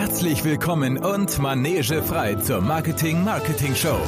Herzlich 0.00 0.44
willkommen 0.44 0.96
und 0.96 1.38
Manege 1.40 2.02
frei 2.02 2.34
zur 2.36 2.62
Marketing 2.62 3.22
Marketing 3.22 3.74
Show. 3.74 4.00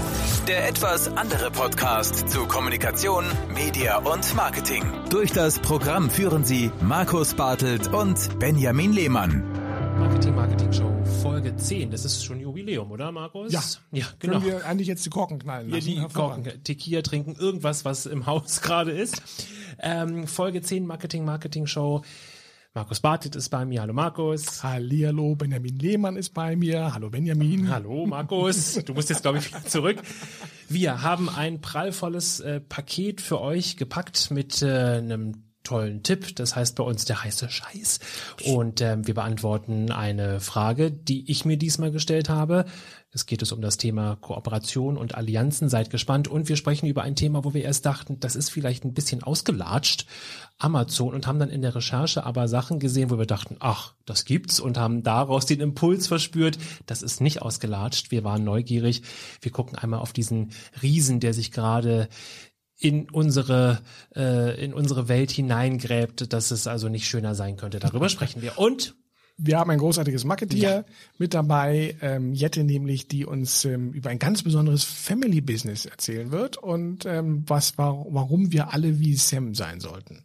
Der 0.48 0.66
etwas 0.66 1.06
andere 1.18 1.50
Podcast 1.50 2.30
zu 2.30 2.46
Kommunikation, 2.46 3.26
Media 3.54 3.98
und 3.98 4.34
Marketing. 4.34 4.82
Durch 5.10 5.32
das 5.32 5.58
Programm 5.58 6.08
führen 6.08 6.44
Sie 6.44 6.70
Markus 6.80 7.34
Bartelt 7.34 7.88
und 7.88 8.38
Benjamin 8.38 8.94
Lehmann. 8.94 9.44
Marketing 9.98 10.34
Marketing 10.34 10.72
Show 10.72 10.90
Folge 11.20 11.54
10. 11.54 11.90
Das 11.90 12.06
ist 12.06 12.24
schon 12.24 12.40
Jubiläum, 12.40 12.90
oder 12.90 13.12
Markus? 13.12 13.52
Ja, 13.52 13.60
ja 13.90 14.06
genau. 14.18 14.40
Können 14.40 14.46
wir 14.46 14.64
eigentlich 14.64 14.88
jetzt 14.88 15.04
die 15.04 15.10
Korken 15.10 15.40
knallen 15.40 15.68
lassen? 15.68 15.90
Ja, 15.90 16.06
die 16.06 16.14
Korken, 16.14 16.64
Tequila 16.64 17.02
trinken, 17.02 17.36
irgendwas, 17.38 17.84
was 17.84 18.06
im 18.06 18.24
Haus 18.24 18.60
gerade 18.62 18.92
ist. 18.92 19.22
Ähm, 19.78 20.26
Folge 20.26 20.62
10 20.62 20.86
Marketing 20.86 21.26
Marketing 21.26 21.66
Show. 21.66 22.02
Markus 22.74 23.00
Bartet 23.00 23.36
ist 23.36 23.50
bei 23.50 23.66
mir. 23.66 23.82
Hallo 23.82 23.92
Markus. 23.92 24.62
Hallihallo, 24.62 25.34
Benjamin 25.34 25.78
Lehmann 25.78 26.16
ist 26.16 26.30
bei 26.32 26.56
mir. 26.56 26.94
Hallo 26.94 27.10
Benjamin. 27.10 27.70
Hallo 27.70 28.06
Markus. 28.06 28.82
Du 28.86 28.94
musst 28.94 29.10
jetzt, 29.10 29.20
glaube 29.20 29.36
ich, 29.36 29.48
wieder 29.48 29.62
zurück. 29.66 29.98
Wir 30.70 31.02
haben 31.02 31.28
ein 31.28 31.60
prallvolles 31.60 32.40
äh, 32.40 32.60
Paket 32.60 33.20
für 33.20 33.42
euch 33.42 33.76
gepackt 33.76 34.30
mit 34.30 34.62
äh, 34.62 34.96
einem 34.96 35.44
tollen 35.64 36.02
Tipp. 36.02 36.34
Das 36.36 36.56
heißt 36.56 36.74
bei 36.76 36.82
uns 36.82 37.04
der 37.04 37.22
heiße 37.22 37.50
Scheiß. 37.50 38.00
Und 38.46 38.80
ähm, 38.80 39.06
wir 39.06 39.12
beantworten 39.12 39.92
eine 39.92 40.40
Frage, 40.40 40.90
die 40.90 41.30
ich 41.30 41.44
mir 41.44 41.58
diesmal 41.58 41.90
gestellt 41.90 42.30
habe. 42.30 42.64
Es 43.14 43.26
geht 43.26 43.42
es 43.42 43.52
um 43.52 43.60
das 43.60 43.76
Thema 43.76 44.16
Kooperation 44.16 44.96
und 44.96 45.14
Allianzen. 45.14 45.68
Seid 45.68 45.90
gespannt. 45.90 46.28
Und 46.28 46.48
wir 46.48 46.56
sprechen 46.56 46.86
über 46.86 47.02
ein 47.02 47.14
Thema, 47.14 47.44
wo 47.44 47.52
wir 47.52 47.62
erst 47.62 47.84
dachten, 47.84 48.18
das 48.20 48.36
ist 48.36 48.48
vielleicht 48.48 48.84
ein 48.84 48.94
bisschen 48.94 49.22
ausgelatscht. 49.22 50.06
Amazon 50.56 51.12
und 51.12 51.26
haben 51.26 51.38
dann 51.38 51.50
in 51.50 51.60
der 51.60 51.74
Recherche 51.74 52.24
aber 52.24 52.48
Sachen 52.48 52.78
gesehen, 52.78 53.10
wo 53.10 53.18
wir 53.18 53.26
dachten, 53.26 53.56
ach, 53.60 53.92
das 54.06 54.24
gibt's 54.24 54.60
und 54.60 54.78
haben 54.78 55.02
daraus 55.02 55.44
den 55.44 55.60
Impuls 55.60 56.06
verspürt. 56.06 56.56
Das 56.86 57.02
ist 57.02 57.20
nicht 57.20 57.42
ausgelatscht. 57.42 58.10
Wir 58.10 58.24
waren 58.24 58.44
neugierig. 58.44 59.02
Wir 59.42 59.52
gucken 59.52 59.76
einmal 59.76 60.00
auf 60.00 60.14
diesen 60.14 60.52
Riesen, 60.82 61.20
der 61.20 61.34
sich 61.34 61.52
gerade 61.52 62.08
in 62.78 63.10
unsere 63.10 63.80
äh, 64.16 64.64
in 64.64 64.72
unsere 64.72 65.08
Welt 65.08 65.30
hineingräbt, 65.30 66.32
dass 66.32 66.50
es 66.50 66.66
also 66.66 66.88
nicht 66.88 67.06
schöner 67.06 67.34
sein 67.34 67.56
könnte. 67.56 67.78
Darüber 67.78 68.08
sprechen 68.08 68.40
wir. 68.40 68.58
Und 68.58 68.94
wir 69.36 69.58
haben 69.58 69.70
ein 69.70 69.78
großartiges 69.78 70.24
Marketeer 70.24 70.70
ja. 70.70 70.84
mit 71.18 71.34
dabei, 71.34 71.96
ähm, 72.00 72.32
Jette 72.32 72.64
nämlich, 72.64 73.08
die 73.08 73.24
uns 73.24 73.64
ähm, 73.64 73.92
über 73.92 74.10
ein 74.10 74.18
ganz 74.18 74.42
besonderes 74.42 74.84
Family 74.84 75.40
Business 75.40 75.86
erzählen 75.86 76.30
wird 76.30 76.56
und 76.56 77.06
ähm, 77.06 77.44
was 77.46 77.78
war, 77.78 78.06
warum 78.10 78.52
wir 78.52 78.72
alle 78.72 78.98
wie 79.00 79.14
Sam 79.14 79.54
sein 79.54 79.80
sollten. 79.80 80.24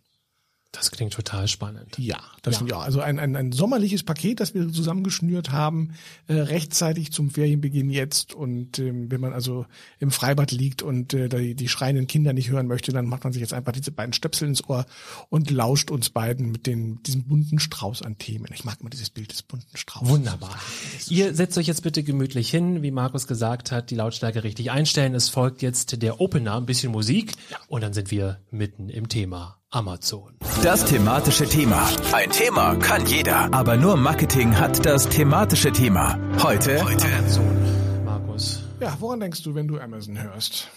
Das 0.78 0.92
klingt 0.92 1.14
total 1.14 1.47
spannend. 1.47 1.97
Ja, 1.97 2.20
das 2.44 2.56
ja. 2.56 2.59
Sind, 2.59 2.72
ja 2.72 2.80
also 2.80 3.02
ein, 3.02 3.17
ein, 3.20 3.36
ein 3.36 3.52
sommerliches 3.52 4.03
Paket, 4.03 4.39
das 4.39 4.53
wir 4.53 4.72
zusammengeschnürt 4.72 5.52
haben, 5.52 5.94
äh, 6.28 6.36
rechtzeitig 6.36 7.11
zum 7.11 7.31
Ferienbeginn 7.31 7.89
jetzt. 7.89 8.34
Und 8.34 8.78
ähm, 8.78 9.09
wenn 9.09 9.19
man 9.19 9.34
also 9.34 9.66
im 10.00 10.11
Freibad 10.11 10.52
liegt 10.52 10.84
und 10.84 11.14
äh, 11.14 11.30
die, 11.30 11.56
die 11.56 11.67
schreienden 11.67 12.06
Kinder 12.06 12.34
nicht 12.34 12.50
hören 12.50 12.67
möchte, 12.67 12.92
dann 12.92 13.08
macht 13.08 13.23
man 13.23 13.34
sich 13.34 13.42
jetzt 13.42 13.53
einfach 13.53 13.72
diese 13.72 13.92
beiden 13.92 14.14
Stöpsel 14.14 14.47
ins 14.47 14.67
Ohr 14.69 14.86
und 15.30 15.50
lauscht 15.50 15.89
uns 15.89 16.09
beiden 16.11 16.52
mit 16.52 16.67
den, 16.67 17.02
diesem 17.03 17.23
bunten 17.23 17.59
Strauß 17.59 18.03
an 18.03 18.17
Themen. 18.17 18.47
Ich 18.53 18.64
mag 18.64 18.80
immer 18.80 18.89
dieses 18.89 19.09
Bild 19.09 19.31
des 19.31 19.41
bunten 19.41 19.75
Straußes. 19.75 20.09
Wunderbar. 20.09 20.56
So 21.00 21.14
Ihr 21.14 21.34
setzt 21.34 21.58
euch 21.58 21.67
jetzt 21.67 21.81
bitte 21.81 22.03
gemütlich 22.03 22.50
hin, 22.50 22.84
wie 22.84 22.91
Markus 22.91 23.25
gesagt 23.25 23.72
hat, 23.72 23.89
die 23.89 23.95
Lautstärke 23.95 24.44
richtig 24.44 24.69
einstellen. 24.69 25.16
Es 25.16 25.30
folgt 25.30 25.62
jetzt 25.62 26.02
der 26.02 26.22
Opener, 26.22 26.56
ein 26.58 26.66
bisschen 26.66 26.91
Musik 26.91 27.34
ja. 27.50 27.58
und 27.67 27.81
dann 27.81 27.94
sind 27.94 28.12
wir 28.12 28.39
mitten 28.52 28.89
im 28.89 29.09
Thema. 29.09 29.58
Amazon. 29.78 30.33
Das 30.64 30.86
thematische 30.86 31.45
Thema. 31.45 31.88
Ein 32.11 32.31
Thema 32.31 32.78
kann 32.78 33.06
jeder, 33.06 33.53
aber 33.53 33.78
nur 33.78 33.95
Marketing 33.95 34.58
hat 34.58 34.84
das 34.84 35.08
thematische 35.08 35.72
Thema. 35.72 36.19
Heute, 36.42 36.84
Heute 36.84 37.06
Amazon. 37.06 38.03
Markus. 38.03 38.64
Ja, 38.80 38.97
woran 39.00 39.19
denkst 39.19 39.44
du, 39.44 39.53
wenn 39.53 39.67
du 39.67 39.80
Amazon 39.80 40.19
hörst? 40.19 40.67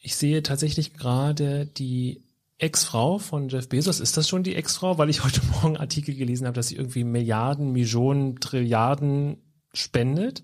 Ich 0.00 0.16
sehe 0.16 0.42
tatsächlich 0.42 0.94
gerade 0.94 1.66
die 1.66 2.22
Ex-Frau 2.56 3.18
von 3.18 3.50
Jeff 3.50 3.68
Bezos. 3.68 4.00
Ist 4.00 4.16
das 4.16 4.26
schon 4.26 4.42
die 4.42 4.54
Ex-Frau? 4.54 4.96
Weil 4.96 5.10
ich 5.10 5.22
heute 5.22 5.42
Morgen 5.52 5.76
Artikel 5.76 6.14
gelesen 6.14 6.46
habe, 6.46 6.54
dass 6.54 6.68
sie 6.68 6.76
irgendwie 6.76 7.04
Milliarden, 7.04 7.72
Millionen, 7.72 8.40
Trilliarden 8.40 9.36
spendet. 9.74 10.42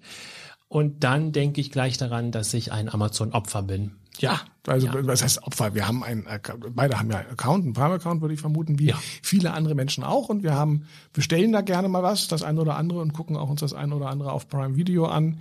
Und 0.69 1.03
dann 1.03 1.33
denke 1.33 1.63
ich 1.63 1.71
gleich 1.71 1.97
daran, 1.97 2.31
dass 2.31 2.53
ich 2.53 2.73
ein 2.73 2.91
Amazon-Opfer 2.91 3.63
bin. 3.63 3.93
Ja, 4.21 4.41
also 4.67 4.87
ja. 4.87 5.07
was 5.07 5.23
heißt 5.23 5.43
Opfer? 5.45 5.75
Wir 5.75 5.89
haben 5.89 6.05
ein, 6.05 6.27
beide 6.75 6.99
haben 6.99 7.11
ja 7.11 7.19
Account, 7.19 7.65
einen 7.65 7.73
Prime-Account, 7.73 8.21
würde 8.21 8.35
ich 8.35 8.41
vermuten, 8.41 8.79
wie 8.79 8.89
ja. 8.89 8.99
viele 9.23 9.53
andere 9.53 9.75
Menschen 9.75 10.05
auch. 10.05 10.29
Und 10.29 10.43
wir 10.43 10.55
haben, 10.55 10.87
bestellen 11.13 11.53
da 11.53 11.63
gerne 11.63 11.89
mal 11.89 12.03
was, 12.03 12.29
das 12.29 12.43
eine 12.43 12.61
oder 12.61 12.77
andere 12.77 13.01
und 13.01 13.13
gucken 13.13 13.37
auch 13.37 13.49
uns 13.49 13.61
das 13.61 13.73
eine 13.73 13.95
oder 13.95 14.09
andere 14.09 14.33
auf 14.33 14.49
Prime 14.49 14.77
Video 14.77 15.07
an. 15.07 15.39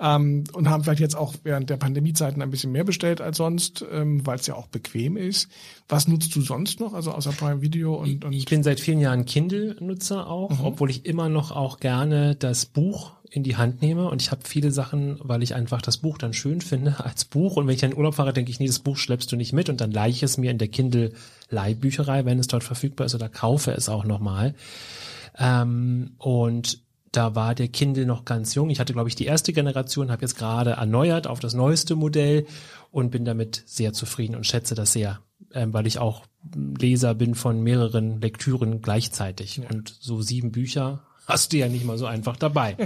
Ähm, 0.00 0.44
und 0.52 0.68
haben 0.68 0.82
vielleicht 0.82 1.00
jetzt 1.00 1.14
auch 1.14 1.34
während 1.44 1.70
der 1.70 1.76
Pandemiezeiten 1.76 2.42
ein 2.42 2.50
bisschen 2.50 2.72
mehr 2.72 2.82
bestellt 2.82 3.20
als 3.20 3.36
sonst, 3.36 3.84
ähm, 3.92 4.26
weil 4.26 4.38
es 4.38 4.46
ja 4.46 4.54
auch 4.54 4.66
bequem 4.66 5.16
ist. 5.16 5.48
Was 5.88 6.08
nutzt 6.08 6.34
du 6.34 6.40
sonst 6.40 6.80
noch, 6.80 6.94
also 6.94 7.12
außer 7.12 7.30
Prime 7.32 7.60
Video 7.60 7.94
und, 7.94 8.24
und 8.24 8.32
Ich 8.32 8.46
bin 8.46 8.62
seit 8.62 8.80
vielen 8.80 8.98
Jahren 8.98 9.26
Kindle-Nutzer 9.26 10.26
auch, 10.26 10.50
mhm. 10.50 10.64
obwohl 10.64 10.90
ich 10.90 11.06
immer 11.06 11.28
noch 11.28 11.52
auch 11.52 11.78
gerne 11.78 12.34
das 12.34 12.66
Buch 12.66 13.12
in 13.32 13.42
die 13.42 13.56
Hand 13.56 13.80
nehme 13.80 14.10
und 14.10 14.20
ich 14.20 14.30
habe 14.30 14.42
viele 14.44 14.70
Sachen, 14.70 15.18
weil 15.22 15.42
ich 15.42 15.54
einfach 15.54 15.80
das 15.80 15.96
Buch 15.96 16.18
dann 16.18 16.34
schön 16.34 16.60
finde 16.60 16.96
als 17.04 17.24
Buch 17.24 17.56
und 17.56 17.66
wenn 17.66 17.74
ich 17.74 17.80
dann 17.80 17.92
in 17.92 17.96
Urlaub 17.96 18.14
fahre, 18.14 18.34
denke 18.34 18.50
ich, 18.50 18.60
nee, 18.60 18.66
das 18.66 18.78
Buch 18.78 18.98
schleppst 18.98 19.32
du 19.32 19.36
nicht 19.36 19.54
mit 19.54 19.70
und 19.70 19.80
dann 19.80 19.90
leihe 19.90 20.10
ich 20.10 20.22
es 20.22 20.36
mir 20.36 20.50
in 20.50 20.58
der 20.58 20.68
Kindle 20.68 21.12
Leihbücherei, 21.48 22.26
wenn 22.26 22.38
es 22.38 22.46
dort 22.46 22.62
verfügbar 22.62 23.06
ist 23.06 23.14
oder 23.14 23.30
kaufe 23.30 23.72
es 23.72 23.88
auch 23.88 24.04
nochmal. 24.04 24.54
Ähm, 25.38 26.12
und 26.18 26.80
da 27.10 27.34
war 27.34 27.54
der 27.54 27.68
Kindle 27.68 28.06
noch 28.06 28.24
ganz 28.24 28.54
jung. 28.54 28.70
Ich 28.70 28.80
hatte, 28.80 28.92
glaube 28.92 29.08
ich, 29.08 29.16
die 29.16 29.26
erste 29.26 29.52
Generation, 29.52 30.10
habe 30.10 30.22
jetzt 30.22 30.36
gerade 30.36 30.72
erneuert 30.72 31.26
auf 31.26 31.40
das 31.40 31.54
neueste 31.54 31.94
Modell 31.94 32.46
und 32.90 33.10
bin 33.10 33.24
damit 33.24 33.62
sehr 33.66 33.94
zufrieden 33.94 34.34
und 34.34 34.46
schätze 34.46 34.74
das 34.74 34.92
sehr, 34.92 35.20
ähm, 35.52 35.72
weil 35.72 35.86
ich 35.86 35.98
auch 35.98 36.26
Leser 36.54 37.14
bin 37.14 37.34
von 37.34 37.62
mehreren 37.62 38.20
Lektüren 38.20 38.82
gleichzeitig. 38.82 39.58
Ja. 39.58 39.70
Und 39.70 39.94
so 40.00 40.20
sieben 40.20 40.52
Bücher 40.52 41.02
hast 41.26 41.52
du 41.52 41.56
ja 41.56 41.68
nicht 41.68 41.84
mal 41.84 41.98
so 41.98 42.06
einfach 42.06 42.36
dabei. 42.36 42.76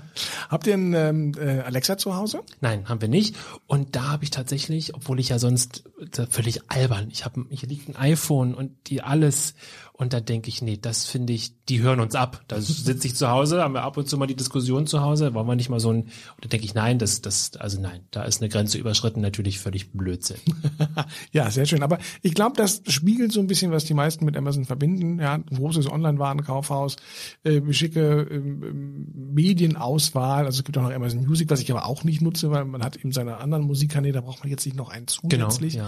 Habt 0.48 0.66
ihr 0.66 0.74
einen 0.74 0.94
ähm, 0.94 1.32
äh, 1.38 1.60
Alexa 1.60 1.96
zu 1.96 2.16
Hause? 2.16 2.42
Nein, 2.60 2.88
haben 2.88 3.00
wir 3.00 3.08
nicht. 3.08 3.36
Und 3.66 3.96
da 3.96 4.12
habe 4.12 4.24
ich 4.24 4.30
tatsächlich, 4.30 4.94
obwohl 4.94 5.20
ich 5.20 5.28
ja 5.28 5.38
sonst 5.38 5.84
völlig 6.30 6.70
albern, 6.70 7.08
ich 7.10 7.24
habe, 7.24 7.46
hier 7.50 7.68
liegt 7.68 7.88
ein 7.88 7.96
iPhone 7.96 8.54
und 8.54 8.72
die 8.88 9.02
alles 9.02 9.54
und 9.96 10.12
da 10.12 10.18
denke 10.18 10.48
ich, 10.48 10.60
nee, 10.60 10.76
das 10.76 11.06
finde 11.06 11.32
ich, 11.32 11.52
die 11.68 11.80
hören 11.80 12.00
uns 12.00 12.16
ab. 12.16 12.42
Da 12.48 12.60
sitze 12.60 13.06
ich 13.06 13.14
zu 13.14 13.28
Hause, 13.28 13.62
haben 13.62 13.74
wir 13.74 13.82
ab 13.82 13.96
und 13.96 14.08
zu 14.08 14.18
mal 14.18 14.26
die 14.26 14.34
Diskussion 14.34 14.88
zu 14.88 15.02
Hause, 15.02 15.34
wollen 15.34 15.46
wir 15.46 15.54
nicht 15.54 15.68
mal 15.68 15.78
so 15.78 15.90
ein, 15.90 16.02
und 16.02 16.10
da 16.40 16.48
denke 16.48 16.66
ich, 16.66 16.74
nein, 16.74 16.98
das, 16.98 17.22
das, 17.22 17.56
also 17.58 17.80
nein, 17.80 18.00
da 18.10 18.24
ist 18.24 18.42
eine 18.42 18.48
Grenze 18.48 18.76
überschritten, 18.76 19.20
natürlich 19.20 19.60
völlig 19.60 19.92
Blödsinn. 19.92 20.38
ja, 21.30 21.48
sehr 21.48 21.66
schön. 21.66 21.84
Aber 21.84 21.98
ich 22.22 22.34
glaube, 22.34 22.56
das 22.56 22.82
spiegelt 22.88 23.30
so 23.30 23.38
ein 23.38 23.46
bisschen, 23.46 23.70
was 23.70 23.84
die 23.84 23.94
meisten 23.94 24.24
mit 24.24 24.36
Amazon 24.36 24.64
verbinden. 24.64 25.20
Ja, 25.20 25.34
ein 25.34 25.46
großes 25.46 25.88
Online-Warenkaufhaus, 25.88 26.96
äh, 27.44 27.60
schicke 27.72 28.26
äh, 28.28 28.40
Medienauswahl. 28.40 30.44
Also 30.44 30.58
es 30.58 30.64
gibt 30.64 30.76
auch 30.76 30.82
noch 30.82 30.92
Amazon 30.92 31.24
Music, 31.24 31.48
was 31.50 31.60
ich 31.60 31.70
aber 31.70 31.86
auch 31.86 32.02
nicht 32.02 32.20
nutze, 32.20 32.50
weil 32.50 32.64
man 32.64 32.82
hat 32.82 32.96
eben 32.96 33.12
seine 33.12 33.36
anderen 33.36 33.64
Musikkanäle, 33.64 34.14
da 34.14 34.22
braucht 34.22 34.40
man 34.40 34.50
jetzt 34.50 34.66
nicht 34.66 34.76
noch 34.76 34.90
einen 34.90 35.06
zusätzlich. 35.06 35.74
Genau, 35.74 35.86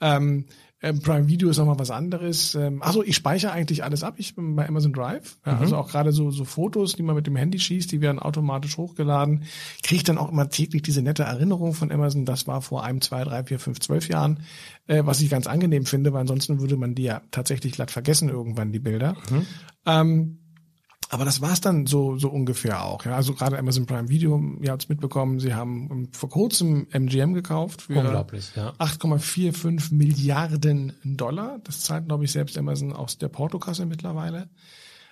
ja. 0.00 0.16
Ähm, 0.16 0.44
ähm, 0.80 1.00
Prime 1.00 1.26
Video 1.26 1.48
ist 1.48 1.58
nochmal 1.58 1.78
was 1.78 1.90
anderes. 1.90 2.54
Ähm, 2.54 2.82
also 2.82 3.02
ich 3.02 3.16
speichere 3.16 3.50
eigentlich 3.50 3.82
alles 3.82 4.04
ab. 4.04 4.14
Ich 4.18 4.36
bin 4.36 4.54
bei 4.54 4.68
Amazon 4.68 4.92
Drive. 4.92 5.38
Ja, 5.44 5.54
mhm. 5.54 5.60
Also 5.60 5.76
auch 5.76 5.88
gerade 5.88 6.12
so, 6.12 6.30
so 6.30 6.44
Fotos, 6.44 6.94
die 6.94 7.02
man 7.02 7.16
mit 7.16 7.26
dem 7.26 7.34
Handy 7.34 7.58
schießt, 7.58 7.90
die 7.90 8.00
werden 8.00 8.20
automatisch 8.20 8.76
hochgeladen. 8.76 9.44
Kriege 9.82 10.04
dann 10.04 10.18
auch 10.18 10.30
immer 10.30 10.48
täglich 10.48 10.82
diese 10.82 11.02
nette 11.02 11.24
Erinnerung 11.24 11.74
von 11.74 11.90
Amazon. 11.90 12.24
Das 12.24 12.46
war 12.46 12.62
vor 12.62 12.84
einem, 12.84 13.00
zwei, 13.00 13.24
drei, 13.24 13.42
vier, 13.44 13.58
fünf, 13.58 13.80
zwölf 13.80 14.08
Jahren, 14.08 14.40
äh, 14.86 15.04
was 15.04 15.20
ich 15.20 15.30
ganz 15.30 15.48
angenehm 15.48 15.84
finde, 15.84 16.12
weil 16.12 16.20
ansonsten 16.20 16.60
würde 16.60 16.76
man 16.76 16.94
die 16.94 17.04
ja 17.04 17.22
tatsächlich 17.32 17.72
glatt 17.72 17.90
vergessen 17.90 18.28
irgendwann, 18.28 18.70
die 18.70 18.78
Bilder. 18.78 19.16
Mhm. 19.30 19.46
Ähm, 19.84 20.38
aber 21.08 21.24
das 21.24 21.40
war's 21.40 21.60
dann 21.60 21.86
so 21.86 22.18
so 22.18 22.28
ungefähr 22.28 22.84
auch. 22.84 23.04
Ja, 23.04 23.16
also 23.16 23.34
gerade 23.34 23.58
Amazon 23.58 23.86
Prime 23.86 24.08
Video, 24.08 24.42
ihr 24.60 24.70
habt's 24.70 24.88
mitbekommen, 24.88 25.40
sie 25.40 25.54
haben 25.54 26.08
vor 26.12 26.28
kurzem 26.28 26.86
MGM 26.90 27.34
gekauft 27.34 27.82
für 27.82 27.98
Unglaublich, 27.98 28.52
ja. 28.54 28.72
8,45 28.78 29.94
Milliarden 29.94 30.92
Dollar. 31.04 31.60
Das 31.64 31.80
zahlt, 31.80 32.06
glaube 32.06 32.24
ich, 32.24 32.32
selbst 32.32 32.58
Amazon 32.58 32.92
aus 32.92 33.18
der 33.18 33.28
Portokasse 33.28 33.86
mittlerweile. 33.86 34.48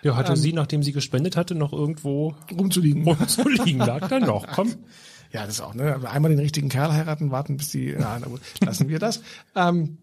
Ja, 0.02 0.16
hatte 0.16 0.32
ähm, 0.32 0.36
sie, 0.36 0.52
nachdem 0.52 0.82
sie 0.82 0.92
gespendet 0.92 1.36
hatte, 1.36 1.54
noch 1.54 1.72
irgendwo 1.72 2.34
rumzuliegen. 2.56 3.02
Rumzuliegen 3.04 3.78
lag 3.78 4.08
dann 4.08 4.22
noch. 4.24 4.46
Komm. 4.46 4.74
Ja, 5.32 5.44
das 5.44 5.60
auch, 5.60 5.74
ne? 5.74 6.08
Einmal 6.08 6.30
den 6.30 6.38
richtigen 6.38 6.68
Kerl 6.68 6.92
heiraten, 6.92 7.32
warten, 7.32 7.56
bis 7.56 7.70
die, 7.70 7.94
na, 7.98 8.18
na 8.20 8.28
gut, 8.28 8.40
lassen 8.60 8.88
wir 8.88 9.00
das. 9.00 9.22
Ähm, 9.56 9.98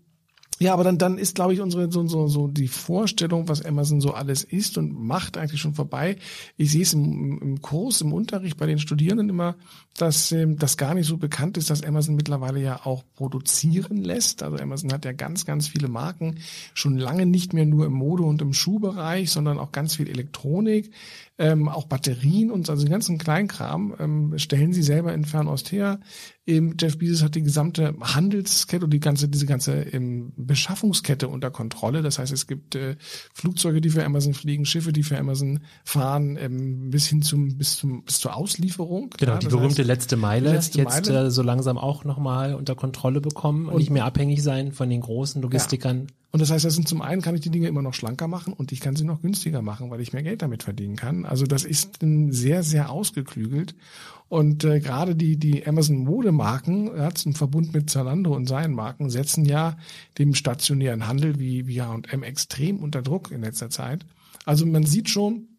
ja, 0.59 0.73
aber 0.73 0.83
dann, 0.83 0.97
dann 0.97 1.17
ist, 1.17 1.35
glaube 1.35 1.53
ich, 1.53 1.61
unsere 1.61 1.91
so, 1.91 2.07
so, 2.07 2.27
so 2.27 2.47
die 2.47 2.67
Vorstellung, 2.67 3.49
was 3.49 3.65
Amazon 3.65 4.01
so 4.01 4.13
alles 4.13 4.43
ist 4.43 4.77
und 4.77 4.93
macht, 4.93 5.37
eigentlich 5.37 5.59
schon 5.59 5.73
vorbei. 5.73 6.17
Ich 6.57 6.71
sehe 6.71 6.83
es 6.83 6.93
im, 6.93 7.39
im 7.41 7.61
Kurs, 7.61 8.01
im 8.01 8.13
Unterricht 8.13 8.57
bei 8.57 8.65
den 8.65 8.79
Studierenden 8.79 9.29
immer, 9.29 9.55
dass 9.97 10.31
ähm, 10.31 10.57
das 10.57 10.77
gar 10.77 10.93
nicht 10.93 11.07
so 11.07 11.17
bekannt 11.17 11.57
ist, 11.57 11.69
dass 11.69 11.83
Amazon 11.83 12.15
mittlerweile 12.15 12.61
ja 12.61 12.85
auch 12.85 13.03
produzieren 13.15 13.97
lässt. 13.97 14.43
Also 14.43 14.57
Amazon 14.57 14.93
hat 14.93 15.05
ja 15.05 15.11
ganz, 15.11 15.45
ganz 15.45 15.67
viele 15.67 15.87
Marken, 15.87 16.39
schon 16.73 16.97
lange 16.97 17.25
nicht 17.25 17.53
mehr 17.53 17.65
nur 17.65 17.85
im 17.85 17.93
Mode- 17.93 18.23
und 18.23 18.41
im 18.41 18.53
Schuhbereich, 18.53 19.31
sondern 19.31 19.59
auch 19.59 19.71
ganz 19.71 19.95
viel 19.95 20.09
Elektronik. 20.09 20.91
ähm, 21.39 21.67
auch 21.67 21.85
Batterien 21.85 22.51
und 22.51 22.69
also 22.69 22.83
den 22.83 22.91
ganzen 22.91 23.17
Kleinkram 23.17 23.95
ähm, 23.99 24.37
stellen 24.37 24.71
sie 24.71 24.83
selber 24.83 25.13
in 25.13 25.25
Fernost 25.25 25.71
her. 25.71 25.99
Ähm, 26.45 26.75
Jeff 26.79 26.97
Bezos 26.97 27.23
hat 27.23 27.35
die 27.35 27.41
gesamte 27.41 27.95
Handelskette 28.01 28.83
und 28.83 28.91
die 28.91 28.99
ganze, 28.99 29.29
diese 29.29 29.45
ganze 29.45 29.81
ähm, 29.81 30.33
Beschaffungskette 30.35 31.29
unter 31.29 31.51
Kontrolle. 31.51 32.01
Das 32.01 32.19
heißt, 32.19 32.33
es 32.33 32.47
gibt 32.47 32.75
äh, 32.75 32.97
Flugzeuge, 33.33 33.79
die 33.79 33.89
für 33.89 34.03
Amazon 34.03 34.33
fliegen, 34.33 34.65
Schiffe, 34.65 34.91
die 34.91 35.03
für 35.03 35.17
Amazon 35.17 35.61
fahren, 35.85 36.37
ähm, 36.37 36.89
bis 36.89 37.07
hin 37.07 37.21
zum, 37.21 37.57
bis 37.57 37.77
zum, 37.77 38.03
bis 38.03 38.19
zur 38.19 38.35
Auslieferung. 38.35 39.11
Genau, 39.17 39.33
ja, 39.33 39.39
die 39.39 39.47
berühmte 39.47 39.83
heißt, 39.83 39.87
letzte 39.87 40.17
Meile 40.17 40.51
letzte 40.51 40.79
jetzt 40.79 41.07
Meile. 41.07 41.27
Äh, 41.27 41.31
so 41.31 41.43
langsam 41.43 41.77
auch 41.77 42.03
nochmal 42.03 42.55
unter 42.55 42.75
Kontrolle 42.75 43.21
bekommen 43.21 43.67
und, 43.67 43.73
und, 43.73 43.79
nicht 43.79 43.91
mehr 43.91 44.03
abhängig 44.03 44.43
sein 44.43 44.73
von 44.73 44.89
den 44.89 44.99
großen 44.99 45.41
Logistikern. 45.41 45.99
Ja. 46.01 46.07
Und 46.33 46.41
das 46.41 46.49
heißt, 46.49 46.65
das 46.65 46.73
sind 46.73 46.87
zum 46.87 47.03
einen 47.03 47.21
kann 47.21 47.35
ich 47.35 47.41
die 47.41 47.51
Dinge 47.51 47.67
immer 47.67 47.83
noch 47.83 47.93
schlanker 47.93 48.27
machen 48.27 48.53
und 48.53 48.71
ich 48.71 48.79
kann 48.79 48.95
sie 48.95 49.05
noch 49.05 49.21
günstiger 49.21 49.61
machen, 49.61 49.91
weil 49.91 50.01
ich 50.01 50.13
mehr 50.13 50.23
Geld 50.23 50.41
damit 50.41 50.63
verdienen 50.63 50.95
kann. 50.95 51.25
Also 51.25 51.45
das 51.45 51.63
ist 51.63 51.99
sehr, 52.01 52.63
sehr 52.63 52.89
ausgeklügelt. 52.89 53.75
Und 54.33 54.63
äh, 54.63 54.79
gerade 54.79 55.15
die, 55.15 55.37
die 55.37 55.63
Amazon-Modemarken, 55.67 56.87
ja, 56.87 57.09
im 57.23 57.35
Verbund 57.35 57.71
mit 57.75 57.91
Zalando 57.91 58.35
und 58.35 58.47
seinen 58.47 58.73
Marken, 58.73 59.11
setzen 59.11 59.45
ja 59.45 59.77
dem 60.17 60.33
stationären 60.33 61.07
Handel 61.07 61.37
wie, 61.37 61.67
wie 61.67 61.83
H&M 61.83 62.23
extrem 62.23 62.79
unter 62.79 63.03
Druck 63.03 63.29
in 63.29 63.41
letzter 63.41 63.69
Zeit. 63.69 64.07
Also 64.43 64.65
man 64.65 64.87
sieht 64.87 65.07
schon, 65.07 65.49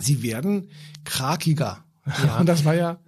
sie 0.00 0.24
werden 0.24 0.66
krakiger. 1.04 1.84
Ja. 2.24 2.36
Und 2.40 2.48
das 2.48 2.64
war 2.64 2.74
ja 2.74 2.98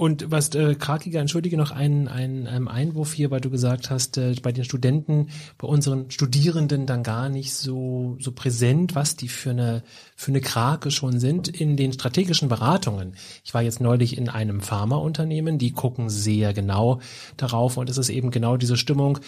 und 0.00 0.30
was 0.30 0.54
äh, 0.54 0.76
Krakiger, 0.76 1.20
entschuldige 1.20 1.58
noch 1.58 1.72
einen, 1.72 2.08
einen 2.08 2.48
ähm, 2.50 2.68
Einwurf 2.68 3.12
hier, 3.12 3.30
weil 3.30 3.42
du 3.42 3.50
gesagt 3.50 3.90
hast, 3.90 4.16
äh, 4.16 4.34
bei 4.42 4.50
den 4.50 4.64
Studenten, 4.64 5.28
bei 5.58 5.68
unseren 5.68 6.10
Studierenden 6.10 6.86
dann 6.86 7.02
gar 7.02 7.28
nicht 7.28 7.52
so 7.52 8.16
so 8.18 8.32
präsent, 8.32 8.94
was 8.94 9.16
die 9.16 9.28
für 9.28 9.50
eine 9.50 9.82
für 10.16 10.30
eine 10.30 10.40
Krake 10.40 10.90
schon 10.90 11.20
sind 11.20 11.48
in 11.48 11.76
den 11.76 11.92
strategischen 11.92 12.48
Beratungen. 12.48 13.14
Ich 13.44 13.52
war 13.52 13.60
jetzt 13.60 13.82
neulich 13.82 14.16
in 14.16 14.30
einem 14.30 14.62
Pharmaunternehmen, 14.62 15.58
die 15.58 15.72
gucken 15.72 16.08
sehr 16.08 16.54
genau 16.54 17.00
darauf 17.36 17.76
und 17.76 17.90
es 17.90 17.98
ist 17.98 18.08
eben 18.08 18.30
genau 18.30 18.56
diese 18.56 18.78
Stimmung 18.78 19.18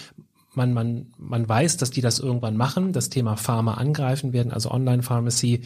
man, 0.55 0.73
man, 0.75 1.07
man 1.19 1.49
weiß, 1.49 1.79
dass 1.79 1.91
die 1.91 2.01
das 2.01 2.19
irgendwann 2.19 2.57
machen, 2.57 2.93
das 2.93 3.09
Thema 3.09 3.37
Pharma 3.37 3.75
angreifen 3.75 4.33
werden, 4.33 4.53
also 4.53 4.71
Online-Pharmacy. 4.71 5.63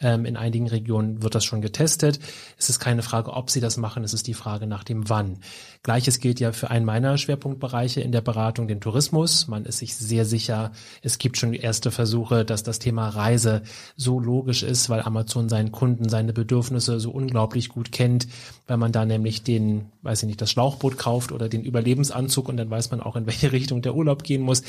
Ähm, 0.00 0.24
in 0.24 0.36
einigen 0.36 0.68
Regionen 0.68 1.22
wird 1.22 1.34
das 1.34 1.44
schon 1.44 1.60
getestet. 1.60 2.20
Es 2.56 2.68
ist 2.68 2.78
keine 2.78 3.02
Frage, 3.02 3.32
ob 3.32 3.50
sie 3.50 3.60
das 3.60 3.76
machen, 3.76 4.04
es 4.04 4.14
ist 4.14 4.26
die 4.26 4.34
Frage 4.34 4.66
nach 4.66 4.84
dem 4.84 5.08
Wann. 5.08 5.38
Gleiches 5.82 6.20
gilt 6.20 6.40
ja 6.40 6.52
für 6.52 6.70
einen 6.70 6.84
meiner 6.84 7.16
Schwerpunktbereiche 7.18 8.00
in 8.00 8.12
der 8.12 8.20
Beratung, 8.20 8.68
den 8.68 8.80
Tourismus. 8.80 9.48
Man 9.48 9.64
ist 9.64 9.78
sich 9.78 9.96
sehr 9.96 10.24
sicher, 10.24 10.72
es 11.02 11.18
gibt 11.18 11.38
schon 11.38 11.54
erste 11.54 11.90
Versuche, 11.90 12.44
dass 12.44 12.62
das 12.62 12.78
Thema 12.78 13.08
Reise 13.08 13.62
so 13.96 14.18
logisch 14.18 14.62
ist, 14.62 14.90
weil 14.90 15.02
Amazon 15.02 15.48
seinen 15.48 15.72
Kunden, 15.72 16.08
seine 16.08 16.32
Bedürfnisse 16.32 17.00
so 17.00 17.10
unglaublich 17.10 17.68
gut 17.68 17.92
kennt, 17.92 18.28
weil 18.66 18.76
man 18.76 18.92
da 18.92 19.04
nämlich 19.04 19.42
den, 19.42 19.86
weiß 20.02 20.22
ich 20.22 20.26
nicht, 20.26 20.40
das 20.40 20.50
Schlauchboot 20.50 20.98
kauft 20.98 21.32
oder 21.32 21.48
den 21.48 21.62
Überlebensanzug 21.62 22.48
und 22.48 22.56
dann 22.56 22.70
weiß 22.70 22.90
man 22.90 23.00
auch, 23.00 23.16
in 23.16 23.26
welche 23.26 23.52
Richtung 23.52 23.82
der 23.82 23.94
Urlaub 23.94 24.24
gehen 24.24 24.42
muss. 24.42 24.62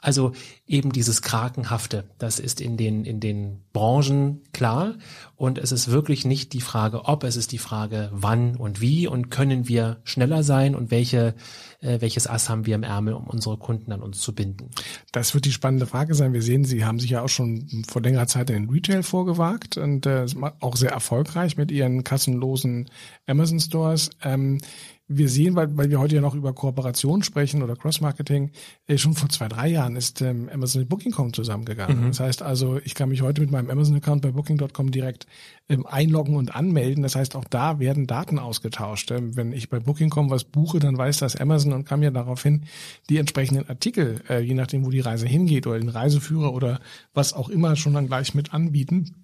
Also 0.00 0.32
eben 0.66 0.92
dieses 0.92 1.22
Krakenhafte, 1.22 2.04
das 2.18 2.38
ist 2.38 2.60
in 2.60 2.76
den, 2.76 3.04
in 3.04 3.20
den 3.20 3.62
Branchen 3.72 4.42
klar. 4.52 4.94
Und 5.34 5.58
es 5.58 5.72
ist 5.72 5.90
wirklich 5.90 6.24
nicht 6.24 6.52
die 6.52 6.60
Frage, 6.60 7.04
ob, 7.06 7.24
es 7.24 7.36
ist 7.36 7.52
die 7.52 7.58
Frage, 7.58 8.10
wann 8.12 8.56
und 8.56 8.80
wie 8.80 9.06
und 9.06 9.30
können 9.30 9.68
wir 9.68 9.98
schneller 10.04 10.42
sein 10.48 10.74
und 10.74 10.90
welche, 10.90 11.34
äh, 11.80 12.00
welches 12.00 12.26
Ass 12.26 12.48
haben 12.48 12.66
wir 12.66 12.74
im 12.74 12.82
Ärmel, 12.82 13.14
um 13.14 13.28
unsere 13.28 13.56
Kunden 13.56 13.92
an 13.92 14.02
uns 14.02 14.20
zu 14.20 14.34
binden. 14.34 14.70
Das 15.12 15.34
wird 15.34 15.44
die 15.44 15.52
spannende 15.52 15.86
Frage 15.86 16.14
sein. 16.14 16.32
Wir 16.32 16.42
sehen, 16.42 16.64
Sie 16.64 16.84
haben 16.84 16.98
sich 16.98 17.10
ja 17.10 17.22
auch 17.22 17.28
schon 17.28 17.84
vor 17.86 18.02
längerer 18.02 18.26
Zeit 18.26 18.50
in 18.50 18.68
Retail 18.68 19.02
vorgewagt 19.02 19.76
und 19.76 20.06
äh, 20.06 20.26
auch 20.60 20.76
sehr 20.76 20.90
erfolgreich 20.90 21.56
mit 21.56 21.70
Ihren 21.70 22.02
kassenlosen 22.02 22.90
Amazon 23.26 23.60
Stores. 23.60 24.10
Ähm, 24.22 24.58
wir 25.08 25.30
sehen, 25.30 25.56
weil, 25.56 25.74
weil 25.76 25.88
wir 25.88 25.98
heute 25.98 26.16
ja 26.16 26.20
noch 26.20 26.34
über 26.34 26.52
Kooperation 26.52 27.22
sprechen 27.22 27.62
oder 27.62 27.74
Cross-Marketing, 27.76 28.50
äh, 28.86 28.98
schon 28.98 29.14
vor 29.14 29.30
zwei, 29.30 29.48
drei 29.48 29.68
Jahren 29.68 29.96
ist 29.96 30.20
ähm, 30.20 30.50
Amazon 30.52 30.82
mit 30.82 30.90
Booking.com 30.90 31.32
zusammengegangen. 31.32 32.02
Mhm. 32.02 32.08
Das 32.08 32.20
heißt 32.20 32.42
also, 32.42 32.78
ich 32.84 32.94
kann 32.94 33.08
mich 33.08 33.22
heute 33.22 33.40
mit 33.40 33.50
meinem 33.50 33.70
Amazon-Account 33.70 34.20
bei 34.20 34.32
Booking.com 34.32 34.90
direkt 34.90 35.26
ähm, 35.70 35.86
einloggen 35.86 36.36
und 36.36 36.54
anmelden. 36.54 37.02
Das 37.02 37.16
heißt, 37.16 37.36
auch 37.36 37.44
da 37.44 37.78
werden 37.78 38.06
Daten 38.06 38.38
ausgetauscht. 38.38 39.10
Ähm, 39.10 39.34
wenn 39.34 39.52
ich 39.52 39.70
bei 39.70 39.80
Booking.com 39.80 40.28
was 40.28 40.44
buche, 40.44 40.78
dann 40.78 40.98
weiß 40.98 41.18
das 41.18 41.36
Amazon 41.36 41.72
und 41.72 41.86
kann 41.86 42.00
mir 42.00 42.10
daraufhin 42.10 42.64
die 43.08 43.16
entsprechenden 43.16 43.66
Artikel, 43.66 44.20
äh, 44.28 44.40
je 44.40 44.54
nachdem, 44.54 44.84
wo 44.84 44.90
die 44.90 45.00
Reise 45.00 45.26
hingeht 45.26 45.66
oder 45.66 45.80
den 45.80 45.88
Reiseführer 45.88 46.52
oder 46.52 46.80
was 47.14 47.32
auch 47.32 47.48
immer 47.48 47.76
schon 47.76 47.94
dann 47.94 48.08
gleich 48.08 48.34
mit 48.34 48.52
anbieten. 48.52 49.14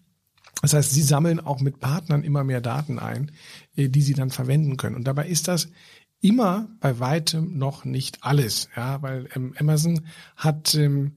Das 0.63 0.73
heißt, 0.73 0.93
sie 0.93 1.03
sammeln 1.03 1.41
auch 1.41 1.61
mit 1.61 1.81
Partnern 1.81 2.23
immer 2.23 2.43
mehr 2.43 2.63
Daten 2.63 2.99
ein, 2.99 3.31
die 3.77 4.03
sie 4.03 4.15
dann 4.15 4.31
verwenden 4.31 4.77
können. 4.77 4.97
Und 4.97 5.07
dabei 5.07 5.27
ist 5.29 5.49
das 5.49 5.69
immer 6.21 6.69
bei 6.81 7.01
weitem 7.01 7.59
noch 7.59 7.85
nicht 7.85 8.25
alles, 8.25 8.69
ja, 8.77 9.03
weil 9.03 9.29
ähm, 9.35 9.55
Amazon 9.59 10.07
hat 10.37 10.75
ähm, 10.75 11.13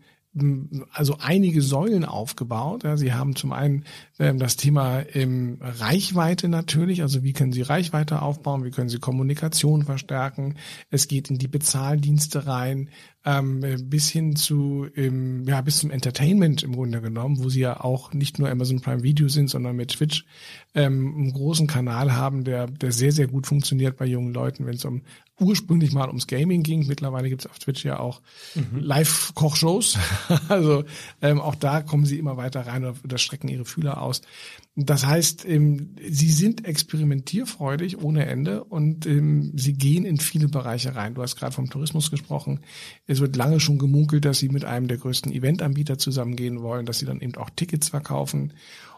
also 0.91 1.17
einige 1.19 1.61
Säulen 1.61 2.05
aufgebaut. 2.05 2.83
Ja, 2.83 2.97
sie 2.97 3.13
haben 3.13 3.35
zum 3.35 3.51
einen 3.51 3.85
ähm, 4.19 4.39
das 4.39 4.55
Thema 4.55 5.03
ähm, 5.13 5.57
Reichweite 5.61 6.47
natürlich, 6.49 7.01
also 7.01 7.23
wie 7.23 7.33
können 7.33 7.51
Sie 7.51 7.61
Reichweite 7.61 8.21
aufbauen, 8.21 8.63
wie 8.63 8.71
können 8.71 8.89
Sie 8.89 8.99
Kommunikation 8.99 9.83
verstärken. 9.83 10.55
Es 10.89 11.07
geht 11.07 11.29
in 11.29 11.37
die 11.37 11.47
Bezahldienste 11.47 12.47
rein, 12.47 12.89
ähm, 13.25 13.61
bis 13.89 14.09
hin 14.09 14.35
zu 14.35 14.87
ähm, 14.95 15.43
ja 15.45 15.61
bis 15.61 15.79
zum 15.79 15.91
Entertainment 15.91 16.63
im 16.63 16.73
Grunde 16.73 17.01
genommen, 17.01 17.39
wo 17.39 17.49
Sie 17.49 17.59
ja 17.59 17.81
auch 17.81 18.13
nicht 18.13 18.39
nur 18.39 18.49
Amazon 18.49 18.79
Prime 18.79 19.03
Video 19.03 19.27
sind, 19.27 19.49
sondern 19.49 19.75
mit 19.75 19.91
Twitch 19.91 20.25
ähm, 20.75 21.13
einen 21.15 21.33
großen 21.33 21.67
Kanal 21.67 22.13
haben, 22.13 22.43
der 22.43 22.67
der 22.67 22.91
sehr 22.91 23.11
sehr 23.11 23.27
gut 23.27 23.47
funktioniert 23.47 23.97
bei 23.97 24.05
jungen 24.05 24.33
Leuten, 24.33 24.65
wenn 24.65 24.75
es 24.75 24.85
um 24.85 25.01
ursprünglich 25.39 25.93
mal 25.93 26.07
ums 26.07 26.27
Gaming 26.27 26.63
ging. 26.63 26.87
Mittlerweile 26.87 27.29
gibt 27.29 27.43
es 27.45 27.51
auf 27.51 27.59
Twitch 27.59 27.85
ja 27.85 27.99
auch 27.99 28.21
mhm. 28.55 28.79
Live-Kochshows. 28.79 29.97
also 30.49 30.83
ähm, 31.21 31.39
auch 31.39 31.55
da 31.55 31.81
kommen 31.81 32.05
sie 32.05 32.17
immer 32.17 32.37
weiter 32.37 32.65
rein 32.65 32.83
oder, 32.83 32.95
oder 33.03 33.17
strecken 33.17 33.47
ihre 33.47 33.65
Fühler 33.65 34.01
aus. 34.01 34.21
Das 34.75 35.05
heißt, 35.05 35.45
ähm, 35.45 35.95
sie 36.07 36.29
sind 36.29 36.65
experimentierfreudig 36.65 38.01
ohne 38.01 38.27
Ende 38.27 38.63
und 38.63 39.07
ähm, 39.07 39.51
sie 39.55 39.73
gehen 39.73 40.05
in 40.05 40.17
viele 40.17 40.47
Bereiche 40.47 40.95
rein. 40.95 41.15
Du 41.15 41.23
hast 41.23 41.35
gerade 41.35 41.53
vom 41.53 41.69
Tourismus 41.69 42.11
gesprochen. 42.11 42.59
Es 43.07 43.19
wird 43.19 43.35
lange 43.35 43.59
schon 43.59 43.79
gemunkelt, 43.79 44.25
dass 44.25 44.37
sie 44.37 44.49
mit 44.49 44.65
einem 44.65 44.87
der 44.87 44.97
größten 44.97 45.31
Eventanbieter 45.31 45.97
zusammengehen 45.97 46.61
wollen, 46.61 46.85
dass 46.85 46.99
sie 46.99 47.05
dann 47.05 47.21
eben 47.21 47.35
auch 47.35 47.49
Tickets 47.49 47.89
verkaufen. 47.89 48.53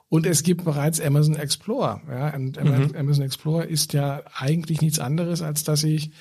Und 0.10 0.26
es 0.26 0.42
gibt 0.42 0.64
bereits 0.64 1.00
Amazon 1.00 1.36
Explorer. 1.36 2.02
Ja, 2.10 2.36
und 2.36 2.62
mhm. 2.62 2.96
Amazon 2.96 3.24
Explorer 3.24 3.68
ist 3.68 3.94
ja 3.94 4.24
eigentlich 4.34 4.82
nichts 4.82 5.00
anderes, 5.00 5.44
als 5.44 5.64
dass 5.64 5.84
ich 5.84 6.12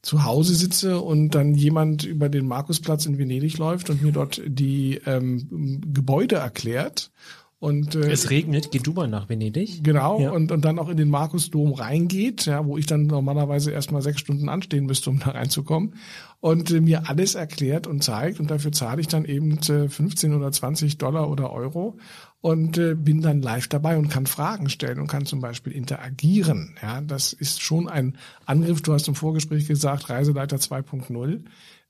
zu 0.00 0.24
Hause 0.24 0.54
sitze 0.54 1.00
und 1.00 1.30
dann 1.34 1.54
jemand 1.54 2.04
über 2.04 2.28
den 2.28 2.46
Markusplatz 2.46 3.06
in 3.06 3.18
Venedig 3.18 3.58
läuft 3.58 3.90
und 3.90 4.02
mir 4.02 4.12
dort 4.12 4.40
die 4.46 5.00
ähm, 5.06 5.80
Gebäude 5.92 6.36
erklärt. 6.36 7.10
Und, 7.58 7.94
äh, 7.94 8.10
es 8.10 8.28
regnet, 8.28 8.70
geh 8.72 8.78
du 8.78 8.92
mal 8.92 9.08
nach 9.08 9.30
Venedig. 9.30 9.82
Genau, 9.82 10.20
ja. 10.20 10.30
und, 10.32 10.52
und 10.52 10.66
dann 10.66 10.78
auch 10.78 10.90
in 10.90 10.98
den 10.98 11.08
Markusdom 11.08 11.72
reingeht, 11.72 12.44
ja, 12.44 12.66
wo 12.66 12.76
ich 12.76 12.84
dann 12.84 13.06
normalerweise 13.06 13.70
erstmal 13.70 14.02
sechs 14.02 14.20
Stunden 14.20 14.50
anstehen 14.50 14.84
müsste, 14.84 15.08
um 15.08 15.18
da 15.18 15.30
reinzukommen. 15.30 15.94
Und 16.40 16.70
äh, 16.70 16.82
mir 16.82 17.08
alles 17.08 17.34
erklärt 17.34 17.86
und 17.86 18.04
zeigt. 18.04 18.38
Und 18.38 18.50
dafür 18.50 18.72
zahle 18.72 19.00
ich 19.00 19.08
dann 19.08 19.24
eben 19.24 19.56
äh, 19.68 19.88
15 19.88 20.34
oder 20.34 20.52
20 20.52 20.98
Dollar 20.98 21.30
oder 21.30 21.52
Euro 21.52 21.96
und 22.44 22.76
äh, 22.76 22.94
bin 22.94 23.22
dann 23.22 23.40
live 23.40 23.68
dabei 23.68 23.96
und 23.96 24.10
kann 24.10 24.26
Fragen 24.26 24.68
stellen 24.68 25.00
und 25.00 25.06
kann 25.06 25.24
zum 25.24 25.40
Beispiel 25.40 25.72
interagieren. 25.72 26.76
Ja, 26.82 27.00
das 27.00 27.32
ist 27.32 27.62
schon 27.62 27.88
ein 27.88 28.18
Angriff. 28.44 28.82
Du 28.82 28.92
hast 28.92 29.08
im 29.08 29.14
Vorgespräch 29.14 29.66
gesagt, 29.66 30.10
Reiseleiter 30.10 30.58
2.0, 30.58 31.40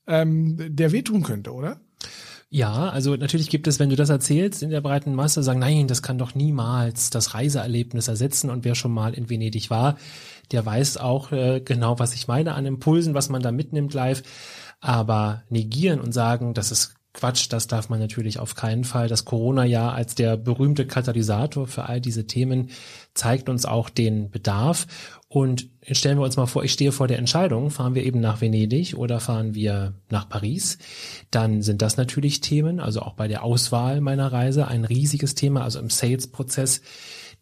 ähm, 0.07 0.55
der 0.73 0.93
wehtun 0.93 1.23
könnte, 1.23 1.51
oder? 1.51 1.81
Ja, 2.49 2.87
also 2.87 3.17
natürlich 3.17 3.49
gibt 3.49 3.67
es, 3.67 3.79
wenn 3.79 3.89
du 3.89 3.97
das 3.97 4.07
erzählst, 4.07 4.63
in 4.63 4.69
der 4.69 4.79
breiten 4.79 5.13
Masse 5.13 5.43
sagen, 5.43 5.59
nein, 5.59 5.89
das 5.89 6.01
kann 6.01 6.17
doch 6.17 6.35
niemals 6.35 7.09
das 7.09 7.33
Reiseerlebnis 7.33 8.07
ersetzen. 8.07 8.49
Und 8.49 8.63
wer 8.63 8.75
schon 8.75 8.93
mal 8.93 9.13
in 9.13 9.29
Venedig 9.29 9.69
war, 9.69 9.97
der 10.53 10.65
weiß 10.65 10.95
auch 10.95 11.33
äh, 11.33 11.59
genau, 11.59 11.99
was 11.99 12.13
ich 12.13 12.29
meine 12.29 12.53
an 12.53 12.65
Impulsen, 12.65 13.13
was 13.13 13.27
man 13.27 13.41
da 13.41 13.51
mitnimmt 13.51 13.93
live. 13.93 14.23
Aber 14.79 15.43
negieren 15.49 15.99
und 15.99 16.13
sagen, 16.13 16.53
das 16.53 16.71
ist 16.71 16.95
Quatsch, 17.15 17.47
das 17.49 17.67
darf 17.67 17.89
man 17.89 17.99
natürlich 17.99 18.39
auf 18.39 18.55
keinen 18.55 18.83
Fall. 18.83 19.07
Das 19.07 19.25
Corona-Jahr 19.25 19.93
als 19.93 20.15
der 20.15 20.37
berühmte 20.37 20.85
Katalysator 20.85 21.65
für 21.65 21.85
all 21.85 22.01
diese 22.01 22.27
Themen 22.27 22.69
zeigt 23.13 23.49
uns 23.49 23.65
auch 23.65 23.89
den 23.89 24.29
Bedarf. 24.29 24.85
Und 25.27 25.67
stellen 25.91 26.17
wir 26.17 26.23
uns 26.23 26.37
mal 26.37 26.45
vor, 26.45 26.63
ich 26.63 26.73
stehe 26.73 26.91
vor 26.91 27.07
der 27.07 27.17
Entscheidung, 27.17 27.69
fahren 27.71 27.95
wir 27.95 28.03
eben 28.05 28.19
nach 28.19 28.41
Venedig 28.41 28.95
oder 28.95 29.19
fahren 29.19 29.55
wir 29.55 29.93
nach 30.09 30.29
Paris, 30.29 30.77
dann 31.31 31.61
sind 31.61 31.81
das 31.81 31.97
natürlich 31.97 32.41
Themen, 32.41 32.79
also 32.79 33.01
auch 33.01 33.13
bei 33.13 33.27
der 33.27 33.43
Auswahl 33.43 34.01
meiner 34.01 34.31
Reise 34.31 34.67
ein 34.67 34.85
riesiges 34.85 35.35
Thema, 35.35 35.63
also 35.63 35.79
im 35.79 35.89
Sales-Prozess 35.89 36.81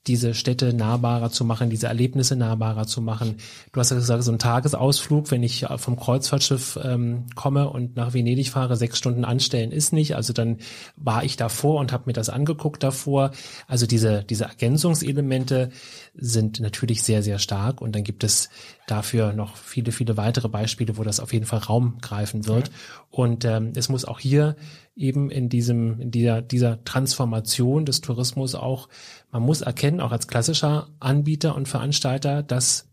diese 0.08 0.34
Städte 0.34 0.74
nahbarer 0.74 1.32
zu 1.32 1.46
machen, 1.46 1.70
diese 1.70 1.88
Erlebnisse 1.88 2.36
nahbarer 2.36 2.86
zu 2.86 3.02
machen. 3.02 3.38
Du 3.72 3.80
hast 3.80 3.92
ja 3.92 3.96
gesagt, 3.96 4.24
so 4.24 4.32
ein 4.32 4.40
Tagesausflug, 4.40 5.32
wenn 5.32 5.44
ich 5.44 5.66
vom 5.78 5.96
Kreuzfahrtschiff 5.96 6.78
ähm, 6.84 7.28
komme 7.36 7.70
und 7.70 7.96
nach 7.96 8.14
Venedig 8.14 8.50
fahre, 8.50 8.76
sechs 8.76 8.98
Stunden 8.98 9.24
anstellen 9.24 9.72
ist 9.72 9.94
nicht. 9.94 10.16
Also 10.16 10.34
dann 10.34 10.58
war 10.98 11.24
ich 11.24 11.38
davor 11.38 11.80
und 11.80 11.94
habe 11.94 12.04
mir 12.08 12.14
das 12.14 12.30
angeguckt 12.30 12.84
davor. 12.84 13.32
Also 13.68 13.86
diese, 13.86 14.26
diese 14.26 14.46
Ergänzungselemente 14.46 15.70
sind 16.16 16.60
natürlich 16.60 17.02
sehr, 17.04 17.24
sehr 17.24 17.40
stark 17.40 17.82
und 17.82 17.96
dann 17.96 18.04
gibt 18.04 18.26
es 18.26 18.50
dafür 18.88 19.32
noch 19.32 19.56
viele, 19.56 19.94
viele 19.94 20.18
weitere 20.18 20.50
Beispiele, 20.50 20.98
wo 20.98 21.04
das 21.04 21.22
auf 21.22 21.32
jeden 21.32 21.46
Fall 21.46 21.60
Raum 21.60 22.00
greifen 22.02 22.46
wird. 22.46 22.68
Ja. 22.68 22.74
Und 23.10 23.46
ähm, 23.46 23.72
es 23.76 23.88
muss 23.88 24.06
auch 24.06 24.20
hier 24.20 24.58
eben 24.96 25.32
in 25.32 25.50
diesem, 25.50 26.00
in 26.00 26.12
dieser, 26.12 26.42
dieser 26.42 26.84
Transformation 26.84 27.86
des 27.86 28.02
Tourismus 28.02 28.56
auch, 28.56 28.90
man 29.34 29.42
muss 29.42 29.62
erkennen, 29.62 30.00
auch 30.00 30.12
als 30.12 30.28
klassischer 30.28 30.88
Anbieter 31.00 31.56
und 31.56 31.68
Veranstalter, 31.68 32.44
das 32.44 32.88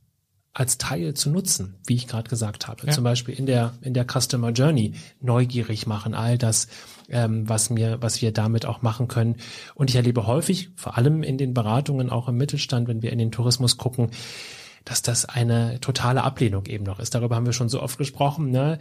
als 0.52 0.78
Teil 0.78 1.14
zu 1.14 1.30
nutzen, 1.30 1.76
wie 1.86 1.94
ich 1.94 2.08
gerade 2.08 2.28
gesagt 2.28 2.66
habe. 2.66 2.84
Ja. 2.86 2.92
Zum 2.92 3.04
Beispiel 3.04 3.34
in 3.34 3.46
der, 3.46 3.74
in 3.82 3.94
der 3.94 4.04
Customer 4.04 4.50
Journey 4.50 4.94
neugierig 5.20 5.86
machen, 5.86 6.14
all 6.14 6.38
das, 6.38 6.66
ähm, 7.08 7.48
was 7.48 7.70
mir, 7.70 8.02
was 8.02 8.20
wir 8.20 8.32
damit 8.32 8.66
auch 8.66 8.82
machen 8.82 9.06
können. 9.06 9.36
Und 9.74 9.90
ich 9.90 9.96
erlebe 9.96 10.26
häufig, 10.26 10.70
vor 10.74 10.96
allem 10.96 11.22
in 11.22 11.38
den 11.38 11.54
Beratungen, 11.54 12.10
auch 12.10 12.26
im 12.26 12.36
Mittelstand, 12.36 12.88
wenn 12.88 13.02
wir 13.02 13.12
in 13.12 13.18
den 13.18 13.30
Tourismus 13.30 13.76
gucken, 13.76 14.10
dass 14.84 15.02
das 15.02 15.26
eine 15.26 15.78
totale 15.80 16.24
Ablehnung 16.24 16.66
eben 16.66 16.84
noch 16.84 16.98
ist. 16.98 17.14
Darüber 17.14 17.36
haben 17.36 17.46
wir 17.46 17.52
schon 17.52 17.68
so 17.68 17.82
oft 17.82 17.98
gesprochen. 17.98 18.50
Ne? 18.50 18.78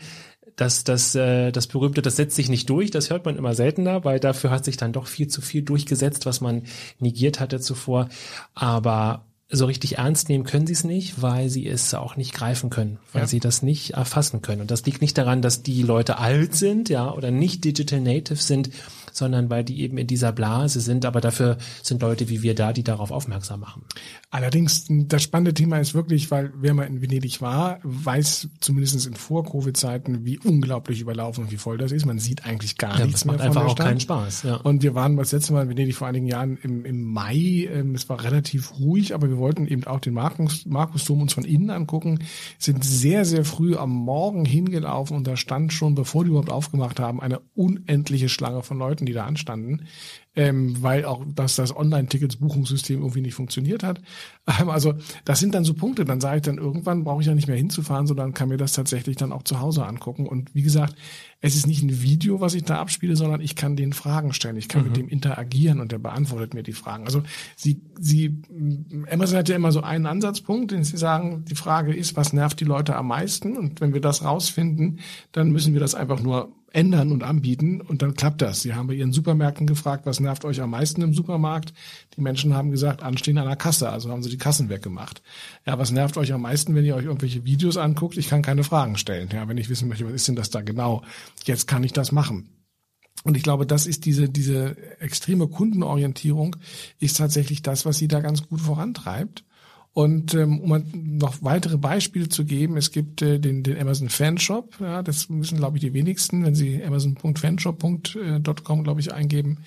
Dass 0.59 0.83
das, 0.83 1.15
äh, 1.15 1.51
das 1.51 1.67
berühmte, 1.67 2.01
das 2.01 2.17
setzt 2.17 2.35
sich 2.35 2.49
nicht 2.49 2.69
durch, 2.69 2.91
das 2.91 3.09
hört 3.09 3.25
man 3.25 3.37
immer 3.37 3.53
seltener, 3.55 4.03
weil 4.03 4.19
dafür 4.19 4.49
hat 4.49 4.65
sich 4.65 4.75
dann 4.75 4.91
doch 4.91 5.07
viel 5.07 5.29
zu 5.29 5.41
viel 5.41 5.61
durchgesetzt, 5.61 6.25
was 6.25 6.41
man 6.41 6.63
negiert 6.99 7.39
hatte 7.39 7.61
zuvor. 7.61 8.09
Aber 8.55 9.25
so 9.51 9.65
richtig 9.65 9.97
ernst 9.97 10.29
nehmen 10.29 10.43
können 10.43 10.67
sie 10.67 10.73
es 10.73 10.83
nicht, 10.83 11.21
weil 11.23 11.49
sie 11.49 11.67
es 11.67 11.93
auch 11.95 12.15
nicht 12.15 12.33
greifen 12.33 12.69
können, 12.69 12.99
weil 13.13 13.23
ja. 13.23 13.27
sie 13.27 13.39
das 13.39 13.63
nicht 13.63 13.91
erfassen 13.91 14.41
können. 14.43 14.61
Und 14.61 14.69
das 14.69 14.85
liegt 14.85 15.01
nicht 15.01 15.17
daran, 15.17 15.41
dass 15.41 15.63
die 15.63 15.81
Leute 15.81 16.19
alt 16.19 16.53
sind, 16.53 16.89
ja, 16.89 17.11
oder 17.11 17.31
nicht 17.31 17.63
digital 17.63 17.99
native 17.99 18.35
sind, 18.35 18.69
sondern 19.11 19.49
weil 19.49 19.63
die 19.63 19.81
eben 19.81 19.97
in 19.97 20.05
dieser 20.05 20.31
Blase 20.33 20.81
sind. 20.81 21.05
Aber 21.05 21.19
dafür 21.19 21.57
sind 21.81 22.01
Leute 22.01 22.29
wie 22.29 22.43
wir 22.43 22.53
da, 22.53 22.73
die 22.73 22.83
darauf 22.83 23.09
aufmerksam 23.09 23.61
machen. 23.61 23.83
Allerdings, 24.31 24.85
das 24.87 25.23
spannende 25.23 25.55
Thema 25.55 25.79
ist 25.79 25.95
wirklich, 25.95 26.29
weil 26.29 26.53
wer 26.55 26.75
mal 26.75 26.83
in 26.83 27.01
Venedig 27.01 27.41
war, 27.41 27.79
weiß 27.81 28.49
zumindest 28.59 29.07
in 29.07 29.15
Vor-Covid-Zeiten, 29.15 30.23
wie 30.23 30.37
unglaublich 30.37 31.01
überlaufen 31.01 31.45
und 31.45 31.51
wie 31.51 31.57
voll 31.57 31.79
das 31.79 31.91
ist. 31.91 32.05
Man 32.05 32.19
sieht 32.19 32.45
eigentlich 32.45 32.77
gar 32.77 32.99
ja, 32.99 33.07
nichts 33.07 33.25
mehr 33.25 33.39
von 33.39 33.47
einfach 33.47 33.63
der 33.63 33.69
Stadt. 33.69 33.81
auch 33.81 33.89
keinen 33.89 33.99
Spaß. 33.99 34.43
Ja. 34.43 34.55
Und 34.57 34.83
wir 34.83 34.93
waren 34.93 35.17
das 35.17 35.31
letzte 35.31 35.53
Mal 35.53 35.63
in 35.63 35.69
Venedig 35.69 35.95
vor 35.95 36.07
einigen 36.07 36.27
Jahren 36.27 36.59
im, 36.61 36.85
im 36.85 37.01
Mai. 37.01 37.67
Ähm, 37.73 37.95
es 37.95 38.07
war 38.07 38.23
relativ 38.23 38.79
ruhig, 38.79 39.15
aber 39.15 39.29
wir 39.29 39.39
wollten 39.39 39.65
eben 39.65 39.85
auch 39.85 39.99
den 39.99 40.13
Markus, 40.13 40.63
Markusdom 40.67 41.23
uns 41.23 41.33
von 41.33 41.43
innen 41.43 41.71
angucken. 41.71 42.19
Sind 42.59 42.83
sehr, 42.83 43.25
sehr 43.25 43.45
früh 43.45 43.75
am 43.75 43.89
Morgen 43.89 44.45
hingelaufen 44.45 45.17
und 45.17 45.25
da 45.25 45.37
stand 45.37 45.73
schon, 45.73 45.95
bevor 45.95 46.23
die 46.23 46.29
überhaupt 46.29 46.51
aufgemacht 46.51 46.99
haben, 46.99 47.19
eine 47.19 47.39
unendliche 47.55 48.29
Schlange 48.29 48.61
von 48.61 48.77
Leuten, 48.77 49.07
die 49.07 49.13
da 49.13 49.25
anstanden, 49.25 49.87
ähm, 50.35 50.81
weil 50.81 51.05
auch 51.05 51.25
dass 51.27 51.55
das 51.55 51.75
Online-Tickets-Buchungssystem 51.75 52.99
irgendwie 52.99 53.21
nicht 53.21 53.35
funktioniert 53.35 53.83
hat. 53.83 54.01
Ähm, 54.59 54.69
also 54.69 54.95
das 55.25 55.39
sind 55.39 55.53
dann 55.53 55.63
so 55.63 55.75
Punkte, 55.75 56.05
dann 56.05 56.19
sage 56.19 56.37
ich 56.37 56.41
dann 56.41 56.57
irgendwann, 56.57 57.03
brauche 57.03 57.21
ich 57.21 57.27
ja 57.27 57.35
nicht 57.35 57.47
mehr 57.47 57.55
hinzufahren, 57.55 58.07
sondern 58.07 58.33
kann 58.33 58.49
mir 58.49 58.57
das 58.57 58.73
tatsächlich 58.73 59.15
dann 59.15 59.31
auch 59.31 59.43
zu 59.43 59.59
Hause 59.59 59.85
angucken. 59.85 60.25
Und 60.25 60.55
wie 60.55 60.63
gesagt, 60.63 60.95
es 61.39 61.55
ist 61.55 61.67
nicht 61.67 61.83
ein 61.83 62.01
Video, 62.01 62.41
was 62.41 62.55
ich 62.55 62.63
da 62.63 62.79
abspiele, 62.79 63.15
sondern 63.15 63.41
ich 63.41 63.55
kann 63.55 63.75
den 63.75 63.93
Fragen 63.93 64.33
stellen, 64.33 64.57
ich 64.57 64.67
kann 64.67 64.81
mhm. 64.81 64.87
mit 64.87 64.97
dem 64.97 65.07
interagieren 65.07 65.79
und 65.79 65.91
der 65.91 65.99
beantwortet 65.99 66.55
mir 66.55 66.63
die 66.63 66.73
Fragen. 66.73 67.05
Also 67.05 67.21
sie, 67.55 67.79
sie, 67.99 68.41
Amazon 69.11 69.37
hat 69.37 69.49
ja 69.49 69.55
immer 69.55 69.71
so 69.71 69.81
einen 69.81 70.07
Ansatzpunkt, 70.07 70.71
den 70.71 70.83
sie 70.83 70.97
sagen, 70.97 71.45
die 71.45 71.55
Frage 71.55 71.93
ist, 71.93 72.15
was 72.17 72.33
nervt 72.33 72.59
die 72.59 72.65
Leute 72.65 72.95
am 72.95 73.07
meisten? 73.07 73.55
Und 73.55 73.81
wenn 73.81 73.93
wir 73.93 74.01
das 74.01 74.23
rausfinden, 74.23 74.99
dann 75.31 75.51
müssen 75.51 75.73
wir 75.73 75.79
das 75.79 75.93
einfach 75.93 76.21
nur 76.21 76.51
ändern 76.73 77.11
und 77.11 77.23
anbieten 77.23 77.81
und 77.81 78.01
dann 78.01 78.15
klappt 78.15 78.41
das. 78.41 78.61
Sie 78.61 78.73
haben 78.73 78.87
bei 78.87 78.93
ihren 78.93 79.11
Supermärkten 79.11 79.67
gefragt, 79.67 80.05
was 80.05 80.19
nervt 80.19 80.45
euch 80.45 80.61
am 80.61 80.71
meisten 80.71 81.01
im 81.01 81.13
Supermarkt? 81.13 81.73
Die 82.15 82.21
Menschen 82.21 82.53
haben 82.53 82.71
gesagt, 82.71 83.03
anstehen 83.03 83.37
an 83.37 83.47
der 83.47 83.55
Kasse, 83.55 83.89
also 83.89 84.09
haben 84.11 84.23
sie 84.23 84.29
die 84.29 84.37
Kassen 84.37 84.69
weggemacht. 84.69 85.21
Ja, 85.65 85.77
was 85.77 85.91
nervt 85.91 86.17
euch 86.17 86.33
am 86.33 86.41
meisten, 86.41 86.75
wenn 86.75 86.85
ihr 86.85 86.95
euch 86.95 87.05
irgendwelche 87.05 87.45
Videos 87.45 87.77
anguckt? 87.77 88.17
Ich 88.17 88.29
kann 88.29 88.41
keine 88.41 88.63
Fragen 88.63 88.97
stellen. 88.97 89.29
Ja, 89.31 89.47
wenn 89.47 89.57
ich 89.57 89.69
wissen 89.69 89.87
möchte, 89.87 90.05
was 90.05 90.13
ist 90.13 90.27
denn 90.27 90.35
das 90.35 90.49
da 90.49 90.61
genau? 90.61 91.03
Jetzt 91.45 91.67
kann 91.67 91.83
ich 91.83 91.93
das 91.93 92.11
machen. 92.11 92.49
Und 93.23 93.35
ich 93.35 93.43
glaube, 93.43 93.65
das 93.65 93.85
ist 93.85 94.05
diese, 94.05 94.29
diese 94.29 94.77
extreme 94.99 95.47
Kundenorientierung 95.47 96.55
ist 96.99 97.17
tatsächlich 97.17 97.61
das, 97.61 97.85
was 97.85 97.97
sie 97.97 98.07
da 98.07 98.21
ganz 98.21 98.47
gut 98.47 98.61
vorantreibt. 98.61 99.43
Und 99.93 100.35
ähm, 100.35 100.61
um 100.61 101.17
noch 101.17 101.41
weitere 101.41 101.77
Beispiele 101.77 102.29
zu 102.29 102.45
geben, 102.45 102.77
es 102.77 102.91
gibt 102.91 103.21
äh, 103.21 103.39
den, 103.39 103.63
den 103.63 103.79
Amazon 103.79 104.09
Fanshop, 104.09 104.79
ja, 104.79 105.01
das 105.01 105.29
wissen, 105.29 105.57
glaube 105.57 105.77
ich, 105.77 105.81
die 105.81 105.93
wenigsten, 105.93 106.45
wenn 106.45 106.55
sie 106.55 106.83
amazon.fanshop.com, 106.83 108.83
glaube 108.83 108.99
ich, 108.99 109.13
eingeben. 109.13 109.59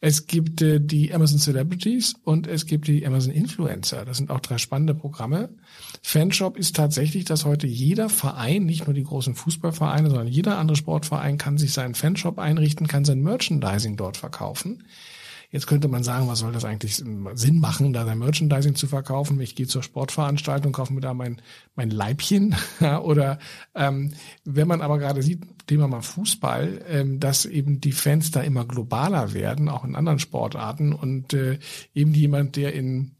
Es 0.00 0.26
gibt 0.26 0.62
äh, 0.62 0.80
die 0.80 1.12
Amazon 1.12 1.38
Celebrities 1.38 2.14
und 2.22 2.46
es 2.46 2.66
gibt 2.66 2.86
die 2.86 3.04
Amazon 3.04 3.32
Influencer. 3.32 4.04
Das 4.04 4.16
sind 4.16 4.30
auch 4.30 4.40
drei 4.40 4.56
spannende 4.56 4.94
Programme. 4.94 5.50
Fanshop 6.02 6.56
ist 6.56 6.76
tatsächlich, 6.76 7.24
dass 7.24 7.44
heute 7.44 7.66
jeder 7.66 8.08
Verein, 8.08 8.64
nicht 8.64 8.86
nur 8.86 8.94
die 8.94 9.02
großen 9.02 9.34
Fußballvereine, 9.34 10.08
sondern 10.08 10.28
jeder 10.28 10.58
andere 10.58 10.76
Sportverein 10.76 11.36
kann 11.36 11.58
sich 11.58 11.72
seinen 11.72 11.96
Fanshop 11.96 12.38
einrichten, 12.38 12.86
kann 12.86 13.04
sein 13.04 13.20
Merchandising 13.20 13.96
dort 13.96 14.16
verkaufen. 14.16 14.84
Jetzt 15.50 15.66
könnte 15.66 15.88
man 15.88 16.02
sagen, 16.02 16.28
was 16.28 16.40
soll 16.40 16.52
das 16.52 16.66
eigentlich 16.66 16.96
Sinn 16.96 17.58
machen, 17.58 17.94
da 17.94 18.04
sein 18.04 18.18
Merchandising 18.18 18.74
zu 18.74 18.86
verkaufen? 18.86 19.40
Ich 19.40 19.54
gehe 19.54 19.66
zur 19.66 19.82
Sportveranstaltung, 19.82 20.72
kaufe 20.72 20.92
mir 20.92 21.00
da 21.00 21.14
mein, 21.14 21.40
mein 21.74 21.90
Leibchen. 21.90 22.54
Oder 23.02 23.38
ähm, 23.74 24.12
wenn 24.44 24.68
man 24.68 24.82
aber 24.82 24.98
gerade 24.98 25.22
sieht, 25.22 25.42
Thema 25.66 25.88
mal 25.88 26.02
Fußball, 26.02 26.84
ähm, 26.88 27.20
dass 27.20 27.46
eben 27.46 27.80
die 27.80 27.92
Fans 27.92 28.30
da 28.30 28.40
immer 28.40 28.64
globaler 28.64 29.32
werden, 29.32 29.68
auch 29.68 29.84
in 29.84 29.96
anderen 29.96 30.18
Sportarten 30.18 30.92
und 30.92 31.32
äh, 31.32 31.58
eben 31.94 32.12
jemand, 32.12 32.56
der 32.56 32.74
in 32.74 33.12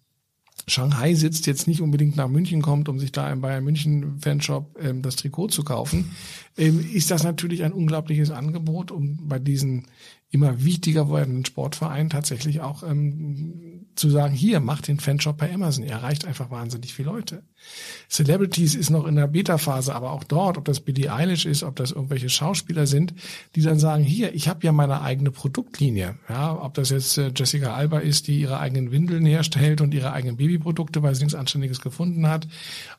Shanghai 0.67 1.15
sitzt, 1.15 1.47
jetzt 1.47 1.67
nicht 1.67 1.81
unbedingt 1.81 2.17
nach 2.17 2.29
München 2.29 2.63
kommt, 2.63 2.89
um 2.89 2.99
sich 2.99 3.13
da 3.13 3.31
im 3.31 3.41
Bayern 3.41 3.65
München 3.65 4.19
Fanshop 4.21 4.77
ähm, 4.81 5.03
das 5.03 5.17
Trikot 5.17 5.49
zu 5.49 5.63
kaufen, 5.63 6.11
ähm, 6.57 6.85
ist 6.93 7.11
das 7.11 7.23
natürlich 7.23 7.63
ein 7.63 7.73
unglaubliches 7.73 8.31
Angebot, 8.31 8.91
um 8.91 9.29
bei 9.29 9.39
diesen 9.39 9.87
immer 10.31 10.63
wichtiger 10.63 11.11
werdenden 11.11 11.45
Sportvereinen 11.45 12.11
tatsächlich 12.11 12.61
auch 12.61 12.83
ähm, 12.83 13.87
zu 13.95 14.11
sagen, 14.11 14.35
hier, 14.35 14.61
macht 14.61 14.89
den 14.89 15.01
Fanshop 15.01 15.39
bei 15.39 15.53
Amazon. 15.53 15.85
Er 15.85 15.99
erreicht 15.99 16.27
einfach 16.27 16.51
wahnsinnig 16.51 16.95
viele 16.95 17.11
Leute. 17.11 17.43
Celebrities 18.09 18.75
ist 18.75 18.91
noch 18.91 19.07
in 19.07 19.17
der 19.17 19.27
Beta-Phase, 19.27 19.95
aber 19.95 20.13
auch 20.13 20.25
dort, 20.25 20.57
ob 20.57 20.65
das 20.65 20.81
Billie 20.81 21.13
Eilish 21.13 21.45
ist, 21.45 21.63
ob 21.63 21.77
das 21.77 21.93
irgendwelche 21.93 22.29
Schauspieler 22.29 22.87
sind, 22.87 23.15
die 23.55 23.63
dann 23.63 23.79
sagen, 23.79 24.03
hier, 24.03 24.35
ich 24.35 24.49
habe 24.49 24.65
ja 24.65 24.73
meine 24.73 25.03
eigene 25.03 25.31
Produktlinie. 25.31 26.17
Ja, 26.29 26.61
ob 26.61 26.75
das 26.75 26.91
jetzt 26.91 27.19
äh, 27.19 27.31
Jessica 27.35 27.75
Alba 27.75 27.99
ist, 27.99 28.29
die 28.29 28.41
ihre 28.41 28.61
eigenen 28.61 28.93
Windeln 28.93 29.27
herstellt 29.27 29.81
und 29.81 29.93
ihre 29.93 30.13
eigenen 30.13 30.37
Babyprodukte, 30.37 31.03
weil 31.03 31.15
sie 31.15 31.25
nichts 31.25 31.39
Anständiges 31.39 31.81
gefunden 31.81 32.27
hat, 32.29 32.49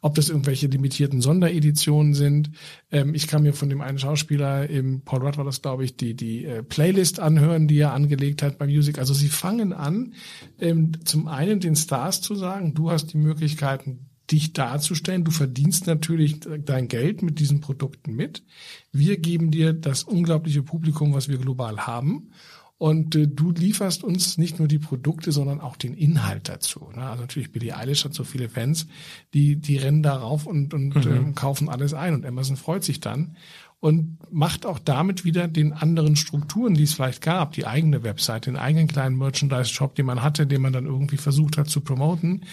ob 0.01 0.15
das 0.15 0.29
irgendwelche 0.29 0.67
limitierten 0.67 1.21
Sondereditionen 1.21 2.13
sind. 2.13 2.51
Ähm, 2.91 3.15
ich 3.15 3.27
kann 3.27 3.43
mir 3.43 3.53
von 3.53 3.69
dem 3.69 3.81
einen 3.81 3.99
Schauspieler, 3.99 4.69
im 4.69 5.01
Paul 5.01 5.23
Rudd 5.23 5.37
war 5.37 5.45
das, 5.45 5.61
glaube 5.61 5.85
ich, 5.85 5.97
die, 5.97 6.13
die 6.13 6.45
äh, 6.45 6.63
Playlist 6.63 7.19
anhören, 7.19 7.67
die 7.67 7.79
er 7.79 7.93
angelegt 7.93 8.43
hat 8.43 8.57
bei 8.57 8.67
Music. 8.67 8.99
Also 8.99 9.13
sie 9.13 9.29
fangen 9.29 9.73
an, 9.73 10.13
ähm, 10.59 10.91
zum 11.05 11.27
einen 11.27 11.59
den 11.59 11.75
Stars 11.75 12.21
zu 12.21 12.35
sagen, 12.35 12.73
du 12.73 12.91
hast 12.91 13.13
die 13.13 13.17
Möglichkeiten, 13.17 14.08
dich 14.31 14.53
darzustellen. 14.53 15.23
Du 15.23 15.31
verdienst 15.31 15.87
natürlich 15.87 16.39
dein 16.39 16.87
Geld 16.87 17.21
mit 17.21 17.39
diesen 17.39 17.61
Produkten 17.61 18.15
mit. 18.15 18.43
Wir 18.91 19.17
geben 19.17 19.51
dir 19.51 19.73
das 19.73 20.03
unglaubliche 20.03 20.63
Publikum, 20.63 21.13
was 21.13 21.27
wir 21.27 21.37
global 21.37 21.87
haben. 21.87 22.31
Und 22.77 23.13
äh, 23.15 23.27
du 23.27 23.51
lieferst 23.51 24.05
uns 24.05 24.37
nicht 24.37 24.57
nur 24.57 24.69
die 24.69 24.79
Produkte, 24.79 25.33
sondern 25.33 25.59
auch 25.59 25.75
den 25.75 25.93
Inhalt 25.93 26.47
dazu. 26.47 26.89
Ne? 26.95 27.03
Also 27.03 27.21
natürlich 27.21 27.51
Billie 27.51 27.75
Eilish 27.75 28.05
hat 28.05 28.13
so 28.13 28.23
viele 28.23 28.47
Fans, 28.47 28.87
die 29.33 29.57
die 29.57 29.77
rennen 29.77 30.01
darauf 30.01 30.45
und 30.45 30.73
und 30.73 30.95
mhm. 30.95 31.11
ähm, 31.11 31.35
kaufen 31.35 31.67
alles 31.67 31.93
ein. 31.93 32.13
Und 32.13 32.25
Amazon 32.25 32.55
freut 32.55 32.85
sich 32.85 33.01
dann 33.01 33.35
und 33.81 34.17
macht 34.31 34.65
auch 34.65 34.79
damit 34.79 35.25
wieder 35.25 35.47
den 35.47 35.73
anderen 35.73 36.15
Strukturen, 36.15 36.73
die 36.73 36.83
es 36.83 36.93
vielleicht 36.93 37.21
gab, 37.21 37.51
die 37.53 37.65
eigene 37.65 38.03
Website, 38.03 38.45
den 38.45 38.57
eigenen 38.57 38.87
kleinen 38.87 39.17
Merchandise-Shop, 39.17 39.95
den 39.95 40.05
man 40.05 40.21
hatte, 40.21 40.47
den 40.47 40.61
man 40.61 40.73
dann 40.73 40.85
irgendwie 40.85 41.17
versucht 41.17 41.57
hat 41.57 41.69
zu 41.69 41.81
promoten, 41.81 42.45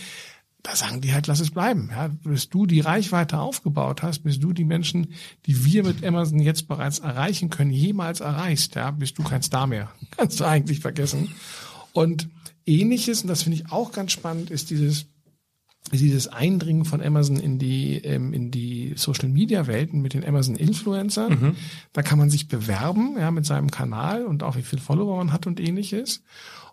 da 0.66 0.74
sagen 0.74 1.00
die 1.00 1.12
halt, 1.12 1.28
lass 1.28 1.38
es 1.38 1.52
bleiben. 1.52 1.90
Ja, 1.92 2.08
bis 2.08 2.48
du 2.48 2.66
die 2.66 2.80
Reichweite 2.80 3.38
aufgebaut 3.38 4.02
hast, 4.02 4.24
bis 4.24 4.40
du 4.40 4.52
die 4.52 4.64
Menschen, 4.64 5.14
die 5.46 5.64
wir 5.64 5.84
mit 5.84 6.04
Amazon 6.04 6.40
jetzt 6.40 6.66
bereits 6.66 6.98
erreichen 6.98 7.50
können, 7.50 7.70
jemals 7.70 8.18
erreichst, 8.18 8.74
ja, 8.74 8.90
bist 8.90 9.16
du 9.16 9.22
kein 9.22 9.42
Star 9.42 9.68
mehr. 9.68 9.90
Kannst 10.10 10.40
du 10.40 10.44
eigentlich 10.44 10.80
vergessen. 10.80 11.28
Und 11.92 12.28
ähnliches, 12.66 13.22
und 13.22 13.28
das 13.28 13.44
finde 13.44 13.58
ich 13.58 13.70
auch 13.70 13.92
ganz 13.92 14.10
spannend, 14.10 14.50
ist 14.50 14.70
dieses, 14.70 15.06
dieses 15.92 16.26
Eindringen 16.26 16.84
von 16.84 17.00
Amazon 17.00 17.36
in 17.36 17.60
die, 17.60 17.98
ähm, 17.98 18.32
in 18.32 18.50
die 18.50 18.94
Social 18.96 19.28
Media 19.28 19.68
Welten 19.68 20.02
mit 20.02 20.14
den 20.14 20.24
Amazon 20.24 20.56
Influencern. 20.56 21.32
Mhm. 21.40 21.56
Da 21.92 22.02
kann 22.02 22.18
man 22.18 22.28
sich 22.28 22.48
bewerben, 22.48 23.16
ja, 23.16 23.30
mit 23.30 23.46
seinem 23.46 23.70
Kanal 23.70 24.26
und 24.26 24.42
auch 24.42 24.56
wie 24.56 24.62
viel 24.62 24.80
Follower 24.80 25.16
man 25.16 25.32
hat 25.32 25.46
und 25.46 25.60
ähnliches. 25.60 26.24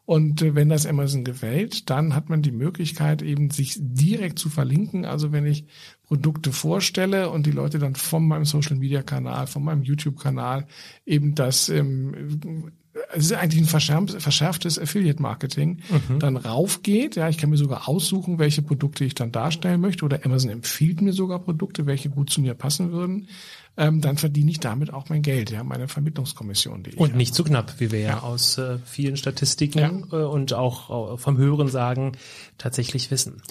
Und 0.05 0.41
äh, 0.41 0.55
wenn 0.55 0.69
das 0.69 0.85
Amazon 0.85 1.23
gefällt, 1.23 1.89
dann 1.89 2.15
hat 2.15 2.29
man 2.29 2.41
die 2.41 2.51
Möglichkeit 2.51 3.21
eben 3.21 3.49
sich 3.49 3.75
direkt 3.79 4.39
zu 4.39 4.49
verlinken. 4.49 5.05
Also 5.05 5.31
wenn 5.31 5.45
ich 5.45 5.65
Produkte 6.03 6.51
vorstelle 6.51 7.29
und 7.29 7.45
die 7.45 7.51
Leute 7.51 7.79
dann 7.79 7.95
von 7.95 8.27
meinem 8.27 8.45
Social 8.45 8.75
Media 8.75 9.01
Kanal, 9.01 9.47
von 9.47 9.63
meinem 9.63 9.83
YouTube 9.83 10.19
Kanal 10.19 10.67
eben 11.05 11.35
das 11.35 11.69
ähm, 11.69 12.71
es 13.13 13.25
ist 13.25 13.33
eigentlich 13.33 13.61
ein 13.61 14.19
verschärftes 14.19 14.77
Affiliate-Marketing, 14.77 15.79
mhm. 15.89 16.19
dann 16.19 16.37
raufgeht. 16.37 17.15
Ja, 17.15 17.27
ich 17.27 17.37
kann 17.37 17.49
mir 17.49 17.57
sogar 17.57 17.89
aussuchen, 17.89 18.37
welche 18.37 18.61
Produkte 18.61 19.03
ich 19.03 19.15
dann 19.15 19.31
darstellen 19.31 19.81
möchte 19.81 20.05
oder 20.05 20.23
Amazon 20.25 20.51
empfiehlt 20.51 21.01
mir 21.01 21.13
sogar 21.13 21.39
Produkte, 21.39 21.85
welche 21.87 22.09
gut 22.09 22.29
zu 22.29 22.41
mir 22.41 22.53
passen 22.53 22.91
würden. 22.91 23.27
Ähm, 23.75 24.01
dann 24.01 24.17
verdiene 24.17 24.51
ich 24.51 24.59
damit 24.59 24.93
auch 24.93 25.09
mein 25.09 25.23
Geld, 25.23 25.49
ja, 25.49 25.63
meine 25.63 25.87
Vermittlungskommission. 25.87 26.83
Die 26.83 26.91
ich 26.91 26.97
und 26.97 27.15
nicht 27.15 27.33
zu 27.33 27.43
knapp, 27.43 27.79
wie 27.79 27.91
wir 27.91 27.99
ja, 27.99 28.07
ja 28.09 28.19
aus 28.19 28.57
äh, 28.57 28.77
vielen 28.85 29.17
Statistiken 29.17 30.07
ja. 30.11 30.19
äh, 30.19 30.25
und 30.25 30.53
auch 30.53 31.13
äh, 31.13 31.17
vom 31.17 31.37
Hören 31.37 31.69
sagen 31.69 32.11
tatsächlich 32.57 33.09
wissen. 33.09 33.41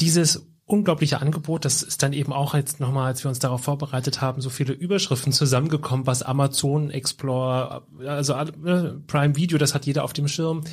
Dieses 0.00 0.46
unglaubliche 0.66 1.20
Angebot. 1.20 1.64
Das 1.64 1.82
ist 1.82 2.02
dann 2.02 2.12
eben 2.12 2.32
auch 2.32 2.54
jetzt 2.54 2.80
nochmal, 2.80 3.06
als 3.06 3.24
wir 3.24 3.28
uns 3.28 3.38
darauf 3.38 3.62
vorbereitet 3.62 4.20
haben, 4.20 4.42
so 4.42 4.50
viele 4.50 4.72
Überschriften 4.72 5.32
zusammengekommen, 5.32 6.06
was 6.06 6.22
Amazon 6.22 6.90
Explore, 6.90 7.86
also 8.04 8.34
äh, 8.34 8.94
Prime 9.06 9.36
Video, 9.36 9.58
das 9.58 9.74
hat 9.74 9.86
jeder 9.86 10.04
auf 10.04 10.12
dem 10.12 10.28
Schirm. 10.28 10.64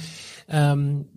Ähm, 0.49 1.07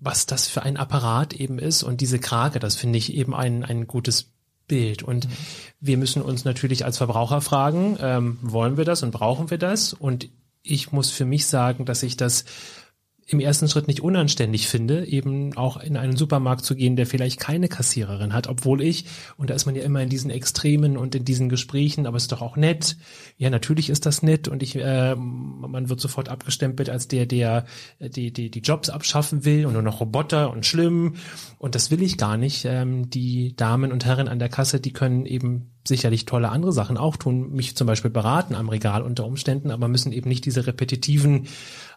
was 0.00 0.26
das 0.26 0.46
für 0.46 0.62
ein 0.62 0.76
Apparat 0.76 1.32
eben 1.32 1.58
ist 1.58 1.82
und 1.82 2.00
diese 2.00 2.20
Krake, 2.20 2.60
das 2.60 2.76
finde 2.76 2.98
ich 2.98 3.14
eben 3.14 3.34
ein, 3.34 3.64
ein 3.64 3.88
gutes 3.88 4.32
Bild. 4.68 5.02
Und 5.02 5.26
mhm. 5.28 5.32
wir 5.80 5.98
müssen 5.98 6.22
uns 6.22 6.44
natürlich 6.44 6.84
als 6.84 6.98
Verbraucher 6.98 7.40
fragen, 7.40 7.98
ähm, 8.00 8.38
wollen 8.42 8.76
wir 8.76 8.84
das 8.84 9.02
und 9.02 9.10
brauchen 9.10 9.50
wir 9.50 9.58
das? 9.58 9.92
Und 9.92 10.28
ich 10.62 10.92
muss 10.92 11.10
für 11.10 11.24
mich 11.24 11.46
sagen, 11.46 11.84
dass 11.84 12.02
ich 12.02 12.16
das 12.16 12.44
im 13.30 13.40
ersten 13.40 13.68
Schritt 13.68 13.88
nicht 13.88 14.00
unanständig 14.00 14.68
finde, 14.68 15.06
eben 15.06 15.54
auch 15.56 15.76
in 15.76 15.98
einen 15.98 16.16
Supermarkt 16.16 16.64
zu 16.64 16.74
gehen, 16.74 16.96
der 16.96 17.06
vielleicht 17.06 17.38
keine 17.38 17.68
Kassiererin 17.68 18.32
hat, 18.32 18.46
obwohl 18.46 18.80
ich, 18.80 19.04
und 19.36 19.50
da 19.50 19.54
ist 19.54 19.66
man 19.66 19.74
ja 19.74 19.82
immer 19.82 20.02
in 20.02 20.08
diesen 20.08 20.30
Extremen 20.30 20.96
und 20.96 21.14
in 21.14 21.26
diesen 21.26 21.50
Gesprächen, 21.50 22.06
aber 22.06 22.16
es 22.16 22.24
ist 22.24 22.32
doch 22.32 22.40
auch 22.40 22.56
nett. 22.56 22.96
Ja, 23.36 23.50
natürlich 23.50 23.90
ist 23.90 24.06
das 24.06 24.22
nett 24.22 24.48
und 24.48 24.62
ich, 24.62 24.76
äh, 24.76 25.14
man 25.14 25.90
wird 25.90 26.00
sofort 26.00 26.30
abgestempelt 26.30 26.88
als 26.88 27.06
der, 27.06 27.26
der 27.26 27.66
die, 28.00 28.32
die, 28.32 28.50
die 28.50 28.60
Jobs 28.60 28.88
abschaffen 28.88 29.44
will 29.44 29.66
und 29.66 29.74
nur 29.74 29.82
noch 29.82 30.00
Roboter 30.00 30.50
und 30.50 30.64
schlimm. 30.64 31.16
Und 31.58 31.74
das 31.74 31.90
will 31.90 32.02
ich 32.02 32.16
gar 32.16 32.38
nicht. 32.38 32.64
Ähm, 32.64 33.10
die 33.10 33.54
Damen 33.56 33.92
und 33.92 34.06
Herren 34.06 34.28
an 34.28 34.38
der 34.38 34.48
Kasse, 34.48 34.80
die 34.80 34.92
können 34.92 35.26
eben 35.26 35.70
sicherlich 35.86 36.26
tolle 36.26 36.50
andere 36.50 36.72
Sachen 36.72 36.96
auch 36.96 37.16
tun, 37.16 37.52
mich 37.52 37.76
zum 37.76 37.86
Beispiel 37.86 38.10
beraten 38.10 38.54
am 38.54 38.68
Regal 38.68 39.02
unter 39.02 39.24
Umständen, 39.24 39.70
aber 39.70 39.88
müssen 39.88 40.12
eben 40.12 40.28
nicht 40.28 40.44
diese 40.44 40.66
repetitiven 40.66 41.48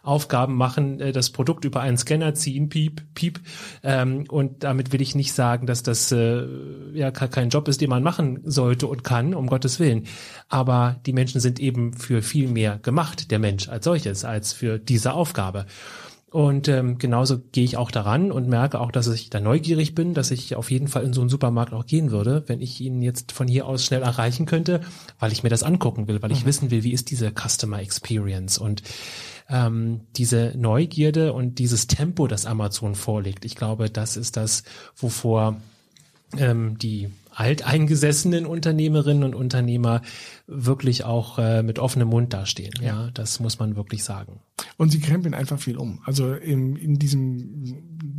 Aufgaben 0.02 0.56
machen, 0.56 1.00
äh, 1.00 1.12
das 1.12 1.30
Produkt 1.30 1.64
über 1.64 1.80
einen 1.80 1.96
Scanner 1.96 2.34
ziehen, 2.34 2.68
piep, 2.68 3.02
piep. 3.14 3.40
Ähm, 3.82 4.24
und 4.28 4.64
damit 4.64 4.92
will 4.92 5.00
ich 5.00 5.14
nicht 5.14 5.32
sagen, 5.32 5.66
dass 5.66 5.82
das 5.82 6.10
äh, 6.10 6.46
ja 6.92 7.10
kein 7.10 7.50
Job 7.50 7.68
ist, 7.68 7.80
den 7.80 7.90
man 7.90 8.02
machen 8.02 8.40
sollte 8.44 8.86
und 8.86 9.04
kann, 9.04 9.34
um 9.34 9.46
Gottes 9.46 9.78
Willen. 9.78 10.06
Aber 10.48 10.96
die 11.06 11.12
Menschen 11.12 11.40
sind 11.40 11.60
eben 11.60 11.92
für 11.92 12.22
viel 12.22 12.48
mehr 12.48 12.78
gemacht, 12.78 13.30
der 13.30 13.38
Mensch 13.38 13.68
als 13.68 13.84
solches, 13.84 14.24
als 14.24 14.52
für 14.52 14.78
diese 14.78 15.12
Aufgabe. 15.12 15.66
Und 16.32 16.66
ähm, 16.68 16.96
genauso 16.96 17.40
gehe 17.52 17.62
ich 17.62 17.76
auch 17.76 17.90
daran 17.90 18.32
und 18.32 18.48
merke 18.48 18.80
auch, 18.80 18.90
dass 18.90 19.06
ich 19.06 19.28
da 19.28 19.38
neugierig 19.38 19.94
bin, 19.94 20.14
dass 20.14 20.30
ich 20.30 20.56
auf 20.56 20.70
jeden 20.70 20.88
Fall 20.88 21.04
in 21.04 21.12
so 21.12 21.20
einen 21.20 21.28
Supermarkt 21.28 21.74
auch 21.74 21.84
gehen 21.84 22.10
würde, 22.10 22.44
wenn 22.46 22.62
ich 22.62 22.80
ihn 22.80 23.02
jetzt 23.02 23.32
von 23.32 23.46
hier 23.46 23.66
aus 23.66 23.84
schnell 23.84 24.02
erreichen 24.02 24.46
könnte, 24.46 24.80
weil 25.18 25.30
ich 25.30 25.42
mir 25.42 25.50
das 25.50 25.62
angucken 25.62 26.08
will, 26.08 26.22
weil 26.22 26.32
ich 26.32 26.44
mhm. 26.44 26.46
wissen 26.48 26.70
will, 26.70 26.84
wie 26.84 26.92
ist 26.92 27.10
diese 27.10 27.32
Customer 27.32 27.80
Experience 27.80 28.56
und 28.56 28.82
ähm, 29.50 30.00
diese 30.16 30.54
Neugierde 30.56 31.34
und 31.34 31.58
dieses 31.58 31.86
Tempo, 31.86 32.26
das 32.26 32.46
Amazon 32.46 32.94
vorlegt. 32.94 33.44
Ich 33.44 33.54
glaube, 33.54 33.90
das 33.90 34.16
ist 34.16 34.38
das, 34.38 34.62
wovor 34.96 35.60
ähm, 36.38 36.78
die 36.78 37.10
alteingesessenen 37.34 38.46
Unternehmerinnen 38.46 39.24
und 39.24 39.34
Unternehmer 39.34 40.02
wirklich 40.46 41.04
auch 41.04 41.38
äh, 41.38 41.62
mit 41.62 41.78
offenem 41.78 42.08
Mund 42.08 42.32
dastehen. 42.32 42.72
Ja. 42.80 42.86
ja, 42.86 43.10
das 43.12 43.40
muss 43.40 43.58
man 43.58 43.76
wirklich 43.76 44.04
sagen. 44.04 44.40
Und 44.76 44.90
sie 44.90 45.00
krempeln 45.00 45.34
einfach 45.34 45.58
viel 45.58 45.76
um. 45.76 46.00
Also 46.04 46.34
in, 46.34 46.76
in 46.76 46.98
diesem, 46.98 47.64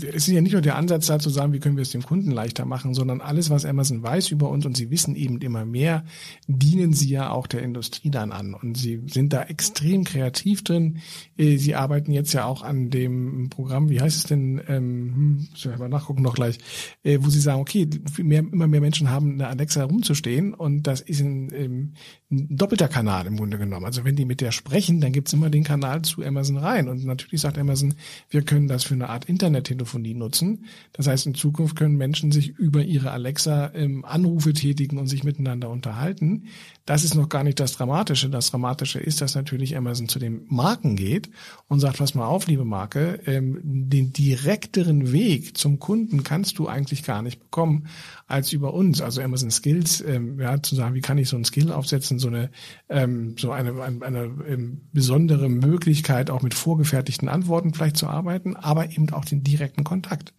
es 0.02 0.28
ist 0.28 0.34
ja 0.34 0.42
nicht 0.42 0.54
nur 0.54 0.62
der 0.62 0.76
Ansatz 0.76 1.08
da 1.08 1.20
zu 1.20 1.30
sagen, 1.30 1.54
wie 1.54 1.60
können 1.60 1.78
wir 1.78 1.84
es 1.84 1.92
dem 1.92 2.04
Kunden 2.04 2.32
leichter 2.32 2.66
machen, 2.66 2.94
sondern 2.94 3.22
alles, 3.22 3.50
was 3.50 3.66
Amazon 3.66 4.02
weiß 4.02 4.32
über 4.32 4.50
uns 4.50 4.66
und 4.66 4.76
sie 4.76 4.90
wissen 4.90 5.16
eben 5.16 5.40
immer 5.40 5.66
mehr, 5.66 6.06
dienen 6.48 6.94
sie 6.94 7.10
ja 7.10 7.30
auch 7.30 7.48
der 7.48 7.62
Industrie 7.62 8.10
dann 8.10 8.32
an. 8.32 8.54
Und 8.54 8.78
sie 8.78 9.02
sind 9.08 9.34
da 9.34 9.44
extrem 9.44 10.04
kreativ 10.04 10.64
drin. 10.64 11.00
Äh, 11.38 11.58
sie 11.58 11.76
arbeiten 11.76 12.12
jetzt 12.12 12.34
ja 12.34 12.46
auch 12.46 12.64
an 12.64 12.90
dem 12.90 13.50
Programm, 13.50 13.90
wie 13.90 14.02
heißt 14.02 14.18
es 14.18 14.24
denn, 14.24 14.62
ähm, 14.68 15.48
hm, 15.64 15.78
mal 15.80 15.90
nachgucken 15.90 16.24
noch 16.24 16.36
gleich, 16.36 16.58
äh, 17.04 17.20
wo 17.22 17.30
sie 17.30 17.42
sagen, 17.42 17.62
okay, 17.62 17.88
mehr, 18.18 18.40
immer 18.40 18.68
mehr 18.68 18.82
Menschen 18.82 19.03
haben 19.10 19.34
eine 19.34 19.48
Alexa 19.48 19.82
herumzustehen 19.82 20.54
und 20.54 20.84
das 20.84 21.02
ist 21.02 21.20
in, 21.22 21.50
in 21.50 21.94
ein 22.32 22.58
doppelter 22.58 22.88
Kanal 22.88 23.28
im 23.28 23.38
Grunde 23.38 23.58
genommen. 23.58 23.86
Also 23.86 24.04
wenn 24.04 24.16
die 24.16 24.26
mit 24.26 24.42
der 24.42 24.52
sprechen, 24.52 25.02
dann 25.02 25.12
gibt's 25.12 25.34
immer 25.34 25.50
den 25.50 25.64
Kanal 25.64 26.02
zu 26.02 26.24
Amazon 26.24 26.58
rein. 26.58 26.90
Und 26.90 27.06
natürlich 27.06 27.42
sagt 27.42 27.58
Amazon, 27.58 27.94
wir 28.30 28.42
können 28.42 28.68
das 28.68 28.84
für 28.84 28.94
eine 28.94 29.10
Art 29.10 29.26
Internettelefonie 29.26 30.14
nutzen. 30.14 30.66
Das 30.94 31.08
heißt, 31.08 31.28
in 31.28 31.36
Zukunft 31.36 31.76
können 31.76 31.96
Menschen 31.96 32.32
sich 32.32 32.50
über 32.50 32.84
ihre 32.84 33.12
Alexa 33.12 33.72
ähm, 33.74 34.04
Anrufe 34.06 34.54
tätigen 34.54 34.98
und 34.98 35.08
sich 35.08 35.24
miteinander 35.24 35.70
unterhalten. 35.70 36.46
Das 36.86 37.04
ist 37.04 37.16
noch 37.16 37.30
gar 37.30 37.44
nicht 37.44 37.60
das 37.60 37.74
Dramatische. 37.74 38.30
Das 38.30 38.52
Dramatische 38.52 39.00
ist, 39.00 39.22
dass 39.22 39.36
natürlich 39.36 39.78
Amazon 39.78 40.10
zu 40.10 40.20
den 40.20 40.46
Marken 40.48 40.96
geht 40.96 41.30
und 41.68 41.80
sagt, 41.80 41.98
pass 41.98 42.16
mal 42.16 42.26
auf, 42.26 42.48
liebe 42.48 42.66
Marke, 42.66 43.20
ähm, 43.26 43.60
den 43.64 44.12
direkteren 44.12 45.12
Weg 45.12 45.58
zum 45.58 45.80
Kunden 45.80 46.24
kannst 46.24 46.58
du 46.60 46.68
eigentlich 46.68 47.04
gar 47.04 47.22
nicht 47.22 47.40
bekommen 47.40 47.88
als 48.28 48.54
über 48.54 48.74
uns. 48.74 49.02
Also 49.02 49.22
Amazon 49.22 49.52
Skills, 49.52 50.02
ähm, 50.02 50.40
ja, 50.40 50.62
zu 50.62 50.76
sagen, 50.76 50.96
wie 50.96 51.02
kann 51.02 51.18
ich 51.18 51.30
so 51.30 51.38
ein 51.38 51.46
Skill 51.46 51.72
aufsetzen, 51.72 52.20
so 52.20 52.28
eine, 52.28 52.50
ähm, 52.90 53.36
so 53.38 53.52
eine, 53.52 53.82
eine, 53.82 54.06
eine 54.06 54.24
ähm, 54.48 54.82
besondere 54.92 55.50
Möglichkeit, 55.50 56.30
auch 56.30 56.42
mit 56.42 56.54
vorgefertigten 56.54 57.30
Antworten 57.30 57.74
vielleicht 57.74 57.98
zu 57.98 58.08
arbeiten, 58.08 58.56
aber 58.56 58.90
eben 58.92 59.10
auch 59.12 59.26
den 59.26 59.44
direkten 59.44 59.84
Kontakt. 59.84 60.34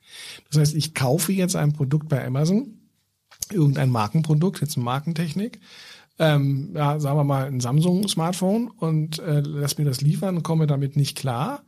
Das 0.51 0.61
heißt, 0.61 0.75
ich 0.75 0.95
kaufe 0.95 1.33
jetzt 1.33 1.57
ein 1.57 1.73
Produkt 1.73 2.09
bei 2.09 2.25
Amazon, 2.25 2.79
irgendein 3.51 3.91
Markenprodukt, 3.91 4.61
jetzt 4.61 4.77
eine 4.77 4.85
Markentechnik, 4.85 5.61
ähm, 6.19 6.71
ja, 6.75 7.01
sagen 7.01 7.19
wir 7.19 7.25
mal 7.25 7.47
ein 7.47 7.61
Samsung-Smartphone 7.61 8.69
und 8.69 9.19
äh, 9.19 9.41
lass 9.41 9.79
mir 9.79 9.85
das 9.85 10.01
liefern, 10.01 10.45
komme 10.45 10.67
damit 10.67 10.97
nicht 10.97 11.17
klar 11.17 11.65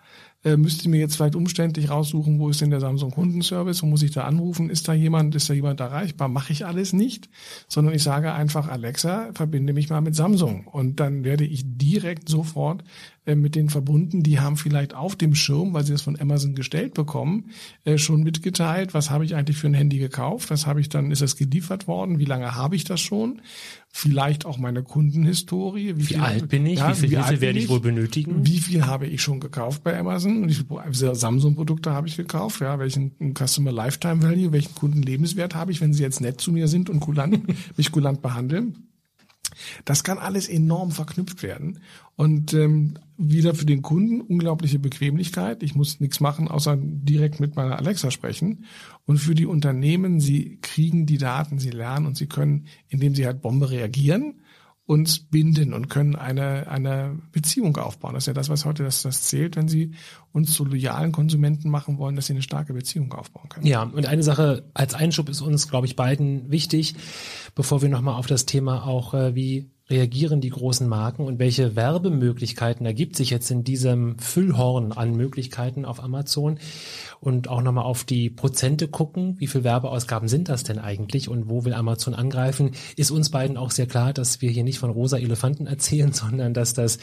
äh, 0.47 0.57
müsste 0.57 0.89
mir 0.89 1.01
jetzt 1.01 1.17
vielleicht 1.17 1.35
umständlich 1.35 1.91
raussuchen, 1.91 2.39
wo 2.39 2.49
ist 2.49 2.61
denn 2.61 2.71
der 2.71 2.79
Samsung 2.79 3.11
Kundenservice, 3.11 3.83
wo 3.83 3.87
muss 3.87 4.03
ich 4.03 4.13
da 4.13 4.25
anrufen, 4.25 4.71
ist 4.71 4.87
da 4.87 4.95
jemand, 4.95 5.35
ist 5.35 5.51
da 5.51 5.55
jemand 5.55 5.81
erreichbar, 5.81 6.29
mache 6.29 6.53
ich 6.53 6.65
alles 6.65 6.93
nicht, 6.93 7.29
sondern 7.67 7.95
ich 7.95 8.05
sage 8.05 8.33
einfach, 8.33 8.69
Alexa, 8.69 9.31
verbinde 9.35 9.73
mich 9.73 9.91
mal 9.91 10.01
mit 10.01 10.15
Samsung. 10.15 10.69
Und 10.69 11.01
dann 11.01 11.25
werde 11.25 11.45
ich 11.45 11.65
direkt 11.67 12.29
sofort 12.29 12.85
mit 13.35 13.57
denen 13.57 13.71
verbunden, 13.71 14.23
die 14.23 14.39
haben 14.39 14.57
vielleicht 14.57 14.95
auf 14.95 15.17
dem 15.17 15.35
Schirm, 15.35 15.75
weil 15.75 15.85
sie 15.85 15.93
das 15.93 16.03
von 16.03 16.19
Amazon 16.21 16.55
gestellt 16.55 16.95
bekommen, 16.95 17.51
äh, 17.85 17.99
schon 17.99 18.23
mitgeteilt, 18.23 18.95
was 18.95 19.11
habe 19.11 19.25
ich 19.25 19.35
eigentlich 19.35 19.57
für 19.57 19.67
ein 19.67 19.75
Handy 19.75 19.99
gekauft, 19.99 20.51
was 20.51 20.67
habe 20.67 20.81
ich 20.81 20.89
dann, 20.89 21.11
ist 21.11 21.23
das 21.23 21.37
geliefert 21.37 21.89
worden, 21.89 22.19
wie 22.19 22.25
lange 22.25 22.55
habe 22.55 22.77
ich 22.77 22.85
das 22.85 23.01
schon 23.01 23.41
vielleicht 23.97 24.45
auch 24.45 24.59
meine 24.59 24.83
Kundenhistorie. 24.83 25.97
Wie, 25.97 25.99
wie 25.99 26.03
viel, 26.03 26.21
alt 26.21 26.49
bin 26.49 26.67
ich? 26.67 26.79
Ja, 26.79 26.91
wie 26.91 27.09
viel 27.09 27.17
Hilfe 27.17 27.41
werde 27.41 27.59
ich 27.59 27.69
wohl 27.69 27.81
benötigen? 27.81 28.45
Wie 28.45 28.59
viel 28.59 28.85
habe 28.85 29.07
ich 29.07 29.23
schon 29.23 29.41
gekauft 29.41 29.83
bei 29.85 29.99
Amazon? 29.99 30.49
Wie 30.49 30.55
viele 30.55 31.15
Samsung-Produkte 31.15 31.93
habe 31.93 32.07
ich 32.07 32.17
gekauft? 32.17 32.61
Ja, 32.61 32.79
welchen 32.79 33.13
Customer 33.35 33.73
Lifetime 33.73 34.23
Value, 34.23 34.53
welchen 34.53 34.75
Kundenlebenswert 34.75 35.55
habe 35.55 35.73
ich, 35.73 35.81
wenn 35.81 35.95
sie 35.95 36.03
jetzt 36.03 36.21
nett 36.21 36.41
zu 36.41 36.53
mir 36.53 36.69
sind 36.69 36.91
und 36.91 37.01
kulant, 37.01 37.41
mich 37.79 37.91
kulant 37.91 38.21
behandeln? 38.21 38.89
Das 39.87 40.05
kann 40.05 40.19
alles 40.19 40.49
enorm 40.49 40.91
verknüpft 40.91 41.43
werden. 41.43 41.81
Und 42.17 42.53
ähm, 42.53 42.99
wieder 43.19 43.55
für 43.55 43.67
den 43.67 43.83
Kunden 43.83 44.21
unglaubliche 44.21 44.79
Bequemlichkeit. 44.79 45.63
Ich 45.63 45.75
muss 45.75 46.01
nichts 46.01 46.21
machen, 46.21 46.49
außer 46.49 46.77
direkt 46.79 47.41
mit 47.41 47.57
meiner 47.57 47.79
Alexa 47.79 48.11
sprechen. 48.11 48.65
Und 49.07 49.19
für 49.19 49.35
die 49.35 49.47
Unternehmen, 49.47 50.21
sie 50.21 50.59
kriegen 50.61 51.07
die 51.07 51.19
Daten, 51.19 51.59
sie 51.59 51.71
lernen 51.71 52.07
und 52.07 52.17
sie 52.17 52.27
können, 52.27 52.67
indem 52.89 53.15
sie 53.15 53.27
halt 53.27 53.41
Bombe 53.41 53.71
reagieren, 53.71 54.41
uns 54.87 55.19
binden 55.19 55.75
und 55.75 55.89
können 55.89 56.15
eine, 56.15 56.69
eine 56.69 57.19
Beziehung 57.33 57.77
aufbauen. 57.77 58.15
Das 58.15 58.23
ist 58.25 58.29
ja 58.29 58.35
das, 58.35 58.49
was 58.49 58.65
heute 58.65 58.85
das, 58.85 59.03
das 59.03 59.23
zählt, 59.23 59.57
wenn 59.57 59.67
sie 59.67 59.93
uns 60.33 60.55
zu 60.55 60.65
loyalen 60.65 61.11
Konsumenten 61.11 61.71
machen 61.71 61.99
wollen, 61.99 62.15
dass 62.15 62.27
sie 62.27 62.35
eine 62.35 62.43
starke 62.43 62.73
Beziehung 62.73 63.13
aufbauen 63.13 63.49
können. 63.49 63.67
Ja, 63.67 63.83
und 63.83 64.07
eine 64.07 64.23
Sache 64.23 64.71
als 64.75 64.95
Einschub 64.95 65.29
ist 65.29 65.41
uns, 65.41 65.69
glaube 65.69 65.87
ich, 65.87 65.97
beiden 65.97 66.51
wichtig, 66.53 66.95
bevor 67.57 67.83
wir 67.83 67.89
nochmal 67.89 68.15
auf 68.15 68.29
das 68.29 68.47
Thema 68.47 68.87
auch, 68.87 69.13
äh, 69.13 69.35
wie 69.35 69.71
reagieren 69.89 70.41
die 70.41 70.51
großen 70.51 70.89
Marken 70.89 71.25
und 71.25 71.39
welche 71.39 71.77
Werbemöglichkeiten 71.77 72.85
ergibt 72.87 73.17
sich 73.17 73.31
jetzt 73.31 73.51
in 73.51 73.63
diesem 73.63 74.19
Füllhorn 74.19 74.93
an 74.93 75.17
Möglichkeiten 75.17 75.85
auf 75.85 76.03
Amazon? 76.03 76.59
Und 77.21 77.49
auch 77.49 77.63
nochmal 77.63 77.85
auf 77.85 78.05
die 78.05 78.29
Prozente 78.29 78.89
gucken, 78.89 79.37
wie 79.39 79.47
viel 79.47 79.65
Werbeausgaben 79.65 80.29
sind 80.29 80.49
das 80.49 80.65
denn 80.65 80.79
eigentlich 80.79 81.29
und 81.29 81.49
wo 81.49 81.65
will 81.65 81.73
Amazon 81.73 82.15
angreifen, 82.15 82.73
ist 82.97 83.11
uns 83.11 83.31
beiden 83.31 83.57
auch 83.57 83.71
sehr 83.71 83.87
klar, 83.87 84.13
dass 84.13 84.43
wir 84.43 84.51
hier 84.51 84.65
nicht 84.65 84.79
von 84.79 84.91
rosa 84.91 85.17
Elefanten 85.19 85.67
erzählen, 85.67 86.13
sondern 86.13 86.53
dass 86.53 86.75
das 86.75 86.99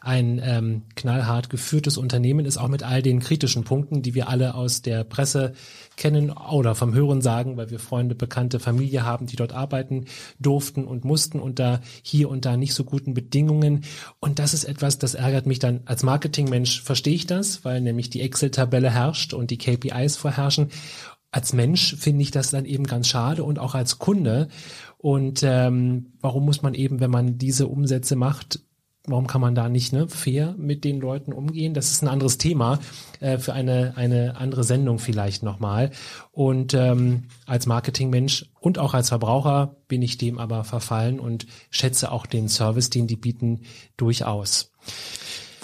ein 0.00 0.40
ähm, 0.42 0.82
knallhart 0.94 1.50
geführtes 1.50 1.98
Unternehmen 1.98 2.46
ist, 2.46 2.58
auch 2.58 2.68
mit 2.68 2.82
all 2.82 3.02
den 3.02 3.20
kritischen 3.20 3.64
Punkten, 3.64 4.02
die 4.02 4.14
wir 4.14 4.28
alle 4.28 4.54
aus 4.54 4.82
der 4.82 5.04
Presse 5.04 5.52
kennen 5.96 6.30
oder 6.30 6.74
vom 6.74 6.94
Hören 6.94 7.22
sagen, 7.22 7.56
weil 7.56 7.70
wir 7.70 7.78
Freunde, 7.78 8.14
Bekannte, 8.14 8.60
Familie 8.60 9.04
haben, 9.04 9.26
die 9.26 9.36
dort 9.36 9.52
arbeiten 9.52 10.04
durften 10.38 10.84
und 10.84 11.04
mussten 11.04 11.40
unter 11.40 11.80
hier 12.02 12.25
und 12.28 12.44
da 12.44 12.56
nicht 12.56 12.74
so 12.74 12.84
guten 12.84 13.14
Bedingungen. 13.14 13.84
Und 14.20 14.38
das 14.38 14.54
ist 14.54 14.64
etwas, 14.64 14.98
das 14.98 15.14
ärgert 15.14 15.46
mich 15.46 15.58
dann 15.58 15.80
als 15.84 16.02
Marketingmensch, 16.02 16.82
verstehe 16.82 17.14
ich 17.14 17.26
das, 17.26 17.64
weil 17.64 17.80
nämlich 17.80 18.10
die 18.10 18.22
Excel-Tabelle 18.22 18.90
herrscht 18.90 19.34
und 19.34 19.50
die 19.50 19.58
KPIs 19.58 20.16
vorherrschen. 20.16 20.68
Als 21.30 21.52
Mensch 21.52 21.96
finde 21.96 22.22
ich 22.22 22.30
das 22.30 22.50
dann 22.50 22.64
eben 22.64 22.84
ganz 22.84 23.08
schade 23.08 23.44
und 23.44 23.58
auch 23.58 23.74
als 23.74 23.98
Kunde. 23.98 24.48
Und 24.98 25.42
ähm, 25.42 26.12
warum 26.20 26.44
muss 26.44 26.62
man 26.62 26.74
eben, 26.74 27.00
wenn 27.00 27.10
man 27.10 27.38
diese 27.38 27.66
Umsätze 27.66 28.16
macht, 28.16 28.60
warum 29.06 29.26
kann 29.26 29.40
man 29.40 29.54
da 29.54 29.68
nicht 29.68 29.92
ne, 29.92 30.08
fair 30.08 30.54
mit 30.58 30.84
den 30.84 31.00
Leuten 31.00 31.32
umgehen? 31.32 31.74
Das 31.74 31.90
ist 31.90 32.02
ein 32.02 32.08
anderes 32.08 32.38
Thema 32.38 32.78
äh, 33.20 33.38
für 33.38 33.52
eine, 33.52 33.94
eine 33.96 34.36
andere 34.36 34.64
Sendung 34.64 34.98
vielleicht 34.98 35.42
nochmal. 35.42 35.90
Und 36.32 36.74
ähm, 36.74 37.24
als 37.46 37.66
Marketingmensch 37.66 38.46
und 38.60 38.78
auch 38.78 38.94
als 38.94 39.08
Verbraucher 39.08 39.76
bin 39.88 40.02
ich 40.02 40.18
dem 40.18 40.38
aber 40.38 40.64
verfallen 40.64 41.20
und 41.20 41.46
schätze 41.70 42.12
auch 42.12 42.26
den 42.26 42.48
Service, 42.48 42.90
den 42.90 43.06
die 43.06 43.16
bieten, 43.16 43.62
durchaus. 43.96 44.72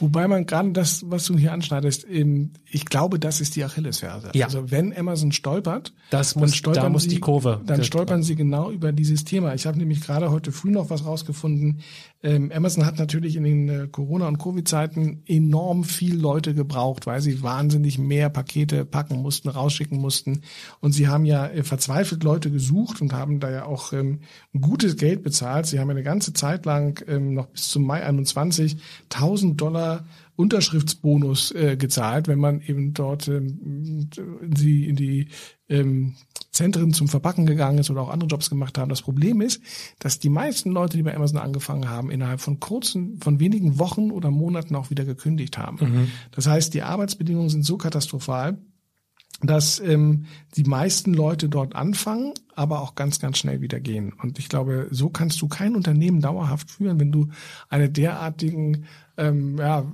Wobei 0.03 0.27
man 0.27 0.47
gerade 0.47 0.73
das, 0.73 1.09
was 1.11 1.27
du 1.27 1.39
hier 1.39 1.53
anschneidest, 1.53 2.07
ich 2.09 2.87
glaube, 2.87 3.21
das 3.21 3.41
ist 3.41 3.55
die 3.55 3.63
Achillesferse. 3.63 4.31
Ja. 4.35 4.47
Also 4.47 4.73
wenn 4.73 4.97
Amazon 4.97 5.31
stolpert, 5.31 5.93
das 6.11 6.35
muss, 6.35 6.57
stolpern 6.57 6.83
da 6.83 6.89
muss 6.89 7.05
sie, 7.05 7.11
die 7.11 7.21
Kurve. 7.21 7.61
Dann 7.65 7.85
stolpern 7.85 8.25
sie 8.25 8.35
genau 8.35 8.73
über 8.73 8.91
dieses 8.91 9.25
Thema. 9.25 9.55
Ich 9.55 9.65
habe 9.65 9.79
nämlich 9.79 10.01
gerade 10.01 10.33
heute 10.33 10.51
früh 10.51 10.73
noch 10.73 10.91
was 10.91 11.05
rausgefunden. 11.05 11.83
Ähm, 12.25 12.53
Amazon 12.55 12.87
hat 12.87 12.99
natürlich 12.99 13.37
in 13.37 13.45
den 13.45 13.69
äh, 13.69 13.89
Corona- 13.89 14.29
und 14.29 14.39
Covid-Zeiten 14.39 15.23
enorm 15.27 15.83
viel 15.83 16.17
Leute 16.17 16.55
gebraucht, 16.55 17.07
weil 17.07 17.21
sie 17.21 17.43
wahnsinnig 17.43 17.99
mehr 17.99 18.31
Pakete 18.31 18.85
packen 18.85 19.21
mussten, 19.21 19.49
rausschicken 19.49 19.99
mussten. 19.99 20.43
Und 20.81 20.93
sie 20.93 21.09
haben 21.09 21.25
ja 21.25 21.49
äh, 21.49 21.65
verzweifelt 21.65 22.23
Leute 22.23 22.51
gesucht 22.51 23.01
und 23.01 23.13
haben 23.13 23.41
da 23.41 23.51
ja 23.51 23.65
auch 23.65 23.93
ähm, 23.93 24.21
gutes 24.61 24.97
Geld 24.97 25.23
bezahlt. 25.25 25.67
Sie 25.67 25.81
haben 25.81 25.91
eine 25.91 26.05
ganze 26.05 26.33
Zeit 26.33 26.65
lang, 26.65 27.03
ähm, 27.09 27.35
noch 27.35 27.47
bis 27.47 27.71
zum 27.71 27.85
Mai 27.85 28.05
21, 28.05 28.77
1000 29.11 29.61
Dollar 29.61 30.05
Unterschriftsbonus 30.37 31.53
äh, 31.53 31.77
gezahlt, 31.77 32.27
wenn 32.27 32.39
man 32.39 32.61
eben 32.63 32.95
dort 32.95 33.29
ähm, 33.29 34.09
in 34.41 34.55
die, 34.55 34.89
in 34.89 34.97
die 34.97 35.29
ähm, 35.69 36.15
Zentren 36.53 36.93
zum 36.93 37.09
Verpacken 37.09 37.47
gegangen 37.47 37.79
ist 37.79 37.91
oder 37.91 38.03
auch 38.03 38.11
andere 38.11 38.29
Jobs 38.29 38.51
gemacht 38.51 38.77
haben. 38.77 38.91
Das 38.91 39.01
Problem 39.01 39.41
ist, 39.41 39.63
dass 39.99 40.19
die 40.19 40.29
meisten 40.29 40.71
Leute, 40.71 40.99
die 40.99 41.03
bei 41.03 41.17
Amazon 41.17 41.39
angefangen 41.39 41.89
haben, 41.89 42.11
innerhalb 42.11 42.41
von 42.41 42.61
kurzen, 42.61 43.19
von 43.21 43.41
wenigen 43.41 43.79
Wochen 43.79 44.11
oder 44.11 44.31
Monaten 44.31 44.77
auch 44.77 44.91
wieder 44.91 45.07
gekündigt 45.07 45.57
haben. 45.57 45.79
Mhm. 45.81 46.09
Das 46.31 46.47
heißt, 46.47 46.75
die 46.75 46.83
Arbeitsbedingungen 46.83 47.49
sind 47.49 47.65
so 47.65 47.79
katastrophal, 47.79 48.59
dass 49.41 49.81
ähm, 49.81 50.27
die 50.57 50.65
meisten 50.65 51.15
Leute 51.15 51.49
dort 51.49 51.75
anfangen, 51.75 52.35
aber 52.55 52.81
auch 52.81 52.95
ganz, 52.95 53.19
ganz 53.19 53.39
schnell 53.39 53.61
wieder 53.61 53.81
gehen. 53.81 54.13
Und 54.13 54.39
ich 54.39 54.49
glaube, 54.49 54.89
so 54.91 55.09
kannst 55.09 55.41
du 55.41 55.49
kein 55.49 55.75
Unternehmen 55.75 56.21
dauerhaft 56.21 56.71
führen, 56.71 57.01
wenn 57.01 57.13
du 57.13 57.29
eine 57.69 57.89
derartigen 57.89 58.87
ähm, 59.17 59.59
ja, 59.59 59.85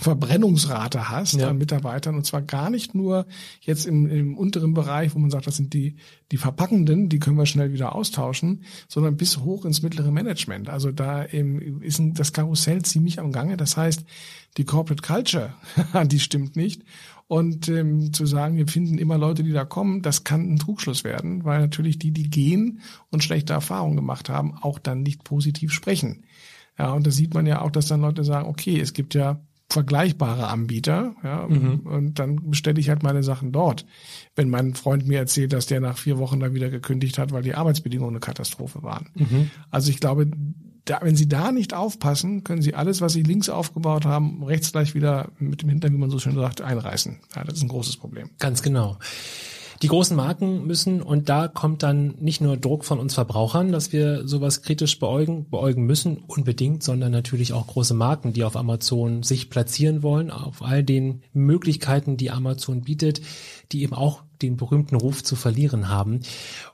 Verbrennungsrate 0.00 1.08
hast 1.08 1.34
ja. 1.34 1.48
an 1.48 1.58
Mitarbeitern. 1.58 2.14
Und 2.14 2.24
zwar 2.24 2.42
gar 2.42 2.70
nicht 2.70 2.94
nur 2.94 3.26
jetzt 3.60 3.86
im, 3.86 4.06
im 4.06 4.36
unteren 4.36 4.74
Bereich, 4.74 5.14
wo 5.14 5.18
man 5.18 5.30
sagt, 5.30 5.46
das 5.46 5.56
sind 5.56 5.72
die, 5.72 5.96
die 6.30 6.36
Verpackenden, 6.36 7.08
die 7.08 7.18
können 7.18 7.38
wir 7.38 7.46
schnell 7.46 7.72
wieder 7.72 7.94
austauschen, 7.94 8.64
sondern 8.88 9.16
bis 9.16 9.38
hoch 9.38 9.64
ins 9.64 9.82
mittlere 9.82 10.10
Management. 10.10 10.68
Also 10.68 10.92
da 10.92 11.26
ähm, 11.26 11.80
ist 11.82 12.00
das 12.14 12.32
Karussell 12.32 12.82
ziemlich 12.82 13.18
am 13.18 13.32
Gange. 13.32 13.56
Das 13.56 13.76
heißt, 13.76 14.04
die 14.56 14.64
Corporate 14.64 15.02
Culture, 15.02 15.54
die 16.06 16.20
stimmt 16.20 16.56
nicht. 16.56 16.82
Und 17.30 17.68
ähm, 17.68 18.12
zu 18.12 18.26
sagen, 18.26 18.56
wir 18.56 18.66
finden 18.66 18.98
immer 18.98 19.16
Leute, 19.16 19.44
die 19.44 19.52
da 19.52 19.64
kommen, 19.64 20.02
das 20.02 20.24
kann 20.24 20.52
ein 20.52 20.58
Trugschluss 20.58 21.04
werden, 21.04 21.44
weil 21.44 21.60
natürlich 21.60 21.96
die, 21.96 22.10
die 22.10 22.28
gehen 22.28 22.80
und 23.10 23.22
schlechte 23.22 23.52
Erfahrungen 23.52 23.94
gemacht 23.94 24.28
haben, 24.28 24.54
auch 24.60 24.80
dann 24.80 25.04
nicht 25.04 25.22
positiv 25.22 25.72
sprechen. 25.72 26.24
Ja, 26.76 26.90
und 26.90 27.06
da 27.06 27.12
sieht 27.12 27.32
man 27.32 27.46
ja 27.46 27.62
auch, 27.62 27.70
dass 27.70 27.86
dann 27.86 28.00
Leute 28.00 28.24
sagen, 28.24 28.48
okay, 28.48 28.80
es 28.80 28.94
gibt 28.94 29.14
ja 29.14 29.38
vergleichbare 29.68 30.48
Anbieter, 30.48 31.14
ja, 31.22 31.46
mhm. 31.46 31.78
und 31.84 32.18
dann 32.18 32.50
bestelle 32.50 32.80
ich 32.80 32.88
halt 32.88 33.04
meine 33.04 33.22
Sachen 33.22 33.52
dort. 33.52 33.86
Wenn 34.34 34.50
mein 34.50 34.74
Freund 34.74 35.06
mir 35.06 35.18
erzählt, 35.18 35.52
dass 35.52 35.66
der 35.66 35.78
nach 35.78 35.98
vier 35.98 36.18
Wochen 36.18 36.40
da 36.40 36.52
wieder 36.52 36.68
gekündigt 36.68 37.16
hat, 37.16 37.30
weil 37.30 37.44
die 37.44 37.54
Arbeitsbedingungen 37.54 38.14
eine 38.14 38.20
Katastrophe 38.20 38.82
waren. 38.82 39.08
Mhm. 39.14 39.50
Also 39.70 39.92
ich 39.92 40.00
glaube, 40.00 40.32
da, 40.84 41.00
wenn 41.02 41.16
Sie 41.16 41.28
da 41.28 41.52
nicht 41.52 41.74
aufpassen, 41.74 42.44
können 42.44 42.62
Sie 42.62 42.74
alles, 42.74 43.00
was 43.00 43.12
Sie 43.12 43.22
links 43.22 43.48
aufgebaut 43.48 44.04
haben, 44.04 44.42
rechts 44.42 44.72
gleich 44.72 44.94
wieder 44.94 45.30
mit 45.38 45.62
dem 45.62 45.68
Hintern, 45.68 45.92
wie 45.92 45.98
man 45.98 46.10
so 46.10 46.18
schön 46.18 46.34
sagt, 46.34 46.60
einreißen. 46.60 47.18
Ja, 47.34 47.44
das 47.44 47.54
ist 47.54 47.62
ein 47.62 47.68
großes 47.68 47.96
Problem. 47.96 48.30
Ganz 48.38 48.62
genau. 48.62 48.98
Die 49.82 49.88
großen 49.88 50.14
Marken 50.14 50.66
müssen, 50.66 51.00
und 51.00 51.30
da 51.30 51.48
kommt 51.48 51.82
dann 51.82 52.14
nicht 52.20 52.42
nur 52.42 52.58
Druck 52.58 52.84
von 52.84 52.98
uns 52.98 53.14
Verbrauchern, 53.14 53.72
dass 53.72 53.92
wir 53.92 54.28
sowas 54.28 54.60
kritisch 54.60 54.98
beäugen, 54.98 55.48
beäugen 55.48 55.86
müssen, 55.86 56.18
unbedingt, 56.18 56.82
sondern 56.82 57.12
natürlich 57.12 57.54
auch 57.54 57.66
große 57.66 57.94
Marken, 57.94 58.34
die 58.34 58.44
auf 58.44 58.56
Amazon 58.56 59.22
sich 59.22 59.48
platzieren 59.48 60.02
wollen, 60.02 60.30
auf 60.30 60.62
all 60.62 60.84
den 60.84 61.22
Möglichkeiten, 61.32 62.18
die 62.18 62.30
Amazon 62.30 62.82
bietet, 62.82 63.22
die 63.72 63.82
eben 63.82 63.94
auch 63.94 64.22
den 64.42 64.56
berühmten 64.56 64.96
Ruf 64.96 65.22
zu 65.22 65.36
verlieren 65.36 65.88
haben. 65.88 66.20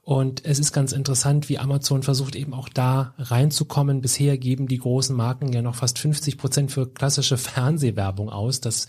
Und 0.02 0.44
es 0.44 0.59
ist 0.59 0.72
ganz 0.72 0.92
interessant, 0.92 1.48
wie 1.48 1.59
Amazon 1.59 2.02
versucht 2.02 2.37
eben 2.37 2.55
auch 2.55 2.68
da 2.68 3.14
reinzukommen. 3.18 4.00
Bisher 4.00 4.38
geben 4.38 4.68
die 4.68 4.79
großen 4.79 5.16
Marken 5.16 5.52
ja 5.52 5.62
noch 5.62 5.74
fast 5.74 5.98
50 5.98 6.38
Prozent 6.38 6.72
für 6.72 6.87
klassische 6.87 7.37
Fernsehwerbung 7.37 8.31
aus. 8.31 8.61
Das 8.61 8.87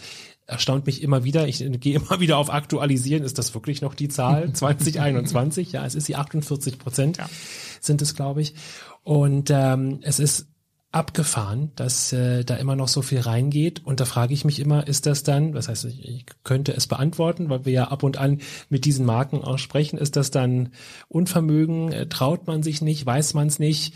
erstaunt 0.47 0.85
mich 0.85 1.03
immer 1.03 1.23
wieder. 1.23 1.47
Ich 1.47 1.59
gehe 1.79 1.95
immer 1.95 2.19
wieder 2.19 2.37
auf 2.37 2.51
Aktualisieren. 2.51 3.23
Ist 3.23 3.37
das 3.37 3.53
wirklich 3.53 3.81
noch 3.81 3.93
die 3.93 4.07
Zahl 4.07 4.51
2021? 4.53 5.73
ja, 5.73 5.85
es 5.85 5.95
ist 5.95 6.07
die 6.07 6.15
48 6.15 6.79
Prozent 6.79 7.17
ja. 7.17 7.29
sind 7.81 8.01
es, 8.01 8.15
glaube 8.15 8.41
ich. 8.41 8.55
Und 9.03 9.49
ähm, 9.51 9.99
es 10.01 10.19
ist 10.19 10.47
abgefahren, 10.91 11.71
dass 11.75 12.13
äh, 12.13 12.43
da 12.45 12.55
immer 12.55 12.75
noch 12.75 12.87
so 12.87 13.01
viel 13.01 13.19
reingeht. 13.19 13.85
Und 13.85 13.99
da 13.99 14.05
frage 14.05 14.33
ich 14.33 14.45
mich 14.45 14.59
immer, 14.59 14.87
ist 14.87 15.05
das 15.05 15.23
dann, 15.23 15.51
das 15.51 15.67
heißt, 15.67 15.85
ich, 15.85 16.07
ich 16.07 16.25
könnte 16.43 16.73
es 16.73 16.87
beantworten, 16.87 17.49
weil 17.49 17.65
wir 17.65 17.73
ja 17.73 17.83
ab 17.89 18.03
und 18.03 18.17
an 18.17 18.39
mit 18.69 18.85
diesen 18.85 19.05
Marken 19.05 19.43
auch 19.43 19.57
sprechen, 19.57 19.97
ist 19.97 20.15
das 20.15 20.31
dann 20.31 20.69
Unvermögen, 21.09 21.91
äh, 21.91 22.07
traut 22.07 22.47
man 22.47 22.63
sich 22.63 22.81
nicht, 22.81 23.05
weiß 23.05 23.33
man 23.33 23.47
es 23.47 23.59
nicht? 23.59 23.93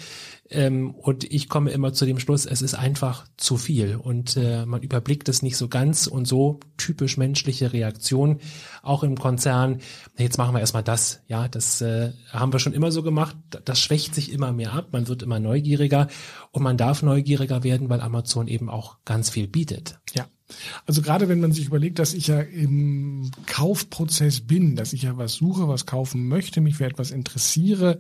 Ähm, 0.52 0.92
und 0.92 1.24
ich 1.24 1.48
komme 1.48 1.72
immer 1.72 1.94
zu 1.94 2.06
dem 2.06 2.20
Schluss, 2.20 2.46
es 2.46 2.62
ist 2.62 2.74
einfach 2.74 3.26
zu 3.38 3.56
viel 3.58 3.96
und 3.96 4.36
äh, 4.36 4.66
man 4.66 4.82
überblickt 4.82 5.30
es 5.30 5.42
nicht 5.42 5.56
so 5.56 5.70
ganz 5.70 6.08
und 6.08 6.28
so 6.28 6.60
typisch 6.78 7.18
menschliche 7.18 7.72
Reaktion, 7.72 8.40
auch 8.84 9.04
im 9.04 9.18
Konzern. 9.18 9.80
Jetzt 10.18 10.38
machen 10.38 10.54
wir 10.54 10.60
erstmal 10.60 10.84
das, 10.84 11.22
ja, 11.28 11.48
das 11.48 11.82
äh, 11.82 12.12
haben 12.32 12.52
wir 12.52 12.60
schon 12.60 12.74
immer 12.74 12.92
so 12.92 13.02
gemacht. 13.02 13.38
Das 13.64 13.80
schwächt 13.80 14.14
sich 14.14 14.32
immer 14.32 14.52
mehr 14.52 14.74
ab, 14.74 14.90
man 14.92 15.08
wird 15.08 15.24
immer 15.24 15.40
neugieriger 15.40 16.08
und 16.52 16.64
man 16.64 16.76
darf 16.78 17.02
neugieriger 17.02 17.64
werden, 17.64 17.90
weil 17.90 18.02
Amazon 18.02 18.48
eben 18.48 18.70
auch 18.70 18.98
ganz 19.06 19.30
viel 19.30 19.48
bietet. 19.48 20.00
Ja. 20.14 20.28
Also 20.86 21.02
gerade 21.02 21.30
wenn 21.30 21.40
man 21.40 21.52
sich 21.52 21.66
überlegt, 21.66 22.00
dass 22.00 22.14
ich 22.14 22.28
ja 22.28 22.40
im 22.40 23.32
Kaufprozess 23.46 24.42
bin, 24.42 24.76
dass 24.76 24.94
ich 24.94 25.04
ja 25.04 25.18
was 25.18 25.34
suche, 25.34 25.68
was 25.68 25.86
kaufen 25.86 26.28
möchte, 26.28 26.62
mich 26.62 26.78
für 26.78 26.86
etwas 26.86 27.12
interessiere, 27.12 28.00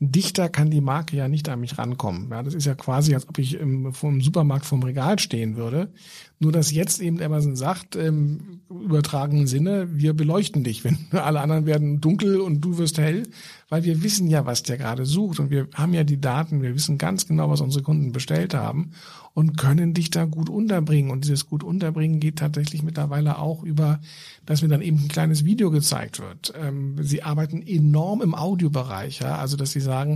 dichter 0.00 0.48
kann 0.48 0.70
die 0.70 0.80
Marke 0.80 1.16
ja 1.16 1.28
nicht 1.28 1.48
an 1.48 1.60
mich 1.60 1.78
rankommen. 1.78 2.28
Ja, 2.30 2.42
das 2.42 2.54
ist 2.54 2.66
ja 2.66 2.74
quasi, 2.74 3.14
als 3.14 3.28
ob 3.28 3.38
ich 3.38 3.54
im, 3.54 3.92
vom 3.92 4.20
Supermarkt 4.20 4.66
vom 4.66 4.82
Regal 4.82 5.18
stehen 5.18 5.56
würde. 5.56 5.92
Nur 6.38 6.52
dass 6.52 6.70
jetzt 6.70 7.00
eben 7.00 7.20
Amazon 7.22 7.56
sagt, 7.56 7.96
im 7.96 8.60
übertragenen 8.68 9.46
Sinne, 9.46 9.88
wir 9.96 10.12
beleuchten 10.12 10.64
dich, 10.64 10.84
wenn 10.84 10.98
alle 11.12 11.40
anderen 11.40 11.66
werden 11.66 12.00
dunkel 12.00 12.40
und 12.40 12.60
du 12.60 12.78
wirst 12.78 12.98
hell, 12.98 13.24
weil 13.68 13.84
wir 13.84 14.02
wissen 14.02 14.28
ja, 14.28 14.46
was 14.46 14.62
der 14.62 14.78
gerade 14.78 15.04
sucht 15.04 15.40
und 15.40 15.50
wir 15.50 15.68
haben 15.74 15.92
ja 15.92 16.04
die 16.04 16.20
Daten, 16.20 16.62
wir 16.62 16.74
wissen 16.74 16.98
ganz 16.98 17.26
genau, 17.26 17.50
was 17.50 17.60
unsere 17.60 17.82
Kunden 17.82 18.12
bestellt 18.12 18.54
haben 18.54 18.92
und 19.34 19.58
können 19.58 19.92
dich 19.92 20.10
da 20.10 20.24
gut 20.24 20.48
unterbringen. 20.48 21.10
Und 21.10 21.24
dieses 21.24 21.46
gut 21.46 21.62
unterbringen 21.62 22.20
geht 22.20 22.38
tatsächlich 22.38 22.82
mittlerweile 22.82 23.38
auch 23.38 23.62
über, 23.62 24.00
dass 24.46 24.62
mir 24.62 24.68
dann 24.68 24.82
eben 24.82 24.98
ein 24.98 25.08
kleines 25.08 25.44
Video 25.44 25.70
gezeigt 25.70 26.20
wird. 26.20 26.54
Ähm, 26.56 26.96
sie 27.02 27.22
arbeiten 27.22 27.60
enorm 27.60 28.22
im 28.22 28.34
Audiobereich, 28.34 29.20
ja, 29.20 29.36
also 29.36 29.56
dass 29.56 29.72
sie 29.72 29.80
sagen, 29.80 30.14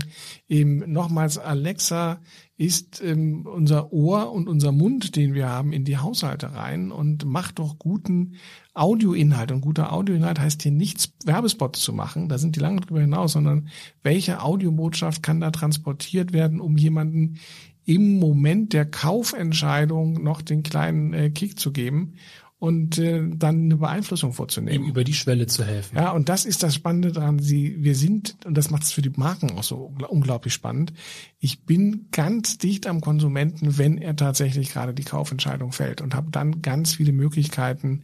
eben 0.49 0.91
nochmals 0.91 1.37
Alexa 1.37 2.21
ist 2.57 3.03
ähm, 3.03 3.47
unser 3.47 3.93
Ohr 3.93 4.33
und 4.33 4.49
unser 4.49 4.71
Mund, 4.71 5.17
den 5.17 5.35
wir 5.35 5.49
haben, 5.49 5.73
in 5.73 5.85
die 5.85 5.99
Haushalte 5.99 6.55
rein 6.55 6.93
und 6.93 7.25
macht 7.25 7.59
doch 7.59 7.79
guten 7.79 8.37
Audioinhalt. 8.81 9.53
Und 9.53 9.61
guter 9.61 9.93
Audioinhalt 9.93 10.41
heißt 10.41 10.63
hier 10.63 10.73
nichts, 10.73 11.13
Werbespots 11.25 11.81
zu 11.81 11.93
machen, 11.93 12.29
da 12.29 12.39
sind 12.39 12.57
die 12.57 12.61
lange 12.61 12.81
drüber 12.81 13.01
hinaus, 13.01 13.33
sondern 13.33 13.69
welche 14.03 14.43
Audiobotschaft 14.43 15.23
kann 15.23 15.41
da 15.41 15.51
transportiert 15.51 16.33
werden, 16.33 16.61
um 16.61 16.79
jemanden 16.79 17.39
im 17.85 18.19
Moment 18.19 18.73
der 18.73 18.87
Kaufentscheidung 18.87 20.23
noch 20.23 20.43
den 20.43 20.63
kleinen 20.63 21.13
äh, 21.13 21.31
Kick 21.31 21.59
zu 21.59 21.73
geben 21.73 22.15
und 22.61 22.99
äh, 22.99 23.23
dann 23.27 23.65
eine 23.65 23.77
Beeinflussung 23.79 24.35
vorzunehmen. 24.35 24.85
Ihm 24.85 24.91
über 24.91 25.03
die 25.03 25.15
Schwelle 25.15 25.47
zu 25.47 25.65
helfen. 25.65 25.97
Ja, 25.97 26.11
und 26.11 26.29
das 26.29 26.45
ist 26.45 26.63
das 26.63 26.75
Spannende 26.75 27.11
daran. 27.11 27.39
Sie, 27.39 27.83
wir 27.83 27.95
sind, 27.95 28.37
und 28.45 28.55
das 28.55 28.71
macht 28.71 28.83
es 28.83 28.93
für 28.93 29.01
die 29.01 29.09
Marken 29.09 29.53
auch 29.53 29.63
so 29.63 29.95
unglaublich 30.09 30.53
spannend. 30.53 30.93
Ich 31.39 31.65
bin 31.65 32.09
ganz 32.13 32.59
dicht 32.59 32.87
am 32.87 33.01
Konsumenten, 33.01 33.79
wenn 33.79 33.97
er 33.97 34.15
tatsächlich 34.15 34.73
gerade 34.73 34.93
die 34.93 35.05
Kaufentscheidung 35.05 35.73
fällt 35.73 36.03
und 36.03 36.15
habe 36.15 36.31
dann 36.31 36.61
ganz 36.61 36.97
viele 36.97 37.13
Möglichkeiten 37.13 38.03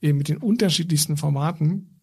äh, 0.00 0.14
mit 0.14 0.28
den 0.28 0.38
unterschiedlichsten 0.38 1.18
Formaten 1.18 2.00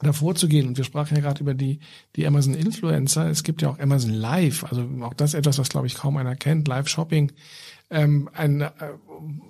davor 0.00 0.36
zu 0.36 0.46
gehen. 0.46 0.68
Und 0.68 0.76
wir 0.76 0.84
sprachen 0.84 1.16
ja 1.16 1.22
gerade 1.22 1.40
über 1.40 1.54
die, 1.54 1.80
die 2.14 2.24
Amazon 2.24 2.54
Influencer. 2.54 3.28
Es 3.28 3.42
gibt 3.42 3.62
ja 3.62 3.70
auch 3.70 3.80
Amazon 3.80 4.12
Live, 4.12 4.62
also 4.62 4.88
auch 5.00 5.14
das 5.14 5.34
etwas, 5.34 5.58
was 5.58 5.70
glaube 5.70 5.88
ich 5.88 5.96
kaum 5.96 6.18
einer 6.18 6.36
kennt. 6.36 6.68
Live 6.68 6.86
Shopping 6.86 7.32
ähm, 7.90 8.28
ein, 8.32 8.60
äh, 8.60 8.70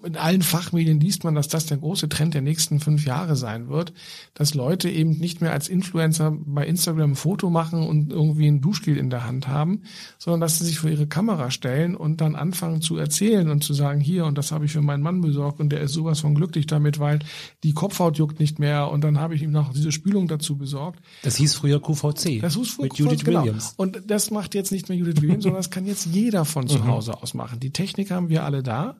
in 0.04 0.16
allen 0.16 0.42
Fachmedien 0.42 1.00
liest 1.00 1.24
man, 1.24 1.35
dass 1.35 1.48
das 1.48 1.66
der 1.66 1.78
große 1.78 2.09
Trend 2.09 2.35
der 2.35 2.42
nächsten 2.42 2.81
fünf 2.81 3.04
Jahre 3.04 3.37
sein 3.37 3.68
wird, 3.68 3.92
dass 4.35 4.54
Leute 4.54 4.88
eben 4.88 5.18
nicht 5.18 5.40
mehr 5.40 5.52
als 5.52 5.68
Influencer 5.68 6.37
bei 6.46 6.66
Instagram 6.66 7.12
ein 7.12 7.16
Foto 7.16 7.50
machen 7.50 7.87
und 7.87 8.12
irgendwie 8.12 8.46
ein 8.46 8.61
Duschgel 8.61 8.96
in 8.96 9.11
der 9.11 9.26
Hand 9.26 9.48
haben, 9.48 9.83
sondern 10.18 10.40
dass 10.40 10.59
sie 10.59 10.64
sich 10.64 10.78
vor 10.78 10.90
ihre 10.90 11.07
Kamera 11.07 11.50
stellen 11.50 11.96
und 11.96 12.20
dann 12.20 12.35
anfangen 12.35 12.81
zu 12.81 12.96
erzählen 12.96 13.50
und 13.50 13.64
zu 13.64 13.74
sagen, 13.74 14.00
hier, 14.00 14.24
und 14.24 14.38
das 14.38 14.52
habe 14.52 14.64
ich 14.64 14.72
für 14.72 14.83
meinen 14.83 15.02
Mann 15.02 15.20
besorgt 15.20 15.61
und 15.61 15.70
der 15.70 15.81
ist 15.81 15.92
sowas 15.92 16.20
von 16.20 16.35
glücklich 16.35 16.66
damit, 16.66 16.98
weil 16.98 17.18
die 17.64 17.72
Kopfhaut 17.72 18.18
juckt 18.18 18.40
nicht 18.40 18.59
mehr 18.59 18.90
und 18.90 19.02
dann 19.02 19.18
habe 19.18 19.35
ich 19.35 19.42
ihm 19.42 19.50
noch 19.50 19.72
diese 19.72 19.92
Spülung 19.92 20.28
dazu 20.28 20.57
besorgt. 20.57 21.00
Das 21.22 21.37
hieß 21.37 21.54
früher 21.54 21.81
QVC. 21.81 22.40
Das 22.40 22.57
hieß 22.57 22.70
früher 22.70 22.85
mit 22.85 22.92
QVC, 22.92 22.98
Judith 22.98 23.24
genau. 23.24 23.42
Williams. 23.42 23.74
Und 23.76 24.02
das 24.07 24.31
macht 24.31 24.54
jetzt 24.54 24.72
nicht 24.72 24.88
mehr 24.88 24.98
Judith 24.98 25.22
Williams, 25.22 25.44
sondern 25.44 25.59
das 25.59 25.70
kann 25.70 25.87
jetzt 25.87 26.07
jeder 26.07 26.44
von 26.44 26.68
zu 26.68 26.78
mhm. 26.78 26.87
Hause 26.87 27.22
aus 27.22 27.35
machen. 27.35 27.61
Die 27.61 27.70
Technik 27.70 28.11
haben 28.11 28.28
wir 28.28 28.44
alle 28.44 28.62
da. 28.62 28.96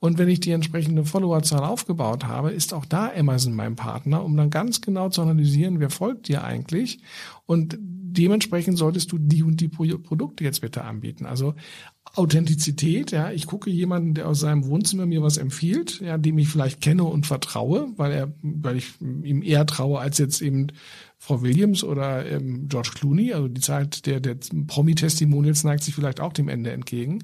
Und 0.00 0.18
wenn 0.18 0.28
ich 0.28 0.40
die 0.40 0.50
entsprechende 0.50 1.04
Followerzahl 1.04 1.64
aufgebaut 1.64 2.24
habe, 2.24 2.50
ist 2.50 2.74
auch 2.74 2.84
da 2.84 3.10
Amazon 3.16 3.54
mein 3.54 3.76
Partner, 3.76 4.22
um 4.22 4.36
dann 4.36 4.50
ganz 4.50 4.80
genau 4.80 5.08
zu 5.08 5.22
analysieren, 5.22 5.80
wer 5.80 5.90
folgt 5.90 6.28
dir 6.28 6.44
eigentlich. 6.44 7.00
Und 7.46 7.78
dementsprechend 7.80 8.78
solltest 8.78 9.12
du 9.12 9.18
die 9.18 9.42
und 9.42 9.60
die 9.60 9.68
Produkte 9.68 10.44
jetzt 10.44 10.60
bitte 10.60 10.84
anbieten. 10.84 11.26
Also 11.26 11.54
Authentizität, 12.14 13.10
ja, 13.10 13.32
ich 13.32 13.46
gucke 13.46 13.70
jemanden, 13.70 14.14
der 14.14 14.28
aus 14.28 14.40
seinem 14.40 14.66
Wohnzimmer 14.66 15.04
mir 15.04 15.22
was 15.22 15.36
empfiehlt, 15.36 16.00
ja, 16.00 16.16
dem 16.16 16.38
ich 16.38 16.48
vielleicht 16.48 16.80
kenne 16.80 17.04
und 17.04 17.26
vertraue, 17.26 17.88
weil 17.96 18.12
er, 18.12 18.32
weil 18.42 18.76
ich 18.76 18.92
ihm 19.00 19.42
eher 19.42 19.66
traue 19.66 19.98
als 19.98 20.18
jetzt 20.18 20.40
eben 20.40 20.68
Frau 21.18 21.42
Williams 21.42 21.82
oder 21.82 22.24
ähm, 22.30 22.68
George 22.68 22.90
Clooney. 22.94 23.32
Also 23.32 23.48
die 23.48 23.60
Zeit 23.60 24.06
der, 24.06 24.20
der 24.20 24.36
Promi-Testimonials 24.66 25.64
neigt 25.64 25.82
sich 25.82 25.94
vielleicht 25.94 26.20
auch 26.20 26.32
dem 26.32 26.48
Ende 26.48 26.70
entgegen 26.70 27.20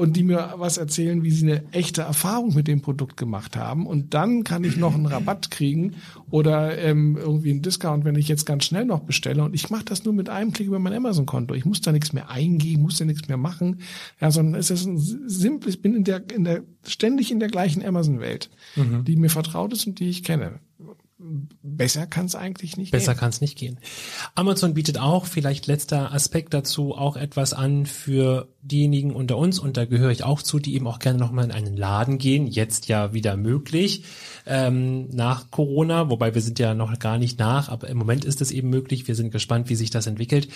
und 0.00 0.16
die 0.16 0.22
mir 0.22 0.54
was 0.56 0.78
erzählen, 0.78 1.22
wie 1.22 1.30
sie 1.30 1.44
eine 1.44 1.62
echte 1.72 2.00
Erfahrung 2.00 2.54
mit 2.54 2.68
dem 2.68 2.80
Produkt 2.80 3.18
gemacht 3.18 3.54
haben. 3.54 3.86
Und 3.86 4.14
dann 4.14 4.44
kann 4.44 4.64
ich 4.64 4.78
noch 4.78 4.94
einen 4.94 5.04
Rabatt 5.04 5.50
kriegen 5.50 5.96
oder 6.30 6.78
ähm, 6.78 7.18
irgendwie 7.18 7.50
einen 7.50 7.60
Discount, 7.60 8.06
wenn 8.06 8.14
ich 8.14 8.26
jetzt 8.26 8.46
ganz 8.46 8.64
schnell 8.64 8.86
noch 8.86 9.00
bestelle. 9.00 9.44
Und 9.44 9.54
ich 9.54 9.68
mache 9.68 9.84
das 9.84 10.04
nur 10.04 10.14
mit 10.14 10.30
einem 10.30 10.54
Klick 10.54 10.68
über 10.68 10.78
mein 10.78 10.94
Amazon-Konto. 10.94 11.52
Ich 11.52 11.66
muss 11.66 11.82
da 11.82 11.92
nichts 11.92 12.14
mehr 12.14 12.30
eingeben, 12.30 12.80
muss 12.80 12.96
da 12.96 13.04
nichts 13.04 13.28
mehr 13.28 13.36
machen. 13.36 13.82
Ja, 14.22 14.30
sondern 14.30 14.58
es 14.58 14.70
ist 14.70 14.86
ein 14.86 14.96
simples, 14.96 15.74
ich 15.74 15.82
bin 15.82 15.94
in 15.94 16.04
der, 16.04 16.22
in 16.30 16.44
der, 16.44 16.62
ständig 16.86 17.30
in 17.30 17.38
der 17.38 17.50
gleichen 17.50 17.84
Amazon-Welt, 17.84 18.48
mhm. 18.76 19.04
die 19.04 19.16
mir 19.16 19.28
vertraut 19.28 19.74
ist 19.74 19.86
und 19.86 20.00
die 20.00 20.08
ich 20.08 20.24
kenne 20.24 20.60
besser 21.62 22.06
kann 22.06 22.26
es 22.26 22.34
eigentlich 22.34 22.76
nicht 22.76 22.92
besser 22.92 23.12
gehen. 23.12 23.12
Besser 23.12 23.20
kann 23.20 23.30
es 23.30 23.40
nicht 23.40 23.58
gehen. 23.58 23.78
Amazon 24.34 24.74
bietet 24.74 24.98
auch, 24.98 25.26
vielleicht 25.26 25.66
letzter 25.66 26.12
Aspekt 26.12 26.54
dazu, 26.54 26.94
auch 26.94 27.16
etwas 27.16 27.52
an 27.52 27.86
für 27.86 28.48
diejenigen 28.62 29.12
unter 29.12 29.36
uns, 29.36 29.58
und 29.58 29.76
da 29.76 29.84
gehöre 29.84 30.10
ich 30.10 30.24
auch 30.24 30.42
zu, 30.42 30.58
die 30.58 30.74
eben 30.74 30.86
auch 30.86 30.98
gerne 30.98 31.18
nochmal 31.18 31.44
in 31.44 31.52
einen 31.52 31.76
Laden 31.76 32.18
gehen. 32.18 32.46
Jetzt 32.46 32.88
ja 32.88 33.12
wieder 33.12 33.36
möglich 33.36 34.04
ähm, 34.46 35.08
nach 35.10 35.50
Corona, 35.50 36.10
wobei 36.10 36.34
wir 36.34 36.42
sind 36.42 36.58
ja 36.58 36.74
noch 36.74 36.98
gar 36.98 37.18
nicht 37.18 37.38
nach, 37.38 37.68
aber 37.68 37.88
im 37.88 37.98
Moment 37.98 38.24
ist 38.24 38.40
es 38.40 38.50
eben 38.50 38.70
möglich. 38.70 39.06
Wir 39.06 39.14
sind 39.14 39.30
gespannt, 39.30 39.68
wie 39.68 39.76
sich 39.76 39.90
das 39.90 40.06
entwickelt 40.06 40.48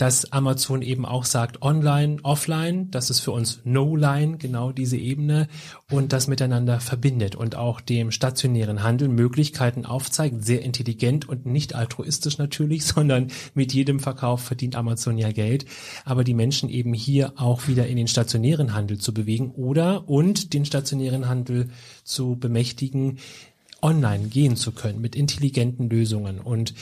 dass 0.00 0.32
Amazon 0.32 0.80
eben 0.80 1.04
auch 1.04 1.26
sagt 1.26 1.60
online, 1.60 2.16
offline, 2.22 2.90
das 2.90 3.10
ist 3.10 3.20
für 3.20 3.32
uns 3.32 3.60
No-Line, 3.64 4.38
genau 4.38 4.72
diese 4.72 4.96
Ebene 4.96 5.46
und 5.90 6.14
das 6.14 6.26
miteinander 6.26 6.80
verbindet 6.80 7.34
und 7.36 7.54
auch 7.54 7.82
dem 7.82 8.10
stationären 8.10 8.82
Handel 8.82 9.08
Möglichkeiten 9.08 9.84
aufzeigt, 9.84 10.42
sehr 10.42 10.62
intelligent 10.62 11.28
und 11.28 11.44
nicht 11.44 11.74
altruistisch 11.74 12.38
natürlich, 12.38 12.84
sondern 12.86 13.26
mit 13.52 13.74
jedem 13.74 14.00
Verkauf 14.00 14.40
verdient 14.42 14.74
Amazon 14.74 15.18
ja 15.18 15.32
Geld, 15.32 15.66
aber 16.06 16.24
die 16.24 16.32
Menschen 16.32 16.70
eben 16.70 16.94
hier 16.94 17.34
auch 17.36 17.68
wieder 17.68 17.86
in 17.86 17.98
den 17.98 18.08
stationären 18.08 18.72
Handel 18.72 18.96
zu 18.96 19.12
bewegen 19.12 19.50
oder 19.50 20.08
und 20.08 20.54
den 20.54 20.64
stationären 20.64 21.28
Handel 21.28 21.68
zu 22.04 22.36
bemächtigen, 22.36 23.18
online 23.82 24.28
gehen 24.28 24.56
zu 24.56 24.72
können 24.72 25.02
mit 25.02 25.14
intelligenten 25.14 25.90
Lösungen. 25.90 26.40
Und 26.40 26.72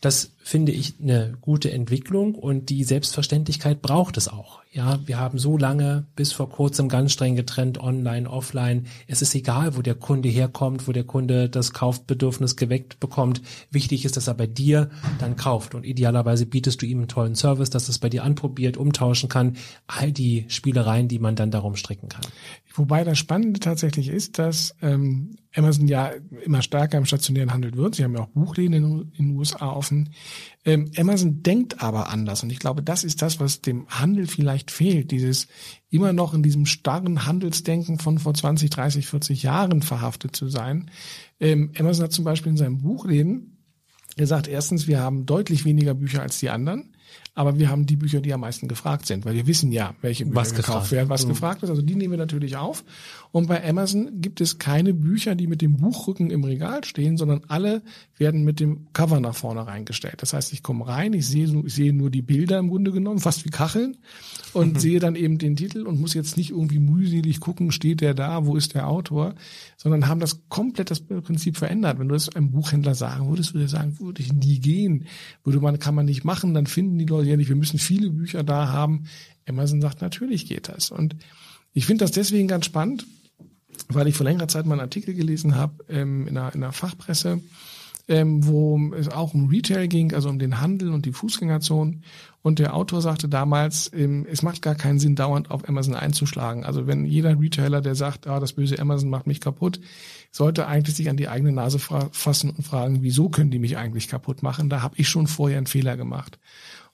das 0.00 0.30
finde 0.48 0.72
ich 0.72 0.94
eine 0.98 1.36
gute 1.42 1.70
Entwicklung 1.72 2.34
und 2.34 2.70
die 2.70 2.82
Selbstverständlichkeit 2.82 3.82
braucht 3.82 4.16
es 4.16 4.28
auch. 4.28 4.62
Ja, 4.72 4.98
wir 5.04 5.18
haben 5.18 5.38
so 5.38 5.58
lange 5.58 6.06
bis 6.16 6.32
vor 6.32 6.48
kurzem 6.48 6.88
ganz 6.88 7.12
streng 7.12 7.36
getrennt, 7.36 7.78
online, 7.78 8.30
offline. 8.30 8.86
Es 9.06 9.20
ist 9.20 9.34
egal, 9.34 9.76
wo 9.76 9.82
der 9.82 9.94
Kunde 9.94 10.30
herkommt, 10.30 10.88
wo 10.88 10.92
der 10.92 11.04
Kunde 11.04 11.50
das 11.50 11.74
Kaufbedürfnis 11.74 12.56
geweckt 12.56 12.98
bekommt. 12.98 13.42
Wichtig 13.70 14.06
ist, 14.06 14.16
dass 14.16 14.26
er 14.26 14.32
bei 14.32 14.46
dir 14.46 14.88
dann 15.18 15.36
kauft 15.36 15.74
und 15.74 15.84
idealerweise 15.84 16.46
bietest 16.46 16.80
du 16.80 16.86
ihm 16.86 17.00
einen 17.00 17.08
tollen 17.08 17.34
Service, 17.34 17.68
dass 17.68 17.90
es 17.90 17.98
bei 17.98 18.08
dir 18.08 18.24
anprobiert, 18.24 18.78
umtauschen 18.78 19.28
kann. 19.28 19.58
All 19.86 20.12
die 20.12 20.46
Spielereien, 20.48 21.08
die 21.08 21.18
man 21.18 21.36
dann 21.36 21.50
darum 21.50 21.76
stricken 21.76 22.08
kann. 22.08 22.24
Wobei 22.72 23.04
das 23.04 23.18
Spannende 23.18 23.60
tatsächlich 23.60 24.08
ist, 24.08 24.38
dass 24.38 24.74
ähm, 24.80 25.36
Amazon 25.54 25.88
ja 25.88 26.12
immer 26.44 26.62
stärker 26.62 26.98
im 26.98 27.06
stationären 27.06 27.52
Handel 27.52 27.74
wird. 27.74 27.96
Sie 27.96 28.04
haben 28.04 28.14
ja 28.14 28.20
auch 28.20 28.28
Buchläden 28.28 28.74
in, 28.74 29.12
in 29.18 29.28
den 29.28 29.36
USA 29.36 29.72
offen. 29.72 30.10
Ähm, 30.64 30.90
Amazon 30.96 31.42
denkt 31.42 31.82
aber 31.82 32.10
anders. 32.10 32.42
Und 32.42 32.50
ich 32.50 32.58
glaube, 32.58 32.82
das 32.82 33.04
ist 33.04 33.22
das, 33.22 33.40
was 33.40 33.60
dem 33.60 33.88
Handel 33.88 34.26
vielleicht 34.26 34.70
fehlt. 34.70 35.10
Dieses 35.10 35.48
immer 35.90 36.12
noch 36.12 36.34
in 36.34 36.42
diesem 36.42 36.66
starren 36.66 37.26
Handelsdenken 37.26 37.98
von 37.98 38.18
vor 38.18 38.34
20, 38.34 38.70
30, 38.70 39.06
40 39.06 39.42
Jahren 39.42 39.82
verhaftet 39.82 40.36
zu 40.36 40.48
sein. 40.48 40.90
Ähm, 41.40 41.72
Amazon 41.78 42.04
hat 42.04 42.12
zum 42.12 42.24
Beispiel 42.24 42.50
in 42.50 42.58
seinem 42.58 42.78
Buchläden 42.78 43.58
gesagt, 44.16 44.48
erstens, 44.48 44.86
wir 44.86 45.00
haben 45.00 45.26
deutlich 45.26 45.64
weniger 45.64 45.94
Bücher 45.94 46.22
als 46.22 46.38
die 46.38 46.50
anderen 46.50 46.92
aber 47.38 47.56
wir 47.56 47.70
haben 47.70 47.86
die 47.86 47.94
Bücher, 47.94 48.20
die 48.20 48.34
am 48.34 48.40
meisten 48.40 48.66
gefragt 48.66 49.06
sind, 49.06 49.24
weil 49.24 49.34
wir 49.34 49.46
wissen 49.46 49.70
ja, 49.70 49.94
welche 50.00 50.24
Bücher 50.24 50.40
was 50.40 50.54
gekauft 50.54 50.90
werden, 50.90 51.08
was 51.08 51.24
mhm. 51.24 51.28
gefragt 51.28 51.62
ist. 51.62 51.70
Also 51.70 51.82
die 51.82 51.94
nehmen 51.94 52.10
wir 52.10 52.18
natürlich 52.18 52.56
auf. 52.56 52.82
Und 53.30 53.46
bei 53.48 53.66
Amazon 53.68 54.20
gibt 54.20 54.40
es 54.40 54.58
keine 54.58 54.94
Bücher, 54.94 55.34
die 55.34 55.46
mit 55.46 55.60
dem 55.60 55.76
Buchrücken 55.76 56.30
im 56.30 56.44
Regal 56.44 56.84
stehen, 56.84 57.16
sondern 57.16 57.42
alle 57.48 57.82
werden 58.16 58.44
mit 58.44 58.60
dem 58.60 58.92
Cover 58.92 59.20
nach 59.20 59.34
vorne 59.34 59.66
reingestellt. 59.66 60.16
Das 60.18 60.32
heißt, 60.32 60.52
ich 60.52 60.62
komme 60.62 60.86
rein, 60.86 61.12
ich 61.12 61.26
sehe, 61.26 61.46
ich 61.64 61.74
sehe 61.74 61.92
nur 61.92 62.10
die 62.10 62.22
Bilder 62.22 62.58
im 62.58 62.68
Grunde 62.68 62.92
genommen, 62.92 63.18
fast 63.18 63.44
wie 63.44 63.50
Kacheln, 63.50 63.96
und 64.54 64.74
mhm. 64.74 64.78
sehe 64.78 65.00
dann 65.00 65.14
eben 65.14 65.38
den 65.38 65.56
Titel 65.56 65.86
und 65.86 66.00
muss 66.00 66.14
jetzt 66.14 66.36
nicht 66.36 66.50
irgendwie 66.50 66.78
mühselig 66.78 67.40
gucken, 67.40 67.70
steht 67.70 68.00
der 68.00 68.14
da, 68.14 68.46
wo 68.46 68.56
ist 68.56 68.74
der 68.74 68.88
Autor, 68.88 69.34
sondern 69.76 70.08
haben 70.08 70.20
das 70.20 70.48
komplett 70.48 70.90
das 70.90 71.00
Prinzip 71.00 71.56
verändert. 71.56 71.98
Wenn 71.98 72.08
du 72.08 72.14
das 72.14 72.34
einem 72.34 72.50
Buchhändler 72.50 72.94
sagen 72.94 73.28
würdest, 73.28 73.54
würde 73.54 73.66
er 73.66 73.68
sagen, 73.68 73.98
würde 74.00 74.22
ich 74.22 74.32
nie 74.32 74.58
gehen, 74.58 75.04
würde 75.44 75.60
man, 75.60 75.78
kann 75.78 75.94
man 75.94 76.06
nicht 76.06 76.24
machen, 76.24 76.54
dann 76.54 76.66
finden 76.66 76.98
die 76.98 77.04
Leute 77.04 77.28
ja 77.28 77.36
nicht, 77.36 77.48
wir 77.48 77.56
müssen 77.56 77.78
viele 77.78 78.10
Bücher 78.10 78.42
da 78.42 78.68
haben. 78.68 79.04
Amazon 79.46 79.80
sagt, 79.80 80.00
natürlich 80.00 80.46
geht 80.46 80.68
das. 80.68 80.90
Und 80.90 81.16
ich 81.72 81.86
finde 81.86 82.04
das 82.04 82.12
deswegen 82.12 82.48
ganz 82.48 82.66
spannend, 82.66 83.06
weil 83.88 84.08
ich 84.08 84.16
vor 84.16 84.24
längerer 84.24 84.48
Zeit 84.48 84.66
mal 84.66 84.74
einen 84.74 84.82
Artikel 84.82 85.14
gelesen 85.14 85.54
habe 85.54 85.84
ähm, 85.88 86.26
in, 86.26 86.36
einer, 86.36 86.54
in 86.54 86.62
einer 86.62 86.72
Fachpresse, 86.72 87.40
ähm, 88.08 88.46
wo 88.46 88.92
es 88.94 89.08
auch 89.08 89.34
um 89.34 89.48
Retail 89.48 89.86
ging, 89.86 90.14
also 90.14 90.28
um 90.28 90.38
den 90.38 90.60
Handel 90.60 90.92
und 90.92 91.04
die 91.04 91.12
Fußgängerzone. 91.12 92.00
Und 92.40 92.58
der 92.58 92.74
Autor 92.74 93.02
sagte 93.02 93.28
damals, 93.28 93.90
ähm, 93.92 94.26
es 94.30 94.42
macht 94.42 94.62
gar 94.62 94.74
keinen 94.74 94.98
Sinn, 94.98 95.14
dauernd 95.14 95.50
auf 95.50 95.68
Amazon 95.68 95.94
einzuschlagen. 95.94 96.64
Also 96.64 96.86
wenn 96.86 97.04
jeder 97.04 97.38
Retailer, 97.38 97.82
der 97.82 97.94
sagt, 97.94 98.26
ah, 98.26 98.40
das 98.40 98.54
böse 98.54 98.78
Amazon 98.78 99.10
macht 99.10 99.26
mich 99.26 99.40
kaputt, 99.40 99.80
sollte 100.30 100.66
eigentlich 100.66 100.96
sich 100.96 101.10
an 101.10 101.16
die 101.16 101.28
eigene 101.28 101.52
Nase 101.52 101.78
fassen 101.78 102.50
und 102.50 102.62
fragen, 102.62 103.02
wieso 103.02 103.28
können 103.28 103.50
die 103.50 103.58
mich 103.58 103.76
eigentlich 103.76 104.08
kaputt 104.08 104.42
machen? 104.42 104.70
Da 104.70 104.80
habe 104.80 104.94
ich 104.96 105.08
schon 105.08 105.26
vorher 105.26 105.58
einen 105.58 105.66
Fehler 105.66 105.96
gemacht. 105.96 106.38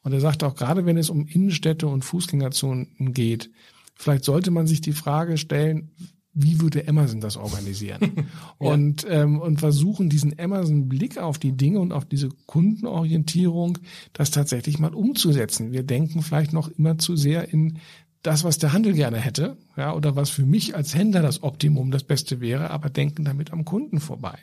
Und 0.03 0.13
er 0.13 0.21
sagt 0.21 0.43
auch, 0.43 0.55
gerade 0.55 0.85
wenn 0.85 0.99
es 0.99 1.11
um 1.11 1.27
Innenstädte 1.27 1.87
und 1.87 2.05
Fußgängerzonen 2.05 3.15
geht, 3.15 3.51
vielleicht 3.97 4.25
sollte 4.25 4.51
man 4.51 4.67
sich 4.67 4.81
die 4.81 4.93
Frage 4.93 5.39
stellen, 5.39 5.93
wie 6.35 6.61
würde 6.61 6.87
Amazon 6.89 7.21
das 7.21 7.37
organisieren? 7.37 8.01
ja. 8.17 8.25
Und 8.59 9.07
ähm, 9.09 9.41
und 9.41 9.61
versuchen 9.61 10.11
diesen 10.11 10.39
Amazon-Blick 10.39 11.19
auf 11.19 11.39
die 11.39 11.53
Dinge 11.53 11.81
und 11.81 11.93
auf 11.93 12.05
diese 12.05 12.29
Kundenorientierung, 12.47 13.79
das 14.13 14.31
tatsächlich 14.31 14.79
mal 14.79 14.95
umzusetzen. 14.95 15.73
Wir 15.73 15.85
denken 15.85 16.23
vielleicht 16.23 16.53
noch 16.53 16.69
immer 16.69 16.99
zu 16.99 17.17
sehr 17.17 17.53
in 17.53 17.79
das, 18.23 18.43
was 18.43 18.59
der 18.59 18.73
Handel 18.73 18.95
gerne 18.95 19.19
hätte, 19.19 19.57
ja, 19.77 19.95
oder 19.95 20.17
was 20.17 20.31
für 20.31 20.47
mich 20.47 20.75
als 20.75 20.95
Händler 20.95 21.23
das 21.23 21.43
Optimum, 21.43 21.91
das 21.91 22.05
Beste 22.05 22.41
wäre, 22.41 22.71
aber 22.71 22.89
denken 22.89 23.25
damit 23.25 23.53
am 23.53 23.65
Kunden 23.65 24.01
vorbei. 24.01 24.39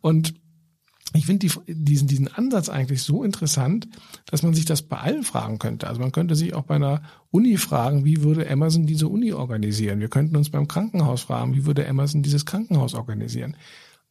Und 0.00 0.34
ich 1.14 1.26
finde 1.26 1.46
die, 1.46 1.74
diesen, 1.74 2.06
diesen 2.06 2.28
Ansatz 2.28 2.68
eigentlich 2.68 3.02
so 3.02 3.24
interessant, 3.24 3.88
dass 4.26 4.42
man 4.42 4.54
sich 4.54 4.66
das 4.66 4.82
bei 4.82 4.98
allen 4.98 5.22
fragen 5.22 5.58
könnte. 5.58 5.86
Also 5.86 6.00
man 6.00 6.12
könnte 6.12 6.34
sich 6.34 6.54
auch 6.54 6.64
bei 6.64 6.74
einer 6.74 7.02
Uni 7.30 7.56
fragen, 7.56 8.04
wie 8.04 8.22
würde 8.22 8.50
Amazon 8.50 8.86
diese 8.86 9.08
Uni 9.08 9.32
organisieren? 9.32 10.00
Wir 10.00 10.08
könnten 10.08 10.36
uns 10.36 10.50
beim 10.50 10.68
Krankenhaus 10.68 11.22
fragen, 11.22 11.54
wie 11.54 11.64
würde 11.64 11.88
Amazon 11.88 12.22
dieses 12.22 12.44
Krankenhaus 12.44 12.94
organisieren? 12.94 13.56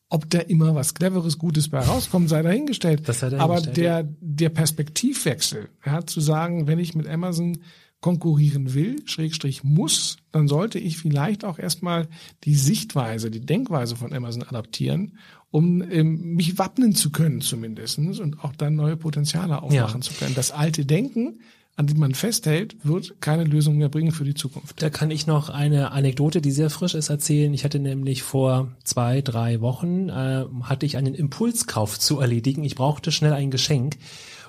Ob 0.09 0.29
da 0.29 0.39
immer 0.39 0.73
was 0.73 0.93
Cleveres, 0.93 1.37
Gutes 1.37 1.69
bei 1.69 1.79
rauskommt, 1.79 2.29
sei 2.29 2.41
dahingestellt. 2.41 3.07
Das 3.07 3.19
sei 3.19 3.29
dahingestellt. 3.29 3.67
Aber 3.67 3.73
der, 3.73 4.03
der 4.21 4.49
Perspektivwechsel, 4.49 5.69
ja, 5.85 6.05
zu 6.05 6.21
sagen, 6.21 6.65
wenn 6.65 6.79
ich 6.79 6.95
mit 6.95 7.07
Amazon 7.07 7.59
konkurrieren 7.99 8.73
will, 8.73 8.97
Schrägstrich 9.05 9.63
muss, 9.63 10.17
dann 10.31 10.47
sollte 10.47 10.77
ich 10.79 10.97
vielleicht 10.97 11.43
auch 11.43 11.57
erstmal 11.57 12.07
die 12.43 12.55
Sichtweise, 12.55 13.31
die 13.31 13.45
Denkweise 13.45 13.95
von 13.95 14.13
Amazon 14.13 14.43
adaptieren 14.43 15.17
um 15.51 15.81
ähm, 15.81 16.35
mich 16.35 16.57
wappnen 16.57 16.93
zu 16.93 17.11
können 17.11 17.41
zumindestens 17.41 18.19
und 18.19 18.43
auch 18.43 18.53
dann 18.55 18.75
neue 18.75 18.97
Potenziale 18.97 19.61
aufmachen 19.61 20.01
ja. 20.01 20.01
zu 20.01 20.13
können. 20.13 20.35
Das 20.35 20.51
alte 20.51 20.85
Denken, 20.85 21.39
an 21.75 21.87
dem 21.87 21.99
man 21.99 22.15
festhält, 22.15 22.75
wird 22.83 23.21
keine 23.21 23.43
Lösung 23.43 23.77
mehr 23.77 23.89
bringen 23.89 24.11
für 24.11 24.25
die 24.25 24.33
Zukunft. 24.33 24.81
Da 24.81 24.89
kann 24.89 25.11
ich 25.11 25.27
noch 25.27 25.49
eine 25.49 25.91
Anekdote, 25.91 26.41
die 26.41 26.51
sehr 26.51 26.69
frisch 26.69 26.95
ist, 26.95 27.09
erzählen. 27.09 27.53
Ich 27.53 27.63
hatte 27.63 27.79
nämlich 27.79 28.23
vor 28.23 28.75
zwei, 28.83 29.21
drei 29.21 29.61
Wochen, 29.61 30.09
äh, 30.09 30.45
hatte 30.63 30.85
ich 30.85 30.97
einen 30.97 31.13
Impulskauf 31.13 31.99
zu 31.99 32.19
erledigen. 32.19 32.63
Ich 32.63 32.75
brauchte 32.75 33.11
schnell 33.11 33.33
ein 33.33 33.51
Geschenk 33.51 33.97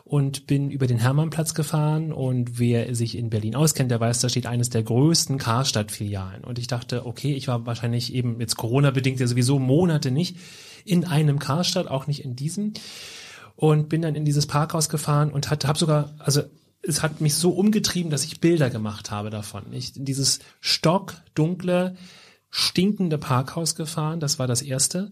und 0.09 0.47
bin 0.47 0.71
über 0.71 0.87
den 0.87 0.99
Hermannplatz 0.99 1.53
gefahren 1.53 2.13
und 2.13 2.59
wer 2.59 2.95
sich 2.95 3.17
in 3.17 3.29
Berlin 3.29 3.55
auskennt, 3.55 3.91
der 3.91 4.01
weiß, 4.01 4.21
da 4.21 4.31
steht 4.31 4.47
eines 4.47 4.71
der 4.71 4.83
größten 4.83 5.37
Karstadt-Filialen 5.37 6.45
und 6.45 6.59
ich 6.59 6.67
dachte, 6.67 7.05
okay, 7.05 7.35
ich 7.35 7.47
war 7.47 7.67
wahrscheinlich 7.67 8.15
eben 8.15 8.41
jetzt 8.41 8.57
Corona-bedingt 8.57 9.21
ja 9.21 9.27
sowieso 9.27 9.59
Monate 9.59 10.11
nicht 10.11 10.39
in 10.89 11.05
einem 11.05 11.39
Karstadt, 11.39 11.89
auch 11.89 12.07
nicht 12.07 12.25
in 12.25 12.35
diesem. 12.37 12.73
Und 13.57 13.89
bin 13.89 14.03
dann 14.03 14.15
in 14.15 14.25
dieses 14.25 14.47
Parkhaus 14.47 14.89
gefahren 14.89 15.31
und 15.31 15.51
hatte, 15.51 15.67
habe 15.67 15.79
sogar, 15.79 16.15
also 16.19 16.43
es 16.83 17.03
hat 17.03 17.21
mich 17.21 17.35
so 17.35 17.51
umgetrieben, 17.51 18.11
dass 18.11 18.25
ich 18.25 18.41
Bilder 18.41 18.71
gemacht 18.71 19.11
habe 19.11 19.31
davon. 19.31 19.73
Ich 19.73 19.97
in 19.97 20.05
dieses 20.05 20.39
stockdunkle, 20.61 21.97
stinkende 22.51 23.19
Parkhaus 23.19 23.75
gefahren, 23.75 24.21
das 24.21 24.39
war 24.39 24.47
das 24.47 24.63
erste. 24.63 25.11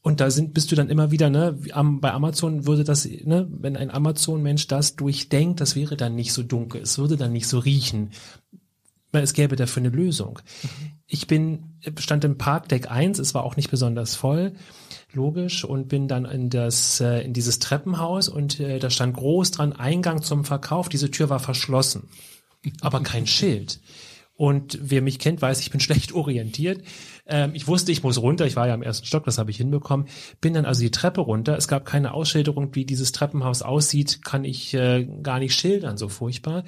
Und 0.00 0.20
da 0.20 0.30
sind, 0.30 0.52
bist 0.52 0.72
du 0.72 0.76
dann 0.76 0.88
immer 0.88 1.12
wieder, 1.12 1.30
ne, 1.30 1.56
am, 1.72 2.00
bei 2.00 2.12
Amazon 2.12 2.66
würde 2.66 2.82
das, 2.82 3.04
ne, 3.04 3.46
wenn 3.50 3.76
ein 3.76 3.90
Amazon-Mensch 3.90 4.66
das 4.66 4.96
durchdenkt, 4.96 5.60
das 5.60 5.76
wäre 5.76 5.96
dann 5.96 6.16
nicht 6.16 6.32
so 6.32 6.42
dunkel, 6.42 6.82
es 6.82 6.98
würde 6.98 7.16
dann 7.16 7.32
nicht 7.32 7.46
so 7.46 7.60
riechen. 7.60 8.10
Es 9.12 9.34
gäbe 9.34 9.54
dafür 9.56 9.82
eine 9.82 9.90
Lösung. 9.90 10.40
Mhm. 10.62 10.68
Ich 11.06 11.26
bin, 11.26 11.78
stand 11.98 12.24
im 12.24 12.38
Parkdeck 12.38 12.90
1, 12.90 13.18
es 13.18 13.34
war 13.34 13.44
auch 13.44 13.56
nicht 13.56 13.70
besonders 13.70 14.16
voll 14.16 14.54
logisch 15.14 15.64
und 15.64 15.88
bin 15.88 16.08
dann 16.08 16.24
in 16.24 16.50
das 16.50 17.00
äh, 17.00 17.20
in 17.22 17.32
dieses 17.32 17.58
Treppenhaus 17.58 18.28
und 18.28 18.60
äh, 18.60 18.78
da 18.78 18.90
stand 18.90 19.14
groß 19.14 19.50
dran 19.52 19.72
Eingang 19.72 20.22
zum 20.22 20.44
Verkauf. 20.44 20.88
Diese 20.88 21.10
Tür 21.10 21.30
war 21.30 21.40
verschlossen, 21.40 22.08
aber 22.80 23.00
kein 23.00 23.26
Schild. 23.28 23.80
Und 24.34 24.78
wer 24.82 25.02
mich 25.02 25.18
kennt, 25.18 25.42
weiß, 25.42 25.60
ich 25.60 25.70
bin 25.70 25.80
schlecht 25.80 26.12
orientiert. 26.12 26.82
Ähm, 27.26 27.52
ich 27.54 27.68
wusste, 27.68 27.92
ich 27.92 28.02
muss 28.02 28.20
runter. 28.20 28.46
Ich 28.46 28.56
war 28.56 28.66
ja 28.66 28.74
im 28.74 28.82
ersten 28.82 29.06
Stock, 29.06 29.24
das 29.24 29.38
habe 29.38 29.50
ich 29.50 29.58
hinbekommen. 29.58 30.08
Bin 30.40 30.54
dann 30.54 30.64
also 30.64 30.80
die 30.80 30.90
Treppe 30.90 31.20
runter. 31.20 31.56
Es 31.56 31.68
gab 31.68 31.84
keine 31.84 32.14
Ausschilderung, 32.14 32.74
wie 32.74 32.84
dieses 32.84 33.12
Treppenhaus 33.12 33.62
aussieht, 33.62 34.24
kann 34.24 34.44
ich 34.44 34.74
äh, 34.74 35.06
gar 35.22 35.38
nicht 35.38 35.54
schildern, 35.54 35.96
so 35.96 36.08
furchtbar 36.08 36.64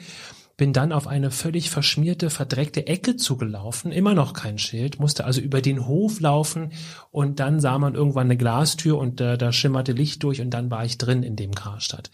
bin 0.57 0.73
dann 0.73 0.93
auf 0.93 1.07
eine 1.07 1.31
völlig 1.31 1.71
verschmierte, 1.71 2.31
verdreckte 2.31 2.87
Ecke 2.87 3.17
zugelaufen, 3.17 3.90
immer 3.90 4.14
noch 4.14 4.33
kein 4.33 4.59
Schild, 4.59 5.01
musste 5.01 5.25
also 5.25 5.40
über 5.40 5.61
den 5.61 5.87
Hof 5.87 6.21
laufen 6.21 6.73
und 7.11 7.40
dann 7.40 7.61
sah 7.61 7.79
man 7.79 7.95
irgendwann 7.95 8.29
eine 8.29 8.37
Glastür 8.37 8.99
und 8.99 9.21
äh, 9.21 9.37
da 9.37 9.53
schimmerte 9.53 9.93
Licht 9.93 10.23
durch 10.23 10.40
und 10.40 10.51
dann 10.51 10.71
war 10.71 10.85
ich 10.85 10.99
drin 10.99 11.23
in 11.23 11.37
dem 11.37 11.55
Karstadt. 11.55 12.11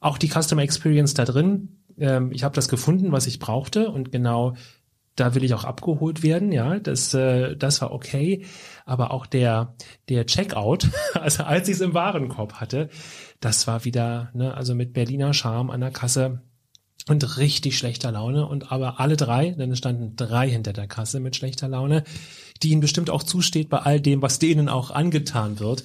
Auch 0.00 0.18
die 0.18 0.28
Customer 0.28 0.62
Experience 0.62 1.14
da 1.14 1.24
drin, 1.24 1.78
ähm, 1.98 2.30
ich 2.32 2.44
habe 2.44 2.54
das 2.54 2.68
gefunden, 2.68 3.12
was 3.12 3.26
ich 3.26 3.38
brauchte 3.38 3.90
und 3.90 4.12
genau 4.12 4.54
da 5.16 5.34
will 5.34 5.44
ich 5.44 5.54
auch 5.54 5.64
abgeholt 5.64 6.22
werden, 6.22 6.52
ja, 6.52 6.78
das, 6.78 7.12
äh, 7.14 7.56
das 7.56 7.82
war 7.82 7.92
okay, 7.92 8.44
aber 8.86 9.10
auch 9.10 9.26
der, 9.26 9.74
der 10.08 10.26
Checkout, 10.26 10.88
also 11.14 11.44
als 11.44 11.68
ich 11.68 11.76
es 11.76 11.80
im 11.80 11.94
Warenkorb 11.94 12.54
hatte, 12.54 12.88
das 13.40 13.66
war 13.66 13.84
wieder, 13.84 14.30
ne, 14.34 14.54
also 14.54 14.74
mit 14.74 14.92
Berliner 14.92 15.34
Charme 15.34 15.70
an 15.70 15.80
der 15.80 15.90
Kasse, 15.90 16.42
und 17.08 17.38
richtig 17.38 17.76
schlechter 17.76 18.12
Laune. 18.12 18.46
Und 18.46 18.72
aber 18.72 19.00
alle 19.00 19.16
drei, 19.16 19.50
denn 19.50 19.72
es 19.72 19.78
standen 19.78 20.16
drei 20.16 20.48
hinter 20.48 20.72
der 20.72 20.86
Kasse 20.86 21.20
mit 21.20 21.36
schlechter 21.36 21.68
Laune, 21.68 22.04
die 22.62 22.70
ihnen 22.70 22.80
bestimmt 22.80 23.10
auch 23.10 23.22
zusteht 23.22 23.68
bei 23.68 23.78
all 23.78 24.00
dem, 24.00 24.22
was 24.22 24.38
denen 24.38 24.68
auch 24.68 24.90
angetan 24.90 25.60
wird, 25.60 25.84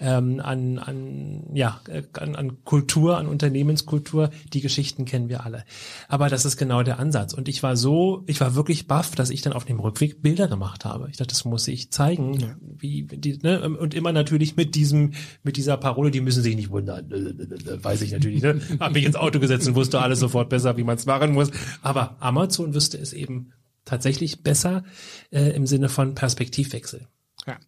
ähm, 0.00 0.40
an, 0.40 0.78
an, 0.78 1.42
ja, 1.54 1.80
an, 2.14 2.36
an 2.36 2.64
Kultur, 2.64 3.18
an 3.18 3.26
Unternehmenskultur. 3.26 4.30
Die 4.52 4.60
Geschichten 4.60 5.04
kennen 5.04 5.28
wir 5.28 5.44
alle. 5.44 5.64
Aber 6.08 6.28
das 6.28 6.44
ist 6.44 6.56
genau 6.56 6.82
der 6.82 6.98
Ansatz. 6.98 7.34
Und 7.34 7.48
ich 7.48 7.62
war 7.62 7.76
so, 7.76 8.22
ich 8.26 8.40
war 8.40 8.54
wirklich 8.54 8.86
baff, 8.86 9.14
dass 9.14 9.30
ich 9.30 9.42
dann 9.42 9.52
auf 9.52 9.64
dem 9.64 9.80
Rückweg 9.80 10.22
Bilder 10.22 10.46
gemacht 10.48 10.84
habe. 10.84 11.08
Ich 11.10 11.16
dachte, 11.16 11.30
das 11.30 11.44
muss 11.44 11.66
ich 11.66 11.90
zeigen, 11.90 12.34
ja. 12.34 12.56
wie 12.60 13.02
die, 13.04 13.38
ne? 13.42 13.68
und 13.68 13.94
immer 13.94 14.12
natürlich 14.12 14.56
mit 14.56 14.74
diesem, 14.74 15.12
mit 15.42 15.56
dieser 15.56 15.76
Parole, 15.76 16.10
die 16.10 16.20
müssen 16.20 16.42
sich 16.42 16.54
nicht 16.54 16.70
wundern, 16.70 17.10
weiß 17.10 18.02
ich 18.02 18.12
natürlich. 18.12 18.42
Ne? 18.42 18.60
Hab 18.78 18.92
mich 18.92 19.04
ins 19.04 19.16
Auto 19.16 19.40
gesetzt 19.40 19.66
und 19.66 19.74
wusste 19.74 20.00
alles 20.00 20.20
sofort 20.20 20.48
besser, 20.48 20.76
wie 20.76 20.84
man 20.84 20.96
es 20.96 21.06
machen 21.06 21.32
muss. 21.32 21.50
Aber 21.82 22.16
Amazon 22.20 22.74
wüsste 22.74 22.98
es 22.98 23.12
eben 23.12 23.52
tatsächlich 23.88 24.42
besser 24.42 24.84
äh, 25.30 25.50
im 25.50 25.66
Sinne 25.66 25.88
von 25.88 26.14
Perspektivwechsel. 26.14 27.06
Ja. 27.46 27.58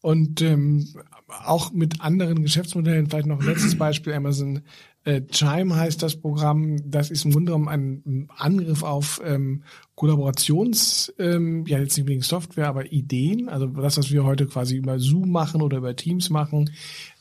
Und 0.00 0.42
ähm, 0.42 0.94
auch 1.26 1.72
mit 1.72 2.00
anderen 2.00 2.42
Geschäftsmodellen, 2.42 3.08
vielleicht 3.08 3.26
noch 3.26 3.40
ein 3.40 3.46
letztes 3.46 3.76
Beispiel, 3.78 4.12
Amazon 4.12 4.62
äh, 5.04 5.20
Chime 5.30 5.76
heißt 5.76 6.02
das 6.02 6.16
Programm, 6.16 6.78
das 6.90 7.10
ist 7.10 7.24
im 7.24 7.32
Grunde 7.32 7.52
genommen 7.52 7.68
ein 7.68 8.28
Angriff 8.36 8.82
auf 8.82 9.20
ähm, 9.24 9.62
Kollaborations, 9.96 11.12
ähm, 11.18 11.66
ja 11.66 11.78
jetzt 11.78 11.96
nicht 11.96 12.04
unbedingt 12.04 12.24
Software, 12.24 12.68
aber 12.68 12.90
Ideen, 12.90 13.50
also 13.50 13.66
das, 13.66 13.98
was 13.98 14.10
wir 14.10 14.24
heute 14.24 14.46
quasi 14.46 14.76
über 14.76 14.98
Zoom 14.98 15.30
machen 15.30 15.60
oder 15.60 15.76
über 15.76 15.94
Teams 15.94 16.30
machen, 16.30 16.70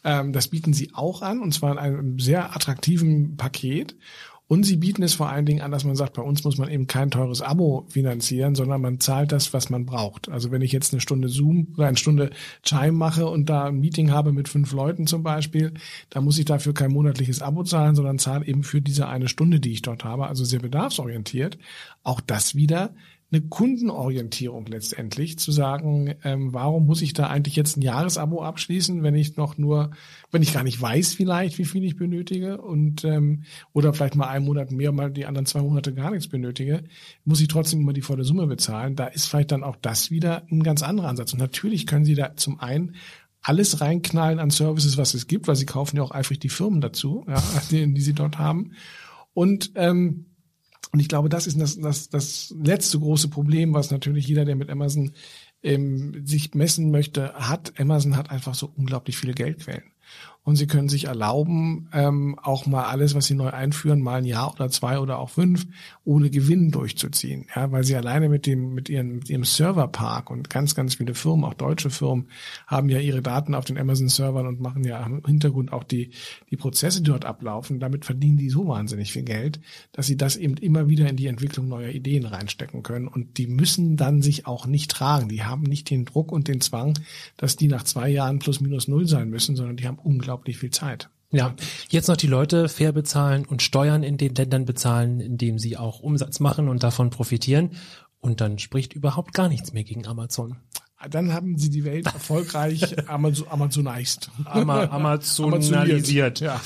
ähm, 0.05 0.31
das 0.31 0.47
bieten 0.47 0.73
sie 0.73 0.91
auch 0.93 1.21
an 1.21 1.41
und 1.41 1.53
zwar 1.53 1.73
in 1.73 1.77
einem 1.77 2.19
sehr 2.19 2.55
attraktiven 2.55 3.35
Paket. 3.35 3.95
Und 4.47 4.65
sie 4.65 4.77
bieten 4.77 5.03
es 5.03 5.13
vor 5.13 5.29
allen 5.29 5.45
Dingen 5.45 5.61
an, 5.61 5.71
dass 5.71 5.85
man 5.85 5.95
sagt, 5.95 6.13
bei 6.13 6.21
uns 6.21 6.43
muss 6.43 6.57
man 6.57 6.69
eben 6.69 6.85
kein 6.85 7.09
teures 7.09 7.41
Abo 7.41 7.85
finanzieren, 7.89 8.55
sondern 8.55 8.81
man 8.81 8.99
zahlt 8.99 9.31
das, 9.31 9.53
was 9.53 9.69
man 9.69 9.85
braucht. 9.85 10.29
Also 10.29 10.51
wenn 10.51 10.61
ich 10.61 10.73
jetzt 10.73 10.93
eine 10.93 11.01
Stunde 11.01 11.29
Zoom 11.29 11.73
oder 11.77 11.87
eine 11.87 11.97
Stunde 11.97 12.29
Chime 12.61 12.91
mache 12.91 13.25
und 13.27 13.49
da 13.49 13.65
ein 13.65 13.79
Meeting 13.79 14.11
habe 14.11 14.33
mit 14.33 14.49
fünf 14.49 14.73
Leuten 14.73 15.07
zum 15.07 15.23
Beispiel, 15.23 15.73
dann 16.09 16.25
muss 16.25 16.37
ich 16.37 16.45
dafür 16.45 16.73
kein 16.73 16.91
monatliches 16.91 17.41
Abo 17.41 17.63
zahlen, 17.63 17.95
sondern 17.95 18.19
zahle 18.19 18.45
eben 18.45 18.63
für 18.63 18.81
diese 18.81 19.07
eine 19.07 19.29
Stunde, 19.29 19.59
die 19.59 19.71
ich 19.71 19.81
dort 19.81 20.03
habe. 20.03 20.27
Also 20.27 20.43
sehr 20.43 20.59
bedarfsorientiert. 20.59 21.57
Auch 22.03 22.19
das 22.19 22.53
wieder 22.53 22.93
eine 23.33 23.41
Kundenorientierung 23.41 24.67
letztendlich, 24.67 25.39
zu 25.39 25.51
sagen, 25.51 26.13
ähm, 26.23 26.53
warum 26.53 26.85
muss 26.85 27.01
ich 27.01 27.13
da 27.13 27.27
eigentlich 27.27 27.55
jetzt 27.55 27.77
ein 27.77 27.81
Jahresabo 27.81 28.43
abschließen, 28.43 29.01
wenn 29.01 29.15
ich 29.15 29.37
noch 29.37 29.57
nur, 29.57 29.91
wenn 30.31 30.43
ich 30.43 30.53
gar 30.53 30.63
nicht 30.63 30.79
weiß 30.79 31.13
vielleicht, 31.13 31.57
wie 31.57 31.65
viel 31.65 31.83
ich 31.83 31.95
benötige 31.95 32.61
und 32.61 33.03
ähm, 33.03 33.43
oder 33.73 33.93
vielleicht 33.93 34.15
mal 34.15 34.27
einen 34.27 34.45
Monat 34.45 34.71
mehr, 34.71 34.91
mal 34.91 35.11
die 35.11 35.25
anderen 35.25 35.47
zwei 35.47 35.61
Monate 35.61 35.93
gar 35.93 36.11
nichts 36.11 36.27
benötige, 36.27 36.83
muss 37.25 37.41
ich 37.41 37.47
trotzdem 37.47 37.81
immer 37.81 37.93
die 37.93 38.01
volle 38.01 38.23
Summe 38.23 38.45
bezahlen. 38.45 38.95
Da 38.95 39.07
ist 39.07 39.25
vielleicht 39.25 39.51
dann 39.51 39.63
auch 39.63 39.77
das 39.77 40.11
wieder 40.11 40.43
ein 40.51 40.61
ganz 40.61 40.83
anderer 40.83 41.07
Ansatz. 41.07 41.33
Und 41.33 41.39
natürlich 41.39 41.87
können 41.87 42.05
Sie 42.05 42.15
da 42.15 42.35
zum 42.35 42.59
einen 42.59 42.95
alles 43.41 43.81
reinknallen 43.81 44.39
an 44.39 44.51
Services, 44.51 44.97
was 44.97 45.15
es 45.15 45.25
gibt, 45.25 45.47
weil 45.47 45.55
Sie 45.55 45.65
kaufen 45.65 45.97
ja 45.97 46.03
auch 46.03 46.11
eifrig 46.11 46.39
die 46.39 46.49
Firmen 46.49 46.81
dazu, 46.81 47.25
ja, 47.27 47.41
die, 47.71 47.91
die 47.91 48.01
Sie 48.01 48.13
dort 48.13 48.37
haben. 48.37 48.73
Und 49.33 49.71
ähm, 49.73 50.27
und 50.93 50.99
ich 50.99 51.09
glaube, 51.09 51.27
das 51.27 51.47
ist 51.47 51.59
das, 51.59 51.77
das, 51.79 52.09
das 52.09 52.55
letzte 52.57 52.99
große 52.99 53.27
Problem, 53.27 53.73
was 53.73 53.89
natürlich 53.89 54.27
jeder, 54.27 54.45
der 54.45 54.55
mit 54.55 54.69
Amazon 54.69 55.11
ähm, 55.63 56.25
sich 56.25 56.53
messen 56.53 56.91
möchte, 56.91 57.33
hat. 57.33 57.73
Amazon 57.79 58.15
hat 58.15 58.29
einfach 58.29 58.53
so 58.53 58.71
unglaublich 58.75 59.17
viele 59.17 59.33
Geldquellen 59.33 59.92
und 60.45 60.57
sie 60.57 60.67
können 60.67 60.89
sich 60.89 61.05
erlauben, 61.05 61.87
ähm, 61.93 62.37
auch 62.41 62.65
mal 62.65 62.83
alles, 62.83 63.15
was 63.15 63.25
sie 63.25 63.33
neu 63.33 63.49
einführen, 63.49 64.01
mal 64.01 64.17
ein 64.17 64.25
Jahr 64.25 64.53
oder 64.53 64.69
zwei 64.69 64.99
oder 64.99 65.19
auch 65.19 65.29
fünf, 65.29 65.65
ohne 66.03 66.29
Gewinn 66.29 66.69
durchzuziehen. 66.69 67.45
Ja, 67.55 67.71
weil 67.71 67.85
sie 67.85 67.95
alleine 67.95 68.27
mit 68.27 68.45
dem, 68.45 68.73
mit 68.73 68.89
ihrem, 68.89 69.15
mit 69.19 69.29
ihrem 69.29 69.45
Serverpark 69.45 70.29
und 70.29 70.49
ganz, 70.49 70.75
ganz 70.75 70.95
viele 70.95 71.15
Firmen, 71.15 71.45
auch 71.45 71.53
deutsche 71.53 71.89
Firmen, 71.89 72.27
haben 72.67 72.89
ja 72.89 72.99
ihre 72.99 73.21
Daten 73.21 73.55
auf 73.55 73.63
den 73.63 73.77
Amazon-Servern 73.77 74.45
und 74.45 74.59
machen 74.59 74.83
ja 74.83 75.05
im 75.05 75.23
Hintergrund 75.25 75.71
auch 75.71 75.85
die, 75.85 76.11
die 76.51 76.57
Prozesse, 76.57 77.01
die 77.01 77.09
dort 77.09 77.23
ablaufen. 77.23 77.79
Damit 77.79 78.03
verdienen 78.03 78.37
die 78.37 78.49
so 78.49 78.67
wahnsinnig 78.67 79.13
viel 79.13 79.23
Geld, 79.23 79.61
dass 79.93 80.07
sie 80.07 80.17
das 80.17 80.35
eben 80.35 80.57
immer 80.57 80.89
wieder 80.89 81.09
in 81.09 81.15
die 81.15 81.27
Entwicklung 81.27 81.69
neuer 81.69 81.89
Ideen 81.89 82.25
reinstecken 82.25 82.83
können. 82.83 83.07
Und 83.07 83.37
die 83.37 83.47
müssen 83.47 83.95
dann 83.95 84.21
sich 84.21 84.45
auch 84.45 84.65
nicht 84.65 84.91
tragen. 84.91 85.29
Die 85.29 85.43
haben 85.43 85.63
nicht 85.63 85.89
den 85.89 86.03
Druck 86.03 86.33
und 86.33 86.49
den 86.49 86.59
Zwang, 86.59 86.99
dass 87.37 87.55
die 87.55 87.69
nach 87.69 87.83
zwei 87.83 88.09
Jahren 88.09 88.39
plus 88.39 88.59
minus 88.59 88.89
null 88.89 89.07
sein 89.07 89.29
müssen, 89.29 89.55
sondern 89.55 89.77
die 89.77 89.87
haben 89.87 89.99
unglaublich 89.99 90.32
unglaublich 90.33 90.57
viel 90.57 90.71
Zeit. 90.71 91.09
Ja, 91.31 91.55
jetzt 91.89 92.07
noch 92.07 92.17
die 92.17 92.27
Leute 92.27 92.69
fair 92.69 92.91
bezahlen 92.91 93.45
und 93.45 93.61
Steuern 93.61 94.03
in 94.03 94.17
den 94.17 94.35
Ländern 94.35 94.65
bezahlen, 94.65 95.19
in 95.19 95.37
denen 95.37 95.57
sie 95.57 95.77
auch 95.77 95.99
Umsatz 95.99 96.39
machen 96.39 96.69
und 96.69 96.83
davon 96.83 97.09
profitieren. 97.09 97.71
Und 98.19 98.39
dann 98.39 98.59
spricht 98.59 98.93
überhaupt 98.93 99.33
gar 99.33 99.49
nichts 99.49 99.73
mehr 99.73 99.83
gegen 99.83 100.07
Amazon. 100.07 100.57
Dann 101.09 101.33
haben 101.33 101.57
sie 101.57 101.69
die 101.69 101.83
Welt 101.83 102.05
erfolgreich 102.05 102.95
Amazon, 103.07 103.47
Amazonized. 103.49 104.29
Ama, 104.45 104.85
Amazonalisiert. 104.85 106.39
Ja. 106.39 106.59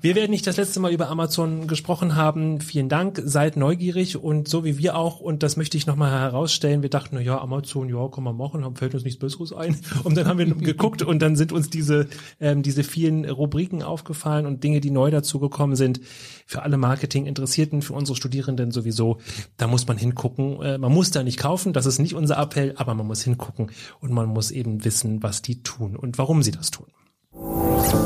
Wir 0.00 0.14
werden 0.14 0.30
nicht 0.30 0.46
das 0.46 0.56
letzte 0.56 0.80
Mal 0.80 0.92
über 0.92 1.08
Amazon 1.08 1.66
gesprochen 1.66 2.16
haben. 2.16 2.60
Vielen 2.60 2.88
Dank. 2.88 3.20
Seid 3.24 3.56
neugierig 3.56 4.16
und 4.16 4.48
so 4.48 4.64
wie 4.64 4.78
wir 4.78 4.96
auch. 4.96 5.20
Und 5.20 5.42
das 5.42 5.56
möchte 5.56 5.76
ich 5.76 5.86
nochmal 5.86 6.10
herausstellen. 6.10 6.82
Wir 6.82 6.90
dachten, 6.90 7.16
na 7.16 7.20
ja, 7.20 7.40
Amazon, 7.40 7.88
ja, 7.88 8.08
kann 8.08 8.24
man 8.24 8.36
machen, 8.36 8.64
fällt 8.76 8.94
uns 8.94 9.04
nichts 9.04 9.18
Besseres 9.18 9.52
ein. 9.52 9.78
Und 10.04 10.16
dann 10.16 10.26
haben 10.26 10.38
wir 10.38 10.46
geguckt 10.46 11.02
und 11.02 11.20
dann 11.20 11.36
sind 11.36 11.52
uns 11.52 11.70
diese, 11.70 12.08
ähm, 12.40 12.62
diese 12.62 12.84
vielen 12.84 13.28
Rubriken 13.28 13.82
aufgefallen 13.82 14.46
und 14.46 14.64
Dinge, 14.64 14.80
die 14.80 14.90
neu 14.90 15.10
dazugekommen 15.10 15.76
sind. 15.76 16.00
Für 16.46 16.62
alle 16.62 16.76
Marketing-Interessierten, 16.76 17.82
für 17.82 17.92
unsere 17.92 18.16
Studierenden 18.16 18.70
sowieso. 18.70 19.18
Da 19.56 19.66
muss 19.66 19.88
man 19.88 19.98
hingucken. 19.98 20.62
Äh, 20.62 20.78
man 20.78 20.92
muss 20.92 21.10
da 21.10 21.24
nicht 21.24 21.40
kaufen. 21.40 21.72
Das 21.72 21.86
ist 21.86 21.98
nicht 21.98 22.14
unser 22.14 22.38
Appell, 22.38 22.74
aber 22.76 22.94
man 22.94 23.06
muss 23.06 23.22
hingucken 23.22 23.72
und 24.00 24.12
man 24.12 24.28
muss 24.28 24.52
eben 24.52 24.84
wissen, 24.84 25.22
was 25.24 25.42
die 25.42 25.62
tun 25.64 25.96
und 25.96 26.18
warum 26.18 26.44
sie 26.44 26.52
das 26.52 26.70
tun. 26.70 26.86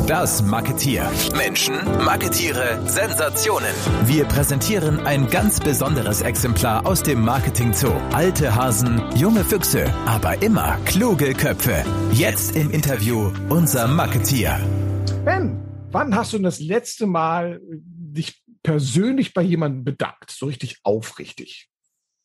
Das 0.07 0.43
Marketier. 0.43 1.09
Menschen, 1.37 1.75
Marketiere, 2.05 2.81
Sensationen. 2.87 3.75
Wir 4.07 4.25
präsentieren 4.25 4.99
ein 5.07 5.29
ganz 5.29 5.61
besonderes 5.61 6.23
Exemplar 6.23 6.85
aus 6.87 7.03
dem 7.03 7.23
Marketing 7.23 7.73
Zoo. 7.73 7.93
Alte 8.13 8.55
Hasen, 8.55 9.01
junge 9.15 9.45
Füchse, 9.45 9.93
aber 10.07 10.43
immer 10.43 10.79
kluge 10.85 11.33
Köpfe. 11.35 11.85
Jetzt 12.13 12.57
im 12.57 12.71
Interview 12.71 13.31
unser 13.51 13.87
Marketier. 13.87 14.59
Ben, 15.25 15.61
wann 15.93 16.17
hast 16.17 16.33
du 16.33 16.39
das 16.39 16.59
letzte 16.59 17.07
Mal 17.07 17.61
dich 18.13 18.43
persönlich 18.63 19.35
bei 19.35 19.43
jemandem 19.43 19.85
bedankt? 19.85 20.31
So 20.31 20.47
richtig 20.47 20.79
aufrichtig? 20.83 21.69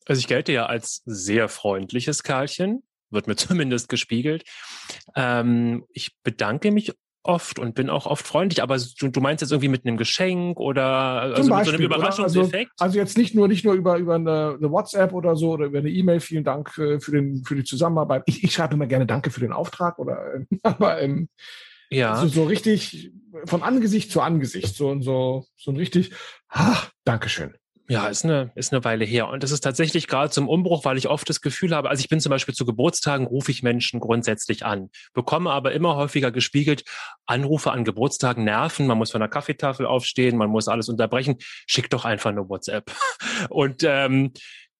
Also 0.06 0.20
ich 0.20 0.28
gelte 0.28 0.52
ja 0.52 0.66
als 0.66 1.02
sehr 1.04 1.48
freundliches 1.48 2.22
Kerlchen 2.22 2.82
wird 3.10 3.26
mir 3.26 3.36
zumindest 3.36 3.88
gespiegelt. 3.88 4.44
Ähm, 5.14 5.84
ich 5.92 6.16
bedanke 6.22 6.70
mich 6.70 6.92
oft 7.22 7.58
und 7.58 7.74
bin 7.74 7.90
auch 7.90 8.06
oft 8.06 8.24
freundlich, 8.24 8.62
aber 8.62 8.78
du, 8.78 9.08
du 9.08 9.20
meinst 9.20 9.42
jetzt 9.42 9.50
irgendwie 9.50 9.68
mit 9.68 9.84
einem 9.84 9.96
Geschenk 9.96 10.60
oder 10.60 10.84
also 10.86 11.50
Beispiel, 11.50 11.56
mit 11.56 11.66
so 11.66 11.72
einem 11.72 11.82
Überraschungseffekt? 11.82 12.70
Also, 12.78 12.84
also, 12.84 12.98
jetzt 12.98 13.18
nicht 13.18 13.34
nur 13.34 13.48
nicht 13.48 13.64
nur 13.64 13.74
über 13.74 13.96
über 13.96 14.14
eine, 14.14 14.56
eine 14.56 14.70
WhatsApp 14.70 15.12
oder 15.12 15.34
so 15.34 15.52
oder 15.52 15.66
über 15.66 15.78
eine 15.78 15.90
E-Mail. 15.90 16.20
Vielen 16.20 16.44
Dank 16.44 16.70
für, 16.70 17.00
für 17.00 17.10
den 17.10 17.44
für 17.44 17.56
die 17.56 17.64
Zusammenarbeit. 17.64 18.22
Ich, 18.26 18.44
ich 18.44 18.52
schreibe 18.52 18.74
immer 18.74 18.86
gerne 18.86 19.06
Danke 19.06 19.30
für 19.30 19.40
den 19.40 19.52
Auftrag 19.52 19.98
oder 19.98 20.40
aber 20.62 21.00
ähm, 21.02 21.28
ja 21.90 22.12
also 22.12 22.28
so 22.28 22.44
richtig 22.44 23.10
von 23.44 23.62
Angesicht 23.62 24.10
zu 24.10 24.20
Angesicht 24.20 24.74
so 24.76 24.88
und 24.88 25.02
so 25.02 25.46
so 25.56 25.70
ein 25.70 25.76
richtig 25.76 26.12
ah, 26.48 26.82
Dankeschön. 27.04 27.54
Ja, 27.88 28.08
ist 28.08 28.24
eine, 28.24 28.50
ist 28.56 28.72
eine 28.72 28.82
Weile 28.82 29.04
her. 29.04 29.28
Und 29.28 29.44
das 29.44 29.52
ist 29.52 29.60
tatsächlich 29.60 30.08
gerade 30.08 30.30
zum 30.30 30.48
Umbruch, 30.48 30.84
weil 30.84 30.98
ich 30.98 31.08
oft 31.08 31.28
das 31.28 31.40
Gefühl 31.40 31.74
habe, 31.74 31.88
also 31.88 32.00
ich 32.00 32.08
bin 32.08 32.18
zum 32.18 32.30
Beispiel 32.30 32.54
zu 32.54 32.66
Geburtstagen, 32.66 33.28
rufe 33.28 33.52
ich 33.52 33.62
Menschen 33.62 34.00
grundsätzlich 34.00 34.64
an, 34.64 34.90
bekomme 35.14 35.52
aber 35.52 35.70
immer 35.70 35.94
häufiger 35.94 36.32
gespiegelt, 36.32 36.82
Anrufe 37.26 37.70
an 37.70 37.84
Geburtstagen 37.84 38.42
nerven, 38.42 38.88
man 38.88 38.98
muss 38.98 39.12
von 39.12 39.20
der 39.20 39.28
Kaffeetafel 39.28 39.86
aufstehen, 39.86 40.36
man 40.36 40.50
muss 40.50 40.66
alles 40.66 40.88
unterbrechen, 40.88 41.36
schick 41.66 41.88
doch 41.88 42.04
einfach 42.04 42.30
eine 42.30 42.48
WhatsApp. 42.48 42.90
Und 43.50 43.84
ähm, 43.84 44.32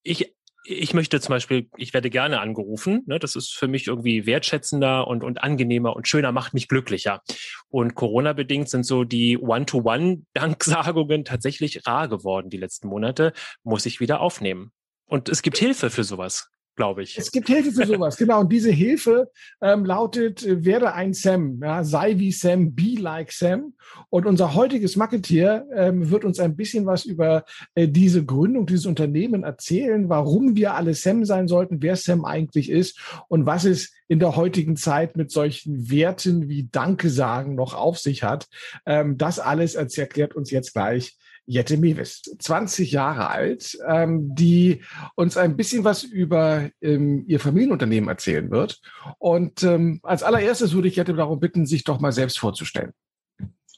ich 0.02 0.35
ich 0.66 0.94
möchte 0.94 1.20
zum 1.20 1.32
Beispiel, 1.32 1.68
ich 1.76 1.94
werde 1.94 2.10
gerne 2.10 2.40
angerufen. 2.40 3.02
Ne? 3.06 3.18
Das 3.18 3.36
ist 3.36 3.54
für 3.54 3.68
mich 3.68 3.86
irgendwie 3.86 4.26
wertschätzender 4.26 5.06
und, 5.06 5.22
und 5.22 5.42
angenehmer 5.42 5.94
und 5.94 6.08
schöner, 6.08 6.32
macht 6.32 6.54
mich 6.54 6.68
glücklicher. 6.68 7.22
Und 7.68 7.94
Corona-bedingt 7.94 8.68
sind 8.68 8.84
so 8.84 9.04
die 9.04 9.38
One-to-One-Danksagungen 9.38 11.24
tatsächlich 11.24 11.86
rar 11.86 12.08
geworden 12.08 12.50
die 12.50 12.56
letzten 12.56 12.88
Monate. 12.88 13.32
Muss 13.62 13.86
ich 13.86 14.00
wieder 14.00 14.20
aufnehmen. 14.20 14.72
Und 15.06 15.28
es 15.28 15.42
gibt 15.42 15.56
Hilfe 15.56 15.90
für 15.90 16.04
sowas 16.04 16.50
glaube 16.76 17.02
ich. 17.02 17.18
Es 17.18 17.32
gibt 17.32 17.48
Hilfe 17.48 17.72
für 17.72 17.86
sowas, 17.86 18.16
genau. 18.16 18.40
Und 18.40 18.52
diese 18.52 18.70
Hilfe 18.70 19.30
ähm, 19.60 19.84
lautet, 19.84 20.44
äh, 20.44 20.64
werde 20.64 20.92
ein 20.92 21.14
Sam, 21.14 21.58
ja, 21.62 21.82
sei 21.82 22.18
wie 22.18 22.30
Sam, 22.30 22.74
be 22.74 22.94
like 22.98 23.32
Sam. 23.32 23.74
Und 24.10 24.26
unser 24.26 24.54
heutiges 24.54 24.96
Marketier 24.96 25.66
ähm, 25.74 26.10
wird 26.10 26.24
uns 26.24 26.38
ein 26.38 26.54
bisschen 26.54 26.86
was 26.86 27.04
über 27.04 27.44
äh, 27.74 27.88
diese 27.88 28.24
Gründung, 28.24 28.66
dieses 28.66 28.86
Unternehmen 28.86 29.42
erzählen, 29.42 30.08
warum 30.08 30.54
wir 30.54 30.74
alle 30.74 30.94
Sam 30.94 31.24
sein 31.24 31.48
sollten, 31.48 31.82
wer 31.82 31.96
Sam 31.96 32.24
eigentlich 32.24 32.70
ist 32.70 33.00
und 33.28 33.46
was 33.46 33.64
es 33.64 33.92
in 34.08 34.20
der 34.20 34.36
heutigen 34.36 34.76
Zeit 34.76 35.16
mit 35.16 35.30
solchen 35.32 35.90
Werten 35.90 36.48
wie 36.48 36.68
Danke 36.70 37.10
sagen 37.10 37.54
noch 37.54 37.74
auf 37.74 37.98
sich 37.98 38.22
hat. 38.22 38.46
Ähm, 38.84 39.16
das 39.18 39.38
alles 39.38 39.74
erklärt 39.74 40.36
uns 40.36 40.50
jetzt 40.50 40.74
gleich 40.74 41.16
Jette 41.46 41.76
Mewis, 41.76 42.22
20 42.38 42.90
Jahre 42.90 43.30
alt, 43.30 43.78
ähm, 43.86 44.34
die 44.34 44.82
uns 45.14 45.36
ein 45.36 45.56
bisschen 45.56 45.84
was 45.84 46.02
über 46.02 46.68
ähm, 46.82 47.24
ihr 47.26 47.40
Familienunternehmen 47.40 48.08
erzählen 48.08 48.50
wird. 48.50 48.80
Und 49.18 49.62
ähm, 49.62 50.00
als 50.02 50.22
allererstes 50.22 50.74
würde 50.74 50.88
ich 50.88 50.96
Jette 50.96 51.14
darum 51.14 51.40
bitten, 51.40 51.66
sich 51.66 51.84
doch 51.84 52.00
mal 52.00 52.12
selbst 52.12 52.38
vorzustellen. 52.38 52.92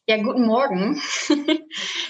Ja, 0.07 0.17
guten 0.17 0.47
Morgen. 0.47 1.01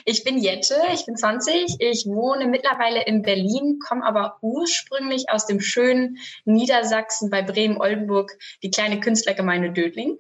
Ich 0.05 0.25
bin 0.25 0.39
Jette, 0.39 0.75
ich 0.95 1.05
bin 1.05 1.17
20, 1.17 1.77
ich 1.81 2.07
wohne 2.07 2.47
mittlerweile 2.47 3.05
in 3.05 3.21
Berlin, 3.21 3.79
komme 3.87 4.07
aber 4.07 4.39
ursprünglich 4.41 5.27
aus 5.29 5.45
dem 5.45 5.61
schönen 5.61 6.17
Niedersachsen 6.47 7.29
bei 7.29 7.43
Bremen-Oldenburg, 7.43 8.39
die 8.63 8.71
kleine 8.71 9.01
Künstlergemeinde 9.01 9.71
Dödling. 9.71 10.19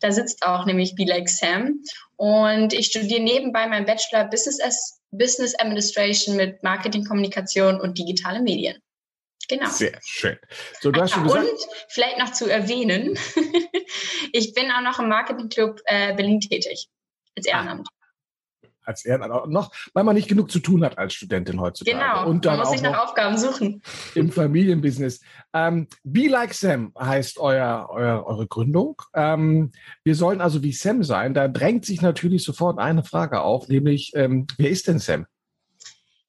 Da 0.00 0.10
sitzt 0.10 0.44
auch 0.44 0.66
nämlich 0.66 0.96
Be 0.96 1.04
Like 1.04 1.28
Sam. 1.28 1.84
Und 2.22 2.72
ich 2.72 2.86
studiere 2.86 3.20
nebenbei 3.20 3.66
meinen 3.66 3.84
Bachelor 3.84 4.26
Business, 4.26 5.00
Business 5.10 5.58
Administration 5.58 6.36
mit 6.36 6.62
Marketing, 6.62 7.04
Kommunikation 7.04 7.80
und 7.80 7.98
digitale 7.98 8.40
Medien. 8.40 8.80
Genau. 9.48 9.68
Sehr 9.68 9.98
schön. 10.04 10.38
So, 10.80 10.92
du 10.92 11.00
hast 11.00 11.14
schon 11.14 11.24
gesagt, 11.24 11.50
und 11.50 11.58
vielleicht 11.88 12.18
noch 12.18 12.30
zu 12.30 12.48
erwähnen, 12.48 13.18
ich 14.32 14.54
bin 14.54 14.70
auch 14.70 14.82
noch 14.82 15.00
im 15.00 15.08
Marketingclub 15.08 15.80
äh, 15.86 16.14
Berlin 16.14 16.38
tätig 16.38 16.86
als 17.36 17.44
Ehrenamt. 17.44 17.88
Als 18.84 19.04
Ehrenamt 19.04 19.50
noch, 19.50 19.72
weil 19.94 20.04
man 20.04 20.14
nicht 20.14 20.28
genug 20.28 20.50
zu 20.50 20.58
tun 20.58 20.84
hat 20.84 20.98
als 20.98 21.14
Studentin 21.14 21.60
heutzutage. 21.60 21.96
Genau, 21.96 22.28
und 22.28 22.44
dann 22.44 22.58
man 22.58 22.60
muss 22.60 22.70
sich 22.70 22.82
nach 22.82 23.04
Aufgaben 23.04 23.38
suchen. 23.38 23.82
Im 24.14 24.30
Familienbusiness. 24.30 25.20
Ähm, 25.52 25.88
Be 26.02 26.28
Like 26.28 26.54
Sam 26.54 26.92
heißt 26.98 27.38
euer, 27.38 27.88
euer, 27.90 28.24
eure 28.26 28.46
Gründung. 28.46 29.00
Ähm, 29.14 29.72
wir 30.04 30.14
sollen 30.14 30.40
also 30.40 30.62
wie 30.62 30.72
Sam 30.72 31.02
sein. 31.02 31.34
Da 31.34 31.48
drängt 31.48 31.84
sich 31.84 32.02
natürlich 32.02 32.44
sofort 32.44 32.78
eine 32.78 33.04
Frage 33.04 33.40
auf, 33.40 33.68
nämlich, 33.68 34.12
ähm, 34.14 34.46
wer 34.58 34.70
ist 34.70 34.88
denn 34.88 34.98
Sam? 34.98 35.26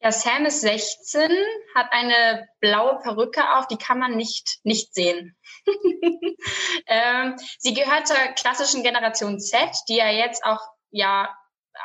Ja, 0.04 0.12
Sam 0.12 0.45
ist 0.45 0.60
16, 0.60 1.32
hat 1.76 1.88
eine 1.91 2.45
blaue 2.60 2.99
Perücke 2.99 3.56
auf, 3.56 3.68
die 3.68 3.78
kann 3.78 3.99
man 3.99 4.18
nicht, 4.18 4.60
nicht 4.64 4.93
sehen. 4.93 5.38
ähm, 6.88 7.36
sie 7.58 7.74
gehört 7.74 8.08
zur 8.08 8.18
klassischen 8.36 8.84
Generation 8.84 9.39
Z, 9.39 9.70
die 9.88 9.95
ja 9.95 10.10
jetzt 10.10 10.43
auch 10.43 10.60
ja 10.91 11.30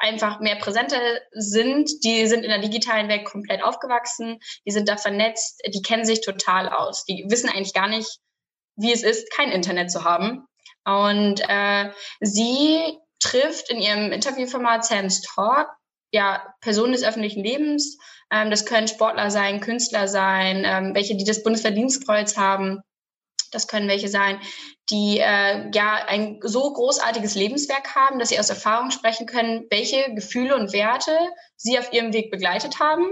einfach 0.00 0.40
mehr 0.40 0.56
präsenter 0.56 1.00
sind. 1.32 1.90
Die 2.04 2.26
sind 2.26 2.44
in 2.44 2.50
der 2.50 2.60
digitalen 2.60 3.08
Welt 3.08 3.24
komplett 3.24 3.62
aufgewachsen, 3.62 4.38
die 4.66 4.70
sind 4.70 4.88
da 4.88 4.96
vernetzt, 4.96 5.60
die 5.66 5.82
kennen 5.82 6.04
sich 6.04 6.20
total 6.20 6.68
aus. 6.68 7.04
Die 7.04 7.24
wissen 7.28 7.48
eigentlich 7.48 7.74
gar 7.74 7.88
nicht, 7.88 8.18
wie 8.76 8.92
es 8.92 9.02
ist, 9.02 9.30
kein 9.32 9.50
Internet 9.50 9.90
zu 9.90 10.04
haben. 10.04 10.46
Und 10.84 11.40
äh, 11.48 11.90
sie 12.20 12.98
trifft 13.20 13.70
in 13.70 13.80
ihrem 13.80 14.12
Interviewformat 14.12 14.84
Sam's 14.84 15.22
Talk 15.22 15.68
ja 16.10 16.42
Personen 16.60 16.92
des 16.92 17.04
öffentlichen 17.04 17.42
Lebens. 17.42 17.98
Ähm, 18.30 18.50
das 18.50 18.66
können 18.66 18.88
Sportler 18.88 19.30
sein, 19.30 19.60
Künstler 19.60 20.08
sein, 20.08 20.62
ähm, 20.64 20.94
welche, 20.94 21.16
die 21.16 21.24
das 21.24 21.42
Bundesverdienstkreuz 21.42 22.36
haben. 22.36 22.80
Das 23.50 23.68
können 23.68 23.88
welche 23.88 24.08
sein, 24.08 24.40
die 24.90 25.18
äh, 25.18 25.70
ja 25.72 26.04
ein 26.06 26.40
so 26.42 26.72
großartiges 26.72 27.34
Lebenswerk 27.34 27.94
haben, 27.94 28.18
dass 28.18 28.30
sie 28.30 28.38
aus 28.38 28.50
Erfahrung 28.50 28.90
sprechen 28.90 29.26
können, 29.26 29.66
welche 29.70 30.14
Gefühle 30.14 30.56
und 30.56 30.72
Werte 30.72 31.16
sie 31.56 31.78
auf 31.78 31.92
ihrem 31.92 32.12
Weg 32.12 32.30
begleitet 32.30 32.80
haben 32.80 33.04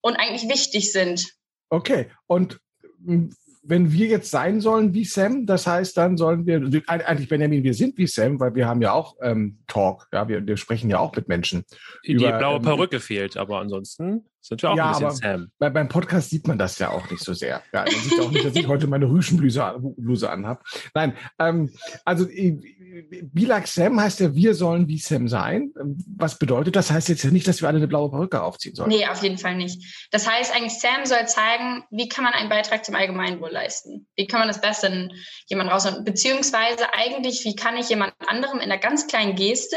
und 0.00 0.16
eigentlich 0.16 0.50
wichtig 0.50 0.92
sind. 0.92 1.34
Okay, 1.70 2.10
und 2.26 2.60
hm, 3.04 3.34
wenn 3.66 3.92
wir 3.92 4.06
jetzt 4.06 4.30
sein 4.30 4.60
sollen 4.60 4.92
wie 4.94 5.04
Sam, 5.04 5.46
das 5.46 5.66
heißt, 5.66 5.96
dann 5.96 6.16
sollen 6.16 6.46
wir, 6.46 6.82
eigentlich 6.86 7.28
Benjamin, 7.28 7.64
wir 7.64 7.74
sind 7.74 7.96
wie 7.96 8.06
Sam, 8.06 8.38
weil 8.38 8.54
wir 8.54 8.68
haben 8.68 8.82
ja 8.82 8.92
auch 8.92 9.16
ähm, 9.22 9.58
Talk, 9.66 10.06
ja, 10.12 10.28
wir, 10.28 10.46
wir 10.46 10.56
sprechen 10.56 10.90
ja 10.90 10.98
auch 10.98 11.14
mit 11.16 11.28
Menschen. 11.28 11.64
Die 12.06 12.12
über, 12.12 12.36
blaue 12.38 12.56
ähm, 12.56 12.62
Perücke 12.62 13.00
fehlt, 13.00 13.36
aber 13.36 13.60
ansonsten 13.60 14.26
sind 14.44 14.62
wir 14.62 14.70
auch 14.70 14.76
ja, 14.76 14.92
ein 14.92 14.92
bisschen 14.92 15.10
Sam. 15.10 15.50
Bei, 15.58 15.70
beim 15.70 15.88
Podcast 15.88 16.30
sieht 16.30 16.46
man 16.46 16.58
das 16.58 16.78
ja 16.78 16.90
auch 16.90 17.10
nicht 17.10 17.24
so 17.24 17.32
sehr. 17.32 17.62
Ja, 17.72 17.84
man 17.84 18.00
sieht 18.02 18.20
auch 18.20 18.30
nicht, 18.30 18.44
dass 18.44 18.54
ich 18.54 18.68
heute 18.68 18.86
meine 18.86 19.06
Rüschenbluse 19.06 20.30
anhabe. 20.30 20.62
Nein, 20.94 21.16
ähm, 21.38 21.70
also 22.04 22.26
Be 22.26 23.46
Like 23.46 23.66
Sam 23.66 23.98
heißt 23.98 24.20
ja, 24.20 24.34
wir 24.34 24.54
sollen 24.54 24.86
wie 24.86 24.98
Sam 24.98 25.28
sein. 25.28 25.72
Was 26.16 26.38
bedeutet 26.38 26.76
das? 26.76 26.90
Heißt 26.90 27.08
jetzt 27.08 27.24
ja 27.24 27.30
nicht, 27.30 27.48
dass 27.48 27.62
wir 27.62 27.68
alle 27.68 27.78
eine 27.78 27.88
blaue 27.88 28.10
Perücke 28.10 28.42
aufziehen 28.42 28.74
sollen. 28.74 28.90
Nee, 28.90 29.06
auf 29.06 29.22
jeden 29.22 29.38
Fall 29.38 29.56
nicht. 29.56 30.08
Das 30.10 30.28
heißt 30.30 30.54
eigentlich, 30.54 30.78
Sam 30.78 31.06
soll 31.06 31.26
zeigen, 31.26 31.84
wie 31.90 32.08
kann 32.08 32.24
man 32.24 32.34
einen 32.34 32.50
Beitrag 32.50 32.84
zum 32.84 32.94
Allgemeinwohl 32.94 33.50
leisten? 33.50 34.06
Wie 34.14 34.26
kann 34.26 34.40
man 34.40 34.48
das 34.48 34.60
Beste 34.60 34.88
in 34.88 35.12
jemanden 35.46 35.72
rausholen? 35.72 36.04
Beziehungsweise 36.04 36.92
eigentlich, 36.92 37.44
wie 37.44 37.56
kann 37.56 37.76
ich 37.76 37.88
jemand 37.88 38.12
anderem 38.26 38.58
in 38.58 38.64
einer 38.64 38.78
ganz 38.78 39.06
kleinen 39.06 39.36
Geste, 39.36 39.76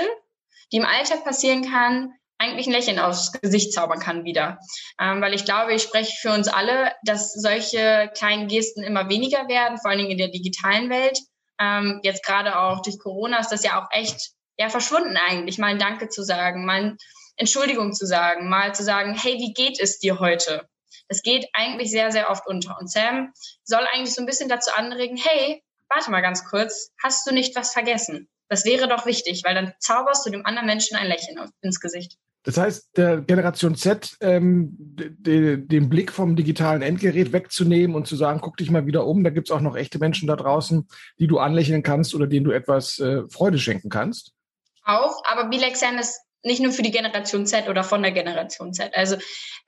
die 0.72 0.78
im 0.78 0.86
Alltag 0.86 1.24
passieren 1.24 1.64
kann, 1.64 2.12
eigentlich 2.40 2.68
ein 2.68 2.74
Lächeln 2.74 3.00
aufs 3.00 3.32
Gesicht 3.32 3.74
zaubern 3.74 4.00
kann 4.00 4.24
wieder. 4.24 4.60
Ähm, 5.00 5.22
weil 5.22 5.34
ich 5.34 5.46
glaube, 5.46 5.74
ich 5.74 5.82
spreche 5.82 6.14
für 6.22 6.32
uns 6.32 6.48
alle, 6.48 6.92
dass 7.04 7.34
solche 7.34 8.12
kleinen 8.16 8.48
Gesten 8.48 8.84
immer 8.84 9.10
weniger 9.10 9.48
werden, 9.48 9.78
vor 9.78 9.90
allen 9.90 10.00
Dingen 10.00 10.12
in 10.12 10.18
der 10.18 10.30
digitalen 10.30 10.90
Welt. 10.90 11.20
Ähm, 11.60 12.00
jetzt 12.04 12.24
gerade 12.24 12.60
auch 12.60 12.82
durch 12.82 13.00
Corona 13.00 13.40
ist 13.40 13.52
das 13.52 13.64
ja 13.64 13.82
auch 13.82 13.88
echt 13.92 14.32
ja 14.58 14.70
verschwunden 14.70 15.18
eigentlich, 15.18 15.58
mal 15.58 15.68
ein 15.68 15.80
Danke 15.80 16.10
zu 16.10 16.24
sagen, 16.24 16.66
mal 16.66 16.82
ein 16.82 16.98
Entschuldigung 17.36 17.94
zu 17.94 18.06
sagen, 18.06 18.50
mal 18.50 18.74
zu 18.74 18.84
sagen, 18.84 19.14
hey, 19.14 19.36
wie 19.36 19.54
geht 19.54 19.80
es 19.80 20.00
dir 20.00 20.20
heute? 20.20 20.68
Das 21.08 21.22
geht 21.22 21.48
eigentlich 21.54 21.92
sehr, 21.92 22.12
sehr 22.12 22.30
oft 22.30 22.48
unter. 22.48 22.78
Und 22.80 22.92
Sam 22.92 23.32
soll 23.64 23.86
eigentlich 23.94 24.14
so 24.14 24.22
ein 24.22 24.26
bisschen 24.26 24.50
dazu 24.50 24.72
anregen, 24.76 25.18
hey, 25.18 25.64
warte 25.88 26.12
mal 26.12 26.22
ganz 26.22 26.44
kurz, 26.46 26.92
hast 27.02 27.28
du 27.28 27.34
nicht 27.34 27.56
was 27.56 27.72
vergessen? 27.72 28.28
Das 28.50 28.66
wäre 28.66 28.88
doch 28.88 29.06
wichtig, 29.06 29.44
weil 29.46 29.56
dann 29.56 29.74
zauberst 29.80 30.26
du 30.26 30.32
dem 30.32 30.46
anderen 30.46 30.66
Menschen 30.66 30.98
ein 30.98 31.08
Lächeln 31.08 31.52
ins 31.62 31.80
Gesicht. 31.80 32.18
Das 32.48 32.56
heißt, 32.56 32.96
der 32.96 33.20
Generation 33.24 33.76
Z 33.76 34.16
ähm, 34.22 34.74
de, 34.80 35.58
den 35.58 35.90
Blick 35.90 36.14
vom 36.14 36.38
digitalen 36.38 36.82
Endgerät 36.82 37.34
wegzunehmen 37.34 37.94
und 37.94 38.08
zu 38.08 38.16
sagen, 38.16 38.40
guck 38.40 38.56
dich 38.56 38.72
mal 38.72 38.86
wieder 38.86 39.06
um, 39.06 39.22
da 39.26 39.32
gibt 39.32 39.50
es 39.50 39.52
auch 39.54 39.60
noch 39.60 39.76
echte 39.76 40.00
Menschen 40.00 40.30
da 40.30 40.38
draußen, 40.38 40.88
die 41.20 41.28
du 41.28 41.40
anlächeln 41.40 41.84
kannst 41.84 42.16
oder 42.16 42.26
denen 42.26 42.46
du 42.46 42.52
etwas 42.52 43.00
äh, 43.00 43.24
Freude 43.30 43.60
schenken 43.60 43.90
kannst. 43.90 44.32
Auch, 44.86 45.22
aber 45.26 45.50
Bilexan 45.50 46.00
ist 46.00 46.22
nicht 46.42 46.62
nur 46.62 46.72
für 46.72 46.84
die 46.84 46.92
Generation 46.92 47.46
Z 47.46 47.68
oder 47.68 47.84
von 47.84 48.02
der 48.02 48.14
Generation 48.14 48.72
Z. 48.72 48.96
Also 48.96 49.18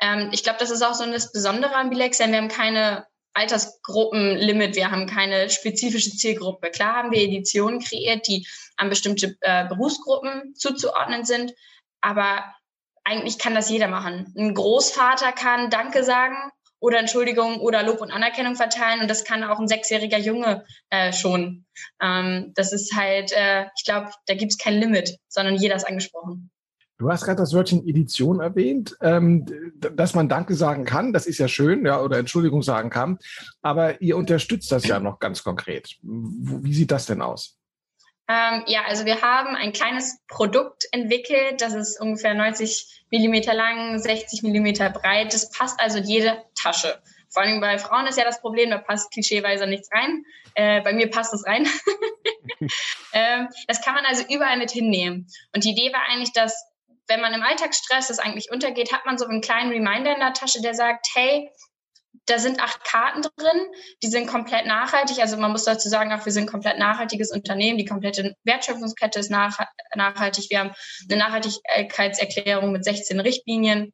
ähm, 0.01 0.29
ich 0.31 0.43
glaube, 0.43 0.59
das 0.59 0.71
ist 0.71 0.81
auch 0.81 0.93
so 0.93 1.05
das 1.05 1.33
Besondere 1.33 1.75
an 1.75 1.89
Bilexan. 1.89 2.31
Wir 2.31 2.37
haben 2.37 2.47
keine 2.47 3.05
Altersgruppenlimit, 3.33 4.77
wir 4.77 4.89
haben 4.89 5.05
keine 5.05 5.49
spezifische 5.49 6.11
Zielgruppe. 6.11 6.71
Klar 6.71 6.95
haben 6.95 7.11
wir 7.11 7.19
Editionen 7.19 7.81
kreiert, 7.81 8.25
die 8.25 8.47
an 8.77 8.89
bestimmte 8.89 9.35
äh, 9.41 9.67
Berufsgruppen 9.67 10.55
zuzuordnen 10.55 11.25
sind, 11.25 11.53
aber 11.99 12.45
eigentlich 13.09 13.39
kann 13.39 13.55
das 13.55 13.69
jeder 13.69 13.87
machen. 13.87 14.33
Ein 14.37 14.53
Großvater 14.53 15.31
kann 15.31 15.69
Danke 15.69 16.03
sagen 16.03 16.35
oder 16.79 16.99
Entschuldigung 16.99 17.59
oder 17.59 17.83
Lob 17.83 18.01
und 18.01 18.11
Anerkennung 18.11 18.55
verteilen 18.55 19.01
und 19.01 19.09
das 19.09 19.25
kann 19.25 19.43
auch 19.43 19.59
ein 19.59 19.67
sechsjähriger 19.67 20.19
Junge 20.19 20.65
äh, 20.89 21.11
schon. 21.11 21.65
Ähm, 22.01 22.53
das 22.55 22.71
ist 22.71 22.95
halt, 22.95 23.31
äh, 23.33 23.65
ich 23.77 23.83
glaube, 23.83 24.11
da 24.27 24.35
gibt 24.35 24.51
es 24.51 24.57
kein 24.57 24.75
Limit, 24.75 25.17
sondern 25.27 25.55
jeder 25.55 25.75
ist 25.75 25.87
angesprochen. 25.87 26.51
Du 26.99 27.09
hast 27.09 27.23
gerade 27.23 27.37
das 27.37 27.53
Wörtchen 27.53 27.87
Edition 27.87 28.41
erwähnt, 28.41 28.95
ähm, 29.01 29.45
dass 29.75 30.15
man 30.15 30.27
Danke 30.27 30.53
sagen 30.53 30.83
kann, 30.83 31.13
das 31.13 31.27
ist 31.27 31.37
ja 31.37 31.47
schön, 31.47 31.85
ja, 31.85 32.01
oder 32.01 32.17
Entschuldigung 32.17 32.61
sagen 32.61 32.89
kann, 32.89 33.17
aber 33.61 34.01
ihr 34.01 34.17
unterstützt 34.17 34.71
das 34.71 34.85
ja 34.85 34.99
noch 34.99 35.19
ganz 35.19 35.43
konkret. 35.43 35.97
Wie 36.01 36.73
sieht 36.73 36.91
das 36.91 37.05
denn 37.05 37.21
aus? 37.21 37.58
Ähm, 38.29 38.63
ja, 38.67 38.83
also 38.85 39.05
wir 39.05 39.23
haben 39.23 39.55
ein 39.55 39.73
kleines 39.73 40.19
Produkt 40.27 40.85
entwickelt, 40.91 41.61
das 41.61 41.73
ist 41.73 41.99
ungefähr 41.99 42.35
90 42.35 43.05
Millimeter 43.09 43.55
lang, 43.55 43.97
60 43.97 44.43
Millimeter 44.43 44.91
breit. 44.91 45.33
Das 45.33 45.49
passt 45.49 45.79
also 45.81 45.97
jede 45.97 46.45
Tasche. 46.53 47.01
Vor 47.31 47.41
allem 47.41 47.59
bei 47.59 47.79
Frauen 47.79 48.05
ist 48.05 48.19
ja 48.19 48.23
das 48.23 48.39
Problem, 48.39 48.69
da 48.69 48.77
passt 48.77 49.11
klischeeweise 49.11 49.65
nichts 49.65 49.89
rein. 49.91 50.23
Äh, 50.53 50.81
bei 50.81 50.93
mir 50.93 51.09
passt 51.09 51.33
es 51.33 51.45
rein. 51.47 51.67
ähm, 53.13 53.47
das 53.67 53.81
kann 53.81 53.95
man 53.95 54.05
also 54.05 54.23
überall 54.29 54.57
mit 54.57 54.69
hinnehmen. 54.69 55.27
Und 55.55 55.63
die 55.63 55.71
Idee 55.71 55.91
war 55.91 56.07
eigentlich, 56.07 56.31
dass 56.31 56.65
wenn 57.07 57.21
man 57.21 57.33
im 57.33 57.41
Alltagsstress 57.41 58.09
das 58.09 58.19
eigentlich 58.19 58.51
untergeht, 58.51 58.93
hat 58.93 59.07
man 59.07 59.17
so 59.17 59.25
einen 59.25 59.41
kleinen 59.41 59.71
Reminder 59.71 60.13
in 60.13 60.19
der 60.19 60.33
Tasche, 60.33 60.61
der 60.61 60.75
sagt, 60.75 61.07
hey, 61.15 61.49
da 62.29 62.39
sind 62.39 62.59
acht 62.59 62.83
Karten 62.83 63.21
drin, 63.21 63.61
die 64.03 64.07
sind 64.07 64.27
komplett 64.27 64.65
nachhaltig. 64.65 65.19
Also 65.19 65.37
man 65.37 65.51
muss 65.51 65.65
dazu 65.65 65.89
sagen, 65.89 66.11
auch 66.11 66.25
wir 66.25 66.31
sind 66.31 66.43
ein 66.43 66.51
komplett 66.51 66.79
nachhaltiges 66.79 67.31
Unternehmen. 67.31 67.77
Die 67.77 67.85
komplette 67.85 68.35
Wertschöpfungskette 68.43 69.19
ist 69.19 69.31
nach, 69.31 69.59
nachhaltig. 69.95 70.49
Wir 70.49 70.59
haben 70.59 70.71
eine 71.09 71.19
Nachhaltigkeitserklärung 71.19 72.71
mit 72.71 72.83
16 72.83 73.19
Richtlinien 73.19 73.93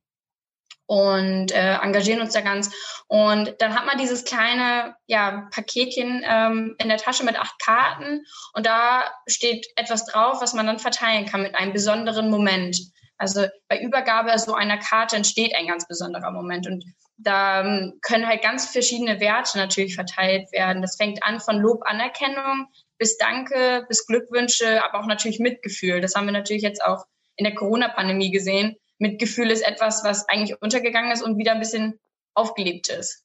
und 0.88 1.52
äh, 1.52 1.76
engagieren 1.76 2.22
uns 2.22 2.34
da 2.34 2.42
ganz. 2.42 2.72
Und 3.08 3.56
dann 3.60 3.76
hat 3.76 3.86
man 3.86 3.98
dieses 3.98 4.24
kleine 4.24 4.96
ja, 5.08 5.48
Paketchen 5.52 6.24
ähm, 6.28 6.76
in 6.80 6.90
der 6.90 6.98
Tasche 6.98 7.24
mit 7.24 7.40
acht 7.40 7.60
Karten 7.60 8.24
und 8.54 8.66
da 8.66 9.06
steht 9.28 9.66
etwas 9.76 10.06
drauf, 10.06 10.42
was 10.42 10.54
man 10.54 10.68
dann 10.68 10.80
verteilen 10.80 11.26
kann 11.26 11.42
mit 11.42 11.56
einem 11.56 11.74
besonderen 11.74 12.30
Moment. 12.30 12.78
Also 13.18 13.48
bei 13.68 13.80
Übergabe 13.80 14.38
so 14.38 14.54
einer 14.54 14.78
Karte 14.78 15.16
entsteht 15.16 15.56
ein 15.56 15.68
ganz 15.68 15.88
besonderer 15.88 16.32
Moment 16.32 16.68
und 16.68 16.84
da 17.18 17.62
ähm, 17.62 18.00
können 18.02 18.28
halt 18.28 18.42
ganz 18.42 18.72
verschiedene 18.72 19.20
Werte 19.20 19.58
natürlich 19.58 19.96
verteilt 19.96 20.52
werden. 20.52 20.82
Das 20.82 20.98
fängt 20.98 21.24
an 21.24 21.40
von 21.40 21.60
Lob, 21.60 21.82
Anerkennung 21.86 22.68
bis 22.98 23.18
Danke, 23.18 23.86
bis 23.88 24.06
Glückwünsche, 24.06 24.84
aber 24.84 25.00
auch 25.00 25.08
natürlich 25.08 25.40
Mitgefühl. 25.40 26.02
Das 26.02 26.16
haben 26.16 26.26
wir 26.26 26.34
natürlich 26.34 26.64
jetzt 26.64 26.84
auch 26.84 27.06
in 27.36 27.44
der 27.44 27.56
Corona-Pandemie 27.56 28.32
gesehen. 28.32 28.76
Mitgefühl 28.98 29.52
ist 29.52 29.62
etwas, 29.62 30.04
was 30.04 30.28
eigentlich 30.30 30.62
untergegangen 30.62 31.12
ist 31.12 31.22
und 31.22 31.38
wieder 31.38 31.52
ein 31.52 31.60
bisschen 31.60 32.00
aufgelebt 32.34 32.90
ist. 32.90 33.24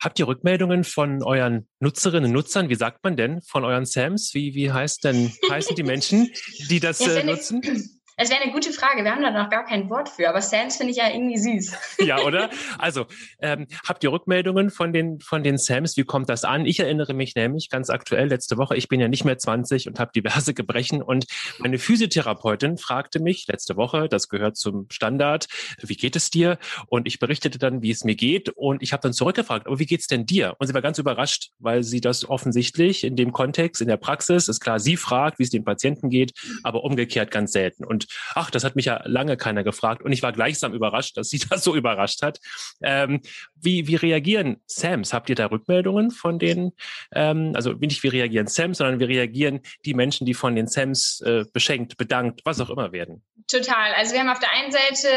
Habt 0.00 0.18
ihr 0.18 0.28
Rückmeldungen 0.28 0.84
von 0.84 1.22
euren 1.22 1.66
Nutzerinnen 1.80 2.26
und 2.26 2.32
Nutzern? 2.32 2.68
Wie 2.68 2.74
sagt 2.74 3.02
man 3.04 3.16
denn 3.16 3.40
von 3.40 3.64
euren 3.64 3.86
Sams? 3.86 4.34
Wie, 4.34 4.54
wie 4.54 4.70
heißt 4.70 5.04
denn, 5.04 5.32
heißen 5.50 5.76
die 5.76 5.82
Menschen, 5.82 6.30
die 6.68 6.80
das 6.80 7.00
äh, 7.00 7.24
nutzen? 7.24 7.62
Es 8.24 8.30
wäre 8.30 8.40
eine 8.40 8.52
gute 8.52 8.72
Frage. 8.72 9.04
Wir 9.04 9.10
haben 9.10 9.20
da 9.20 9.30
noch 9.30 9.50
gar 9.50 9.66
kein 9.66 9.90
Wort 9.90 10.08
für, 10.08 10.30
aber 10.30 10.40
Sams 10.40 10.78
finde 10.78 10.92
ich 10.92 10.96
ja 10.96 11.10
irgendwie 11.10 11.36
süß. 11.36 11.76
Ja, 12.04 12.20
oder? 12.22 12.48
Also, 12.78 13.06
ähm, 13.38 13.66
habt 13.86 14.02
ihr 14.02 14.12
Rückmeldungen 14.12 14.70
von 14.70 14.94
den, 14.94 15.20
von 15.20 15.42
den 15.42 15.58
Sams? 15.58 15.98
Wie 15.98 16.04
kommt 16.04 16.30
das 16.30 16.44
an? 16.44 16.64
Ich 16.64 16.80
erinnere 16.80 17.12
mich 17.12 17.34
nämlich 17.34 17.68
ganz 17.68 17.90
aktuell 17.90 18.28
letzte 18.28 18.56
Woche, 18.56 18.76
ich 18.76 18.88
bin 18.88 18.98
ja 18.98 19.08
nicht 19.08 19.24
mehr 19.24 19.36
20 19.36 19.88
und 19.88 20.00
habe 20.00 20.10
diverse 20.14 20.54
Gebrechen 20.54 21.02
und 21.02 21.26
meine 21.58 21.78
Physiotherapeutin 21.78 22.78
fragte 22.78 23.20
mich 23.20 23.46
letzte 23.46 23.76
Woche, 23.76 24.08
das 24.08 24.28
gehört 24.28 24.56
zum 24.56 24.86
Standard, 24.90 25.46
wie 25.82 25.96
geht 25.96 26.16
es 26.16 26.30
dir? 26.30 26.58
Und 26.86 27.06
ich 27.06 27.18
berichtete 27.18 27.58
dann, 27.58 27.82
wie 27.82 27.90
es 27.90 28.04
mir 28.04 28.14
geht 28.14 28.48
und 28.48 28.82
ich 28.82 28.94
habe 28.94 29.02
dann 29.02 29.12
zurückgefragt, 29.12 29.66
aber 29.66 29.78
wie 29.78 29.86
geht's 29.86 30.06
denn 30.06 30.24
dir? 30.24 30.54
Und 30.58 30.66
sie 30.66 30.74
war 30.74 30.82
ganz 30.82 30.98
überrascht, 30.98 31.50
weil 31.58 31.82
sie 31.82 32.00
das 32.00 32.28
offensichtlich 32.28 33.04
in 33.04 33.16
dem 33.16 33.32
Kontext, 33.32 33.82
in 33.82 33.88
der 33.88 33.98
Praxis, 33.98 34.48
ist 34.48 34.60
klar, 34.60 34.80
sie 34.80 34.96
fragt, 34.96 35.38
wie 35.38 35.42
es 35.42 35.50
dem 35.50 35.64
Patienten 35.64 36.08
geht, 36.08 36.32
aber 36.62 36.84
umgekehrt 36.84 37.30
ganz 37.30 37.52
selten. 37.52 37.84
Und 37.84 38.06
ach, 38.34 38.50
das 38.50 38.64
hat 38.64 38.76
mich 38.76 38.86
ja 38.86 39.02
lange 39.04 39.36
keiner 39.36 39.64
gefragt. 39.64 40.02
Und 40.02 40.12
ich 40.12 40.22
war 40.22 40.32
gleichsam 40.32 40.74
überrascht, 40.74 41.16
dass 41.16 41.30
sie 41.30 41.38
das 41.50 41.64
so 41.64 41.74
überrascht 41.74 42.22
hat. 42.22 42.40
Ähm, 42.82 43.20
wie, 43.54 43.86
wie 43.86 43.96
reagieren 43.96 44.60
Sams? 44.66 45.12
Habt 45.12 45.28
ihr 45.28 45.36
da 45.36 45.46
Rückmeldungen 45.46 46.10
von 46.10 46.38
denen? 46.38 46.72
Ähm, 47.12 47.52
also 47.54 47.72
nicht 47.72 48.02
wie 48.02 48.08
reagieren 48.08 48.46
Sams, 48.46 48.78
sondern 48.78 49.00
wie 49.00 49.04
reagieren 49.04 49.60
die 49.84 49.94
Menschen, 49.94 50.26
die 50.26 50.34
von 50.34 50.56
den 50.56 50.66
Sams 50.66 51.20
äh, 51.20 51.44
beschenkt, 51.52 51.96
bedankt, 51.96 52.40
was 52.44 52.60
auch 52.60 52.70
immer 52.70 52.92
werden? 52.92 53.22
Total. 53.48 53.92
Also 53.94 54.14
wir 54.14 54.20
haben 54.20 54.30
auf 54.30 54.40
der 54.40 54.50
einen 54.50 54.72
Seite 54.72 55.08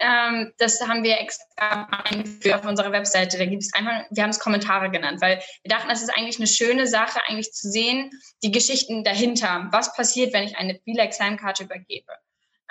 ähm, 0.00 0.52
das 0.58 0.80
haben 0.80 1.04
wir 1.04 1.20
extra 1.20 1.88
eingeführt 2.04 2.54
auf 2.54 2.64
unserer 2.64 2.90
Webseite. 2.90 3.38
Da 3.38 3.44
gibt 3.44 3.62
es 3.62 3.74
einfach, 3.74 4.04
wir 4.10 4.22
haben 4.22 4.30
es 4.30 4.40
Kommentare 4.40 4.90
genannt, 4.90 5.20
weil 5.20 5.40
wir 5.62 5.68
dachten, 5.68 5.88
das 5.88 6.02
ist 6.02 6.10
eigentlich 6.16 6.38
eine 6.38 6.46
schöne 6.46 6.86
Sache, 6.86 7.20
eigentlich 7.28 7.52
zu 7.52 7.70
sehen, 7.70 8.10
die 8.42 8.50
Geschichten 8.50 9.04
dahinter. 9.04 9.68
Was 9.72 9.94
passiert, 9.94 10.32
wenn 10.32 10.44
ich 10.44 10.56
eine 10.56 10.74
Bielek-Karte 10.74 11.64
übergebe? 11.64 12.12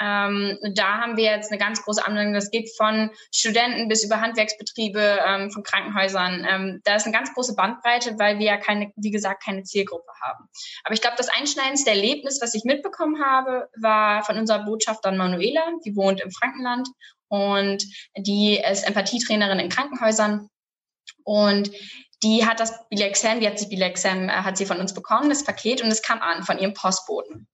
Ähm, 0.01 0.57
da 0.75 0.99
haben 0.99 1.17
wir 1.17 1.25
jetzt 1.25 1.51
eine 1.51 1.59
ganz 1.59 1.83
große 1.83 2.05
Anwendung. 2.05 2.33
Das 2.33 2.51
geht 2.51 2.69
von 2.77 3.11
Studenten 3.33 3.89
bis 3.89 4.03
über 4.03 4.21
Handwerksbetriebe, 4.21 5.19
ähm, 5.27 5.51
von 5.51 5.61
Krankenhäusern. 5.61 6.47
Ähm, 6.49 6.81
da 6.85 6.95
ist 6.95 7.03
eine 7.05 7.13
ganz 7.13 7.33
große 7.33 7.53
Bandbreite, 7.53 8.17
weil 8.17 8.39
wir 8.39 8.45
ja 8.45 8.57
keine, 8.57 8.93
wie 8.95 9.11
gesagt, 9.11 9.43
keine 9.43 9.63
Zielgruppe 9.63 10.11
haben. 10.21 10.45
Aber 10.85 10.93
ich 10.93 11.01
glaube, 11.01 11.17
das 11.17 11.27
einschneidendste 11.27 11.89
Erlebnis, 11.89 12.39
was 12.41 12.55
ich 12.55 12.63
mitbekommen 12.63 13.21
habe, 13.23 13.69
war 13.75 14.23
von 14.23 14.37
unserer 14.37 14.63
Botschafterin 14.63 15.17
Manuela, 15.17 15.63
die 15.85 15.95
wohnt 15.95 16.21
im 16.21 16.31
Frankenland 16.31 16.87
und 17.29 17.83
die 18.17 18.57
ist 18.57 18.87
Empathietrainerin 18.87 19.59
in 19.59 19.69
Krankenhäusern 19.69 20.49
und 21.23 21.71
die 22.23 22.45
hat 22.45 22.59
das 22.59 22.87
Bilexam, 22.89 23.39
die 23.39 23.47
hat 23.47 23.59
sich 23.59 23.69
Bilexam, 23.69 24.27
äh, 24.27 24.31
hat 24.31 24.57
sie 24.57 24.65
von 24.65 24.79
uns 24.79 24.93
bekommen, 24.93 25.29
das 25.29 25.43
Paket, 25.43 25.81
und 25.81 25.89
es 25.89 26.01
kam 26.01 26.21
an 26.21 26.43
von 26.43 26.59
ihrem 26.59 26.73
Postboten. 26.73 27.47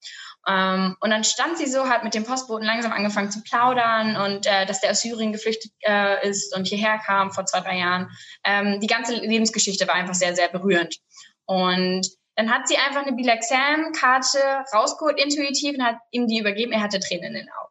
Ähm, 0.48 0.96
und 1.00 1.10
dann 1.10 1.24
stand 1.24 1.58
sie 1.58 1.66
so, 1.66 1.88
hat 1.90 2.04
mit 2.04 2.14
dem 2.14 2.24
Postboten 2.24 2.66
langsam 2.66 2.92
angefangen 2.92 3.32
zu 3.32 3.42
plaudern 3.42 4.16
und 4.16 4.46
äh, 4.46 4.66
dass 4.66 4.82
der 4.82 4.92
aus 4.92 5.02
Syrien 5.02 5.32
geflüchtet 5.32 5.72
äh, 5.82 6.28
ist 6.28 6.56
und 6.56 6.68
hierher 6.68 7.00
kam 7.00 7.32
vor 7.32 7.46
zwei, 7.46 7.62
drei 7.62 7.80
Jahren. 7.80 8.10
Ähm, 8.44 8.80
die 8.80 8.88
ganze 8.88 9.16
Lebensgeschichte 9.16 9.88
war 9.88 9.96
einfach 9.96 10.14
sehr, 10.14 10.36
sehr 10.36 10.50
berührend. 10.50 10.98
Und 11.46 12.08
dann 12.36 12.52
hat 12.52 12.68
sie 12.68 12.78
einfach 12.78 13.06
eine 13.06 13.16
Bilexam-Karte 13.16 14.66
rausgeholt, 14.74 15.20
intuitiv, 15.20 15.78
und 15.78 15.86
hat 15.86 15.98
ihm 16.12 16.28
die 16.28 16.40
übergeben. 16.40 16.74
Er 16.74 16.82
hatte 16.82 17.00
Tränen 17.00 17.26
in 17.26 17.34
den 17.34 17.50
Augen. 17.50 17.65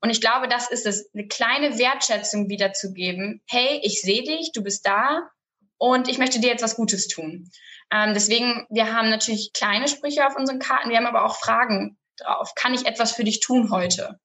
Und 0.00 0.10
ich 0.10 0.20
glaube, 0.20 0.48
das 0.48 0.70
ist 0.70 0.86
es, 0.86 1.10
eine 1.12 1.26
kleine 1.26 1.78
Wertschätzung 1.78 2.48
wiederzugeben. 2.48 3.42
Hey, 3.48 3.80
ich 3.82 4.00
sehe 4.00 4.22
dich, 4.22 4.52
du 4.52 4.62
bist 4.62 4.86
da 4.86 5.28
und 5.76 6.08
ich 6.08 6.18
möchte 6.18 6.40
dir 6.40 6.50
jetzt 6.50 6.62
was 6.62 6.76
Gutes 6.76 7.08
tun. 7.08 7.50
Ähm, 7.90 8.14
deswegen, 8.14 8.66
wir 8.70 8.94
haben 8.94 9.10
natürlich 9.10 9.52
kleine 9.52 9.88
Sprüche 9.88 10.26
auf 10.26 10.36
unseren 10.36 10.58
Karten, 10.58 10.90
wir 10.90 10.96
haben 10.96 11.06
aber 11.06 11.24
auch 11.24 11.36
Fragen 11.36 11.98
drauf. 12.18 12.54
Kann 12.54 12.74
ich 12.74 12.86
etwas 12.86 13.12
für 13.12 13.24
dich 13.24 13.40
tun 13.40 13.70
heute? 13.70 14.20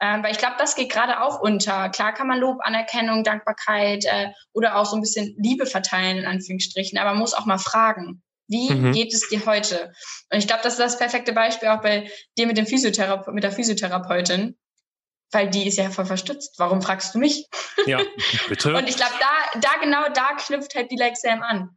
Ähm, 0.00 0.22
weil 0.22 0.30
ich 0.30 0.38
glaube, 0.38 0.54
das 0.58 0.76
geht 0.76 0.92
gerade 0.92 1.22
auch 1.22 1.40
unter. 1.40 1.88
Klar 1.88 2.12
kann 2.12 2.28
man 2.28 2.38
Lob, 2.38 2.58
Anerkennung, 2.60 3.24
Dankbarkeit 3.24 4.04
äh, 4.04 4.28
oder 4.52 4.76
auch 4.76 4.86
so 4.86 4.94
ein 4.94 5.00
bisschen 5.00 5.34
Liebe 5.38 5.66
verteilen, 5.66 6.18
in 6.18 6.26
Anführungsstrichen, 6.26 6.98
aber 6.98 7.10
man 7.10 7.18
muss 7.18 7.34
auch 7.34 7.46
mal 7.46 7.58
fragen. 7.58 8.22
Wie 8.46 8.70
mhm. 8.70 8.92
geht 8.92 9.12
es 9.12 9.28
dir 9.28 9.44
heute? 9.44 9.92
Und 10.30 10.38
ich 10.38 10.46
glaube, 10.46 10.62
das 10.62 10.74
ist 10.74 10.80
das 10.80 10.98
perfekte 10.98 11.32
Beispiel 11.32 11.68
auch 11.68 11.82
bei 11.82 12.10
dir 12.38 12.46
mit 12.46 12.56
dem 12.56 12.66
Physiotherape 12.66 13.32
mit 13.32 13.44
der 13.44 13.52
Physiotherapeutin 13.52 14.56
weil 15.30 15.50
die 15.50 15.66
ist 15.66 15.78
ja 15.78 15.90
voll 15.90 16.06
verstützt. 16.06 16.58
Warum 16.58 16.82
fragst 16.82 17.14
du 17.14 17.18
mich? 17.18 17.48
Ja, 17.86 18.00
bitte. 18.48 18.74
und 18.74 18.88
ich 18.88 18.96
glaube, 18.96 19.14
da, 19.20 19.60
da 19.60 19.80
genau 19.80 20.08
da 20.12 20.34
knüpft 20.36 20.74
halt 20.74 20.90
die 20.90 20.96
Like 20.96 21.16
Sam 21.16 21.42
an. 21.42 21.76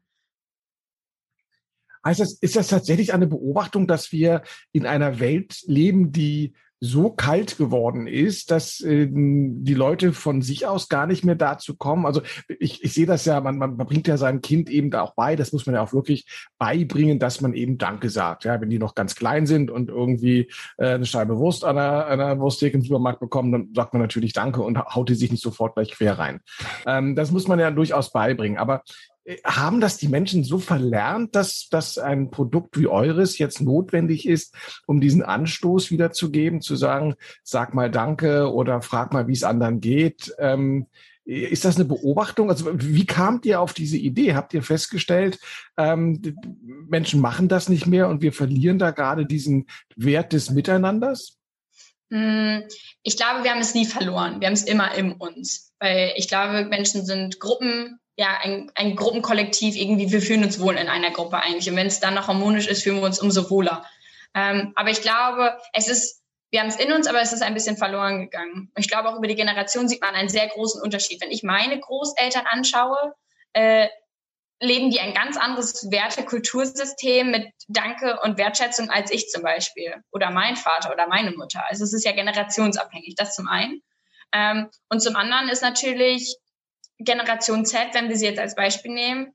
Heißt 2.04 2.20
das, 2.20 2.34
ist 2.34 2.56
das 2.56 2.68
tatsächlich 2.68 3.14
eine 3.14 3.28
Beobachtung, 3.28 3.88
dass 3.88 4.12
wir 4.12 4.42
in 4.72 4.88
einer 4.88 5.20
Welt 5.20 5.62
leben, 5.68 6.12
die 6.12 6.56
so 6.84 7.12
kalt 7.12 7.60
geworden 7.60 8.08
ist, 8.08 8.50
dass 8.50 8.82
äh, 8.82 9.08
die 9.08 9.76
Leute 9.76 10.14
von 10.14 10.42
sich 10.42 10.66
aus 10.66 10.90
gar 10.90 11.06
nicht 11.06 11.24
mehr 11.24 11.36
dazu 11.36 11.76
kommen. 11.76 12.08
Also 12.08 12.24
ich, 12.60 12.84
ich 12.84 12.94
sehe 12.94 13.06
das 13.06 13.24
ja, 13.26 13.40
man, 13.40 13.60
man, 13.60 13.78
man 13.78 13.86
bringt 13.86 14.08
ja 14.08 14.18
seinem 14.18 14.42
Kind 14.42 14.68
eben 14.68 14.90
da 14.90 15.04
auch 15.04 15.14
bei, 15.14 15.36
das 15.36 15.54
muss 15.54 15.68
man 15.68 15.76
ja 15.76 15.84
auch 15.84 15.94
wirklich 15.94 16.26
beibringen, 16.58 17.20
dass 17.20 17.40
man 17.40 17.54
eben 17.54 17.78
Danke 17.78 18.10
sagt. 18.10 18.46
Ja, 18.46 18.60
wenn 18.60 18.72
die 18.72 18.80
noch 18.80 18.96
ganz 18.96 19.14
klein 19.14 19.46
sind 19.46 19.70
und 19.70 19.90
irgendwie 19.90 20.50
äh, 20.80 20.96
eine 20.96 21.06
Scheibe 21.06 21.38
Wurst 21.38 21.64
an 21.64 21.78
einer, 21.78 22.08
einer 22.08 22.40
Wursttheke 22.40 22.78
im 22.78 22.84
Supermarkt 22.84 23.20
bekommen, 23.20 23.52
dann 23.52 23.70
sagt 23.76 23.94
man 23.94 24.02
natürlich 24.02 24.34
Danke 24.34 24.64
und 24.64 24.80
haut 24.80 25.08
die 25.08 25.16
sich 25.16 25.30
nicht 25.30 25.44
sofort 25.44 25.76
gleich 25.76 25.92
quer 25.92 26.18
rein. 26.18 26.40
Ähm, 26.88 27.16
das 27.16 27.30
muss 27.30 27.48
man 27.48 27.60
ja 27.60 27.70
durchaus 27.70 28.12
beibringen. 28.12 28.58
Aber 28.58 28.82
haben 29.44 29.82
das 29.82 29.98
die 29.98 30.08
Menschen 30.08 30.44
so 30.44 30.58
verlernt, 30.58 31.36
dass, 31.36 31.70
dass 31.70 31.98
ein 31.98 32.32
Produkt 32.32 32.80
wie 32.80 32.88
eures 32.88 33.38
jetzt 33.38 33.62
notwendig 33.62 34.28
ist, 34.28 34.56
um 34.88 35.00
diesen 35.00 35.22
Anstoß 35.22 35.92
wiederzugeben, 35.92 36.62
zu 36.62 36.76
sagen, 36.76 37.16
sag 37.44 37.74
mal 37.74 37.92
Danke 37.92 38.52
oder 38.52 38.82
frag 38.82 39.14
mal, 39.14 39.28
wie 39.28 39.34
es 39.34 39.44
anderen 39.44 39.80
geht? 39.80 40.34
Ähm, 40.40 40.88
ist 41.24 41.66
das 41.66 41.76
eine 41.76 41.86
Beobachtung? 41.86 42.50
Also 42.50 42.72
wie 42.74 43.06
kamt 43.06 43.46
ihr 43.46 43.62
auf 43.62 43.74
diese 43.74 43.98
Idee? 43.98 44.34
Habt 44.34 44.54
ihr 44.54 44.64
festgestellt, 44.64 45.40
ähm, 45.78 46.36
Menschen 46.90 47.22
machen 47.22 47.48
das 47.48 47.70
nicht 47.70 47.86
mehr 47.86 48.10
und 48.10 48.22
wir 48.22 48.34
verlieren 48.34 48.80
da 48.80 48.90
gerade 48.90 49.26
diesen 49.26 49.68
Wert 49.96 50.34
des 50.34 50.50
Miteinanders? 50.50 51.38
Hm, 52.12 52.64
ich 53.04 53.18
glaube, 53.18 53.44
wir 53.44 53.52
haben 53.52 53.62
es 53.62 53.76
nie 53.76 53.86
verloren. 53.86 54.42
Wir 54.42 54.48
haben 54.48 54.54
es 54.54 54.64
immer 54.64 54.96
in 54.96 55.14
uns. 55.14 55.72
Weil 55.80 56.14
ich 56.16 56.28
glaube, 56.28 56.66
Menschen 56.66 57.06
sind 57.06 57.40
Gruppen 57.40 58.01
ja, 58.16 58.38
ein, 58.42 58.72
ein 58.76 58.96
Gruppenkollektiv 58.96 59.76
irgendwie, 59.76 60.12
wir 60.12 60.22
fühlen 60.22 60.44
uns 60.44 60.60
wohl 60.60 60.78
in 60.78 60.90
einer 60.90 61.12
Gruppe 61.12 61.38
eigentlich. 61.38 61.70
Und 61.70 61.76
wenn 61.76 61.88
es 61.88 62.00
dann 62.00 62.14
noch 62.14 62.28
harmonisch 62.28 62.68
ist, 62.68 62.84
fühlen 62.84 62.98
wir 62.98 63.06
uns 63.06 63.20
umso 63.20 63.50
wohler. 63.50 63.86
Ähm, 64.34 64.74
aber 64.76 64.90
ich 64.90 65.02
glaube, 65.02 65.58
es 65.74 65.88
ist, 65.88 66.22
wir 66.52 66.60
haben 66.60 66.68
es 66.68 66.80
in 66.80 66.92
uns, 66.92 67.08
aber 67.08 67.22
es 67.22 67.34
ist 67.34 67.42
ein 67.42 67.54
bisschen 67.54 67.78
verloren 67.78 68.20
gegangen. 68.20 68.72
Ich 68.78 68.90
glaube, 68.90 69.10
auch 69.10 69.18
über 69.18 69.28
die 69.28 69.36
Generation 69.36 69.88
sieht 69.88 70.02
man 70.02 70.16
einen 70.16 70.30
sehr 70.30 70.48
großen 70.48 70.82
Unterschied. 70.82 71.22
Wenn 71.22 71.32
ich 71.32 71.44
meine 71.44 71.80
Großeltern 71.80 72.46
anschaue, 72.46 73.16
äh, 73.54 73.88
leben 74.62 74.92
die 74.92 75.00
ein 75.00 75.14
ganz 75.14 75.38
anderes 75.38 75.90
Werte-Kultursystem 75.90 77.32
mit 77.32 77.52
Danke 77.68 78.20
und 78.22 78.38
Wertschätzung 78.38 78.90
als 78.90 79.12
ich 79.12 79.30
zum 79.30 79.42
Beispiel 79.42 79.96
oder 80.12 80.30
mein 80.30 80.56
Vater 80.56 80.92
oder 80.92 81.08
meine 81.08 81.32
Mutter. 81.32 81.64
Also 81.68 81.84
es 81.84 81.94
ist 81.94 82.06
ja 82.06 82.12
generationsabhängig, 82.12 83.16
das 83.16 83.36
zum 83.36 83.48
einen. 83.48 83.82
Ähm, 84.32 84.70
und 84.90 85.02
zum 85.02 85.16
anderen 85.16 85.50
ist 85.50 85.64
natürlich 85.64 86.38
Generation 87.04 87.66
Z, 87.66 87.94
wenn 87.94 88.10
wir 88.10 88.18
sie 88.18 88.26
jetzt 88.26 88.40
als 88.40 88.56
Beispiel 88.56 88.92
nehmen, 88.92 89.34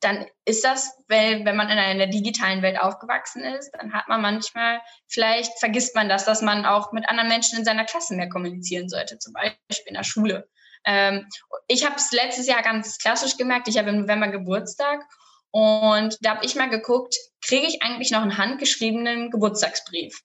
dann 0.00 0.26
ist 0.44 0.64
das, 0.64 0.92
weil, 1.08 1.44
wenn 1.44 1.56
man 1.56 1.68
in 1.68 1.78
einer 1.78 2.06
digitalen 2.06 2.62
Welt 2.62 2.78
aufgewachsen 2.78 3.42
ist, 3.42 3.70
dann 3.72 3.92
hat 3.92 4.08
man 4.08 4.20
manchmal, 4.20 4.80
vielleicht 5.08 5.58
vergisst 5.58 5.94
man 5.94 6.08
das, 6.08 6.24
dass 6.24 6.42
man 6.42 6.66
auch 6.66 6.92
mit 6.92 7.08
anderen 7.08 7.28
Menschen 7.28 7.58
in 7.58 7.64
seiner 7.64 7.84
Klasse 7.84 8.14
mehr 8.14 8.28
kommunizieren 8.28 8.88
sollte, 8.88 9.18
zum 9.18 9.32
Beispiel 9.32 9.86
in 9.86 9.94
der 9.94 10.04
Schule. 10.04 10.48
Ähm, 10.84 11.28
ich 11.68 11.84
habe 11.84 11.96
es 11.96 12.10
letztes 12.12 12.46
Jahr 12.46 12.62
ganz 12.62 12.98
klassisch 12.98 13.36
gemerkt, 13.36 13.68
ich 13.68 13.78
habe 13.78 13.90
im 13.90 14.00
November 14.00 14.28
Geburtstag 14.28 15.04
und 15.52 16.16
da 16.20 16.36
habe 16.36 16.44
ich 16.44 16.56
mal 16.56 16.70
geguckt, 16.70 17.16
kriege 17.44 17.66
ich 17.66 17.82
eigentlich 17.82 18.10
noch 18.10 18.22
einen 18.22 18.38
handgeschriebenen 18.38 19.30
Geburtstagsbrief? 19.30 20.20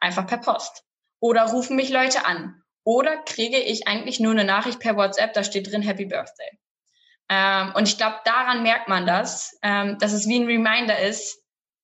Einfach 0.00 0.26
per 0.26 0.38
Post. 0.38 0.84
Oder 1.20 1.44
rufen 1.44 1.76
mich 1.76 1.90
Leute 1.90 2.26
an? 2.26 2.63
Oder 2.84 3.16
kriege 3.22 3.58
ich 3.58 3.88
eigentlich 3.88 4.20
nur 4.20 4.32
eine 4.32 4.44
Nachricht 4.44 4.78
per 4.78 4.96
WhatsApp, 4.96 5.32
da 5.32 5.42
steht 5.42 5.70
drin 5.70 5.82
Happy 5.82 6.04
Birthday. 6.04 6.58
Ähm, 7.30 7.72
und 7.74 7.88
ich 7.88 7.96
glaube, 7.96 8.20
daran 8.24 8.62
merkt 8.62 8.88
man 8.88 9.06
das, 9.06 9.58
ähm, 9.62 9.98
dass 9.98 10.12
es 10.12 10.28
wie 10.28 10.38
ein 10.38 10.46
Reminder 10.46 10.98
ist, 10.98 11.42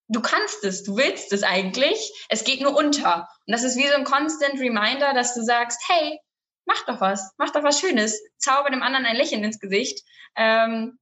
du 0.09 0.21
kannst 0.21 0.65
es, 0.65 0.83
du 0.83 0.97
willst 0.97 1.33
es 1.33 1.43
eigentlich, 1.43 2.13
es 2.29 2.45
geht 2.45 2.61
nur 2.61 2.77
unter. 2.77 3.29
Und 3.47 3.53
das 3.53 3.63
ist 3.63 3.77
wie 3.77 3.87
so 3.87 3.95
ein 3.95 4.05
constant 4.05 4.61
Reminder, 4.61 5.15
dass 5.15 5.35
du 5.35 5.43
sagst, 5.43 5.81
hey, 5.89 6.21
mach 6.67 6.85
doch 6.87 7.01
was, 7.01 7.33
mach 7.39 7.51
doch 7.51 7.63
was 7.63 7.81
Schönes, 7.81 8.21
zauber 8.37 8.71
dem 8.71 8.83
anderen 8.83 9.07
ein 9.07 9.17
Lächeln 9.17 9.45
ins 9.45 9.61
Gesicht. 9.61 10.05
Ähm, 10.37 10.99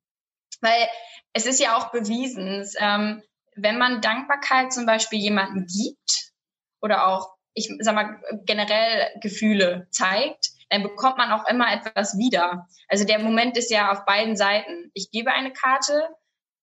weil 0.61 0.89
es 1.33 1.47
ist 1.47 1.61
ja 1.61 1.77
auch 1.77 1.91
bewiesen, 1.91 2.69
ähm, 2.79 3.23
wenn 3.55 3.79
man 3.79 4.01
Dankbarkeit 4.01 4.73
zum 4.73 4.87
Beispiel 4.87 5.19
jemandem 5.19 5.67
gibt 5.67 6.33
oder 6.81 7.07
auch 7.07 7.38
ich 7.55 7.71
sag 7.81 7.95
mal, 7.95 8.21
generell 8.45 9.09
Gefühle 9.21 9.89
zeigt, 9.91 10.51
dann 10.71 10.83
bekommt 10.83 11.17
man 11.17 11.33
auch 11.33 11.49
immer 11.49 11.73
etwas 11.73 12.19
wieder. 12.19 12.67
Also 12.89 13.05
der 13.05 13.19
Moment 13.21 13.57
ist 13.57 13.71
ja 13.71 13.91
auf 13.91 14.05
beiden 14.05 14.37
Seiten. 14.37 14.91
Ich 14.95 15.11
gebe 15.11 15.33
eine 15.33 15.53
Karte, 15.53 16.09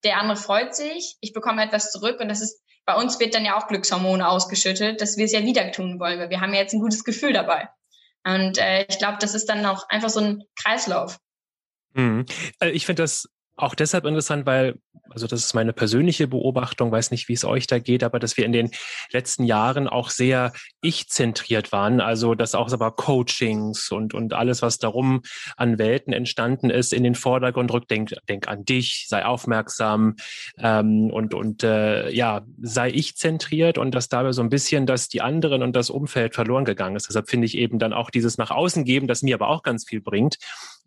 der 0.03 0.19
andere 0.19 0.37
freut 0.37 0.75
sich, 0.75 1.17
ich 1.21 1.33
bekomme 1.33 1.63
etwas 1.63 1.91
zurück 1.91 2.19
und 2.19 2.29
das 2.29 2.41
ist, 2.41 2.61
bei 2.85 2.95
uns 2.95 3.19
wird 3.19 3.33
dann 3.33 3.45
ja 3.45 3.57
auch 3.57 3.67
Glückshormone 3.67 4.27
ausgeschüttet, 4.27 5.01
dass 5.01 5.17
wir 5.17 5.25
es 5.25 5.31
ja 5.31 5.43
wieder 5.43 5.71
tun 5.71 5.99
wollen, 5.99 6.19
weil 6.19 6.29
wir 6.29 6.41
haben 6.41 6.53
ja 6.53 6.59
jetzt 6.59 6.73
ein 6.73 6.81
gutes 6.81 7.03
Gefühl 7.03 7.33
dabei. 7.33 7.67
Und 8.23 8.57
äh, 8.57 8.85
ich 8.87 8.99
glaube, 8.99 9.17
das 9.19 9.33
ist 9.33 9.49
dann 9.49 9.65
auch 9.65 9.89
einfach 9.89 10.09
so 10.09 10.19
ein 10.19 10.43
Kreislauf. 10.55 11.19
Mhm. 11.93 12.25
Äh, 12.59 12.69
ich 12.71 12.85
finde 12.85 13.03
das 13.03 13.29
auch 13.57 13.75
deshalb 13.75 14.05
interessant, 14.05 14.45
weil, 14.45 14.75
also 15.09 15.27
das 15.27 15.45
ist 15.45 15.53
meine 15.53 15.71
persönliche 15.71 16.27
Beobachtung, 16.27 16.91
weiß 16.91 17.11
nicht, 17.11 17.29
wie 17.29 17.33
es 17.33 17.45
euch 17.45 17.67
da 17.67 17.79
geht, 17.79 18.03
aber 18.03 18.19
dass 18.19 18.35
wir 18.35 18.45
in 18.45 18.51
den 18.51 18.71
letzten 19.11 19.45
Jahren 19.45 19.87
auch 19.87 20.09
sehr 20.09 20.51
ich-zentriert 20.81 21.71
waren. 21.71 22.01
Also 22.01 22.35
dass 22.35 22.53
auch 22.53 22.71
aber 22.73 22.91
Coachings 22.91 23.91
und, 23.91 24.13
und 24.13 24.33
alles, 24.33 24.61
was 24.61 24.77
darum 24.77 25.21
an 25.55 25.77
Welten 25.77 26.11
entstanden 26.11 26.69
ist, 26.69 26.91
in 26.91 27.03
den 27.03 27.15
Vordergrund 27.15 27.71
rückt. 27.71 27.89
Denk, 27.91 28.13
denk 28.27 28.47
an 28.47 28.65
dich, 28.65 29.05
sei 29.07 29.25
aufmerksam 29.25 30.15
ähm, 30.57 31.09
und, 31.11 31.33
und 31.33 31.63
äh, 31.63 32.09
ja, 32.11 32.41
sei 32.61 32.89
ich-zentriert 32.89 33.77
und 33.77 33.95
dass 33.95 34.09
dabei 34.09 34.33
so 34.33 34.41
ein 34.41 34.49
bisschen, 34.49 34.85
dass 34.85 35.07
die 35.07 35.21
anderen 35.21 35.63
und 35.63 35.75
das 35.75 35.89
Umfeld 35.89 36.35
verloren 36.35 36.65
gegangen 36.65 36.95
ist. 36.97 37.07
Deshalb 37.07 37.29
finde 37.29 37.45
ich 37.45 37.57
eben 37.57 37.79
dann 37.79 37.93
auch 37.93 38.09
dieses 38.09 38.37
nach 38.37 38.51
außen 38.51 38.83
geben, 38.83 39.07
das 39.07 39.21
mir 39.21 39.35
aber 39.35 39.47
auch 39.47 39.63
ganz 39.63 39.87
viel 39.87 40.01
bringt 40.01 40.37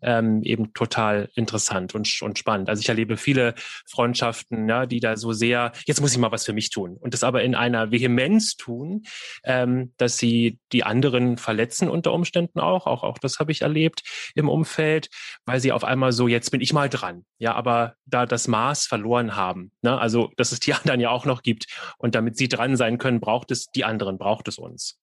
ähm, 0.01 0.43
eben 0.43 0.73
total 0.73 1.29
interessant 1.35 1.95
und, 1.95 2.21
und 2.21 2.39
spannend. 2.39 2.69
Also 2.69 2.81
ich 2.81 2.89
erlebe 2.89 3.17
viele 3.17 3.55
Freundschaften, 3.87 4.67
ja, 4.67 4.85
die 4.85 4.99
da 4.99 5.17
so 5.17 5.33
sehr, 5.33 5.71
jetzt 5.85 6.01
muss 6.01 6.11
ich 6.11 6.17
mal 6.17 6.31
was 6.31 6.45
für 6.45 6.53
mich 6.53 6.69
tun 6.69 6.97
und 6.99 7.13
das 7.13 7.23
aber 7.23 7.43
in 7.43 7.55
einer 7.55 7.91
Vehemenz 7.91 8.55
tun, 8.55 9.03
ähm, 9.43 9.93
dass 9.97 10.17
sie 10.17 10.59
die 10.71 10.83
anderen 10.83 11.37
verletzen 11.37 11.89
unter 11.89 12.13
Umständen 12.13 12.59
auch, 12.59 12.87
auch, 12.87 13.03
auch 13.03 13.17
das 13.17 13.39
habe 13.39 13.51
ich 13.51 13.61
erlebt 13.61 14.03
im 14.35 14.49
Umfeld, 14.49 15.09
weil 15.45 15.59
sie 15.59 15.71
auf 15.71 15.83
einmal 15.83 16.11
so, 16.11 16.27
jetzt 16.27 16.51
bin 16.51 16.61
ich 16.61 16.73
mal 16.73 16.89
dran, 16.89 17.25
ja, 17.37 17.53
aber 17.53 17.95
da 18.05 18.25
das 18.25 18.47
Maß 18.47 18.85
verloren 18.85 19.35
haben, 19.35 19.71
ne? 19.81 19.99
also 19.99 20.31
dass 20.37 20.51
es 20.51 20.59
die 20.59 20.73
anderen 20.79 20.99
ja 20.99 21.09
auch 21.09 21.25
noch 21.25 21.41
gibt 21.41 21.67
und 21.97 22.15
damit 22.15 22.37
sie 22.37 22.47
dran 22.47 22.77
sein 22.77 22.97
können, 22.97 23.19
braucht 23.19 23.51
es 23.51 23.67
die 23.71 23.83
anderen, 23.83 24.17
braucht 24.17 24.47
es 24.47 24.57
uns. 24.57 24.97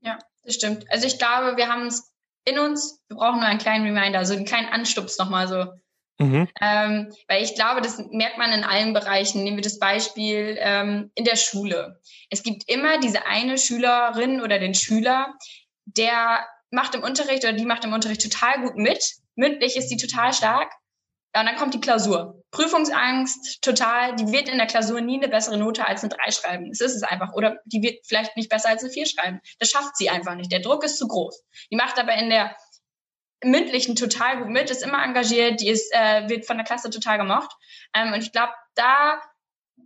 Ja, 0.00 0.18
das 0.44 0.54
stimmt. 0.54 0.84
Also 0.90 1.06
ich 1.06 1.18
glaube, 1.18 1.56
wir 1.56 1.68
haben 1.68 1.86
es 1.86 2.13
in 2.44 2.58
uns. 2.58 3.02
Wir 3.08 3.16
brauchen 3.16 3.40
nur 3.40 3.48
einen 3.48 3.58
kleinen 3.58 3.84
Reminder, 3.84 4.18
also 4.18 4.34
einen 4.34 4.44
kleinen 4.44 4.68
Anstups 4.68 5.18
nochmal 5.18 5.48
so. 5.48 5.66
Mhm. 6.18 6.48
Ähm, 6.60 7.12
weil 7.28 7.42
ich 7.42 7.54
glaube, 7.54 7.80
das 7.80 7.98
merkt 8.10 8.38
man 8.38 8.52
in 8.52 8.64
allen 8.64 8.92
Bereichen. 8.92 9.42
Nehmen 9.42 9.56
wir 9.56 9.64
das 9.64 9.78
Beispiel 9.78 10.56
ähm, 10.60 11.10
in 11.14 11.24
der 11.24 11.36
Schule. 11.36 12.00
Es 12.30 12.42
gibt 12.42 12.68
immer 12.68 12.98
diese 12.98 13.26
eine 13.26 13.58
Schülerin 13.58 14.40
oder 14.40 14.58
den 14.58 14.74
Schüler, 14.74 15.34
der 15.86 16.46
macht 16.70 16.94
im 16.94 17.02
Unterricht 17.02 17.44
oder 17.44 17.52
die 17.52 17.66
macht 17.66 17.84
im 17.84 17.92
Unterricht 17.92 18.22
total 18.22 18.60
gut 18.62 18.76
mit. 18.76 19.14
Mündlich 19.34 19.76
ist 19.76 19.88
die 19.88 19.96
total 19.96 20.32
stark. 20.32 20.72
Und 21.36 21.46
dann 21.46 21.56
kommt 21.56 21.74
die 21.74 21.80
Klausur. 21.80 22.40
Prüfungsangst, 22.52 23.60
total. 23.60 24.14
Die 24.14 24.30
wird 24.30 24.48
in 24.48 24.56
der 24.58 24.68
Klausur 24.68 25.00
nie 25.00 25.16
eine 25.16 25.28
bessere 25.28 25.58
Note 25.58 25.84
als 25.84 26.04
eine 26.04 26.14
3 26.14 26.30
schreiben. 26.30 26.68
Das 26.70 26.80
ist 26.80 26.94
es 26.94 27.02
einfach. 27.02 27.32
Oder 27.32 27.58
die 27.64 27.82
wird 27.82 28.06
vielleicht 28.06 28.36
nicht 28.36 28.48
besser 28.48 28.68
als 28.68 28.84
eine 28.84 28.92
4 28.92 29.06
schreiben. 29.06 29.40
Das 29.58 29.70
schafft 29.70 29.96
sie 29.96 30.10
einfach 30.10 30.36
nicht. 30.36 30.52
Der 30.52 30.60
Druck 30.60 30.84
ist 30.84 30.96
zu 30.96 31.08
groß. 31.08 31.44
Die 31.72 31.76
macht 31.76 31.98
aber 31.98 32.14
in 32.14 32.30
der 32.30 32.56
mündlichen 33.42 33.96
total 33.96 34.38
gut 34.38 34.48
mit, 34.48 34.70
ist 34.70 34.84
immer 34.84 35.02
engagiert, 35.04 35.60
die 35.60 35.68
ist, 35.68 35.92
äh, 35.92 36.28
wird 36.28 36.46
von 36.46 36.56
der 36.56 36.64
Klasse 36.64 36.88
total 36.88 37.18
gemocht. 37.18 37.50
Ähm, 37.94 38.12
und 38.12 38.22
ich 38.22 38.30
glaube, 38.30 38.52
da 38.76 39.20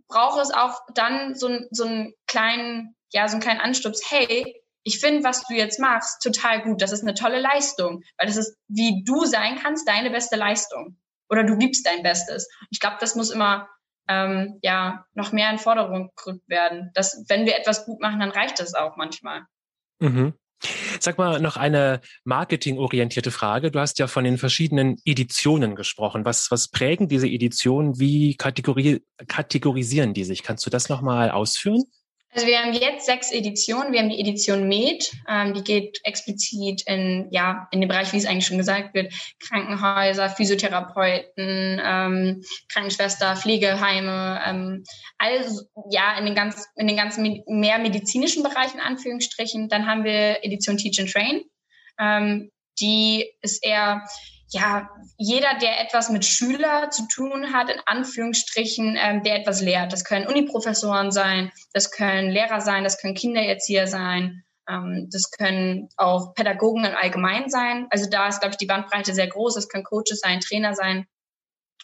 braucht 0.07 0.39
es 0.39 0.51
auch 0.51 0.79
dann 0.93 1.33
so, 1.33 1.49
so 1.71 1.85
einen 1.85 2.13
kleinen, 2.27 2.95
ja, 3.11 3.27
so 3.27 3.33
einen 3.33 3.41
kleinen 3.41 3.59
Anstups. 3.59 4.09
Hey, 4.09 4.61
ich 4.83 4.99
finde, 4.99 5.23
was 5.23 5.43
du 5.47 5.55
jetzt 5.55 5.79
machst, 5.79 6.21
total 6.21 6.61
gut. 6.61 6.81
Das 6.81 6.91
ist 6.91 7.01
eine 7.01 7.15
tolle 7.15 7.39
Leistung, 7.39 8.03
weil 8.17 8.27
das 8.27 8.37
ist, 8.37 8.55
wie 8.67 9.03
du 9.03 9.25
sein 9.25 9.59
kannst, 9.61 9.87
deine 9.87 10.11
beste 10.11 10.35
Leistung 10.35 10.95
oder 11.29 11.43
du 11.43 11.57
gibst 11.57 11.85
dein 11.85 12.03
Bestes. 12.03 12.49
Ich 12.69 12.79
glaube, 12.79 12.97
das 12.99 13.15
muss 13.15 13.29
immer 13.29 13.67
ähm, 14.07 14.59
ja 14.61 15.05
noch 15.13 15.31
mehr 15.31 15.49
in 15.51 15.59
Forderung 15.59 16.11
gerückt 16.15 16.47
werden. 16.49 16.91
Dass 16.93 17.23
wenn 17.29 17.45
wir 17.45 17.57
etwas 17.57 17.85
gut 17.85 18.01
machen, 18.01 18.19
dann 18.19 18.31
reicht 18.31 18.59
das 18.59 18.73
auch 18.73 18.97
manchmal. 18.97 19.43
Mhm. 19.99 20.33
Sag 20.99 21.17
mal 21.17 21.39
noch 21.39 21.55
eine 21.55 22.01
marketingorientierte 22.25 23.31
Frage. 23.31 23.71
Du 23.71 23.79
hast 23.79 23.97
ja 23.99 24.07
von 24.07 24.25
den 24.25 24.37
verschiedenen 24.37 24.97
Editionen 25.05 25.75
gesprochen. 25.75 26.25
Was, 26.25 26.51
was 26.51 26.67
prägen 26.67 27.07
diese 27.07 27.27
Editionen? 27.27 27.97
Wie 27.97 28.35
kategori 28.35 29.01
kategorisieren 29.27 30.13
die 30.13 30.25
sich? 30.25 30.43
Kannst 30.43 30.65
du 30.65 30.69
das 30.69 30.89
nochmal 30.89 31.31
ausführen? 31.31 31.83
Also 32.31 32.45
wir 32.45 32.59
haben 32.59 32.73
jetzt 32.73 33.07
sechs 33.07 33.31
Editionen. 33.31 33.91
Wir 33.91 34.01
haben 34.01 34.09
die 34.09 34.19
Edition 34.19 34.67
Med, 34.67 35.11
ähm, 35.27 35.55
die 35.55 35.63
geht 35.63 35.99
explizit 36.03 36.83
in, 36.85 37.27
ja, 37.31 37.67
in 37.71 37.81
den 37.81 37.87
Bereich, 37.87 38.13
wie 38.13 38.17
es 38.17 38.27
eigentlich 38.27 38.45
schon 38.45 38.59
gesagt 38.59 38.93
wird, 38.93 39.11
Krankenhäuser, 39.39 40.29
Physiotherapeuten, 40.29 41.81
ähm, 41.83 42.43
Krankenschwester, 42.71 43.35
Pflegeheime, 43.35 44.41
ähm, 44.45 44.83
also 45.17 45.63
ja, 45.89 46.17
in 46.19 46.25
den, 46.25 46.35
ganz, 46.35 46.67
in 46.75 46.87
den 46.87 46.97
ganzen 46.97 47.43
mehr 47.47 47.79
medizinischen 47.79 48.43
Bereichen, 48.43 48.79
Anführungsstrichen. 48.79 49.67
Dann 49.67 49.87
haben 49.87 50.03
wir 50.03 50.43
Edition 50.43 50.77
Teach 50.77 50.99
and 50.99 51.11
Train. 51.11 51.41
Ähm, 51.99 52.51
die 52.79 53.27
ist 53.41 53.65
eher 53.65 54.05
ja, 54.51 54.89
jeder, 55.17 55.57
der 55.61 55.81
etwas 55.81 56.09
mit 56.09 56.25
Schüler 56.25 56.89
zu 56.89 57.07
tun 57.07 57.53
hat, 57.53 57.69
in 57.69 57.79
Anführungsstrichen, 57.85 58.97
ähm, 58.99 59.23
der 59.23 59.35
etwas 59.35 59.61
lehrt. 59.61 59.93
Das 59.93 60.03
können 60.03 60.27
Uniprofessoren 60.27 61.11
sein, 61.11 61.51
das 61.73 61.91
können 61.91 62.29
Lehrer 62.29 62.61
sein, 62.61 62.83
das 62.83 62.99
können 62.99 63.13
Kindererzieher 63.13 63.87
sein, 63.87 64.43
ähm, 64.67 65.07
das 65.11 65.29
können 65.31 65.89
auch 65.97 66.33
Pädagogen 66.33 66.85
im 66.85 66.95
Allgemeinen 66.95 67.49
sein. 67.49 67.87
Also 67.91 68.09
da 68.09 68.27
ist, 68.27 68.39
glaube 68.39 68.53
ich, 68.53 68.57
die 68.57 68.65
Bandbreite 68.65 69.13
sehr 69.13 69.27
groß. 69.27 69.55
Das 69.55 69.69
können 69.69 69.83
Coaches 69.83 70.21
sein, 70.21 70.39
Trainer 70.39 70.73
sein. 70.73 71.05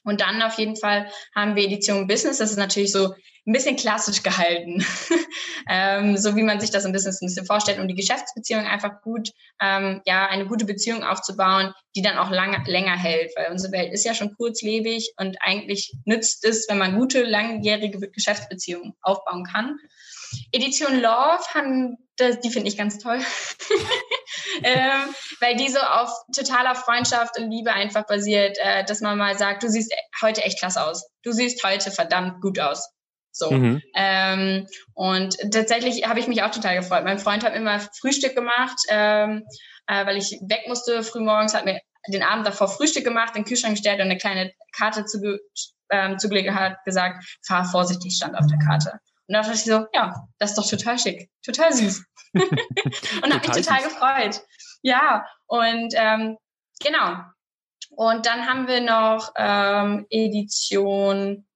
Und 0.05 0.21
dann 0.21 0.41
auf 0.41 0.57
jeden 0.57 0.77
Fall 0.77 1.09
haben 1.35 1.55
wir 1.55 1.65
Edition 1.65 2.07
Business. 2.07 2.37
Das 2.37 2.51
ist 2.51 2.57
natürlich 2.57 2.91
so 2.91 3.13
ein 3.47 3.53
bisschen 3.53 3.75
klassisch 3.75 4.23
gehalten, 4.23 4.83
ähm, 5.69 6.17
so 6.17 6.35
wie 6.35 6.41
man 6.41 6.59
sich 6.59 6.71
das 6.71 6.83
im 6.83 6.91
Business 6.91 7.21
ein 7.21 7.27
bisschen 7.27 7.45
vorstellt, 7.45 7.79
um 7.79 7.87
die 7.87 7.93
Geschäftsbeziehung 7.93 8.65
einfach 8.65 9.01
gut, 9.01 9.29
ähm, 9.61 10.01
ja, 10.05 10.27
eine 10.27 10.47
gute 10.47 10.65
Beziehung 10.65 11.03
aufzubauen, 11.03 11.71
die 11.95 12.01
dann 12.01 12.17
auch 12.17 12.31
lange, 12.31 12.63
länger 12.65 12.97
hält, 12.97 13.31
weil 13.35 13.51
unsere 13.51 13.71
Welt 13.71 13.93
ist 13.93 14.03
ja 14.03 14.15
schon 14.15 14.35
kurzlebig 14.35 15.13
und 15.17 15.37
eigentlich 15.41 15.93
nützt 16.05 16.43
es, 16.43 16.67
wenn 16.69 16.79
man 16.79 16.97
gute, 16.97 17.23
langjährige 17.23 18.09
Geschäftsbeziehungen 18.09 18.93
aufbauen 19.01 19.43
kann. 19.43 19.77
Edition 20.51 20.99
Love 20.99 21.43
haben, 21.53 21.97
die 22.19 22.49
finde 22.49 22.67
ich 22.67 22.77
ganz 22.77 22.97
toll, 22.97 23.19
ähm, 24.63 25.15
weil 25.39 25.55
die 25.55 25.69
so 25.69 25.79
auf 25.79 26.09
totaler 26.35 26.75
Freundschaft 26.75 27.37
und 27.39 27.49
Liebe 27.49 27.73
einfach 27.73 28.05
basiert, 28.05 28.57
äh, 28.59 28.83
dass 28.85 29.01
man 29.01 29.17
mal 29.17 29.37
sagt, 29.37 29.63
du 29.63 29.69
siehst 29.69 29.93
heute 30.21 30.43
echt 30.43 30.59
klasse 30.59 30.83
aus. 30.83 31.07
Du 31.23 31.31
siehst 31.31 31.63
heute 31.63 31.91
verdammt 31.91 32.41
gut 32.41 32.59
aus. 32.59 32.89
So. 33.31 33.51
Mhm. 33.51 33.81
Ähm, 33.95 34.67
und 34.93 35.37
tatsächlich 35.51 36.07
habe 36.07 36.19
ich 36.19 36.27
mich 36.27 36.41
auch 36.43 36.51
total 36.51 36.75
gefreut. 36.77 37.03
Mein 37.03 37.19
Freund 37.19 37.43
hat 37.43 37.53
immer 37.53 37.79
Frühstück 37.99 38.33
gemacht, 38.35 38.77
ähm, 38.89 39.43
äh, 39.87 40.05
weil 40.05 40.17
ich 40.17 40.39
weg 40.41 40.63
musste 40.67 41.03
früh 41.03 41.19
morgens, 41.19 41.53
hat 41.53 41.65
mir 41.65 41.79
den 42.07 42.23
Abend 42.23 42.47
davor 42.47 42.69
Frühstück 42.69 43.03
gemacht, 43.03 43.35
den 43.35 43.43
Kühlschrank 43.43 43.75
gestellt 43.75 43.99
und 43.99 44.05
eine 44.05 44.17
kleine 44.17 44.53
Karte 44.71 45.05
zuge 45.05 45.39
ähm, 45.89 46.17
zugelegt 46.17 46.51
hat, 46.51 46.83
gesagt, 46.83 47.25
fahr 47.45 47.65
vorsichtig, 47.65 48.15
stand 48.15 48.37
auf 48.37 48.47
der 48.47 48.59
Karte. 48.59 48.99
Und 49.27 49.33
da 49.33 49.41
dachte 49.41 49.55
ich 49.55 49.63
so, 49.63 49.87
ja, 49.93 50.27
das 50.37 50.51
ist 50.51 50.57
doch 50.57 50.69
total 50.69 50.99
schick, 50.99 51.29
total 51.43 51.73
süß. 51.73 52.05
und 52.33 53.33
habe 53.33 53.47
mich 53.47 53.65
total 53.65 53.83
gefreut. 53.83 54.41
Ja, 54.81 55.25
und 55.47 55.93
ähm, 55.95 56.37
genau. 56.79 57.21
Und 57.89 58.25
dann 58.25 58.47
haben 58.47 58.67
wir 58.67 58.81
noch 58.81 59.31
ähm, 59.35 60.05
Edition 60.09 61.47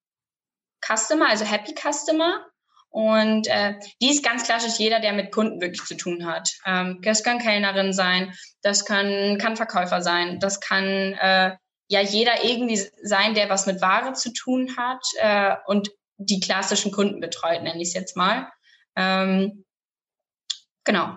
Customer, 0.82 1.30
also 1.30 1.46
Happy 1.46 1.76
Customer. 1.76 2.46
Und 2.90 3.48
äh, 3.48 3.76
die 4.02 4.10
ist 4.10 4.24
ganz 4.24 4.44
klassisch 4.44 4.80
jeder, 4.80 5.00
der 5.00 5.14
mit 5.14 5.32
Kunden 5.32 5.62
wirklich 5.62 5.84
zu 5.84 5.96
tun 5.96 6.26
hat. 6.26 6.50
Ähm, 6.66 7.00
das 7.04 7.24
kann 7.24 7.38
Kellnerin 7.38 7.94
sein, 7.94 8.34
das 8.64 8.84
kann, 8.84 9.38
kann 9.38 9.56
Verkäufer 9.56 10.02
sein, 10.02 10.40
das 10.40 10.60
kann 10.60 10.86
äh, 10.86 11.56
ja 11.88 12.02
jeder 12.02 12.44
irgendwie 12.44 12.82
sein, 13.04 13.36
der 13.36 13.50
was 13.50 13.68
mit 13.68 13.82
Ware 13.82 14.14
zu 14.14 14.34
tun 14.34 14.76
hat 14.76 15.04
äh, 15.20 15.56
und 15.68 15.92
die 16.20 16.40
klassischen 16.40 16.92
Kunden 16.92 17.20
betreut, 17.20 17.64
nenne 17.64 17.82
ich 17.82 17.90
es 17.90 17.94
jetzt 17.94 18.16
mal. 18.16 18.52
Ähm, 18.96 19.66
genau. 20.84 21.16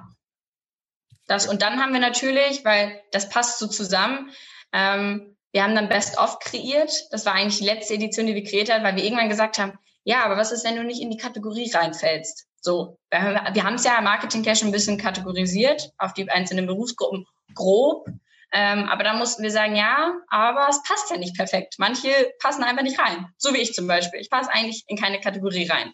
Das, 1.26 1.46
und 1.46 1.62
dann 1.62 1.80
haben 1.80 1.92
wir 1.92 2.00
natürlich, 2.00 2.64
weil 2.64 3.00
das 3.11 3.28
passt 3.28 3.59
so 3.59 3.66
zusammen, 3.66 4.30
ähm, 4.72 5.36
wir 5.53 5.62
haben 5.62 5.74
dann 5.74 5.88
Best 5.88 6.18
of 6.18 6.38
kreiert. 6.38 7.09
Das 7.11 7.26
war 7.26 7.34
eigentlich 7.34 7.59
die 7.59 7.66
letzte 7.66 7.94
Edition, 7.94 8.26
die 8.26 8.34
wir 8.34 8.44
kreiert 8.44 8.72
haben, 8.72 8.84
weil 8.84 8.96
wir 8.96 9.05
irgendwann 9.05 9.28
gesagt 9.28 9.59
haben, 9.59 9.78
ja, 10.05 10.24
aber 10.24 10.36
was 10.36 10.50
ist, 10.50 10.64
wenn 10.64 10.76
du 10.76 10.84
nicht 10.84 11.03
in 11.03 11.11
die 11.11 11.16
Kategorie 11.16 11.70
reinfällst? 11.70 12.46
So, 12.61 12.98
wir, 13.11 13.20
wir 13.53 13.64
haben 13.64 13.74
es 13.74 13.84
ja 13.84 13.98
im 13.98 14.05
Marketing 14.05 14.42
Cash 14.42 14.62
ein 14.62 14.72
bisschen 14.72 14.98
kategorisiert 14.98 15.92
auf 15.98 16.14
die 16.14 16.28
einzelnen 16.30 16.66
Berufsgruppen 16.66 17.26
grob. 17.55 18.09
Ähm, 18.53 18.88
aber 18.88 19.03
da 19.03 19.14
mussten 19.14 19.42
wir 19.42 19.50
sagen, 19.50 19.76
ja, 19.76 20.14
aber 20.28 20.68
es 20.68 20.82
passt 20.82 21.11
ja 21.11 21.16
nicht 21.16 21.36
perfekt. 21.36 21.76
Manche 21.78 22.11
passen 22.38 22.62
einfach 22.62 22.82
nicht 22.82 22.98
rein. 22.98 23.28
So 23.38 23.55
wie 23.55 23.59
ich 23.59 23.72
zum 23.72 23.86
Beispiel. 23.86 24.20
Ich 24.20 24.28
passe 24.28 24.50
eigentlich 24.53 24.84
in 24.88 24.98
keine 24.98 25.20
Kategorie 25.20 25.66
rein. 25.68 25.92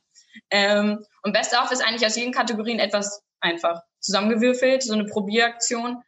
Ähm, 0.50 1.04
und 1.22 1.32
Best 1.32 1.56
of 1.56 1.70
ist 1.70 1.84
eigentlich 1.84 2.06
aus 2.06 2.16
jeden 2.16 2.32
Kategorien 2.32 2.80
etwas 2.80 3.22
einfach 3.40 3.80
zusammengewürfelt, 4.00 4.82
so 4.82 4.94
eine 4.94 5.04
Probieraktion. 5.04 6.02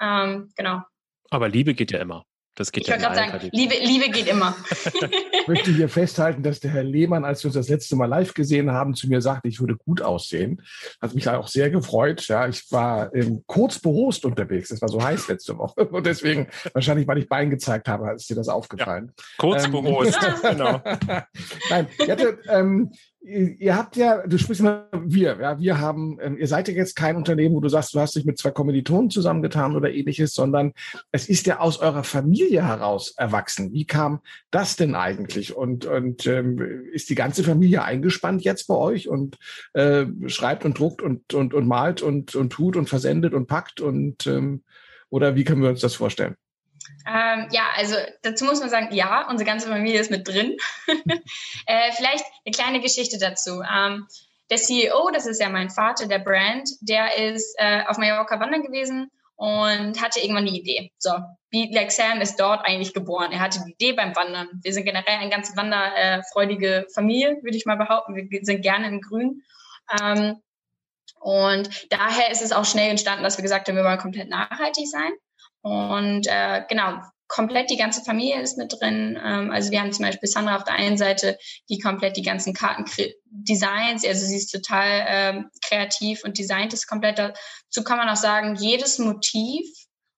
Ähm, 0.00 0.52
genau. 0.56 0.80
Aber 1.30 1.48
Liebe 1.48 1.74
geht 1.74 1.92
ja 1.92 2.00
immer. 2.00 2.24
Das 2.54 2.70
geht 2.70 2.84
ich 2.84 2.88
ja 2.88 2.96
gerade 2.96 3.16
sagen, 3.16 3.50
Liebe, 3.52 3.74
Liebe 3.82 4.10
geht 4.10 4.28
immer. 4.28 4.54
ich 5.32 5.48
möchte 5.48 5.72
hier 5.72 5.88
festhalten, 5.88 6.42
dass 6.42 6.60
der 6.60 6.70
Herr 6.70 6.84
Lehmann, 6.84 7.24
als 7.24 7.42
wir 7.42 7.48
uns 7.48 7.56
das 7.56 7.68
letzte 7.68 7.96
Mal 7.96 8.06
live 8.06 8.32
gesehen 8.34 8.70
haben, 8.70 8.94
zu 8.94 9.08
mir 9.08 9.20
sagte, 9.20 9.48
ich 9.48 9.60
würde 9.60 9.76
gut 9.76 10.02
aussehen. 10.02 10.62
Hat 11.00 11.14
mich 11.14 11.28
auch 11.28 11.48
sehr 11.48 11.70
gefreut. 11.70 12.28
Ja, 12.28 12.46
ich 12.46 12.70
war 12.70 13.14
ähm, 13.14 13.42
kurz 13.46 13.80
behost 13.80 14.24
unterwegs. 14.24 14.70
Es 14.70 14.80
war 14.80 14.88
so 14.88 15.02
heiß 15.02 15.28
letzte 15.28 15.58
Woche. 15.58 15.84
Und 15.88 16.06
deswegen, 16.06 16.48
wahrscheinlich, 16.72 17.08
weil 17.08 17.18
ich 17.18 17.28
Bein 17.28 17.50
gezeigt 17.50 17.88
habe, 17.88 18.12
ist 18.14 18.30
dir 18.30 18.36
das 18.36 18.48
aufgefallen. 18.48 19.12
Ja, 19.16 19.24
kurz 19.38 19.64
ähm, 19.64 19.72
behost, 19.72 20.18
genau. 20.42 20.80
Nein, 21.70 21.88
ich 21.98 22.10
hatte, 22.10 22.38
ähm, 22.48 22.92
ihr 23.24 23.76
habt 23.76 23.96
ja, 23.96 24.26
du 24.26 24.36
sprichst 24.38 24.62
mal 24.62 24.86
wir, 24.92 25.38
ja, 25.40 25.58
wir 25.58 25.80
haben, 25.80 26.18
ähm, 26.20 26.36
ihr 26.36 26.46
seid 26.46 26.68
ja 26.68 26.74
jetzt 26.74 26.94
kein 26.94 27.16
Unternehmen, 27.16 27.54
wo 27.54 27.60
du 27.60 27.70
sagst, 27.70 27.94
du 27.94 28.00
hast 28.00 28.14
dich 28.14 28.26
mit 28.26 28.38
zwei 28.38 28.50
Kommilitonen 28.50 29.08
zusammengetan 29.08 29.74
oder 29.74 29.92
ähnliches, 29.92 30.34
sondern 30.34 30.72
es 31.10 31.28
ist 31.28 31.46
ja 31.46 31.60
aus 31.60 31.78
eurer 31.78 32.04
Familie 32.04 32.66
heraus 32.66 33.14
erwachsen. 33.16 33.72
Wie 33.72 33.86
kam 33.86 34.20
das 34.50 34.76
denn 34.76 34.94
eigentlich? 34.94 35.56
Und, 35.56 35.86
und 35.86 36.26
ähm, 36.26 36.86
ist 36.92 37.08
die 37.08 37.14
ganze 37.14 37.44
Familie 37.44 37.82
eingespannt 37.82 38.44
jetzt 38.44 38.66
bei 38.66 38.74
euch 38.74 39.08
und 39.08 39.38
äh, 39.72 40.04
schreibt 40.26 40.66
und 40.66 40.78
druckt 40.78 41.00
und, 41.00 41.32
und, 41.32 41.54
und 41.54 41.66
malt 41.66 42.02
und, 42.02 42.34
und 42.34 42.50
tut 42.50 42.76
und 42.76 42.88
versendet 42.88 43.32
und 43.32 43.46
packt 43.46 43.80
und 43.80 44.26
ähm, 44.26 44.62
oder 45.08 45.34
wie 45.34 45.44
können 45.44 45.62
wir 45.62 45.70
uns 45.70 45.80
das 45.80 45.94
vorstellen? 45.94 46.36
Ähm, 47.06 47.48
ja, 47.50 47.68
also 47.76 47.96
dazu 48.22 48.44
muss 48.44 48.60
man 48.60 48.70
sagen, 48.70 48.94
ja, 48.94 49.28
unsere 49.28 49.48
ganze 49.48 49.68
Familie 49.68 50.00
ist 50.00 50.10
mit 50.10 50.26
drin. 50.26 50.56
äh, 51.66 51.92
vielleicht 51.92 52.24
eine 52.44 52.54
kleine 52.54 52.80
Geschichte 52.80 53.18
dazu. 53.18 53.62
Ähm, 53.62 54.06
der 54.50 54.58
CEO, 54.58 55.10
das 55.12 55.26
ist 55.26 55.40
ja 55.40 55.48
mein 55.48 55.70
Vater, 55.70 56.06
der 56.06 56.18
Brand, 56.18 56.68
der 56.80 57.16
ist 57.16 57.54
äh, 57.58 57.82
auf 57.86 57.98
Mallorca 57.98 58.38
wandern 58.40 58.62
gewesen 58.62 59.10
und 59.36 60.00
hatte 60.00 60.20
irgendwann 60.20 60.46
die 60.46 60.60
Idee. 60.60 60.92
So, 60.98 61.12
Beat 61.50 61.72
Like 61.72 61.92
Sam 61.92 62.20
ist 62.20 62.38
dort 62.38 62.64
eigentlich 62.66 62.94
geboren. 62.94 63.32
Er 63.32 63.40
hatte 63.40 63.60
die 63.66 63.72
Idee 63.72 63.92
beim 63.92 64.14
Wandern. 64.14 64.48
Wir 64.62 64.72
sind 64.72 64.84
generell 64.84 65.18
eine 65.18 65.30
ganz 65.30 65.56
wanderfreudige 65.56 66.86
Familie, 66.94 67.38
würde 67.42 67.56
ich 67.56 67.66
mal 67.66 67.76
behaupten. 67.76 68.14
Wir 68.14 68.44
sind 68.44 68.62
gerne 68.62 68.88
im 68.88 69.00
Grün. 69.00 69.42
Ähm, 70.00 70.36
und 71.20 71.90
daher 71.90 72.30
ist 72.30 72.42
es 72.42 72.52
auch 72.52 72.66
schnell 72.66 72.90
entstanden, 72.90 73.24
dass 73.24 73.38
wir 73.38 73.42
gesagt 73.42 73.66
haben, 73.68 73.76
wir 73.76 73.84
wollen 73.84 73.98
komplett 73.98 74.28
nachhaltig 74.28 74.86
sein. 74.88 75.12
Und 75.64 76.26
äh, 76.26 76.62
genau, 76.68 77.00
komplett 77.26 77.70
die 77.70 77.78
ganze 77.78 78.04
Familie 78.04 78.42
ist 78.42 78.58
mit 78.58 78.78
drin. 78.78 79.18
Ähm, 79.24 79.50
also 79.50 79.70
wir 79.70 79.80
haben 79.80 79.92
zum 79.92 80.04
Beispiel 80.04 80.28
Sandra 80.28 80.56
auf 80.56 80.64
der 80.64 80.74
einen 80.74 80.98
Seite, 80.98 81.38
die 81.70 81.78
komplett 81.78 82.18
die 82.18 82.22
ganzen 82.22 82.52
Karten 82.52 82.84
designs, 83.26 84.06
also 84.06 84.26
sie 84.26 84.36
ist 84.36 84.52
total 84.52 85.04
ähm, 85.08 85.50
kreativ 85.66 86.22
und 86.22 86.38
designt 86.38 86.74
es 86.74 86.86
komplett. 86.86 87.18
Dazu 87.18 87.82
kann 87.82 87.96
man 87.96 88.10
auch 88.10 88.16
sagen, 88.16 88.56
jedes 88.56 88.98
Motiv 88.98 89.66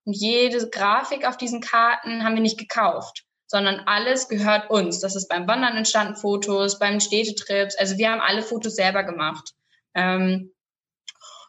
und 0.04 0.16
jede 0.16 0.68
Grafik 0.68 1.26
auf 1.26 1.36
diesen 1.36 1.60
Karten 1.60 2.24
haben 2.24 2.34
wir 2.34 2.42
nicht 2.42 2.58
gekauft, 2.58 3.22
sondern 3.46 3.80
alles 3.86 4.28
gehört 4.28 4.68
uns. 4.68 4.98
Das 4.98 5.14
ist 5.14 5.28
beim 5.28 5.46
Wandern 5.46 5.76
entstanden 5.76 6.16
Fotos, 6.16 6.80
beim 6.80 6.98
Städtetrips. 6.98 7.76
Also 7.76 7.98
wir 7.98 8.10
haben 8.10 8.20
alle 8.20 8.42
Fotos 8.42 8.74
selber 8.74 9.04
gemacht. 9.04 9.52
Ähm, 9.94 10.52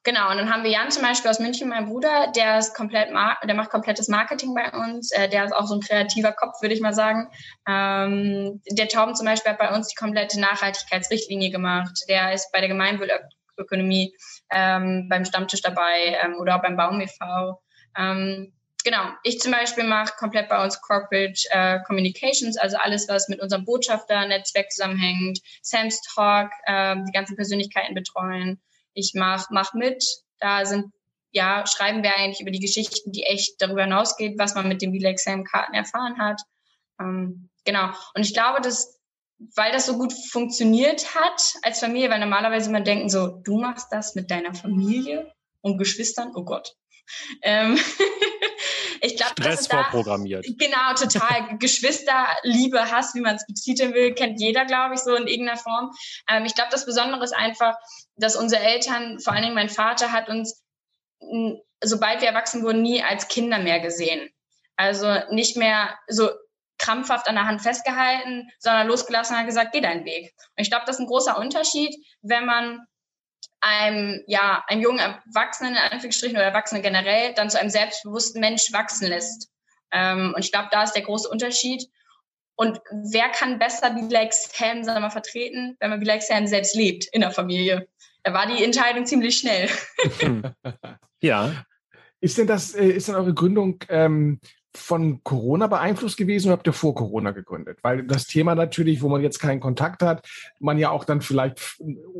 Genau, 0.07 0.31
und 0.31 0.37
dann 0.37 0.49
haben 0.49 0.63
wir 0.63 0.71
Jan 0.71 0.89
zum 0.89 1.03
Beispiel 1.03 1.29
aus 1.29 1.39
München, 1.39 1.67
mein 1.67 1.87
Bruder, 1.87 2.31
der 2.33 2.59
ist 2.59 2.73
komplett, 2.73 3.09
der 3.09 3.55
macht 3.55 3.69
komplettes 3.69 4.07
Marketing 4.07 4.53
bei 4.53 4.71
uns. 4.71 5.11
Äh, 5.11 5.27
der 5.27 5.43
ist 5.43 5.51
auch 5.51 5.67
so 5.67 5.75
ein 5.75 5.81
kreativer 5.81 6.31
Kopf, 6.31 6.61
würde 6.61 6.73
ich 6.73 6.79
mal 6.79 6.93
sagen. 6.93 7.27
Ähm, 7.67 8.61
der 8.71 8.87
Torben 8.87 9.15
zum 9.15 9.25
Beispiel 9.25 9.51
hat 9.51 9.59
bei 9.59 9.75
uns 9.75 9.89
die 9.89 9.95
komplette 9.95 10.39
Nachhaltigkeitsrichtlinie 10.39 11.51
gemacht. 11.51 11.91
Der 12.07 12.31
ist 12.31 12.53
bei 12.53 12.59
der 12.59 12.69
Gemeinwohlökonomie 12.69 14.15
ähm, 14.49 15.09
beim 15.09 15.25
Stammtisch 15.25 15.61
dabei 15.61 16.17
ähm, 16.23 16.35
oder 16.39 16.55
auch 16.55 16.61
beim 16.61 16.77
Baum 16.77 17.01
e.V. 17.01 17.61
Ähm, 17.97 18.53
genau, 18.85 19.09
ich 19.23 19.41
zum 19.41 19.51
Beispiel 19.51 19.83
mache 19.83 20.13
komplett 20.17 20.47
bei 20.47 20.63
uns 20.63 20.79
Corporate 20.79 21.41
äh, 21.49 21.79
Communications, 21.85 22.55
also 22.55 22.77
alles, 22.77 23.09
was 23.09 23.27
mit 23.27 23.41
unserem 23.41 23.65
Botschafter-Netzwerk 23.65 24.71
zusammenhängt, 24.71 25.39
Sam's 25.61 25.99
Talk, 26.15 26.49
äh, 26.63 26.95
die 26.95 27.11
ganzen 27.11 27.35
Persönlichkeiten 27.35 27.93
betreuen 27.93 28.61
ich 28.97 29.13
mach, 29.15 29.49
mach 29.51 29.73
mit. 29.73 30.03
Da 30.39 30.65
sind, 30.65 30.91
ja, 31.31 31.65
schreiben 31.67 32.03
wir 32.03 32.15
eigentlich 32.15 32.41
über 32.41 32.51
die 32.51 32.59
Geschichten, 32.59 33.11
die 33.11 33.23
echt 33.23 33.61
darüber 33.61 33.83
hinausgehen, 33.83 34.37
was 34.37 34.55
man 34.55 34.67
mit 34.67 34.81
dem 34.81 34.91
Relax 34.91 35.25
Karten 35.25 35.73
erfahren 35.73 36.17
hat. 36.17 36.41
Ähm, 36.99 37.49
genau. 37.63 37.89
Und 38.15 38.23
ich 38.23 38.33
glaube, 38.33 38.61
dass 38.61 38.97
weil 39.55 39.71
das 39.71 39.85
so 39.85 39.97
gut 39.97 40.13
funktioniert 40.31 41.13
hat 41.15 41.41
als 41.61 41.79
Familie, 41.79 42.09
weil 42.09 42.19
normalerweise 42.19 42.71
man 42.71 42.83
denken 42.83 43.09
so, 43.09 43.27
du 43.27 43.59
machst 43.59 43.87
das 43.91 44.15
mit 44.15 44.31
deiner 44.31 44.53
Familie 44.55 45.31
und 45.61 45.77
Geschwistern, 45.77 46.31
oh 46.35 46.43
Gott. 46.43 46.75
Ähm, 47.41 47.79
Stress 49.37 49.67
vorprogrammiert. 49.67 50.45
Da, 50.45 50.65
genau, 50.65 50.93
total. 50.95 51.57
Geschwister, 51.59 52.27
Liebe, 52.43 52.91
Hass, 52.91 53.13
wie 53.13 53.21
man 53.21 53.35
es 53.35 53.45
betiteln 53.45 53.93
will, 53.93 54.13
kennt 54.13 54.39
jeder, 54.39 54.65
glaube 54.65 54.95
ich, 54.95 55.01
so 55.01 55.15
in 55.15 55.27
irgendeiner 55.27 55.59
Form. 55.59 55.91
Ähm, 56.29 56.45
ich 56.45 56.55
glaube, 56.55 56.71
das 56.71 56.85
Besondere 56.85 57.23
ist 57.23 57.35
einfach, 57.35 57.75
dass 58.15 58.35
unsere 58.35 58.61
Eltern, 58.63 59.19
vor 59.19 59.33
allen 59.33 59.43
Dingen 59.43 59.55
mein 59.55 59.69
Vater, 59.69 60.11
hat 60.11 60.29
uns, 60.29 60.63
sobald 61.83 62.21
wir 62.21 62.29
erwachsen 62.29 62.63
wurden, 62.63 62.81
nie 62.81 63.03
als 63.03 63.27
Kinder 63.27 63.59
mehr 63.59 63.79
gesehen. 63.79 64.29
Also 64.75 65.07
nicht 65.31 65.57
mehr 65.57 65.97
so 66.07 66.29
krampfhaft 66.79 67.27
an 67.27 67.35
der 67.35 67.45
Hand 67.45 67.61
festgehalten, 67.61 68.49
sondern 68.59 68.87
losgelassen 68.87 69.35
und 69.35 69.39
hat 69.39 69.47
gesagt, 69.47 69.71
geh 69.73 69.81
deinen 69.81 70.05
Weg. 70.05 70.33
Und 70.55 70.61
ich 70.61 70.69
glaube, 70.69 70.85
das 70.85 70.97
ist 70.97 71.01
ein 71.01 71.07
großer 71.07 71.37
Unterschied, 71.37 71.95
wenn 72.21 72.45
man 72.45 72.85
einem, 73.61 74.23
ja, 74.27 74.63
einem 74.67 74.81
jungen 74.81 74.99
Erwachsenen, 74.99 75.73
in 75.73 75.79
Anführungsstrichen, 75.79 76.35
oder 76.35 76.45
Erwachsenen 76.45 76.83
generell, 76.83 77.33
dann 77.33 77.49
zu 77.49 77.59
einem 77.59 77.69
selbstbewussten 77.69 78.39
Mensch 78.39 78.71
wachsen 78.71 79.07
lässt. 79.07 79.49
Ähm, 79.91 80.33
und 80.35 80.43
ich 80.43 80.51
glaube, 80.51 80.69
da 80.71 80.83
ist 80.83 80.93
der 80.93 81.03
große 81.03 81.29
Unterschied. 81.29 81.89
Und 82.55 82.79
wer 83.11 83.29
kann 83.29 83.59
besser 83.59 83.91
Bilal 83.91 84.29
Sam, 84.31 84.83
sagen 84.83 84.97
wir 84.97 85.01
mal, 85.01 85.09
vertreten, 85.09 85.77
wenn 85.79 85.89
man 85.89 85.99
Bilal 85.99 86.21
Sam 86.21 86.47
selbst 86.47 86.75
lebt 86.75 87.05
in 87.11 87.21
der 87.21 87.31
Familie? 87.31 87.87
Da 88.23 88.33
war 88.33 88.47
die 88.47 88.63
Entscheidung 88.63 89.05
ziemlich 89.05 89.37
schnell. 89.37 89.69
ja. 91.21 91.65
Ist 92.19 92.37
denn 92.37 92.47
das, 92.47 92.73
äh, 92.73 92.87
ist 92.87 93.07
denn 93.07 93.15
eure 93.15 93.33
Gründung 93.33 93.79
ähm, 93.89 94.39
von 94.77 95.23
Corona 95.23 95.67
beeinflusst 95.67 96.17
gewesen 96.17 96.47
oder 96.47 96.57
habt 96.57 96.67
ihr 96.67 96.73
vor 96.73 96.95
Corona 96.95 97.31
gegründet? 97.31 97.79
Weil 97.81 98.03
das 98.03 98.27
Thema 98.27 98.55
natürlich, 98.55 99.01
wo 99.01 99.09
man 99.09 99.21
jetzt 99.21 99.39
keinen 99.39 99.59
Kontakt 99.59 100.01
hat, 100.01 100.27
man 100.59 100.77
ja 100.77 100.89
auch 100.91 101.03
dann 101.03 101.21
vielleicht 101.21 101.77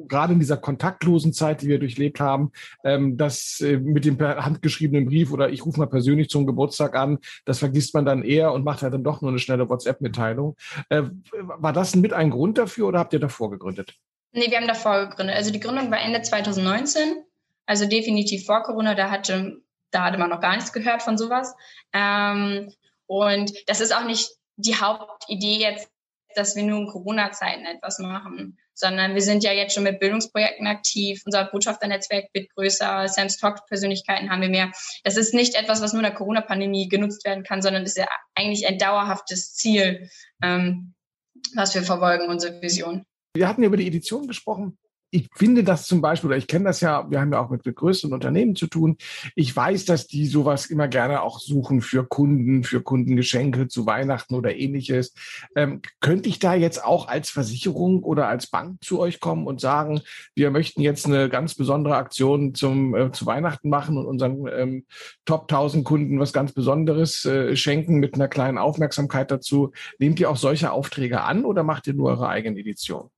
gerade 0.08 0.34
in 0.34 0.40
dieser 0.40 0.58
kontaktlosen 0.58 1.34
Zeit, 1.34 1.62
die 1.62 1.68
wir 1.68 1.80
durchlebt 1.80 2.20
haben, 2.20 2.52
ähm, 2.84 3.18
das 3.18 3.62
äh, 3.62 3.78
mit 3.78 4.06
dem 4.06 4.20
handgeschriebenen 4.20 5.06
Brief 5.06 5.32
oder 5.32 5.50
ich 5.50 5.66
rufe 5.66 5.80
mal 5.80 5.88
persönlich 5.88 6.30
zum 6.30 6.46
Geburtstag 6.46 6.96
an, 6.96 7.20
das 7.46 7.60
vergisst 7.60 7.94
man 7.94 8.06
dann 8.06 8.24
eher 8.24 8.52
und 8.52 8.66
macht 8.66 8.82
halt 8.82 8.94
dann 8.94 9.04
doch 9.04 9.22
nur 9.22 9.32
eine 9.32 9.40
schnelle 9.40 9.70
WhatsApp-Mitteilung. 9.70 10.56
Äh, 10.90 11.04
war 11.32 11.74
das 11.74 11.96
mit 11.96 12.14
ein 12.14 12.32
Grund 12.32 12.58
dafür 12.58 12.88
oder 12.88 13.00
habt 13.00 13.14
ihr 13.14 13.20
davor 13.20 13.52
gegründet? 13.52 13.96
Nee, 14.34 14.50
wir 14.50 14.58
haben 14.58 14.68
davor 14.68 15.08
gegründet. 15.08 15.36
Also 15.36 15.52
die 15.52 15.60
Gründung 15.60 15.90
war 15.92 16.00
Ende 16.00 16.22
2019, 16.22 17.24
also 17.66 17.88
definitiv 17.88 18.46
vor 18.46 18.64
Corona. 18.64 18.94
Da 18.94 19.10
hatte 19.10 19.62
da 19.92 20.06
hatte 20.06 20.18
man 20.18 20.30
noch 20.30 20.42
gar 20.42 20.56
nichts 20.56 20.74
gehört 20.74 21.02
von 21.02 21.18
sowas. 21.18 21.56
Ähm, 21.94 22.72
und 23.06 23.52
das 23.68 23.80
ist 23.80 23.96
auch 23.96 24.04
nicht 24.04 24.30
die 24.58 24.76
Hauptidee 24.76 25.60
jetzt, 25.60 25.90
dass 26.36 26.56
wir 26.56 26.64
nur 26.64 26.80
in 26.80 26.88
Corona-Zeiten 26.88 27.66
etwas 27.66 28.00
machen, 28.00 28.60
sondern 28.74 29.16
wir 29.16 29.22
sind 29.22 29.44
ja 29.44 29.52
jetzt 29.52 29.74
schon 29.74 29.84
mit 29.84 30.00
Bildungsprojekten 30.00 30.68
aktiv. 30.68 31.22
Unser 31.26 31.46
Botschafternetzwerk 31.46 32.26
wird 32.34 32.54
größer, 32.54 33.08
Sam's 33.08 33.38
Talk-Persönlichkeiten 33.38 34.30
haben 34.30 34.42
wir 34.42 34.50
mehr. 34.50 34.72
Das 35.04 35.18
ist 35.18 35.34
nicht 35.34 35.56
etwas, 35.56 35.82
was 35.82 35.94
nur 35.94 36.02
in 36.02 36.10
der 36.10 36.16
Corona-Pandemie 36.16 36.90
genutzt 36.90 37.26
werden 37.26 37.44
kann, 37.44 37.62
sondern 37.62 37.84
ist 37.84 37.98
ja 37.98 38.08
eigentlich 38.36 38.68
ein 38.68 38.78
dauerhaftes 38.78 39.56
Ziel, 39.56 40.10
ähm, 40.44 40.94
was 41.56 41.74
wir 41.74 41.82
verfolgen, 41.82 42.30
unsere 42.30 42.62
Vision. 42.62 43.04
Wir 43.36 43.48
hatten 43.48 43.64
über 43.64 43.78
die 43.78 43.88
Edition 43.88 44.28
gesprochen 44.28 44.78
ich 45.10 45.30
finde 45.36 45.64
das 45.64 45.88
zum 45.88 46.02
Beispiel, 46.02 46.28
oder 46.28 46.38
ich 46.38 46.48
kenne 46.48 46.66
das 46.66 46.82
ja, 46.82 47.10
wir 47.10 47.22
haben 47.22 47.32
ja 47.32 47.40
auch 47.40 47.50
mit, 47.50 47.64
größeren 47.64 48.14
Unternehmen 48.14 48.56
zu 48.56 48.68
tun. 48.68 48.98
Ich 49.36 49.56
weiß, 49.56 49.86
dass 49.86 50.08
die 50.08 50.26
sowas 50.26 50.66
immer 50.68 50.88
gerne 50.88 51.22
auch 51.22 51.40
suchen 51.40 51.82
für 51.82 52.06
Kunden, 52.06 52.64
für 52.64 52.82
Kundengeschenke 52.82 53.68
zu 53.68 53.86
Weihnachten 53.86 54.36
oder 54.36 54.56
ähnliches. 54.56 55.14
Ähm, 55.56 55.82
könnte 56.02 56.30
ich 56.30 56.40
da 56.40 56.56
jetzt 56.56 56.84
auch 56.84 57.08
als 57.08 57.30
Versicherung 57.30 58.04
oder 58.04 58.28
als 58.28 58.48
Bank 58.48 58.84
zu 58.84 59.00
euch 59.00 59.20
kommen 59.20 59.48
und 59.48 59.62
sagen, 59.62 60.02
wir 60.36 60.52
möchten 60.52 60.82
jetzt 60.82 61.06
eine 61.06 61.30
ganz 61.30 61.56
besondere 61.56 61.96
Aktion 61.96 62.54
zum, 62.54 62.96
äh, 62.96 63.12
zu 63.12 63.26
Weihnachten 63.26 63.70
machen 63.70 63.98
und 63.98 64.06
unseren 64.06 64.48
ähm, 64.48 64.86
Top 65.26 65.44
1000 65.44 65.86
Kunden 65.86 66.20
was 66.20 66.34
ganz 66.34 66.52
Besonderes 66.52 67.26
äh, 67.26 67.56
schenken 67.56 67.98
mit 67.98 68.16
einer 68.16 68.28
kleinen 68.28 68.58
Aufmerksamkeit 68.58 69.32
dazu? 69.32 69.72
Nehmt 70.00 70.20
ihr 70.20 70.30
auch 70.30 70.38
solche 70.38 70.72
Aufträge 70.72 71.22
an 71.22 71.46
oder 71.46 71.64
macht 71.64 71.88
ihr 71.88 71.94
nur 71.94 72.10
eure 72.10 72.28
eigene 72.30 72.60
Edition? 72.60 73.10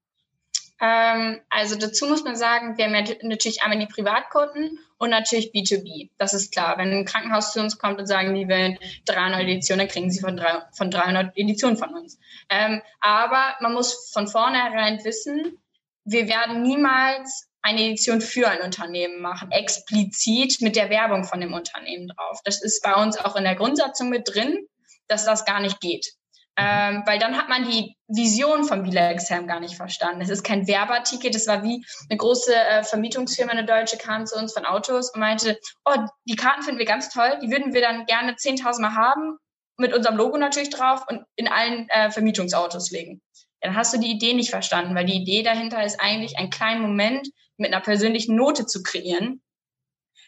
Ähm, 0.82 1.41
also 1.49 1.75
dazu 1.75 2.07
muss 2.07 2.23
man 2.23 2.36
sagen, 2.36 2.77
wir 2.77 2.86
haben 2.86 2.95
ja 2.95 3.15
natürlich 3.23 3.61
einmal 3.63 3.80
die 3.80 3.91
Privatkunden 3.91 4.80
und 4.97 5.09
natürlich 5.09 5.51
B2B. 5.51 6.09
Das 6.17 6.34
ist 6.34 6.53
klar. 6.53 6.77
Wenn 6.77 6.91
ein 6.91 7.05
Krankenhaus 7.05 7.53
zu 7.53 7.59
uns 7.59 7.77
kommt 7.77 7.99
und 7.99 8.07
sagen, 8.07 8.34
die 8.34 8.47
wollen 8.47 8.77
300 9.05 9.41
Editionen, 9.41 9.80
dann 9.80 9.88
kriegen 9.88 10.11
sie 10.11 10.21
von, 10.21 10.38
drei, 10.38 10.61
von 10.73 10.89
300 10.89 11.36
Editionen 11.38 11.77
von 11.77 11.93
uns. 11.93 12.17
Ähm, 12.49 12.82
aber 13.01 13.55
man 13.59 13.73
muss 13.73 14.11
von 14.13 14.27
vornherein 14.27 15.03
wissen, 15.03 15.57
wir 16.05 16.27
werden 16.27 16.63
niemals 16.63 17.49
eine 17.61 17.84
Edition 17.84 18.21
für 18.21 18.47
ein 18.47 18.61
Unternehmen 18.61 19.21
machen, 19.21 19.51
explizit 19.51 20.61
mit 20.61 20.75
der 20.75 20.89
Werbung 20.89 21.25
von 21.25 21.41
dem 21.41 21.53
Unternehmen 21.53 22.07
drauf. 22.07 22.39
Das 22.45 22.61
ist 22.63 22.82
bei 22.82 22.95
uns 22.95 23.17
auch 23.17 23.36
in 23.36 23.43
der 23.43 23.55
Grundsatzung 23.55 24.09
mit 24.09 24.34
drin, 24.34 24.65
dass 25.07 25.25
das 25.25 25.43
gar 25.43 25.59
nicht 25.59 25.82
geht. 25.82 26.13
Ähm, 26.60 27.03
weil 27.05 27.20
dann 27.20 27.38
hat 27.38 27.47
man 27.47 27.64
die 27.64 27.95
Vision 28.07 28.66
von 28.66 28.84
Bila 28.84 29.12
Exam 29.12 29.47
gar 29.47 29.60
nicht 29.60 29.76
verstanden. 29.76 30.22
Es 30.22 30.30
ist 30.30 30.43
kein 30.43 30.68
Werbeartikel, 30.68 31.32
das 31.32 31.47
war 31.47 31.64
wie 31.64 31.86
eine 32.10 32.18
große 32.18 32.53
äh, 32.53 32.84
Vermietungsfirma, 32.84 33.51
eine 33.51 33.66
deutsche, 33.66 33.97
kam 33.97 34.26
zu 34.26 34.38
uns 34.38 34.53
von 34.53 34.66
Autos 34.66 35.12
und 35.12 35.20
meinte, 35.20 35.57
oh, 35.86 35.95
die 36.26 36.36
Karten 36.36 36.64
finden 36.64 36.80
wir 36.80 36.86
ganz 36.86 37.10
toll, 37.10 37.39
die 37.41 37.49
würden 37.49 37.74
wir 37.74 37.82
dann 37.82 38.05
gerne 38.05 38.34
10.000 38.34 38.82
Mal 38.82 38.95
haben, 38.95 39.38
mit 39.78 39.93
unserem 39.93 40.18
Logo 40.18 40.38
natürlich 40.38 40.70
drauf 40.70 41.05
und 41.07 41.24
in 41.38 41.47
allen 41.47 41.88
äh, 41.89 42.12
Vermietungsautos 42.12 42.91
legen. 42.91 43.22
Dann 43.62 43.76
hast 43.76 43.93
du 43.93 43.99
die 43.99 44.12
Idee 44.12 44.34
nicht 44.34 44.49
verstanden, 44.49 44.95
weil 44.95 45.05
die 45.05 45.22
Idee 45.22 45.43
dahinter 45.43 45.84
ist 45.84 45.99
eigentlich, 46.01 46.38
einen 46.38 46.49
kleinen 46.49 46.82
Moment 46.82 47.30
mit 47.57 47.74
einer 47.74 47.82
persönlichen 47.82 48.36
Note 48.36 48.66
zu 48.66 48.84
kreieren, 48.84 49.41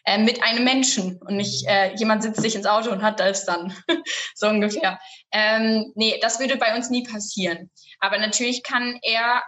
äh, 0.04 0.18
mit 0.18 0.42
einem 0.42 0.64
Menschen 0.64 1.20
und 1.22 1.36
nicht 1.36 1.66
äh, 1.68 1.94
jemand 1.94 2.22
sitzt 2.22 2.40
sich 2.40 2.54
ins 2.54 2.66
Auto 2.66 2.90
und 2.90 3.02
hat 3.02 3.20
das 3.20 3.44
dann. 3.44 3.74
so 4.34 4.48
ungefähr. 4.48 4.98
Ähm, 5.32 5.92
nee, 5.94 6.18
das 6.20 6.40
würde 6.40 6.56
bei 6.56 6.74
uns 6.74 6.90
nie 6.90 7.04
passieren. 7.04 7.70
Aber 8.00 8.18
natürlich 8.18 8.62
kann 8.62 8.98
er 9.02 9.42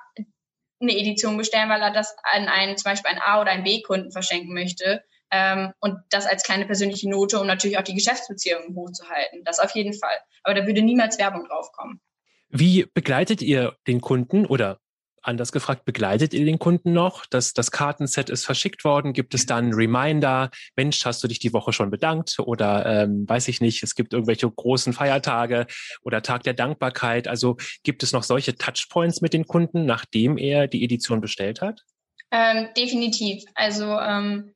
eine 0.80 0.96
Edition 0.96 1.36
bestellen, 1.36 1.68
weil 1.68 1.80
er 1.80 1.92
das 1.92 2.14
an 2.22 2.48
einen, 2.48 2.76
zum 2.76 2.90
Beispiel 2.90 3.11
einen 3.11 3.20
A- 3.20 3.40
oder 3.40 3.50
einen 3.50 3.64
B-Kunden 3.64 4.12
verschenken 4.12 4.55
möchte. 4.55 5.02
Ähm, 5.30 5.72
und 5.80 5.98
das 6.11 6.26
als 6.26 6.44
kleine 6.44 6.66
persönliche 6.66 7.11
Note, 7.11 7.40
um 7.40 7.46
natürlich 7.46 7.78
auch 7.78 7.82
die 7.82 7.94
Geschäftsbeziehungen 7.94 8.76
hochzuhalten. 8.76 9.42
Das 9.44 9.59
auf 9.59 9.72
jeden 9.72 9.94
Fall. 9.94 10.16
Aber 10.44 10.55
da 10.55 10.66
würde 10.66 10.82
niemals 10.82 11.18
Werbung 11.18 11.46
draufkommen. 11.46 12.00
Wie 12.48 12.86
begleitet 12.94 13.42
ihr 13.42 13.76
den 13.88 14.00
Kunden 14.00 14.46
oder 14.46 14.78
Anders 15.26 15.52
gefragt, 15.52 15.86
begleitet 15.86 16.34
ihr 16.34 16.44
den 16.44 16.58
Kunden 16.58 16.92
noch? 16.92 17.24
Das, 17.24 17.54
das 17.54 17.70
Kartenset 17.70 18.28
ist 18.28 18.44
verschickt 18.44 18.84
worden. 18.84 19.14
Gibt 19.14 19.32
es 19.32 19.46
dann 19.46 19.72
Reminder? 19.72 20.50
Mensch, 20.76 21.02
hast 21.06 21.24
du 21.24 21.28
dich 21.28 21.38
die 21.38 21.54
Woche 21.54 21.72
schon 21.72 21.90
bedankt? 21.90 22.38
Oder 22.38 22.84
ähm, 22.84 23.26
weiß 23.26 23.48
ich 23.48 23.62
nicht, 23.62 23.82
es 23.82 23.94
gibt 23.94 24.12
irgendwelche 24.12 24.50
großen 24.50 24.92
Feiertage 24.92 25.66
oder 26.02 26.20
Tag 26.20 26.42
der 26.42 26.52
Dankbarkeit. 26.52 27.26
Also 27.26 27.56
gibt 27.84 28.02
es 28.02 28.12
noch 28.12 28.22
solche 28.22 28.54
Touchpoints 28.54 29.22
mit 29.22 29.32
den 29.32 29.46
Kunden, 29.46 29.86
nachdem 29.86 30.36
er 30.36 30.68
die 30.68 30.84
Edition 30.84 31.22
bestellt 31.22 31.62
hat? 31.62 31.80
Ähm, 32.30 32.68
definitiv. 32.76 33.44
Also 33.54 33.98
ähm, 33.98 34.54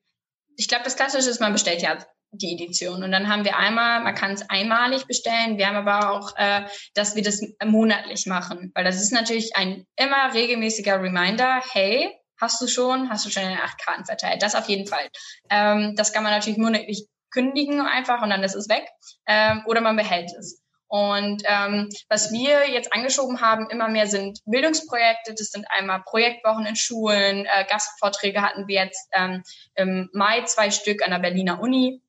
ich 0.56 0.68
glaube, 0.68 0.84
das 0.84 0.96
Klassische 0.96 1.30
ist, 1.30 1.40
man 1.40 1.54
bestellt 1.54 1.80
ja 1.80 1.96
die 2.31 2.55
Edition. 2.55 3.03
Und 3.03 3.12
dann 3.12 3.29
haben 3.29 3.45
wir 3.45 3.57
einmal, 3.57 4.03
man 4.03 4.14
kann 4.14 4.33
es 4.33 4.49
einmalig 4.49 5.07
bestellen. 5.07 5.59
Wir 5.59 5.68
haben 5.68 5.89
aber 5.89 6.12
auch, 6.12 6.37
äh, 6.37 6.62
dass 6.95 7.16
wir 7.16 7.22
das 7.22 7.43
monatlich 7.64 8.26
machen, 8.26 8.70
weil 8.74 8.85
das 8.85 9.01
ist 9.01 9.12
natürlich 9.12 9.57
ein 9.57 9.87
immer 9.97 10.35
regelmäßiger 10.35 11.01
Reminder. 11.01 11.62
Hey, 11.72 12.14
hast 12.41 12.61
du 12.61 12.66
schon, 12.66 13.11
hast 13.11 13.26
du 13.26 13.31
schon 13.31 13.45
in 13.45 13.59
acht 13.59 13.79
Karten 13.83 14.05
verteilt? 14.05 14.43
Das 14.43 14.55
auf 14.55 14.68
jeden 14.68 14.87
Fall. 14.87 15.09
Ähm, 15.51 15.95
das 15.97 16.12
kann 16.12 16.22
man 16.22 16.33
natürlich 16.33 16.59
monatlich 16.59 17.07
kündigen 17.31 17.81
einfach 17.81 18.22
und 18.22 18.31
dann 18.31 18.43
ist 18.43 18.55
es 18.55 18.68
weg. 18.68 18.89
Ähm, 19.26 19.62
oder 19.66 19.81
man 19.81 19.97
behält 19.97 20.31
es. 20.39 20.62
Und 20.91 21.43
ähm, 21.45 21.91
was 22.09 22.33
wir 22.33 22.70
jetzt 22.70 22.95
angeschoben 22.95 23.43
haben, 23.43 23.68
immer 23.68 23.89
mehr 23.89 24.07
sind 24.07 24.41
Bildungsprojekte. 24.47 25.35
Das 25.35 25.51
sind 25.51 25.66
einmal 25.70 26.03
Projektwochen 26.03 26.64
in 26.64 26.76
Schulen, 26.76 27.45
äh, 27.45 27.66
Gastvorträge 27.68 28.41
hatten 28.41 28.66
wir 28.68 28.85
jetzt 28.85 29.07
ähm, 29.12 29.43
im 29.74 30.09
Mai 30.14 30.43
zwei 30.45 30.70
Stück 30.70 31.03
an 31.03 31.11
der 31.11 31.18
Berliner 31.18 31.61
Uni 31.61 32.01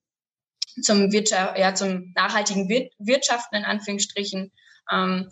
zum, 0.82 1.12
Wirtschaft, 1.12 1.58
ja, 1.58 1.74
zum 1.74 2.12
nachhaltigen 2.14 2.68
Wir 2.68 2.88
Wirtschaften 2.98 3.56
in 3.56 3.64
Anführungsstrichen. 3.64 4.52
Ähm, 4.90 5.30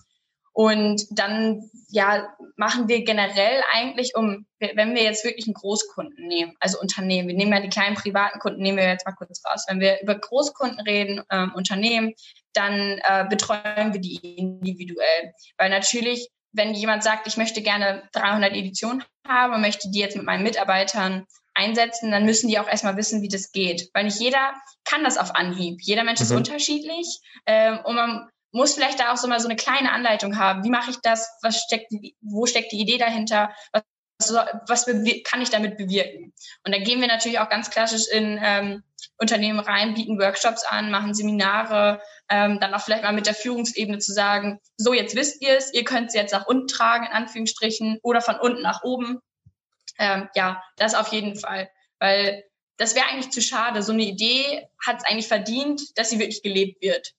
und 0.58 1.06
dann 1.12 1.70
ja, 1.88 2.34
machen 2.56 2.88
wir 2.88 3.04
generell 3.04 3.62
eigentlich, 3.72 4.16
um, 4.16 4.44
wenn 4.58 4.96
wir 4.96 5.04
jetzt 5.04 5.24
wirklich 5.24 5.46
einen 5.46 5.54
Großkunden 5.54 6.26
nehmen, 6.26 6.56
also 6.58 6.80
Unternehmen, 6.80 7.28
wir 7.28 7.36
nehmen 7.36 7.52
ja 7.52 7.60
die 7.60 7.68
kleinen 7.68 7.94
privaten 7.94 8.40
Kunden, 8.40 8.60
nehmen 8.60 8.78
wir 8.78 8.88
jetzt 8.88 9.06
mal 9.06 9.12
kurz 9.12 9.40
raus. 9.48 9.66
Wenn 9.68 9.78
wir 9.78 10.02
über 10.02 10.16
Großkunden 10.16 10.80
reden, 10.80 11.22
ähm, 11.30 11.52
Unternehmen, 11.54 12.12
dann 12.54 12.98
äh, 13.04 13.24
betreuen 13.30 13.92
wir 13.92 14.00
die 14.00 14.16
individuell. 14.16 15.32
Weil 15.58 15.70
natürlich, 15.70 16.28
wenn 16.50 16.74
jemand 16.74 17.04
sagt, 17.04 17.28
ich 17.28 17.36
möchte 17.36 17.62
gerne 17.62 18.08
300 18.10 18.52
Editionen 18.52 19.04
haben 19.28 19.54
und 19.54 19.60
möchte 19.60 19.88
die 19.90 20.00
jetzt 20.00 20.16
mit 20.16 20.26
meinen 20.26 20.42
Mitarbeitern 20.42 21.24
einsetzen, 21.58 22.10
dann 22.10 22.24
müssen 22.24 22.48
die 22.48 22.58
auch 22.58 22.68
erstmal 22.68 22.96
wissen, 22.96 23.22
wie 23.22 23.28
das 23.28 23.52
geht. 23.52 23.90
Weil 23.92 24.04
nicht 24.04 24.20
jeder 24.20 24.54
kann 24.84 25.04
das 25.04 25.18
auf 25.18 25.34
Anhieb. 25.34 25.80
Jeder 25.82 26.04
Mensch 26.04 26.20
mhm. 26.20 26.24
ist 26.24 26.32
unterschiedlich 26.32 27.20
ähm, 27.46 27.80
und 27.84 27.96
man 27.96 28.28
muss 28.52 28.74
vielleicht 28.74 29.00
da 29.00 29.12
auch 29.12 29.16
so 29.16 29.28
mal 29.28 29.40
so 29.40 29.48
eine 29.48 29.56
kleine 29.56 29.92
Anleitung 29.92 30.38
haben. 30.38 30.64
Wie 30.64 30.70
mache 30.70 30.90
ich 30.90 30.96
das? 31.02 31.28
Was 31.42 31.60
steckt, 31.60 31.92
wo 32.20 32.46
steckt 32.46 32.72
die 32.72 32.80
Idee 32.80 32.98
dahinter? 32.98 33.50
Was, 33.72 34.34
was 34.66 34.86
kann 35.24 35.42
ich 35.42 35.50
damit 35.50 35.76
bewirken? 35.76 36.32
Und 36.64 36.74
da 36.74 36.78
gehen 36.78 37.00
wir 37.00 37.08
natürlich 37.08 37.38
auch 37.38 37.50
ganz 37.50 37.70
klassisch 37.70 38.08
in 38.10 38.40
ähm, 38.42 38.82
Unternehmen 39.18 39.60
rein, 39.60 39.94
bieten 39.94 40.18
Workshops 40.18 40.64
an, 40.64 40.90
machen 40.90 41.14
Seminare, 41.14 42.00
ähm, 42.28 42.58
dann 42.60 42.74
auch 42.74 42.80
vielleicht 42.80 43.04
mal 43.04 43.12
mit 43.12 43.26
der 43.26 43.34
Führungsebene 43.34 43.98
zu 43.98 44.12
sagen, 44.12 44.60
so 44.76 44.92
jetzt 44.92 45.14
wisst 45.14 45.42
ihr 45.42 45.56
es, 45.56 45.72
ihr 45.72 45.84
könnt 45.84 46.08
es 46.08 46.14
jetzt 46.14 46.32
nach 46.32 46.46
unten 46.46 46.68
tragen, 46.68 47.06
in 47.06 47.12
Anführungsstrichen, 47.12 47.98
oder 48.02 48.20
von 48.20 48.36
unten 48.36 48.62
nach 48.62 48.82
oben. 48.82 49.20
Ähm, 49.98 50.28
ja, 50.34 50.62
das 50.76 50.94
auf 50.94 51.08
jeden 51.08 51.36
Fall. 51.36 51.68
Weil 51.98 52.44
das 52.76 52.94
wäre 52.94 53.06
eigentlich 53.06 53.30
zu 53.30 53.42
schade. 53.42 53.82
So 53.82 53.92
eine 53.92 54.04
Idee 54.04 54.68
hat 54.84 54.98
es 54.98 55.04
eigentlich 55.04 55.28
verdient, 55.28 55.98
dass 55.98 56.10
sie 56.10 56.18
wirklich 56.18 56.42
gelebt 56.42 56.80
wird. 56.80 57.14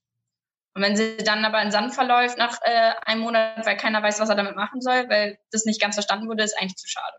Und 0.73 0.81
wenn 0.83 0.95
sie 0.95 1.17
dann 1.17 1.43
aber 1.43 1.61
in 1.61 1.71
Sand 1.71 1.93
verläuft 1.93 2.37
nach 2.37 2.57
äh, 2.61 2.93
einem 3.05 3.21
Monat, 3.21 3.65
weil 3.65 3.75
keiner 3.75 4.01
weiß, 4.01 4.19
was 4.19 4.29
er 4.29 4.35
damit 4.35 4.55
machen 4.55 4.81
soll, 4.81 5.09
weil 5.09 5.37
das 5.51 5.65
nicht 5.65 5.81
ganz 5.81 5.95
verstanden 5.95 6.27
wurde, 6.27 6.43
ist 6.43 6.57
eigentlich 6.59 6.77
zu 6.77 6.87
schade. 6.87 7.17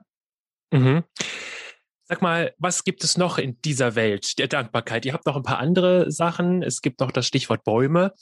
Mhm. 0.71 1.05
Sag 2.05 2.23
mal, 2.23 2.55
was 2.59 2.83
gibt 2.83 3.05
es 3.05 3.17
noch 3.17 3.39
in 3.39 3.61
dieser 3.63 3.95
Welt 3.95 4.39
der 4.39 4.49
Dankbarkeit? 4.49 5.05
Ihr 5.05 5.13
habt 5.13 5.27
noch 5.27 5.37
ein 5.37 5.45
paar 5.45 5.59
andere 5.59 6.11
Sachen. 6.11 6.63
Es 6.63 6.81
gibt 6.81 6.99
noch 7.01 7.13
das 7.13 7.27
Stichwort 7.27 7.63
Bäume 7.63 8.15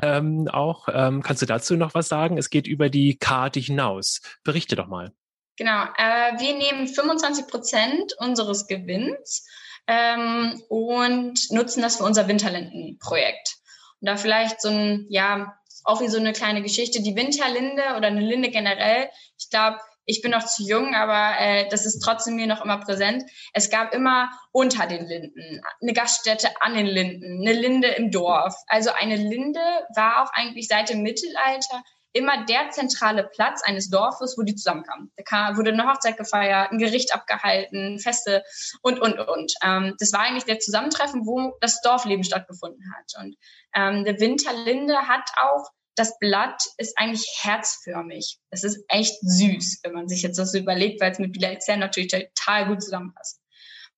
ähm, 0.00 0.48
auch. 0.48 0.88
Ähm, 0.90 1.22
kannst 1.22 1.42
du 1.42 1.46
dazu 1.46 1.76
noch 1.76 1.92
was 1.94 2.08
sagen? 2.08 2.38
Es 2.38 2.48
geht 2.48 2.66
über 2.66 2.88
die 2.88 3.18
Karte 3.18 3.60
hinaus. 3.60 4.22
Berichte 4.44 4.76
doch 4.76 4.86
mal. 4.86 5.12
Genau. 5.56 5.84
Äh, 5.96 6.38
wir 6.38 6.54
nehmen 6.56 6.88
25 6.88 7.46
Prozent 7.46 8.14
unseres 8.18 8.66
Gewinns 8.66 9.46
ähm, 9.86 10.62
und 10.68 11.50
nutzen 11.50 11.82
das 11.82 11.96
für 11.96 12.04
unser 12.04 12.26
Winterlindenprojekt. 12.28 13.56
Und 14.00 14.08
da 14.08 14.16
vielleicht 14.16 14.60
so 14.60 14.68
ein, 14.68 15.06
ja, 15.08 15.54
auch 15.84 16.00
wie 16.00 16.08
so 16.08 16.18
eine 16.18 16.32
kleine 16.32 16.62
Geschichte. 16.62 17.02
Die 17.02 17.14
Winterlinde 17.14 17.82
oder 17.96 18.08
eine 18.08 18.20
Linde 18.20 18.50
generell, 18.50 19.10
ich 19.38 19.50
glaube, 19.50 19.78
ich 20.06 20.20
bin 20.20 20.32
noch 20.32 20.44
zu 20.44 20.62
jung, 20.64 20.94
aber 20.94 21.38
äh, 21.38 21.68
das 21.68 21.86
ist 21.86 22.00
trotzdem 22.00 22.36
mir 22.36 22.46
noch 22.46 22.62
immer 22.62 22.78
präsent. 22.78 23.24
Es 23.52 23.70
gab 23.70 23.94
immer 23.94 24.30
unter 24.52 24.86
den 24.86 25.06
Linden 25.06 25.62
eine 25.80 25.92
Gaststätte 25.92 26.48
an 26.60 26.74
den 26.74 26.86
Linden, 26.86 27.40
eine 27.40 27.58
Linde 27.58 27.88
im 27.88 28.10
Dorf. 28.10 28.54
Also 28.66 28.90
eine 28.92 29.16
Linde 29.16 29.60
war 29.94 30.22
auch 30.22 30.30
eigentlich 30.34 30.68
seit 30.68 30.90
dem 30.90 31.02
Mittelalter 31.02 31.82
immer 32.14 32.46
der 32.46 32.70
zentrale 32.70 33.24
Platz 33.24 33.62
eines 33.64 33.90
Dorfes, 33.90 34.36
wo 34.38 34.42
die 34.42 34.54
zusammenkamen. 34.54 35.12
Da 35.16 35.56
wurde 35.56 35.72
eine 35.72 35.86
Hochzeit 35.86 36.16
gefeiert, 36.16 36.70
ein 36.70 36.78
Gericht 36.78 37.12
abgehalten, 37.12 37.98
Feste 37.98 38.42
und, 38.82 39.00
und, 39.00 39.18
und. 39.18 39.52
Ähm, 39.62 39.94
das 39.98 40.12
war 40.12 40.20
eigentlich 40.20 40.44
der 40.44 40.60
Zusammentreffen, 40.60 41.26
wo 41.26 41.52
das 41.60 41.80
Dorfleben 41.82 42.24
stattgefunden 42.24 42.82
hat. 42.96 43.22
Und 43.22 43.36
ähm, 43.74 44.04
der 44.04 44.18
Winterlinde 44.20 44.96
hat 44.96 45.28
auch 45.36 45.68
das 45.96 46.18
Blatt 46.18 46.60
ist 46.76 46.98
eigentlich 46.98 47.26
herzförmig. 47.42 48.38
Es 48.50 48.64
ist 48.64 48.84
echt 48.88 49.16
süß, 49.20 49.80
wenn 49.84 49.92
man 49.92 50.08
sich 50.08 50.22
jetzt 50.22 50.38
das 50.38 50.52
so 50.52 50.58
überlegt, 50.58 51.00
weil 51.00 51.12
es 51.12 51.18
mit 51.18 51.32
Bila 51.32 51.50
Excel 51.50 51.76
natürlich 51.76 52.10
total 52.10 52.66
gut 52.66 52.82
zusammenpasst. 52.82 53.40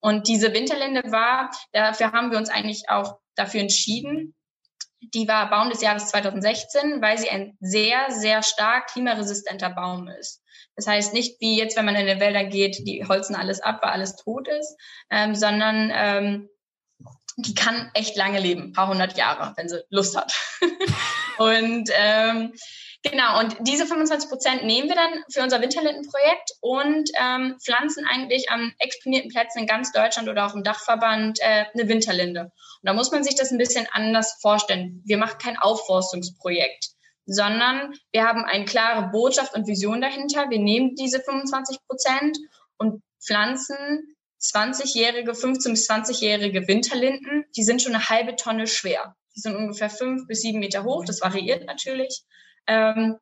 Und 0.01 0.29
diese 0.29 0.53
Winterlinde 0.53 1.11
war, 1.11 1.51
dafür 1.73 2.13
haben 2.13 2.31
wir 2.31 2.39
uns 2.39 2.51
eigentlich 2.51 2.89
auch 2.89 3.19
dafür 3.35 3.61
entschieden. 3.61 4.35
Die 5.01 5.29
war 5.29 5.51
Baum 5.51 5.71
des 5.71 5.83
Jahres 5.83 6.09
2016, 6.09 7.03
weil 7.03 7.19
sie 7.19 7.29
ein 7.29 7.57
sehr, 7.61 8.11
sehr 8.11 8.43
stark 8.43 8.89
klimaresistenter 8.89 9.71
Baum 9.71 10.09
ist. 10.09 10.43
Das 10.75 10.87
heißt 10.87 11.13
nicht 11.13 11.41
wie 11.41 11.59
jetzt, 11.59 11.77
wenn 11.77 11.85
man 11.85 11.97
in 11.97 12.07
den 12.07 12.21
Wäldern 12.21 12.51
geht, 12.51 12.87
die 12.87 13.05
holzen 13.07 13.35
alles 13.35 13.61
ab, 13.61 13.81
weil 13.83 13.91
alles 13.91 14.17
tot 14.17 14.49
ist, 14.49 14.77
ähm, 15.11 15.35
sondern 15.35 15.91
ähm, 15.95 16.49
die 17.37 17.55
kann 17.55 17.91
echt 17.95 18.17
lange 18.17 18.41
leben, 18.41 18.63
ein 18.63 18.73
paar 18.73 18.89
hundert 18.89 19.17
Jahre, 19.17 19.53
wenn 19.57 19.69
sie 19.69 19.83
Lust 19.91 20.17
hat. 20.17 20.33
und 21.39 21.91
ähm, 21.95 22.53
genau, 23.11 23.41
und 23.41 23.57
diese 23.61 23.87
25 23.87 24.29
Prozent 24.29 24.65
nehmen 24.65 24.89
wir 24.89 24.97
dann 24.97 25.25
für 25.31 25.43
unser 25.43 25.61
Winterlindenprojekt 25.61 26.53
und 26.61 27.11
ähm, 27.21 27.57
pflanzen 27.63 28.07
eigentlich 28.07 28.51
an 28.51 28.73
exponierten 28.79 29.31
Plätzen 29.31 29.61
in 29.61 29.67
ganz 29.67 29.93
Deutschland 29.93 30.29
oder 30.29 30.47
auch 30.47 30.55
im 30.55 30.63
Dachverband 30.63 31.39
äh, 31.41 31.65
eine 31.75 31.89
Winterlinde. 31.89 32.43
Und 32.43 32.53
da 32.83 32.93
muss 32.93 33.11
man 33.11 33.25
sich 33.25 33.35
das 33.35 33.51
ein 33.51 33.59
bisschen 33.59 33.87
anders 33.91 34.39
vorstellen. 34.41 35.03
Wir 35.05 35.19
machen 35.19 35.39
kein 35.39 35.57
Aufforstungsprojekt 35.59 36.97
sondern 37.27 37.93
wir 38.13 38.25
haben 38.25 38.45
eine 38.45 38.65
klare 38.65 39.11
Botschaft 39.11 39.55
und 39.55 39.67
Vision 39.67 40.01
dahinter. 40.01 40.49
Wir 40.49 40.61
nehmen 40.61 40.95
diese 40.95 41.21
25 41.21 41.79
Prozent 41.89 42.39
und 42.79 43.03
pflanzen 43.21 44.17
20-jährige, 44.41 45.35
15 45.35 45.73
bis 45.73 45.91
20-jährige 45.91 46.69
Winterlinden, 46.69 47.45
die 47.57 47.65
sind 47.65 47.83
schon 47.83 47.95
eine 47.95 48.09
halbe 48.09 48.37
Tonne 48.37 48.67
schwer. 48.67 49.17
Die 49.35 49.41
sind 49.41 49.57
ungefähr 49.57 49.91
fünf 49.91 50.27
bis 50.27 50.41
sieben 50.41 50.61
Meter 50.61 50.85
hoch, 50.85 51.05
das 51.05 51.21
variiert 51.21 51.67
natürlich. 51.67 52.23
Ähm, 52.67 53.19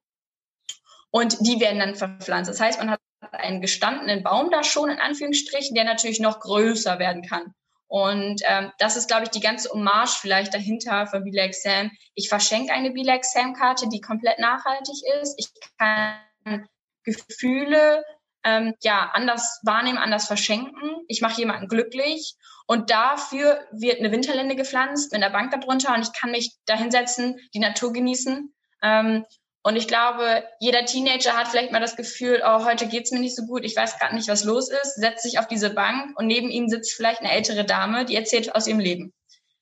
und 1.11 1.47
die 1.47 1.61
werden 1.61 1.79
dann 1.79 1.95
verpflanzt. 1.95 2.51
Das 2.51 2.61
heißt, 2.61 2.79
man 2.79 2.91
hat 2.91 3.01
einen 3.33 3.61
gestandenen 3.61 4.23
Baum 4.23 4.51
da 4.51 4.65
schon, 4.65 4.91
in 4.91 4.99
Anführungsstrichen, 4.99 5.75
der 5.75 5.85
natürlich 5.85 6.21
noch 6.21 6.41
größer 6.41 6.99
werden 6.99 7.23
kann. 7.23 7.55
Und 7.87 8.43
ähm, 8.45 8.73
das 8.79 8.97
ist, 8.97 9.09
glaube 9.09 9.25
ich, 9.25 9.31
die 9.31 9.41
ganze 9.41 9.71
Hommage 9.71 10.19
vielleicht 10.21 10.55
dahinter 10.55 11.07
von 11.07 11.25
Like 11.31 11.55
Sam. 11.55 11.91
Ich 12.15 12.29
verschenke 12.29 12.73
eine 12.73 12.91
Like 12.91 13.25
Sam-Karte, 13.25 13.89
die 13.89 14.01
komplett 14.01 14.39
nachhaltig 14.39 14.97
ist. 15.21 15.35
Ich 15.39 15.49
kann 15.79 16.69
Gefühle 17.05 18.03
ähm, 18.43 18.75
ja 18.83 19.11
anders 19.13 19.61
wahrnehmen, 19.63 19.99
anders 19.99 20.27
verschenken. 20.27 21.05
Ich 21.09 21.21
mache 21.21 21.41
jemanden 21.41 21.69
glücklich 21.69 22.37
und 22.67 22.91
dafür 22.91 23.61
wird 23.73 24.01
eine 24.01 24.13
Winterlinde 24.13 24.57
gepflanzt 24.57 25.13
mit 25.13 25.23
einer 25.23 25.33
Bank 25.33 25.53
darunter 25.53 25.95
und 25.95 26.03
ich 26.03 26.13
kann 26.13 26.31
mich 26.31 26.57
da 26.67 26.77
hinsetzen, 26.77 27.39
die 27.55 27.59
Natur 27.59 27.93
genießen. 27.93 28.54
Ähm, 28.85 29.25
und 29.67 29.77
ich 29.77 29.89
glaube, 29.89 30.45
jeder 30.61 30.85
Teenager 30.85 31.35
hat 31.35 31.49
vielleicht 31.49 31.73
mal 31.73 31.81
das 31.81 31.97
Gefühl, 31.97 32.43
oh, 32.45 32.67
heute 32.67 32.87
geht's 32.87 33.11
mir 33.13 33.19
nicht 33.19 33.35
so 33.35 33.47
gut, 33.47 33.65
ich 33.65 33.75
weiß 33.75 33.99
gerade 33.99 34.15
nicht, 34.15 34.29
was 34.29 34.45
los 34.45 34.69
ist, 34.69 34.97
setzt 34.97 35.23
sich 35.23 35.39
auf 35.39 35.49
diese 35.49 35.71
Bank 35.71 36.19
und 36.19 36.27
neben 36.27 36.51
ihm 36.51 36.69
sitzt 36.69 36.93
vielleicht 36.93 37.21
eine 37.21 37.33
ältere 37.33 37.65
Dame, 37.65 38.05
die 38.05 38.15
erzählt 38.15 38.55
aus 38.55 38.67
ihrem 38.67 38.79
Leben. 38.79 39.15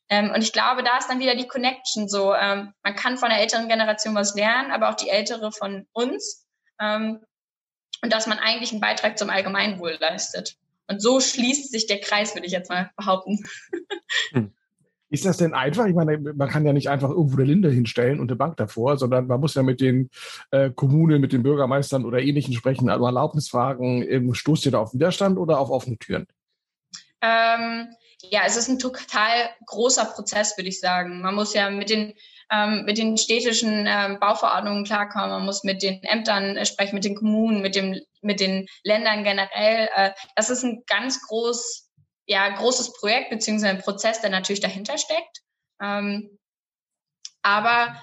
Ähm, 0.09 0.33
und 0.35 0.43
ich 0.43 0.53
glaube, 0.53 0.83
da 0.83 0.99
ist 0.99 1.09
dann 1.09 1.20
wieder 1.20 1.37
die 1.37 1.47
Connection 1.47 2.09
so. 2.09 2.35
Ähm, 2.35 2.75
man 2.83 2.97
kann 2.97 3.16
von 3.16 3.31
der 3.31 3.39
älteren 3.39 3.68
Generation 3.68 4.16
was 4.16 4.35
lernen, 4.35 4.73
aber 4.73 4.91
auch 4.91 4.97
die 4.97 5.09
ältere 5.09 5.53
von 5.53 5.87
uns. 5.93 6.45
Ähm, 6.81 7.25
und 8.03 8.12
dass 8.12 8.27
man 8.27 8.41
eigentlich 8.41 8.73
einen 8.73 8.81
Beitrag 8.81 9.16
zum 9.16 9.31
Allgemeinwohl 9.31 9.97
leistet. 10.01 10.57
Und 10.89 11.01
so 11.01 11.20
schließt 11.20 11.70
sich 11.70 11.87
der 11.87 12.01
Kreis, 12.01 12.35
würde 12.35 12.47
ich 12.47 12.53
jetzt 12.53 12.68
mal 12.68 12.91
behaupten. 12.97 13.43
Hm. 14.33 14.53
Ist 15.13 15.27
das 15.27 15.37
denn 15.37 15.53
einfach? 15.53 15.85
Ich 15.85 15.95
meine, 15.95 16.17
man 16.19 16.49
kann 16.49 16.65
ja 16.65 16.73
nicht 16.73 16.89
einfach 16.89 17.11
irgendwo 17.11 17.37
eine 17.37 17.45
Linde 17.45 17.71
hinstellen 17.71 18.19
und 18.19 18.31
eine 18.31 18.37
Bank 18.37 18.57
davor, 18.57 18.97
sondern 18.97 19.27
man 19.27 19.41
muss 19.41 19.55
ja 19.55 19.63
mit 19.63 19.83
den 19.83 20.09
äh, 20.53 20.71
Kommunen, 20.71 21.21
mit 21.21 21.35
den 21.35 21.43
Bürgermeistern 21.43 22.07
oder 22.07 22.19
ähnlichen 22.19 22.55
sprechen, 22.55 22.89
also 22.89 23.05
Erlaubnis 23.05 23.51
fragen. 23.51 24.03
Ähm, 24.09 24.33
stoßt 24.33 24.65
ihr 24.65 24.73
da 24.73 24.79
auf 24.79 24.95
Widerstand 24.95 25.37
oder 25.37 25.59
auf 25.59 25.69
offene 25.69 25.99
Türen? 25.99 26.27
Ähm, 27.21 27.89
ja, 28.23 28.41
es 28.47 28.57
ist 28.57 28.69
ein 28.69 28.79
total 28.79 29.51
großer 29.67 30.07
Prozess, 30.07 30.57
würde 30.57 30.71
ich 30.71 30.81
sagen. 30.81 31.21
Man 31.21 31.35
muss 31.35 31.53
ja 31.53 31.69
mit 31.69 31.91
den 31.91 32.15
ähm, 32.51 32.85
mit 32.85 32.99
den 32.99 33.17
städtischen 33.17 33.87
ähm, 33.87 34.19
Bauverordnungen 34.21 34.85
klarkommen, 34.85 35.31
man 35.31 35.45
muss 35.45 35.65
mit 35.65 35.83
den 35.83 36.03
Ämtern 36.03 36.57
äh, 36.57 36.67
sprechen, 36.67 36.95
mit 36.95 37.05
den 37.05 37.17
Kommunen, 37.17 37.63
mit 37.63 37.75
dem, 37.75 38.01
mit 38.21 38.41
den 38.41 38.67
Ländern 38.83 39.25
generell. 39.25 39.89
Äh, 39.95 40.11
das 40.37 40.51
ist 40.51 40.63
ein 40.63 40.85
ganz 40.87 41.21
groß, 41.27 41.91
ja, 42.33 42.49
großes 42.49 42.95
Projekt 42.95 43.30
beziehungsweise 43.30 43.74
ein 43.74 43.83
Prozess, 43.83 44.20
der 44.20 44.30
natürlich 44.30 44.61
dahinter 44.61 44.97
steckt. 44.97 45.43
Ähm, 45.83 46.39
aber 47.43 47.95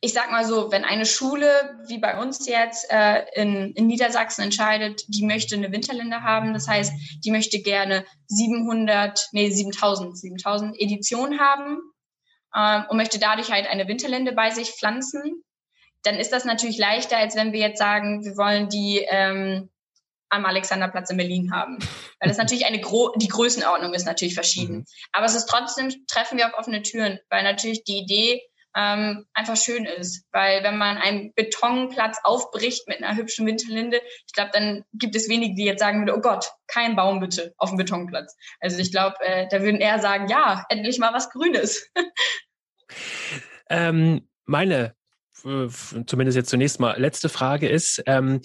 ich 0.00 0.12
sag 0.12 0.30
mal 0.30 0.44
so, 0.44 0.70
wenn 0.70 0.84
eine 0.84 1.06
Schule 1.06 1.78
wie 1.86 1.98
bei 1.98 2.20
uns 2.20 2.46
jetzt 2.46 2.90
äh, 2.90 3.24
in, 3.34 3.72
in 3.72 3.86
Niedersachsen 3.86 4.42
entscheidet, 4.42 5.02
die 5.08 5.24
möchte 5.24 5.54
eine 5.54 5.72
Winterlinde 5.72 6.22
haben, 6.22 6.52
das 6.52 6.68
heißt, 6.68 6.92
die 7.24 7.30
möchte 7.30 7.62
gerne 7.62 8.04
700, 8.26 9.28
nee 9.32 9.48
7000, 9.48 10.18
7000 10.18 10.78
Editionen 10.78 11.40
haben, 11.40 11.78
ähm, 12.54 12.84
und 12.90 12.96
möchte 12.98 13.18
dadurch 13.18 13.50
halt 13.50 13.66
eine 13.66 13.88
Winterlinde 13.88 14.32
bei 14.32 14.50
sich 14.50 14.72
pflanzen, 14.72 15.42
dann 16.02 16.16
ist 16.16 16.32
das 16.32 16.44
natürlich 16.44 16.78
leichter, 16.78 17.16
als 17.16 17.36
wenn 17.36 17.52
wir 17.52 17.60
jetzt 17.60 17.78
sagen, 17.78 18.24
wir 18.24 18.36
wollen 18.36 18.68
die 18.68 19.06
ähm, 19.08 19.70
am 20.32 20.46
Alexanderplatz 20.46 21.10
in 21.10 21.18
Berlin 21.18 21.52
haben. 21.52 21.78
Weil 22.18 22.28
das 22.28 22.38
natürlich 22.38 22.66
eine 22.66 22.80
Gro 22.80 23.12
die 23.16 23.28
Größenordnung 23.28 23.94
ist 23.94 24.06
natürlich 24.06 24.34
verschieden. 24.34 24.78
Mhm. 24.78 24.84
Aber 25.12 25.26
es 25.26 25.34
ist 25.34 25.46
trotzdem, 25.46 25.90
treffen 26.06 26.38
wir 26.38 26.46
auf 26.46 26.58
offene 26.58 26.82
Türen, 26.82 27.18
weil 27.30 27.42
natürlich 27.42 27.84
die 27.84 27.98
Idee 27.98 28.42
ähm, 28.74 29.26
einfach 29.34 29.56
schön 29.56 29.84
ist. 29.84 30.24
Weil 30.32 30.62
wenn 30.62 30.78
man 30.78 30.96
einen 30.96 31.34
Betonplatz 31.34 32.18
aufbricht 32.24 32.88
mit 32.88 33.02
einer 33.02 33.16
hübschen 33.16 33.46
Winterlinde, 33.46 34.00
ich 34.26 34.32
glaube, 34.32 34.50
dann 34.54 34.84
gibt 34.94 35.14
es 35.14 35.28
wenige, 35.28 35.54
die 35.54 35.64
jetzt 35.64 35.80
sagen 35.80 36.00
würden, 36.00 36.16
oh 36.16 36.22
Gott, 36.22 36.50
kein 36.66 36.96
Baum 36.96 37.20
bitte 37.20 37.52
auf 37.58 37.68
dem 37.68 37.76
Betonplatz. 37.76 38.34
Also 38.60 38.78
ich 38.78 38.90
glaube, 38.90 39.16
äh, 39.20 39.46
da 39.50 39.62
würden 39.62 39.80
eher 39.80 39.98
sagen, 39.98 40.28
ja, 40.28 40.64
endlich 40.70 40.98
mal 40.98 41.12
was 41.12 41.28
Grünes. 41.28 41.90
ähm, 43.68 44.28
meine, 44.46 44.94
zumindest 45.34 46.36
jetzt 46.36 46.50
zunächst 46.50 46.80
mal 46.80 46.98
letzte 46.98 47.28
Frage 47.28 47.68
ist, 47.68 48.02
ähm, 48.06 48.40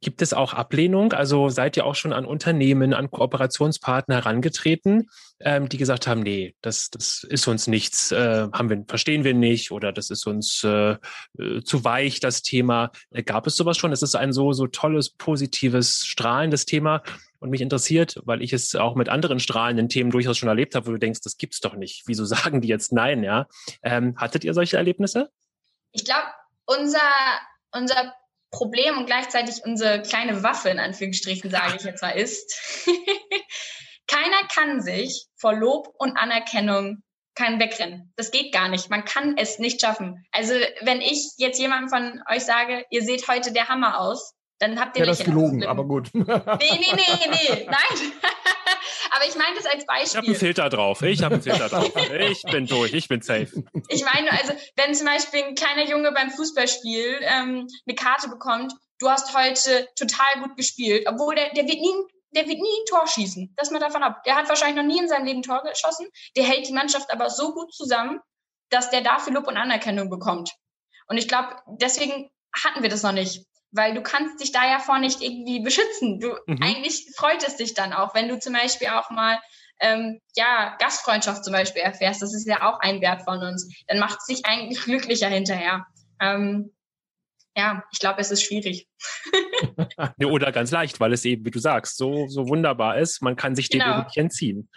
Gibt 0.00 0.22
es 0.22 0.32
auch 0.32 0.54
Ablehnung? 0.54 1.12
Also 1.12 1.48
seid 1.48 1.76
ihr 1.76 1.84
auch 1.84 1.96
schon 1.96 2.12
an 2.12 2.24
Unternehmen, 2.24 2.94
an 2.94 3.10
Kooperationspartner 3.10 4.16
herangetreten, 4.16 5.10
ähm, 5.40 5.68
die 5.68 5.76
gesagt 5.76 6.06
haben, 6.06 6.22
nee, 6.22 6.54
das, 6.60 6.90
das 6.90 7.24
ist 7.28 7.48
uns 7.48 7.66
nichts, 7.66 8.12
äh, 8.12 8.48
haben 8.52 8.70
wir, 8.70 8.84
verstehen 8.86 9.24
wir 9.24 9.34
nicht 9.34 9.72
oder 9.72 9.92
das 9.92 10.10
ist 10.10 10.24
uns 10.26 10.62
äh, 10.62 10.96
äh, 11.38 11.62
zu 11.64 11.84
weich, 11.84 12.20
das 12.20 12.42
Thema. 12.42 12.92
Äh, 13.10 13.24
gab 13.24 13.48
es 13.48 13.56
sowas 13.56 13.76
schon? 13.76 13.90
Es 13.90 14.02
ist 14.02 14.14
ein 14.14 14.32
so, 14.32 14.52
so 14.52 14.68
tolles, 14.68 15.10
positives, 15.10 16.04
strahlendes 16.04 16.64
Thema. 16.64 17.02
Und 17.40 17.50
mich 17.50 17.60
interessiert, 17.60 18.20
weil 18.24 18.42
ich 18.42 18.52
es 18.52 18.74
auch 18.74 18.94
mit 18.94 19.08
anderen 19.08 19.40
strahlenden 19.40 19.88
Themen 19.88 20.10
durchaus 20.10 20.38
schon 20.38 20.48
erlebt 20.48 20.74
habe, 20.74 20.86
wo 20.86 20.90
du 20.92 20.98
denkst, 20.98 21.20
das 21.22 21.36
gibt's 21.36 21.60
doch 21.60 21.74
nicht. 21.74 22.04
Wieso 22.06 22.24
sagen 22.24 22.60
die 22.60 22.68
jetzt 22.68 22.92
nein, 22.92 23.24
ja? 23.24 23.46
Ähm, 23.82 24.14
hattet 24.16 24.44
ihr 24.44 24.54
solche 24.54 24.76
Erlebnisse? 24.76 25.30
Ich 25.92 26.04
glaube, 26.04 26.26
unser, 26.66 27.00
unser 27.72 28.14
Problem 28.50 28.96
und 28.98 29.06
gleichzeitig 29.06 29.62
unsere 29.64 30.02
kleine 30.02 30.42
Waffe, 30.42 30.70
in 30.70 30.78
Anführungsstrichen, 30.78 31.50
sage 31.50 31.76
ich 31.76 31.82
jetzt 31.82 32.02
mal, 32.02 32.10
ist, 32.10 32.86
keiner 34.06 34.48
kann 34.52 34.80
sich 34.80 35.26
vor 35.36 35.54
Lob 35.54 35.88
und 35.98 36.16
Anerkennung 36.16 37.02
kann 37.34 37.60
wegrennen. 37.60 38.12
Das 38.16 38.30
geht 38.30 38.52
gar 38.52 38.68
nicht. 38.68 38.90
Man 38.90 39.04
kann 39.04 39.36
es 39.36 39.58
nicht 39.58 39.80
schaffen. 39.80 40.24
Also 40.32 40.54
wenn 40.80 41.00
ich 41.00 41.34
jetzt 41.36 41.60
jemandem 41.60 41.88
von 41.88 42.22
euch 42.28 42.44
sage, 42.44 42.84
ihr 42.90 43.02
seht 43.02 43.28
heute 43.28 43.52
der 43.52 43.68
Hammer 43.68 44.00
aus, 44.00 44.34
dann 44.58 44.80
habt 44.80 44.96
ihr 44.96 45.04
ja, 45.04 45.06
das 45.06 45.22
gelogen, 45.22 45.64
aber 45.64 45.84
gut. 45.84 46.10
Nee, 46.12 46.24
nee, 46.24 46.92
nee, 46.94 47.30
nee, 47.30 47.66
nein. 47.70 48.12
Aber 49.18 49.28
ich 49.28 49.34
meine 49.34 49.56
das 49.56 49.66
als 49.66 49.84
Beispiel. 49.84 50.06
Ich 50.06 50.16
habe 50.16 50.26
einen 50.28 50.36
Filter 50.36 50.68
drauf. 50.68 51.02
Ich 51.02 51.22
habe 51.22 51.34
einen 51.34 51.42
Filter 51.42 51.68
drauf. 51.68 51.90
Ich 52.30 52.42
bin 52.42 52.66
durch. 52.66 52.92
Ich 52.92 53.08
bin 53.08 53.20
safe. 53.20 53.64
Ich 53.88 54.04
meine, 54.04 54.30
also 54.30 54.52
wenn 54.76 54.94
zum 54.94 55.06
Beispiel 55.06 55.42
ein 55.42 55.54
kleiner 55.56 55.88
Junge 55.88 56.12
beim 56.12 56.30
Fußballspiel 56.30 57.20
ähm, 57.22 57.66
eine 57.86 57.94
Karte 57.96 58.28
bekommt, 58.28 58.72
du 59.00 59.08
hast 59.08 59.36
heute 59.36 59.88
total 59.96 60.42
gut 60.42 60.56
gespielt, 60.56 61.06
obwohl 61.08 61.34
der, 61.34 61.52
der 61.52 61.64
wird 61.66 61.80
nie 61.80 61.94
der 62.32 62.46
wird 62.46 62.58
nie 62.58 62.68
ein 62.68 62.86
Tor 62.88 63.06
schießen. 63.06 63.54
Das 63.56 63.70
mal 63.70 63.80
davon 63.80 64.02
ab. 64.02 64.22
Der 64.24 64.36
hat 64.36 64.48
wahrscheinlich 64.48 64.76
noch 64.76 64.84
nie 64.84 65.00
in 65.00 65.08
seinem 65.08 65.24
Leben 65.24 65.40
ein 65.40 65.42
Tor 65.42 65.62
geschossen. 65.62 66.06
Der 66.36 66.44
hält 66.44 66.68
die 66.68 66.74
Mannschaft 66.74 67.10
aber 67.10 67.30
so 67.30 67.54
gut 67.54 67.72
zusammen, 67.72 68.20
dass 68.68 68.90
der 68.90 69.00
dafür 69.00 69.32
Lob 69.32 69.48
und 69.48 69.56
Anerkennung 69.56 70.10
bekommt. 70.10 70.52
Und 71.06 71.16
ich 71.16 71.26
glaube, 71.26 71.56
deswegen 71.80 72.30
hatten 72.52 72.82
wir 72.82 72.90
das 72.90 73.02
noch 73.02 73.12
nicht 73.12 73.46
weil 73.70 73.94
du 73.94 74.02
kannst 74.02 74.40
dich 74.40 74.52
da 74.52 74.64
ja 74.70 74.78
vor 74.78 74.98
nicht 74.98 75.20
irgendwie 75.20 75.60
beschützen. 75.60 76.20
Du 76.20 76.34
mhm. 76.46 76.62
eigentlich 76.62 77.06
freut 77.16 77.46
es 77.46 77.56
dich 77.56 77.74
dann 77.74 77.92
auch, 77.92 78.14
wenn 78.14 78.28
du 78.28 78.38
zum 78.38 78.52
Beispiel 78.52 78.88
auch 78.88 79.10
mal 79.10 79.38
ähm, 79.80 80.20
ja 80.36 80.76
Gastfreundschaft 80.78 81.44
zum 81.44 81.52
Beispiel 81.52 81.82
erfährst. 81.82 82.22
Das 82.22 82.34
ist 82.34 82.46
ja 82.46 82.62
auch 82.62 82.80
ein 82.80 83.00
Wert 83.00 83.22
von 83.22 83.42
uns. 83.42 83.72
Dann 83.86 83.98
macht 83.98 84.18
es 84.20 84.26
dich 84.26 84.46
eigentlich 84.46 84.82
glücklicher 84.82 85.28
hinterher. 85.28 85.86
Ähm, 86.20 86.72
ja, 87.56 87.82
ich 87.92 87.98
glaube, 87.98 88.20
es 88.20 88.30
ist 88.30 88.42
schwierig. 88.42 88.86
Oder 90.24 90.52
ganz 90.52 90.70
leicht, 90.70 91.00
weil 91.00 91.12
es 91.12 91.24
eben, 91.24 91.44
wie 91.44 91.50
du 91.50 91.58
sagst, 91.58 91.96
so, 91.96 92.28
so 92.28 92.48
wunderbar 92.48 92.98
ist. 92.98 93.20
Man 93.20 93.34
kann 93.34 93.56
sich 93.56 93.68
genau. 93.68 93.96
dem 93.96 94.04
nicht 94.04 94.16
entziehen. 94.16 94.70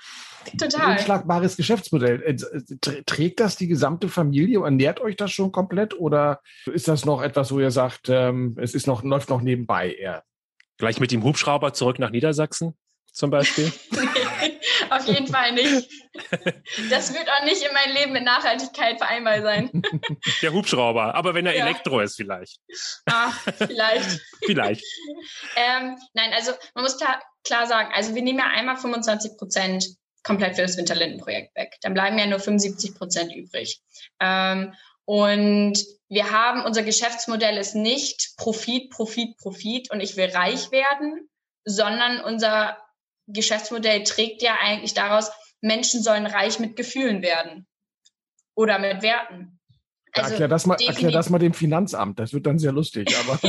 Total. 0.58 0.82
Ein 0.82 0.98
unschlagbares 0.98 1.58
Geschäftsmodell. 1.58 2.22
Äh, 2.24 3.02
trägt 3.06 3.40
das 3.40 3.56
die 3.56 3.68
gesamte 3.68 4.10
Familie? 4.10 4.64
Ernährt 4.64 5.00
euch 5.00 5.16
das 5.16 5.32
schon 5.32 5.52
komplett? 5.52 6.00
Oder 6.00 6.42
ist 6.66 6.88
das 6.88 7.06
noch 7.06 7.22
etwas, 7.22 7.52
wo 7.52 7.60
ihr 7.60 7.72
sagt, 7.72 8.10
ähm, 8.10 8.58
es 8.60 8.74
ist 8.74 8.88
noch, 8.88 9.04
läuft 9.04 9.30
noch 9.30 9.42
nebenbei 9.42 9.94
eher? 9.94 10.24
Gleich 10.78 11.00
mit 11.00 11.12
dem 11.12 11.24
Hubschrauber 11.24 11.74
zurück 11.74 12.00
nach 12.00 12.12
Niedersachsen 12.12 12.76
zum 13.12 13.30
Beispiel? 13.30 13.72
Auf 14.90 15.08
jeden 15.08 15.28
Fall 15.28 15.54
nicht. 15.54 15.90
Das 16.90 17.14
wird 17.14 17.30
auch 17.30 17.46
nicht 17.46 17.64
in 17.64 17.74
meinem 17.74 17.96
Leben 17.96 18.12
mit 18.12 18.24
Nachhaltigkeit 18.24 18.98
vereinbar 18.98 19.42
sein. 19.42 19.70
Der 20.42 20.52
Hubschrauber, 20.52 21.16
aber 21.16 21.34
wenn 21.34 21.46
er 21.46 21.56
ja. 21.56 21.66
Elektro 21.66 22.02
ist 22.02 22.16
vielleicht. 22.16 22.60
Ah, 23.06 23.32
vielleicht. 23.58 24.22
vielleicht. 24.46 24.84
Ähm, 25.56 25.98
nein, 26.14 26.34
also 26.34 26.52
man 26.76 26.84
muss 26.84 26.98
klar, 26.98 27.22
klar 27.46 27.68
sagen, 27.68 27.92
also 27.94 28.16
wir 28.16 28.22
nehmen 28.22 28.40
ja 28.40 28.48
einmal 28.48 28.76
25 28.76 29.38
Prozent 29.38 29.86
komplett 30.24 30.56
für 30.56 30.62
das 30.62 30.78
Winterlindenprojekt 30.78 31.56
weg. 31.56 31.78
Dann 31.82 31.94
bleiben 31.94 32.18
ja 32.18 32.28
nur 32.28 32.40
75 32.40 32.96
Prozent 32.96 33.34
übrig. 33.34 33.82
Ähm, 34.20 34.74
und 35.06 35.78
wir 36.10 36.32
haben, 36.32 36.66
unser 36.66 36.84
Geschäftsmodell 36.84 37.58
ist 37.58 37.76
nicht 37.76 38.34
Profit, 38.38 38.90
Profit, 38.92 39.38
Profit 39.38 39.92
und 39.92 40.02
ich 40.02 40.18
will 40.18 40.30
reich 40.30 40.72
werden, 40.72 41.30
sondern 41.64 42.22
unser 42.22 42.78
Geschäftsmodell 43.28 44.04
trägt 44.04 44.42
ja 44.42 44.58
eigentlich 44.62 44.94
daraus, 44.94 45.32
Menschen 45.62 46.04
sollen 46.04 46.26
reich 46.26 46.60
mit 46.60 46.76
Gefühlen 46.76 47.22
werden 47.22 47.68
oder 48.56 48.80
mit 48.80 49.02
Werten. 49.02 49.61
Also 50.14 50.32
erklär, 50.32 50.48
das 50.48 50.66
mal, 50.66 50.78
erklär 50.86 51.12
das 51.12 51.30
mal 51.30 51.40
dem 51.40 51.54
Finanzamt, 51.54 52.20
das 52.20 52.34
wird 52.34 52.46
dann 52.46 52.60
sehr 52.60 52.72
lustig. 52.72 53.16
Aber 53.30 53.40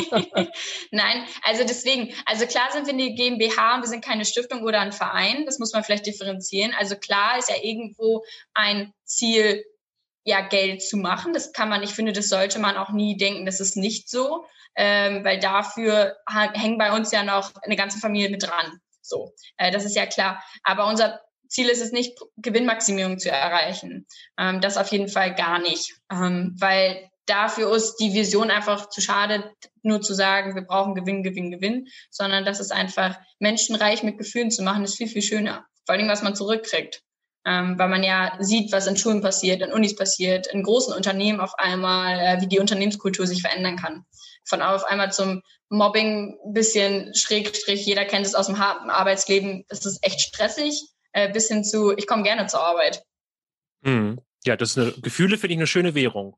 Nein, 0.91 1.25
also 1.43 1.65
deswegen, 1.65 2.15
also 2.27 2.47
klar 2.47 2.69
sind 2.73 2.87
wir 2.87 2.93
eine 2.93 3.15
GmbH 3.15 3.77
und 3.77 3.83
wir 3.83 3.89
sind 3.89 4.05
keine 4.05 4.25
Stiftung 4.25 4.63
oder 4.63 4.81
ein 4.81 4.93
Verein, 4.93 5.45
das 5.47 5.59
muss 5.59 5.73
man 5.73 5.83
vielleicht 5.83 6.07
differenzieren. 6.07 6.73
Also 6.79 6.97
klar 6.97 7.39
ist 7.39 7.51
ja 7.51 7.57
irgendwo 7.61 8.25
ein 8.55 8.93
Ziel, 9.05 9.65
ja, 10.25 10.41
Geld 10.41 10.83
zu 10.83 10.97
machen. 10.97 11.33
Das 11.33 11.53
kann 11.53 11.69
man, 11.69 11.83
ich 11.83 11.91
finde, 11.91 12.13
das 12.13 12.29
sollte 12.29 12.59
man 12.59 12.77
auch 12.77 12.91
nie 12.91 13.17
denken, 13.17 13.45
das 13.45 13.61
ist 13.61 13.77
nicht 13.77 14.09
so, 14.09 14.45
ähm, 14.77 15.25
weil 15.25 15.41
dafür 15.41 16.17
hängen 16.55 16.79
bei 16.79 16.93
uns 16.93 17.11
ja 17.13 17.25
noch 17.25 17.53
eine 17.63 17.77
ganze 17.77 17.99
Familie 17.99 18.31
mit 18.31 18.45
dran. 18.45 18.79
So, 19.01 19.33
äh, 19.57 19.73
das 19.73 19.85
ist 19.85 19.97
ja 19.97 20.07
klar. 20.07 20.43
Aber 20.63 20.87
unser 20.87 21.21
Ziel 21.53 21.69
ist 21.69 21.83
es 21.83 21.93
nicht, 21.93 22.19
Gewinnmaximierung 22.39 23.19
zu 23.19 23.31
erreichen. 23.31 24.07
Ähm, 24.39 24.61
das 24.61 24.79
auf 24.79 24.89
jeden 24.89 25.09
Fall 25.09 25.35
gar 25.35 25.61
nicht, 25.61 25.95
ähm, 26.11 26.57
weil 26.59 27.11
dafür 27.27 27.75
ist 27.75 27.97
die 27.97 28.15
Vision 28.15 28.51
einfach 28.51 28.89
zu 28.89 29.01
schade, 29.01 29.53
nur 29.83 30.01
zu 30.01 30.15
sagen, 30.15 30.55
wir 30.55 30.63
brauchen 30.63 30.95
Gewinn, 30.95 31.23
Gewinn, 31.23 31.51
Gewinn, 31.51 31.89
sondern 32.11 32.45
das 32.45 32.59
ist 32.59 32.73
einfach 32.73 33.19
menschenreich 33.39 34.03
mit 34.03 34.19
Gefühlen 34.19 34.51
zu 34.51 34.63
machen, 34.63 34.85
ist 34.85 34.97
viel, 34.97 35.09
viel 35.09 35.23
schöner. 35.23 35.67
Vor 35.87 35.95
allem, 35.95 36.09
was 36.09 36.23
man 36.23 36.35
zurückkriegt. 36.35 37.03
Ähm, 37.45 37.77
weil 37.77 37.89
man 37.89 38.05
ja 38.05 38.37
sieht, 38.39 38.71
was 38.71 38.87
in 38.87 38.97
Schulen 38.97 39.21
passiert, 39.21 39.63
in 39.63 39.73
Unis 39.73 39.97
passiert, 39.97 40.47
in 40.47 40.63
großen 40.63 40.95
Unternehmen 40.95 41.41
auf 41.41 41.59
einmal, 41.59 42.19
äh, 42.19 42.41
wie 42.41 42.47
die 42.47 42.61
Unternehmenskultur 42.61 43.27
sich 43.27 43.43
verändern 43.43 43.77
kann. 43.77 44.05
Von 44.45 44.63
auf 44.63 44.85
einmal 44.85 45.13
zum 45.13 45.43
Mobbing 45.69 46.39
bisschen 46.53 47.13
Schrägstrich, 47.17 47.85
jeder 47.85 48.05
kennt 48.05 48.27
es 48.27 48.37
aus 48.37 48.47
dem 48.47 48.59
harten 48.59 48.91
Arbeitsleben, 48.91 49.65
das 49.69 49.85
ist 49.87 50.05
echt 50.07 50.21
stressig, 50.21 50.93
äh, 51.13 51.33
bis 51.33 51.49
hin 51.49 51.65
zu, 51.65 51.97
ich 51.97 52.07
komme 52.07 52.23
gerne 52.23 52.47
zur 52.47 52.61
Arbeit. 52.61 53.05
Hm. 53.85 54.21
Ja, 54.45 54.57
das 54.57 54.71
ist 54.71 54.79
eine, 54.79 54.93
Gefühle 54.93 55.39
finde 55.39 55.55
ich 55.55 55.59
eine 55.59 55.67
schöne 55.67 55.95
Währung. 55.95 56.37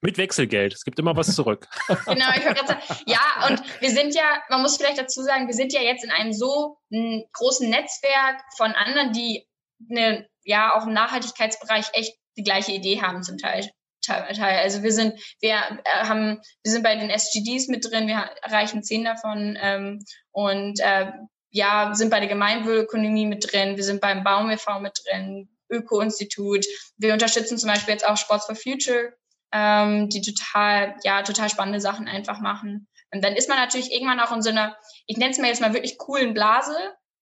Mit 0.00 0.18
Wechselgeld. 0.18 0.74
Es 0.74 0.84
gibt 0.84 0.98
immer 0.98 1.16
was 1.16 1.34
zurück. 1.34 1.66
genau, 1.88 2.26
ich 2.36 2.44
wollte 2.44 2.64
gerade 2.64 2.66
sagen, 2.66 3.00
ja, 3.06 3.48
und 3.48 3.62
wir 3.80 3.90
sind 3.90 4.14
ja, 4.14 4.42
man 4.50 4.60
muss 4.60 4.76
vielleicht 4.76 4.98
dazu 4.98 5.22
sagen, 5.22 5.46
wir 5.46 5.54
sind 5.54 5.72
ja 5.72 5.80
jetzt 5.80 6.04
in 6.04 6.10
einem 6.10 6.32
so 6.32 6.78
großen 6.90 7.70
Netzwerk 7.70 8.42
von 8.56 8.72
anderen, 8.72 9.12
die 9.12 9.46
eine, 9.90 10.28
ja 10.44 10.74
auch 10.74 10.86
im 10.86 10.92
Nachhaltigkeitsbereich 10.92 11.86
echt 11.94 12.16
die 12.36 12.42
gleiche 12.42 12.72
Idee 12.72 13.00
haben 13.00 13.22
zum 13.22 13.38
Teil. 13.38 13.70
Teil. 14.02 14.58
Also 14.58 14.82
wir 14.82 14.92
sind, 14.92 15.18
wir 15.40 15.54
äh, 15.54 16.04
haben, 16.04 16.40
wir 16.62 16.72
sind 16.72 16.82
bei 16.82 16.94
den 16.94 17.08
SGDs 17.08 17.68
mit 17.68 17.90
drin, 17.90 18.06
wir 18.06 18.30
erreichen 18.42 18.82
zehn 18.82 19.04
davon 19.04 19.56
ähm, 19.60 20.04
und 20.30 20.80
äh, 20.80 21.10
ja, 21.54 21.94
sind 21.94 22.10
bei 22.10 22.18
der 22.18 22.28
Gemeinwohlökonomie 22.28 23.26
mit 23.26 23.52
drin, 23.52 23.76
wir 23.76 23.84
sind 23.84 24.00
beim 24.00 24.24
Baum 24.24 24.50
e.V. 24.50 24.80
mit 24.80 25.00
drin, 25.04 25.48
Öko-Institut. 25.70 26.66
Wir 26.96 27.12
unterstützen 27.12 27.58
zum 27.58 27.70
Beispiel 27.70 27.94
jetzt 27.94 28.06
auch 28.06 28.16
Sports 28.16 28.46
for 28.46 28.56
Future, 28.56 29.14
ähm, 29.52 30.08
die 30.08 30.20
total, 30.20 30.96
ja, 31.04 31.22
total 31.22 31.48
spannende 31.48 31.80
Sachen 31.80 32.08
einfach 32.08 32.40
machen. 32.40 32.88
Und 33.12 33.22
dann 33.24 33.36
ist 33.36 33.48
man 33.48 33.56
natürlich 33.56 33.92
irgendwann 33.92 34.18
auch 34.18 34.32
in 34.32 34.42
so 34.42 34.50
einer, 34.50 34.76
ich 35.06 35.16
nenne 35.16 35.30
es 35.30 35.38
mir 35.38 35.46
jetzt 35.46 35.60
mal 35.60 35.72
wirklich 35.72 35.96
coolen 35.96 36.34
Blase, 36.34 36.76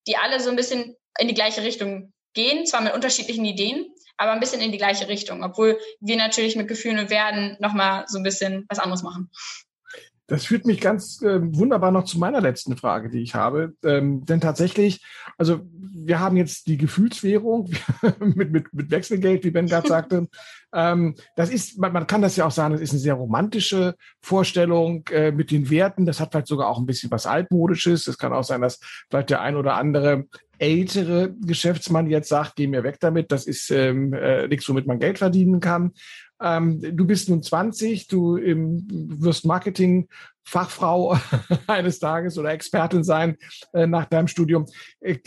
die 0.06 0.16
alle 0.16 0.40
so 0.40 0.48
ein 0.48 0.56
bisschen 0.56 0.96
in 1.18 1.28
die 1.28 1.34
gleiche 1.34 1.62
Richtung 1.62 2.14
gehen, 2.32 2.64
zwar 2.64 2.80
mit 2.80 2.94
unterschiedlichen 2.94 3.44
Ideen, 3.44 3.84
aber 4.16 4.32
ein 4.32 4.40
bisschen 4.40 4.62
in 4.62 4.72
die 4.72 4.78
gleiche 4.78 5.08
Richtung, 5.08 5.44
obwohl 5.44 5.78
wir 6.00 6.16
natürlich 6.16 6.56
mit 6.56 6.68
Gefühlen 6.68 6.98
und 6.98 7.10
Werden 7.10 7.58
nochmal 7.60 8.06
so 8.08 8.16
ein 8.16 8.22
bisschen 8.24 8.64
was 8.70 8.78
anderes 8.78 9.02
machen. 9.02 9.30
Das 10.28 10.46
führt 10.46 10.66
mich 10.66 10.80
ganz 10.80 11.20
äh, 11.22 11.40
wunderbar 11.42 11.90
noch 11.90 12.04
zu 12.04 12.18
meiner 12.18 12.40
letzten 12.40 12.76
Frage, 12.76 13.10
die 13.10 13.22
ich 13.22 13.34
habe. 13.34 13.74
Ähm, 13.84 14.24
denn 14.24 14.40
tatsächlich, 14.40 15.04
also 15.36 15.60
wir 15.94 16.20
haben 16.20 16.36
jetzt 16.36 16.66
die 16.68 16.76
Gefühlswährung 16.76 17.70
mit, 18.20 18.52
mit, 18.52 18.72
mit 18.72 18.90
Wechselgeld, 18.90 19.44
wie 19.44 19.50
Ben 19.50 19.66
gerade 19.66 19.88
sagte. 19.88 20.28
ähm, 20.72 21.16
das 21.36 21.50
ist, 21.50 21.78
man, 21.78 21.92
man 21.92 22.06
kann 22.06 22.22
das 22.22 22.36
ja 22.36 22.46
auch 22.46 22.52
sagen, 22.52 22.72
das 22.72 22.80
ist 22.80 22.92
eine 22.92 23.00
sehr 23.00 23.14
romantische 23.14 23.96
Vorstellung 24.20 25.04
äh, 25.10 25.32
mit 25.32 25.50
den 25.50 25.70
Werten. 25.70 26.06
Das 26.06 26.20
hat 26.20 26.32
vielleicht 26.32 26.46
sogar 26.46 26.68
auch 26.68 26.78
ein 26.78 26.86
bisschen 26.86 27.10
was 27.10 27.26
altmodisches. 27.26 28.06
Es 28.06 28.18
kann 28.18 28.32
auch 28.32 28.44
sein, 28.44 28.62
dass 28.62 28.80
vielleicht 29.10 29.30
der 29.30 29.40
ein 29.40 29.56
oder 29.56 29.74
andere 29.74 30.26
ältere 30.58 31.34
Geschäftsmann 31.44 32.08
jetzt 32.08 32.28
sagt, 32.28 32.54
geh 32.54 32.68
mir 32.68 32.84
weg 32.84 32.98
damit, 33.00 33.32
das 33.32 33.46
ist 33.46 33.70
ähm, 33.72 34.12
äh, 34.12 34.46
nichts, 34.46 34.68
womit 34.68 34.86
man 34.86 35.00
Geld 35.00 35.18
verdienen 35.18 35.58
kann. 35.58 35.90
Ähm, 36.40 36.96
du 36.96 37.06
bist 37.06 37.28
nun 37.28 37.42
20, 37.42 38.08
du 38.08 38.36
ähm, 38.36 38.86
wirst 38.88 39.44
Marketing-Fachfrau 39.44 41.18
eines 41.66 41.98
Tages 41.98 42.38
oder 42.38 42.52
Expertin 42.52 43.04
sein 43.04 43.36
äh, 43.72 43.86
nach 43.86 44.06
deinem 44.06 44.28
Studium. 44.28 44.66
Äh, 45.00 45.18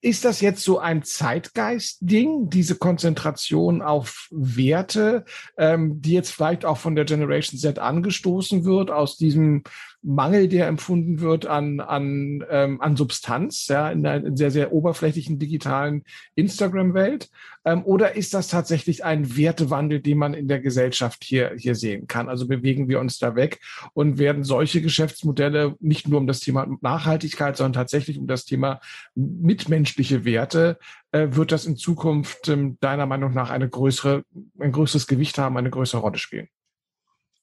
ist 0.00 0.24
das 0.24 0.40
jetzt 0.40 0.64
so 0.64 0.78
ein 0.78 1.02
Zeitgeist-Ding, 1.02 2.50
diese 2.50 2.76
Konzentration 2.76 3.82
auf 3.82 4.28
Werte, 4.32 5.24
ähm, 5.56 6.00
die 6.02 6.12
jetzt 6.12 6.32
vielleicht 6.32 6.64
auch 6.64 6.78
von 6.78 6.96
der 6.96 7.04
Generation 7.04 7.58
Z 7.58 7.78
angestoßen 7.78 8.64
wird, 8.64 8.90
aus 8.90 9.16
diesem 9.16 9.62
Mangel, 10.02 10.48
der 10.48 10.66
empfunden 10.66 11.20
wird 11.20 11.46
an, 11.46 11.80
an, 11.80 12.44
ähm, 12.50 12.80
an 12.80 12.96
Substanz, 12.96 13.68
ja, 13.68 13.90
in 13.90 14.04
einer 14.04 14.36
sehr, 14.36 14.50
sehr 14.50 14.72
oberflächlichen 14.72 15.38
digitalen 15.38 16.04
Instagram-Welt? 16.34 17.30
Ähm, 17.64 17.84
oder 17.84 18.16
ist 18.16 18.34
das 18.34 18.48
tatsächlich 18.48 19.04
ein 19.04 19.36
Wertewandel, 19.36 20.00
den 20.00 20.18
man 20.18 20.34
in 20.34 20.48
der 20.48 20.60
Gesellschaft 20.60 21.22
hier, 21.22 21.52
hier 21.56 21.76
sehen 21.76 22.08
kann? 22.08 22.28
Also 22.28 22.48
bewegen 22.48 22.88
wir 22.88 22.98
uns 22.98 23.18
da 23.18 23.36
weg 23.36 23.60
und 23.94 24.18
werden 24.18 24.42
solche 24.42 24.82
Geschäftsmodelle 24.82 25.76
nicht 25.78 26.08
nur 26.08 26.18
um 26.18 26.26
das 26.26 26.40
Thema 26.40 26.66
Nachhaltigkeit, 26.80 27.56
sondern 27.56 27.74
tatsächlich 27.74 28.18
um 28.18 28.26
das 28.26 28.44
Thema 28.44 28.80
mitmenschliche 29.14 30.24
Werte, 30.24 30.78
äh, 31.12 31.28
wird 31.30 31.52
das 31.52 31.64
in 31.64 31.76
Zukunft 31.76 32.48
ähm, 32.48 32.76
deiner 32.80 33.06
Meinung 33.06 33.32
nach 33.32 33.50
eine 33.50 33.68
größere, 33.68 34.24
ein 34.58 34.72
größeres 34.72 35.06
Gewicht 35.06 35.38
haben, 35.38 35.56
eine 35.56 35.70
größere 35.70 36.00
Rolle 36.00 36.18
spielen? 36.18 36.48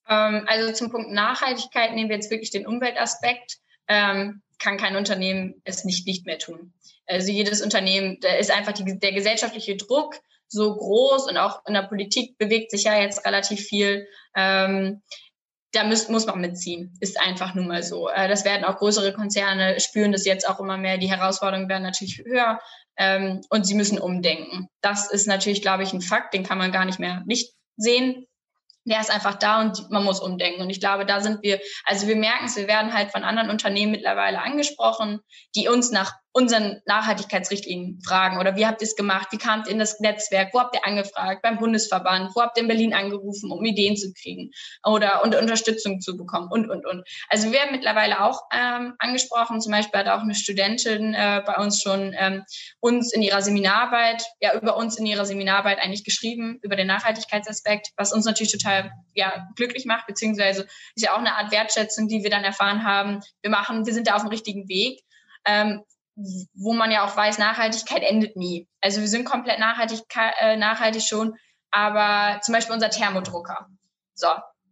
Ähm, 0.10 0.46
also 0.48 0.74
zum 0.74 0.90
Punkt 0.90 1.12
Nachhaltigkeit 1.12 1.94
nehmen 1.94 2.10
wir 2.10 2.16
jetzt 2.16 2.32
wirklich 2.32 2.52
den 2.52 2.68
Umweltaspekt. 2.68 3.58
Ähm, 3.88 4.42
kann 4.60 4.78
kein 4.78 4.98
Unternehmen 4.98 5.62
es 5.64 5.86
nicht 5.86 6.06
nicht 6.06 6.26
mehr 6.26 6.38
tun. 6.38 6.74
Also 7.08 7.32
jedes 7.32 7.62
Unternehmen, 7.62 8.18
da 8.20 8.34
ist 8.36 8.52
einfach 8.52 8.74
die, 8.74 9.00
der 9.00 9.14
gesellschaftliche 9.14 9.78
Druck 9.78 10.20
so 10.48 10.76
groß 10.76 11.30
und 11.30 11.38
auch 11.38 11.66
in 11.66 11.74
der 11.74 11.84
Politik 11.84 12.38
bewegt 12.38 12.72
sich 12.72 12.84
ja 12.84 13.00
jetzt 13.00 13.26
relativ 13.26 13.62
viel. 13.62 14.08
Ähm, 14.36 15.02
da 15.72 15.84
muss, 15.84 16.10
muss 16.10 16.26
man 16.26 16.42
mitziehen. 16.42 16.98
Ist 17.00 17.20
einfach 17.22 17.54
nun 17.54 17.68
mal 17.68 17.84
so. 17.84 18.10
Äh, 18.10 18.28
das 18.28 18.44
werden 18.44 18.66
auch 18.66 18.78
größere 18.78 19.14
Konzerne 19.14 19.80
spüren 19.80 20.12
das 20.12 20.26
jetzt 20.26 20.48
auch 20.48 20.60
immer 20.60 20.78
mehr. 20.78 20.98
Die 20.98 21.10
Herausforderungen 21.10 21.70
werden 21.70 21.84
natürlich 21.84 22.20
höher 22.20 22.60
und 23.50 23.66
sie 23.66 23.76
müssen 23.76 23.98
umdenken. 23.98 24.68
Das 24.82 25.10
ist 25.10 25.26
natürlich, 25.26 25.62
glaube 25.62 25.84
ich, 25.84 25.94
ein 25.94 26.02
Fakt, 26.02 26.34
den 26.34 26.44
kann 26.44 26.58
man 26.58 26.74
gar 26.74 26.84
nicht 26.84 27.00
mehr 27.00 27.24
nicht 27.26 27.54
sehen 27.78 28.28
der 28.90 29.00
ist 29.00 29.12
einfach 29.12 29.36
da 29.36 29.62
und 29.62 29.90
man 29.90 30.04
muss 30.04 30.20
umdenken. 30.20 30.62
Und 30.62 30.70
ich 30.70 30.80
glaube, 30.80 31.06
da 31.06 31.22
sind 31.22 31.42
wir, 31.44 31.60
also 31.86 32.08
wir 32.08 32.16
merken 32.16 32.46
es, 32.46 32.58
wir 32.58 32.68
werden 32.68 32.94
halt 32.94 33.12
von 33.12 33.24
anderen 33.24 33.50
Unternehmen 33.50 33.92
mittlerweile 33.92 34.42
angesprochen, 34.42 35.20
die 35.56 35.68
uns 35.68 35.92
nach 35.92 36.14
unseren 36.32 36.82
Nachhaltigkeitsrichtlinien 36.86 38.02
fragen? 38.06 38.40
Oder 38.40 38.56
wie 38.56 38.66
habt 38.66 38.82
ihr 38.82 38.88
es 38.88 38.96
gemacht, 38.96 39.30
wie 39.32 39.38
kamt 39.38 39.68
ihr 39.68 39.74
in 39.74 39.80
das 39.80 40.00
Netzwerk, 40.00 40.54
wo 40.54 40.60
habt 40.60 40.76
ihr 40.76 40.86
angefragt, 40.86 41.42
beim 41.42 41.58
Bundesverband, 41.58 42.36
wo 42.36 42.42
habt 42.42 42.58
ihr 42.58 42.64
in 42.64 42.68
Berlin 42.68 42.94
angerufen, 42.94 43.52
um 43.52 43.64
Ideen 43.66 43.98
zu 43.98 44.14
kriegen 44.14 44.52
oder 44.84 45.24
und 45.24 45.36
Unterstützung 45.36 46.02
zu 46.02 46.16
bekommen? 46.18 46.48
Und, 46.52 46.70
und, 46.70 46.86
und. 46.86 47.08
Also 47.30 47.48
wir 47.48 47.54
werden 47.54 47.72
mittlerweile 47.72 48.24
auch 48.24 48.42
ähm, 48.54 48.94
angesprochen, 49.00 49.62
zum 49.62 49.72
Beispiel 49.72 50.00
hat 50.00 50.08
auch 50.08 50.22
eine 50.22 50.36
Studentin 50.36 51.14
äh, 51.14 51.42
bei 51.46 51.56
uns 51.56 51.82
schon 51.82 52.14
ähm, 52.18 52.44
uns 52.80 53.12
in 53.14 53.22
ihrer 53.22 53.42
Seminararbeit, 53.42 54.24
ja 54.40 54.54
über 54.54 54.78
uns 54.78 54.98
in 54.98 55.06
ihrer 55.06 55.26
Seminararbeit 55.26 55.80
eigentlich 55.80 56.04
geschrieben, 56.04 56.60
über 56.62 56.76
den 56.76 56.88
Nachhaltigkeitsaspekt, 56.88 57.90
was 57.98 58.14
uns 58.14 58.26
natürlich 58.26 58.52
total 58.52 58.92
ja, 59.14 59.48
glücklich 59.56 59.86
macht, 59.86 60.08
beziehungsweise 60.08 60.68
ist 60.96 61.04
ja 61.04 61.14
auch 61.14 61.20
eine 61.20 61.36
Art 61.36 61.52
Wertschätzung, 61.52 62.08
die 62.08 62.24
wir 62.24 62.30
dann 62.30 62.44
erfahren 62.44 62.84
haben, 62.84 63.20
wir 63.42 63.50
machen, 63.50 63.86
wir 63.86 63.94
sind 63.94 64.08
da 64.08 64.16
auf 64.16 64.22
dem 64.22 64.30
richtigen 64.30 64.68
Weg. 64.68 65.02
Ähm, 65.46 65.84
wo 66.54 66.74
man 66.74 66.92
ja 66.92 67.06
auch 67.06 67.16
weiß, 67.16 67.38
Nachhaltigkeit 67.38 68.04
endet 68.04 68.36
nie. 68.36 68.68
Also 68.82 69.02
wir 69.02 69.08
sind 69.08 69.26
komplett 69.26 69.60
nachhaltig, 69.60 70.02
äh, 70.40 70.58
nachhaltig 70.58 71.04
schon, 71.04 71.36
aber 71.72 72.42
zum 72.42 72.54
Beispiel 72.54 72.74
unser 72.74 72.90
Thermodrucker. 72.90 73.68
So, 74.14 74.28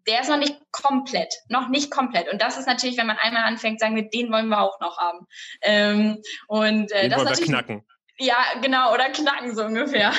der 0.07 0.22
ist 0.22 0.30
noch 0.30 0.38
nicht 0.38 0.57
komplett, 0.72 1.34
noch 1.49 1.69
nicht 1.69 1.91
komplett. 1.91 2.32
Und 2.32 2.41
das 2.41 2.57
ist 2.57 2.68
natürlich, 2.68 2.98
wenn 2.98 3.07
man 3.07 3.18
einmal 3.18 3.44
anfängt, 3.44 3.80
sagen 3.80 3.95
wir, 3.95 4.10
den 4.10 4.32
wollen 4.32 4.48
wir 4.48 4.61
auch 4.61 4.80
noch 4.80 4.98
haben. 4.98 5.28
Ähm, 5.61 6.22
und 6.48 6.91
äh, 6.91 7.02
den 7.02 7.11
das 7.11 7.19
wollen 7.19 7.32
ist 7.32 7.40
wir 7.40 7.48
knacken. 7.48 7.86
Ja, 8.19 8.38
genau, 8.61 8.94
oder 8.94 9.10
knacken 9.10 9.56
so 9.56 9.64
ungefähr. 9.64 10.11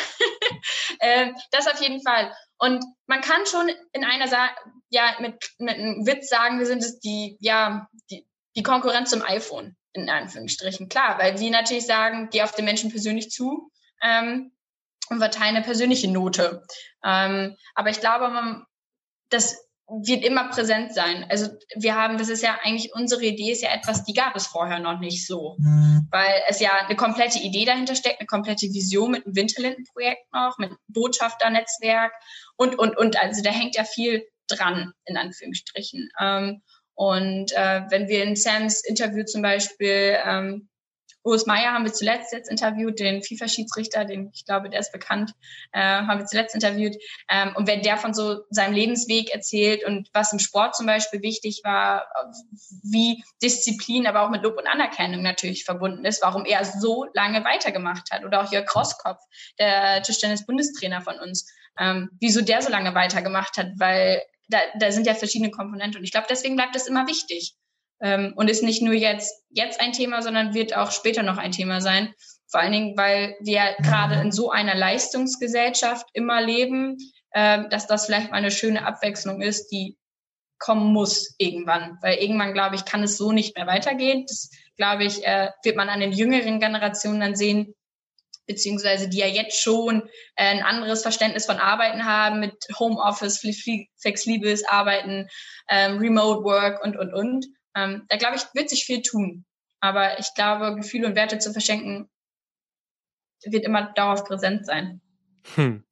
ähm, 1.00 1.34
das 1.50 1.66
auf 1.66 1.80
jeden 1.80 2.02
Fall. 2.02 2.32
Und 2.59 2.84
man 3.06 3.20
kann 3.20 3.44
schon 3.46 3.68
in 3.92 4.05
einer 4.05 4.28
Sa 4.28 4.50
ja 4.90 5.16
mit, 5.20 5.34
mit 5.59 5.74
einem 5.74 6.06
Witz 6.06 6.28
sagen, 6.28 6.59
wir 6.59 6.66
sind 6.66 6.82
es 6.82 7.00
die 7.00 7.36
ja 7.40 7.88
die, 8.10 8.26
die 8.56 8.62
Konkurrenz 8.62 9.10
zum 9.10 9.22
iPhone 9.22 9.76
in 9.93 10.09
Anführungsstrichen. 10.09 10.89
Klar, 10.89 11.19
weil 11.19 11.39
sie 11.39 11.51
natürlich 11.51 11.86
sagen, 11.86 12.28
geh 12.31 12.43
auf 12.43 12.52
den 12.52 12.65
Menschen 12.65 12.90
persönlich 12.90 13.31
zu 13.31 13.70
ähm, 14.02 14.52
und 15.09 15.19
verteile 15.19 15.56
eine 15.56 15.62
persönliche 15.62 16.10
Note. 16.10 16.62
Ähm, 17.05 17.56
aber 17.74 17.90
ich 17.90 18.01
glaube, 18.01 18.28
man, 18.28 18.65
das 19.31 19.56
wird 19.89 20.23
immer 20.23 20.51
präsent 20.51 20.93
sein. 20.93 21.24
Also 21.31 21.48
wir 21.74 21.94
haben, 21.94 22.19
das 22.19 22.28
ist 22.28 22.43
ja 22.43 22.59
eigentlich 22.62 22.93
unsere 22.94 23.24
Idee, 23.24 23.52
ist 23.52 23.62
ja 23.62 23.73
etwas, 23.73 24.05
die 24.05 24.12
gab 24.12 24.36
es 24.36 24.47
vorher 24.47 24.81
noch 24.81 24.98
nicht 24.98 25.27
so, 25.27 25.56
mhm. 25.59 26.06
weil 26.10 26.43
es 26.47 26.60
ja 26.60 26.73
eine 26.73 26.94
komplette 26.94 27.39
Idee 27.39 27.65
dahinter 27.65 27.94
steckt, 27.94 28.20
eine 28.20 28.27
komplette 28.27 28.66
Vision 28.66 29.12
mit 29.12 29.24
einem 29.24 29.35
Winterlinden-Projekt 29.35 30.31
noch, 30.32 30.59
mit 30.59 30.73
Botschafternetzwerk 30.89 32.12
und 32.56 32.78
und 32.78 32.98
und. 32.98 33.19
Also 33.19 33.43
da 33.43 33.51
hängt 33.51 33.77
ja 33.77 33.85
viel 33.85 34.27
dran 34.47 34.93
in 35.06 35.16
Anführungsstrichen. 35.16 36.10
Ähm, 36.20 36.62
und 36.98 37.52
äh, 37.52 37.82
wenn 37.90 38.08
wir 38.08 38.24
in 38.24 38.34
Sams 38.34 38.84
Interview 38.84 39.22
zum 39.22 39.40
Beispiel 39.40 40.18
ähm, 40.26 40.68
Urs 41.22 41.46
Meier 41.46 41.72
haben 41.72 41.84
wir 41.84 41.92
zuletzt 41.92 42.32
jetzt 42.32 42.50
interviewt, 42.50 42.98
den 42.98 43.22
FIFA-Schiedsrichter, 43.22 44.04
den 44.04 44.30
ich 44.34 44.44
glaube, 44.44 44.68
der 44.68 44.80
ist 44.80 44.90
bekannt, 44.90 45.30
äh, 45.70 45.80
haben 45.80 46.18
wir 46.18 46.26
zuletzt 46.26 46.56
interviewt. 46.56 46.96
Ähm, 47.30 47.54
und 47.54 47.68
wenn 47.68 47.82
der 47.82 47.98
von 47.98 48.14
so 48.14 48.40
seinem 48.50 48.74
Lebensweg 48.74 49.30
erzählt 49.30 49.84
und 49.84 50.08
was 50.12 50.32
im 50.32 50.40
Sport 50.40 50.74
zum 50.74 50.86
Beispiel 50.86 51.22
wichtig 51.22 51.60
war, 51.62 52.08
wie 52.82 53.22
Disziplin, 53.40 54.08
aber 54.08 54.22
auch 54.22 54.30
mit 54.30 54.42
Lob 54.42 54.56
und 54.56 54.66
Anerkennung 54.66 55.22
natürlich 55.22 55.64
verbunden 55.64 56.04
ist, 56.04 56.20
warum 56.20 56.46
er 56.46 56.64
so 56.64 57.06
lange 57.14 57.44
weitergemacht 57.44 58.10
hat. 58.10 58.24
Oder 58.24 58.42
auch 58.42 58.50
Jörg 58.50 58.66
Krosskopf, 58.66 59.20
der 59.60 60.02
Tischtennis-Bundestrainer 60.02 61.00
von 61.02 61.20
uns, 61.20 61.48
ähm, 61.78 62.10
wieso 62.18 62.40
der 62.40 62.60
so 62.60 62.70
lange 62.70 62.96
weitergemacht 62.96 63.56
hat, 63.56 63.68
weil 63.76 64.20
da, 64.48 64.58
da 64.78 64.90
sind 64.90 65.06
ja 65.06 65.14
verschiedene 65.14 65.50
Komponenten. 65.50 65.98
Und 65.98 66.04
ich 66.04 66.12
glaube, 66.12 66.26
deswegen 66.28 66.56
bleibt 66.56 66.76
es 66.76 66.86
immer 66.86 67.06
wichtig. 67.06 67.54
Ähm, 68.00 68.32
und 68.36 68.48
ist 68.48 68.62
nicht 68.62 68.82
nur 68.82 68.94
jetzt, 68.94 69.44
jetzt 69.50 69.80
ein 69.80 69.92
Thema, 69.92 70.22
sondern 70.22 70.54
wird 70.54 70.76
auch 70.76 70.92
später 70.92 71.22
noch 71.22 71.36
ein 71.36 71.52
Thema 71.52 71.80
sein. 71.80 72.14
Vor 72.50 72.60
allen 72.60 72.72
Dingen, 72.72 72.96
weil 72.96 73.36
wir 73.40 73.74
gerade 73.82 74.20
in 74.20 74.32
so 74.32 74.50
einer 74.50 74.74
Leistungsgesellschaft 74.74 76.06
immer 76.12 76.40
leben, 76.40 76.96
äh, 77.32 77.68
dass 77.70 77.86
das 77.86 78.06
vielleicht 78.06 78.30
mal 78.30 78.36
eine 78.36 78.50
schöne 78.50 78.86
Abwechslung 78.86 79.42
ist, 79.42 79.68
die 79.68 79.96
kommen 80.58 80.92
muss 80.92 81.34
irgendwann. 81.38 81.98
Weil 82.00 82.18
irgendwann, 82.18 82.54
glaube 82.54 82.76
ich, 82.76 82.84
kann 82.84 83.02
es 83.02 83.16
so 83.16 83.32
nicht 83.32 83.56
mehr 83.56 83.66
weitergehen. 83.66 84.24
Das, 84.26 84.50
glaube 84.76 85.04
ich, 85.04 85.26
äh, 85.26 85.50
wird 85.62 85.76
man 85.76 85.88
an 85.88 86.00
den 86.00 86.12
jüngeren 86.12 86.60
Generationen 86.60 87.20
dann 87.20 87.36
sehen, 87.36 87.74
beziehungsweise 88.48 89.08
die 89.08 89.18
ja 89.18 89.26
jetzt 89.26 89.62
schon 89.62 90.02
äh, 90.34 90.46
ein 90.46 90.62
anderes 90.62 91.02
Verständnis 91.02 91.46
von 91.46 91.58
Arbeiten 91.58 92.04
haben 92.04 92.40
mit 92.40 92.54
Homeoffice, 92.78 93.38
flexibles 94.00 94.64
Arbeiten, 94.64 95.28
ähm, 95.68 95.98
Remote 95.98 96.42
Work 96.42 96.82
und, 96.82 96.96
und, 96.96 97.14
und. 97.14 97.46
Ähm, 97.76 98.06
da 98.08 98.16
glaube 98.16 98.36
ich, 98.36 98.42
wird 98.54 98.70
sich 98.70 98.84
viel 98.84 99.02
tun. 99.02 99.44
Aber 99.80 100.18
ich 100.18 100.34
glaube, 100.34 100.74
Gefühle 100.74 101.06
und 101.06 101.14
Werte 101.14 101.38
zu 101.38 101.52
verschenken, 101.52 102.10
wird 103.44 103.64
immer 103.64 103.92
darauf 103.94 104.24
präsent 104.24 104.66
sein. 104.66 105.00
Hm. 105.54 105.84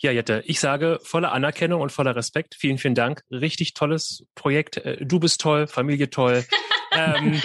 Ja, 0.00 0.10
Jette, 0.10 0.42
ich 0.46 0.60
sage 0.60 0.98
voller 1.02 1.32
Anerkennung 1.32 1.80
und 1.80 1.92
voller 1.92 2.16
Respekt. 2.16 2.54
Vielen, 2.54 2.78
vielen 2.78 2.94
Dank. 2.94 3.22
Richtig 3.30 3.74
tolles 3.74 4.24
Projekt. 4.34 4.78
Äh, 4.78 5.04
du 5.04 5.20
bist 5.20 5.40
toll, 5.40 5.66
Familie 5.66 6.10
toll. 6.10 6.44
ähm, 6.96 7.40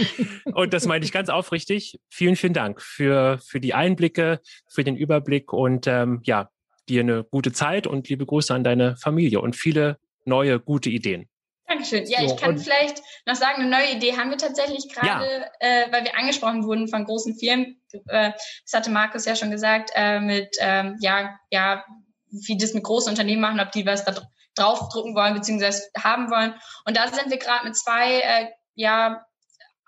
und 0.53 0.73
das 0.73 0.85
meine 0.85 1.05
ich 1.05 1.11
ganz 1.11 1.29
aufrichtig. 1.29 1.99
Vielen, 2.09 2.35
vielen 2.35 2.53
Dank 2.53 2.81
für, 2.81 3.39
für 3.45 3.59
die 3.59 3.73
Einblicke, 3.73 4.39
für 4.67 4.83
den 4.83 4.95
Überblick 4.95 5.53
und 5.53 5.87
ähm, 5.87 6.21
ja, 6.23 6.49
dir 6.87 7.01
eine 7.01 7.23
gute 7.23 7.51
Zeit 7.51 7.87
und 7.87 8.09
liebe 8.09 8.25
Grüße 8.25 8.53
an 8.53 8.63
deine 8.63 8.97
Familie 8.97 9.41
und 9.41 9.55
viele 9.55 9.97
neue 10.25 10.59
gute 10.59 10.89
Ideen. 10.89 11.29
Dankeschön. 11.67 12.05
Ja, 12.07 12.21
so, 12.21 12.25
ich 12.25 12.41
kann 12.41 12.57
vielleicht 12.57 13.01
noch 13.27 13.35
sagen, 13.35 13.61
eine 13.61 13.69
neue 13.69 13.95
Idee 13.95 14.17
haben 14.17 14.31
wir 14.31 14.37
tatsächlich 14.37 14.89
gerade, 14.91 15.25
ja. 15.25 15.45
äh, 15.59 15.91
weil 15.91 16.03
wir 16.03 16.17
angesprochen 16.17 16.65
wurden 16.65 16.87
von 16.87 17.05
großen 17.05 17.37
Firmen. 17.37 17.79
Äh, 18.07 18.31
das 18.63 18.73
hatte 18.73 18.89
Markus 18.89 19.25
ja 19.25 19.35
schon 19.35 19.51
gesagt, 19.51 19.91
äh, 19.93 20.19
mit, 20.19 20.55
ähm, 20.59 20.97
ja, 20.99 21.37
ja, 21.51 21.85
wie 22.31 22.57
das 22.57 22.73
mit 22.73 22.83
großen 22.83 23.11
Unternehmen 23.11 23.41
machen, 23.41 23.59
ob 23.59 23.71
die 23.71 23.85
was 23.85 24.03
da 24.03 24.15
draufdrucken 24.55 25.15
wollen, 25.15 25.35
beziehungsweise 25.35 25.83
haben 25.95 26.31
wollen. 26.31 26.55
Und 26.85 26.97
da 26.97 27.07
sind 27.07 27.29
wir 27.29 27.37
gerade 27.37 27.67
mit 27.67 27.75
zwei, 27.75 28.19
äh, 28.19 28.47
ja, 28.73 29.23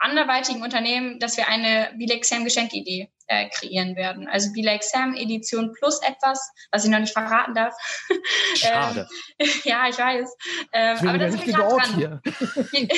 anderweitigen 0.02 0.64
Unternehmen, 0.64 1.20
dass 1.20 1.38
wir 1.38 1.48
eine 1.48 1.92
Sam 2.26 2.44
Geschenkidee 2.44 3.10
äh, 3.28 3.50
kreieren 3.50 3.96
werden. 3.96 4.28
Also 4.28 4.52
Sam 4.84 5.16
Edition 5.16 5.72
plus 5.74 6.02
etwas, 6.02 6.52
was 6.72 6.84
ich 6.84 6.92
noch 6.92 7.00
nicht 7.00 7.14
verraten 7.14 7.54
darf. 7.54 7.74
Schade. 8.56 9.08
ähm, 9.40 9.50
ja, 9.64 9.88
ich 9.88 9.98
weiß. 9.98 10.36
Ähm, 10.74 11.08
aber 11.08 11.18
das 11.18 11.36
ist 11.36 11.46
Ort 11.64 11.88
hier. 11.96 12.22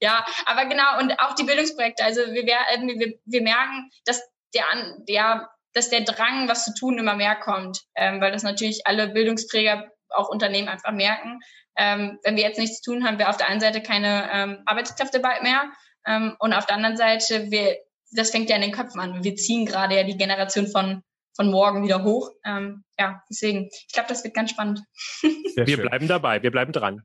ja, 0.00 0.26
aber 0.46 0.66
genau 0.66 0.98
und 0.98 1.18
auch 1.20 1.34
die 1.34 1.44
Bildungsprojekte. 1.44 2.04
Also 2.04 2.22
wir, 2.22 2.44
wir, 2.44 3.18
wir 3.24 3.42
merken, 3.42 3.90
dass 4.06 4.20
der, 4.54 4.64
der, 5.08 5.50
dass 5.74 5.90
der 5.90 6.00
Drang, 6.00 6.48
was 6.48 6.64
zu 6.64 6.74
tun, 6.74 6.98
immer 6.98 7.14
mehr 7.14 7.36
kommt, 7.36 7.82
ähm, 7.94 8.20
weil 8.20 8.32
das 8.32 8.42
natürlich 8.42 8.86
alle 8.86 9.08
Bildungsträger 9.08 9.92
auch 10.10 10.28
Unternehmen 10.28 10.68
einfach 10.68 10.92
merken, 10.92 11.40
ähm, 11.76 12.18
wenn 12.24 12.36
wir 12.36 12.42
jetzt 12.42 12.58
nichts 12.58 12.80
tun, 12.80 13.04
haben 13.04 13.18
wir 13.18 13.28
auf 13.28 13.36
der 13.36 13.48
einen 13.48 13.60
Seite 13.60 13.82
keine 13.82 14.28
ähm, 14.32 14.58
Arbeitskräfte 14.66 15.20
bald 15.20 15.42
mehr 15.42 15.70
ähm, 16.06 16.36
und 16.38 16.52
auf 16.52 16.66
der 16.66 16.76
anderen 16.76 16.96
Seite, 16.96 17.50
wir, 17.50 17.76
das 18.12 18.30
fängt 18.30 18.50
ja 18.50 18.56
in 18.56 18.62
den 18.62 18.72
Köpfen 18.72 19.00
an. 19.00 19.24
Wir 19.24 19.36
ziehen 19.36 19.66
gerade 19.66 19.96
ja 19.96 20.04
die 20.04 20.16
Generation 20.16 20.66
von 20.66 21.02
von 21.40 21.50
morgen 21.50 21.84
wieder 21.84 22.04
hoch. 22.04 22.30
Ähm, 22.44 22.84
ja, 22.98 23.22
deswegen, 23.30 23.70
ich 23.70 23.92
glaube, 23.94 24.08
das 24.08 24.24
wird 24.24 24.34
ganz 24.34 24.50
spannend. 24.50 24.82
wir 25.22 25.76
bleiben 25.80 26.06
dabei, 26.06 26.42
wir 26.42 26.50
bleiben 26.50 26.72
dran. 26.72 27.02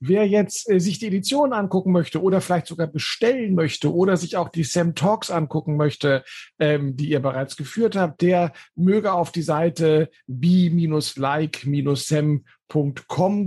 Wer 0.00 0.26
jetzt 0.26 0.70
äh, 0.70 0.80
sich 0.80 0.98
die 0.98 1.06
Edition 1.06 1.52
angucken 1.52 1.92
möchte 1.92 2.22
oder 2.22 2.40
vielleicht 2.40 2.66
sogar 2.66 2.86
bestellen 2.86 3.54
möchte 3.54 3.92
oder 3.92 4.16
sich 4.16 4.36
auch 4.36 4.48
die 4.48 4.64
Sam 4.64 4.94
Talks 4.94 5.30
angucken 5.30 5.76
möchte, 5.76 6.24
ähm, 6.58 6.96
die 6.96 7.10
ihr 7.10 7.20
bereits 7.20 7.56
geführt 7.56 7.96
habt, 7.96 8.22
der 8.22 8.52
möge 8.74 9.12
auf 9.12 9.32
die 9.32 9.42
Seite 9.42 10.10
b-like-sam.com 10.26 12.44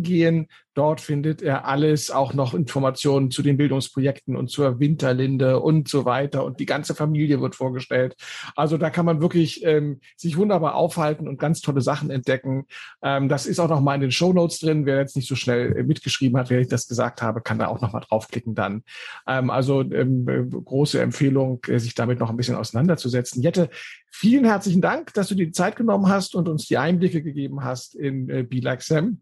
gehen. 0.01 0.47
Dort 0.75 0.99
findet 0.99 1.41
er 1.41 1.65
alles, 1.65 2.11
auch 2.11 2.33
noch 2.33 2.53
Informationen 2.53 3.31
zu 3.31 3.41
den 3.41 3.55
Bildungsprojekten 3.55 4.35
und 4.35 4.49
zur 4.49 4.77
Winterlinde 4.81 5.61
und 5.61 5.87
so 5.87 6.03
weiter. 6.03 6.43
Und 6.43 6.59
die 6.59 6.65
ganze 6.65 6.93
Familie 6.93 7.39
wird 7.39 7.55
vorgestellt. 7.55 8.15
Also 8.57 8.77
da 8.77 8.89
kann 8.89 9.05
man 9.05 9.21
wirklich 9.21 9.63
ähm, 9.63 10.01
sich 10.17 10.35
wunderbar 10.35 10.75
aufhalten 10.75 11.29
und 11.29 11.39
ganz 11.39 11.61
tolle 11.61 11.79
Sachen 11.79 12.09
entdecken. 12.09 12.65
Ähm, 13.01 13.29
das 13.29 13.45
ist 13.45 13.59
auch 13.59 13.69
noch 13.69 13.79
mal 13.79 13.95
in 13.95 14.01
den 14.01 14.11
Show 14.11 14.33
Notes 14.33 14.59
drin. 14.59 14.85
Wer 14.85 14.99
jetzt 14.99 15.15
nicht 15.15 15.29
so 15.29 15.35
schnell 15.35 15.77
äh, 15.77 15.83
mitgeschrieben 15.83 16.37
hat, 16.37 16.49
wer 16.49 16.59
ich 16.59 16.67
das 16.67 16.89
gesagt 16.89 17.21
habe, 17.21 17.39
kann 17.41 17.57
da 17.57 17.67
auch 17.67 17.79
noch 17.79 17.93
mal 17.93 18.01
draufklicken 18.01 18.53
dann. 18.53 18.83
Ähm, 19.27 19.49
also 19.49 19.79
ähm, 19.79 20.27
äh, 20.27 20.43
große 20.43 20.99
Empfehlung, 20.99 21.61
äh, 21.69 21.79
sich 21.79 21.95
damit 21.95 22.19
noch 22.19 22.29
ein 22.29 22.37
bisschen 22.37 22.55
auseinanderzusetzen. 22.55 23.41
Jette, 23.41 23.69
vielen 24.11 24.43
herzlichen 24.43 24.81
Dank, 24.81 25.13
dass 25.13 25.29
du 25.29 25.35
dir 25.35 25.45
die 25.45 25.53
Zeit 25.53 25.77
genommen 25.77 26.09
hast 26.09 26.35
und 26.35 26.49
uns 26.49 26.65
die 26.67 26.77
Einblicke 26.77 27.23
gegeben 27.23 27.63
hast 27.63 27.95
in 27.95 28.29
äh, 28.29 28.43
Be 28.43 28.59
Like 28.59 28.81
Sam. 28.81 29.14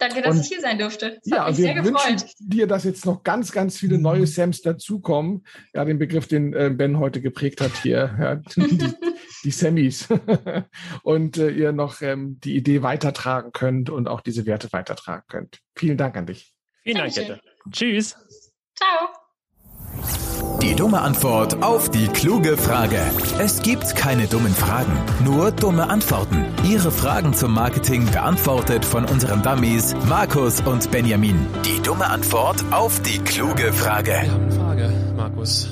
Danke, 0.00 0.22
dass 0.22 0.34
und, 0.34 0.40
ich 0.40 0.48
hier 0.48 0.62
sein 0.62 0.78
durfte. 0.78 1.20
Das 1.24 1.58
ja, 1.58 1.74
wir 1.74 1.84
wünschen 1.84 2.22
dir, 2.38 2.66
dass 2.66 2.84
jetzt 2.84 3.04
noch 3.04 3.22
ganz, 3.22 3.52
ganz 3.52 3.76
viele 3.76 3.98
mhm. 3.98 4.02
neue 4.02 4.26
Sams 4.26 4.62
dazukommen. 4.62 5.44
Ja, 5.74 5.84
den 5.84 5.98
Begriff, 5.98 6.26
den 6.26 6.54
äh, 6.54 6.70
Ben 6.74 6.98
heute 6.98 7.20
geprägt 7.20 7.60
hat 7.60 7.72
hier, 7.82 8.16
ja, 8.18 8.34
die, 8.56 8.92
die 9.44 9.50
Sammys. 9.50 10.08
und 11.02 11.36
äh, 11.36 11.50
ihr 11.50 11.72
noch 11.72 12.00
ähm, 12.00 12.40
die 12.42 12.56
Idee 12.56 12.82
weitertragen 12.82 13.52
könnt 13.52 13.90
und 13.90 14.08
auch 14.08 14.22
diese 14.22 14.46
Werte 14.46 14.72
weitertragen 14.72 15.24
könnt. 15.28 15.58
Vielen 15.76 15.98
Dank 15.98 16.16
an 16.16 16.24
dich. 16.24 16.54
Vielen 16.82 16.96
Dank, 16.96 17.14
Jette. 17.14 17.38
Tschüss. 17.70 18.16
Ciao. 18.74 19.19
Die 20.58 20.74
dumme 20.74 21.00
Antwort 21.00 21.62
auf 21.62 21.90
die 21.90 22.06
kluge 22.08 22.56
Frage. 22.56 23.00
Es 23.38 23.62
gibt 23.62 23.96
keine 23.96 24.26
dummen 24.26 24.52
Fragen, 24.52 24.92
nur 25.24 25.52
dumme 25.52 25.88
Antworten. 25.88 26.44
Ihre 26.64 26.90
Fragen 26.90 27.32
zum 27.32 27.54
Marketing 27.54 28.04
beantwortet 28.10 28.84
von 28.84 29.04
unseren 29.06 29.42
Dummies 29.42 29.94
Markus 30.08 30.60
und 30.60 30.90
Benjamin. 30.90 31.46
Die 31.64 31.80
dumme 31.80 32.06
Antwort 32.06 32.62
auf 32.72 33.00
die 33.02 33.18
kluge 33.18 33.72
Frage. 33.72 34.10
Wir 34.10 34.30
haben 34.30 34.42
eine 34.42 34.52
Frage, 34.52 35.14
Markus. 35.16 35.68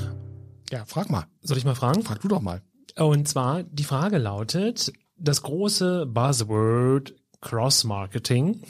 Ja, 0.71 0.85
frag 0.85 1.09
mal. 1.09 1.25
Soll 1.41 1.57
ich 1.57 1.65
mal 1.65 1.75
fragen? 1.75 2.01
Frag 2.03 2.21
du 2.21 2.27
doch 2.27 2.41
mal. 2.41 2.61
Und 2.97 3.27
zwar, 3.27 3.63
die 3.63 3.83
Frage 3.83 4.17
lautet, 4.17 4.91
das 5.17 5.43
große 5.43 6.07
Buzzword 6.07 7.13
Cross-Marketing. 7.41 8.63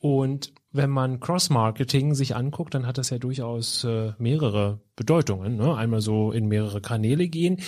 Und 0.00 0.52
wenn 0.74 0.90
man 0.90 1.20
Cross-Marketing 1.20 2.14
sich 2.14 2.34
anguckt, 2.34 2.74
dann 2.74 2.86
hat 2.86 2.98
das 2.98 3.10
ja 3.10 3.18
durchaus 3.18 3.84
äh, 3.84 4.12
mehrere 4.18 4.80
Bedeutungen. 4.96 5.56
Ne? 5.56 5.74
Einmal 5.74 6.00
so 6.00 6.32
in 6.32 6.46
mehrere 6.46 6.80
Kanäle 6.80 7.28
gehen. 7.28 7.60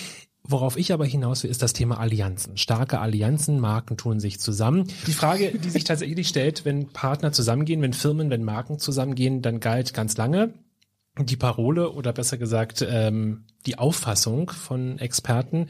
Worauf 0.43 0.77
ich 0.77 0.93
aber 0.93 1.05
hinaus 1.05 1.43
will, 1.43 1.49
ist 1.49 1.61
das 1.61 1.73
Thema 1.73 1.99
Allianzen. 1.99 2.57
Starke 2.57 2.99
Allianzen, 2.99 3.59
Marken 3.59 3.97
tun 3.97 4.19
sich 4.19 4.39
zusammen. 4.39 4.87
Die 5.07 5.13
Frage, 5.13 5.57
die 5.57 5.69
sich 5.69 5.83
tatsächlich 5.83 6.27
stellt, 6.27 6.65
wenn 6.65 6.87
Partner 6.87 7.31
zusammengehen, 7.31 7.81
wenn 7.81 7.93
Firmen, 7.93 8.29
wenn 8.29 8.43
Marken 8.43 8.77
zusammengehen, 8.77 9.41
dann 9.41 9.59
galt 9.59 9.93
ganz 9.93 10.15
lange 10.17 10.53
die 11.19 11.35
Parole 11.35 11.91
oder 11.91 12.13
besser 12.13 12.37
gesagt 12.37 12.85
ähm, 12.87 13.45
die 13.65 13.77
Auffassung 13.77 14.51
von 14.51 14.99
Experten, 14.99 15.69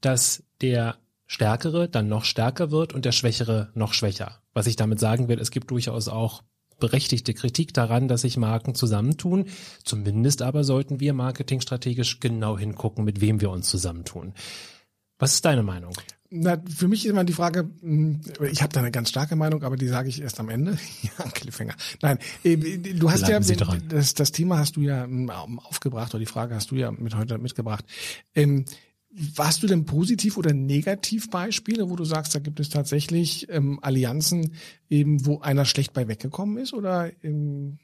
dass 0.00 0.42
der 0.60 0.96
Stärkere 1.26 1.88
dann 1.88 2.08
noch 2.08 2.24
stärker 2.24 2.70
wird 2.70 2.94
und 2.94 3.04
der 3.04 3.12
Schwächere 3.12 3.68
noch 3.74 3.92
schwächer. 3.92 4.40
Was 4.54 4.66
ich 4.66 4.76
damit 4.76 4.98
sagen 4.98 5.28
will, 5.28 5.38
es 5.38 5.50
gibt 5.50 5.70
durchaus 5.70 6.08
auch 6.08 6.42
berechtigte 6.78 7.34
Kritik 7.34 7.74
daran, 7.74 8.08
dass 8.08 8.22
sich 8.22 8.36
Marken 8.36 8.74
zusammentun. 8.74 9.46
Zumindest 9.84 10.42
aber 10.42 10.64
sollten 10.64 11.00
wir 11.00 11.12
marketingstrategisch 11.12 12.20
genau 12.20 12.58
hingucken, 12.58 13.04
mit 13.04 13.20
wem 13.20 13.40
wir 13.40 13.50
uns 13.50 13.68
zusammentun. 13.68 14.34
Was 15.18 15.34
ist 15.34 15.44
deine 15.44 15.62
Meinung? 15.62 15.94
Na, 16.30 16.62
für 16.68 16.88
mich 16.88 17.06
ist 17.06 17.10
immer 17.10 17.24
die 17.24 17.32
Frage, 17.32 17.70
hm, 17.80 18.20
ich 18.52 18.62
habe 18.62 18.72
da 18.72 18.80
eine 18.80 18.90
ganz 18.90 19.08
starke 19.08 19.34
Meinung, 19.34 19.62
aber 19.62 19.78
die 19.78 19.88
sage 19.88 20.10
ich 20.10 20.20
erst 20.20 20.38
am 20.40 20.50
Ende. 20.50 20.76
ja, 21.02 21.24
Cliffhanger. 21.30 21.74
Nein, 22.02 22.18
äh, 22.44 22.56
du 22.56 23.10
hast 23.10 23.24
Bleiben 23.24 23.44
ja 23.46 23.76
das, 23.88 24.12
das 24.12 24.30
Thema 24.30 24.58
hast 24.58 24.76
du 24.76 24.82
ja 24.82 25.04
hm, 25.04 25.30
aufgebracht 25.30 26.12
oder 26.12 26.20
die 26.20 26.26
Frage 26.26 26.54
hast 26.54 26.70
du 26.70 26.76
ja 26.76 26.90
mit 26.90 27.16
heute 27.16 27.38
mitgebracht. 27.38 27.84
Ähm, 28.34 28.66
Warst 29.10 29.62
du 29.62 29.66
denn 29.66 29.86
positiv 29.86 30.36
oder 30.36 30.52
negativ 30.52 31.30
Beispiele, 31.30 31.88
wo 31.88 31.96
du 31.96 32.04
sagst, 32.04 32.34
da 32.34 32.40
gibt 32.40 32.60
es 32.60 32.68
tatsächlich 32.68 33.48
ähm, 33.48 33.78
Allianzen, 33.80 34.52
eben 34.90 35.24
wo 35.24 35.40
einer 35.40 35.64
schlecht 35.64 35.94
bei 35.94 36.08
weggekommen 36.08 36.58
ist? 36.58 36.74
Oder 36.74 37.10
ähm 37.22 37.78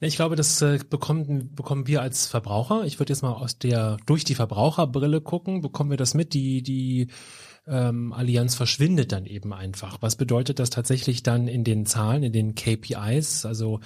ich 0.00 0.16
glaube, 0.16 0.36
das 0.36 0.62
äh, 0.62 0.78
bekommen, 0.88 1.54
bekommen 1.54 1.88
wir 1.88 2.00
als 2.00 2.26
Verbraucher. 2.26 2.84
Ich 2.84 3.00
würde 3.00 3.12
jetzt 3.12 3.22
mal 3.22 3.32
aus 3.32 3.58
der 3.58 3.96
durch 4.06 4.24
die 4.24 4.36
Verbraucherbrille 4.36 5.20
gucken, 5.20 5.62
bekommen 5.62 5.90
wir 5.90 5.96
das 5.96 6.14
mit, 6.14 6.32
die 6.32 6.62
die 6.62 7.08
ähm, 7.66 8.12
Allianz 8.12 8.54
verschwindet 8.54 9.12
dann 9.12 9.26
eben 9.26 9.52
einfach. 9.52 9.98
Was 10.00 10.16
bedeutet 10.16 10.58
das 10.58 10.70
tatsächlich 10.70 11.22
dann 11.22 11.48
in 11.48 11.64
den 11.64 11.86
Zahlen, 11.86 12.22
in 12.22 12.32
den 12.32 12.54
KPIs? 12.54 13.44
Also 13.44 13.80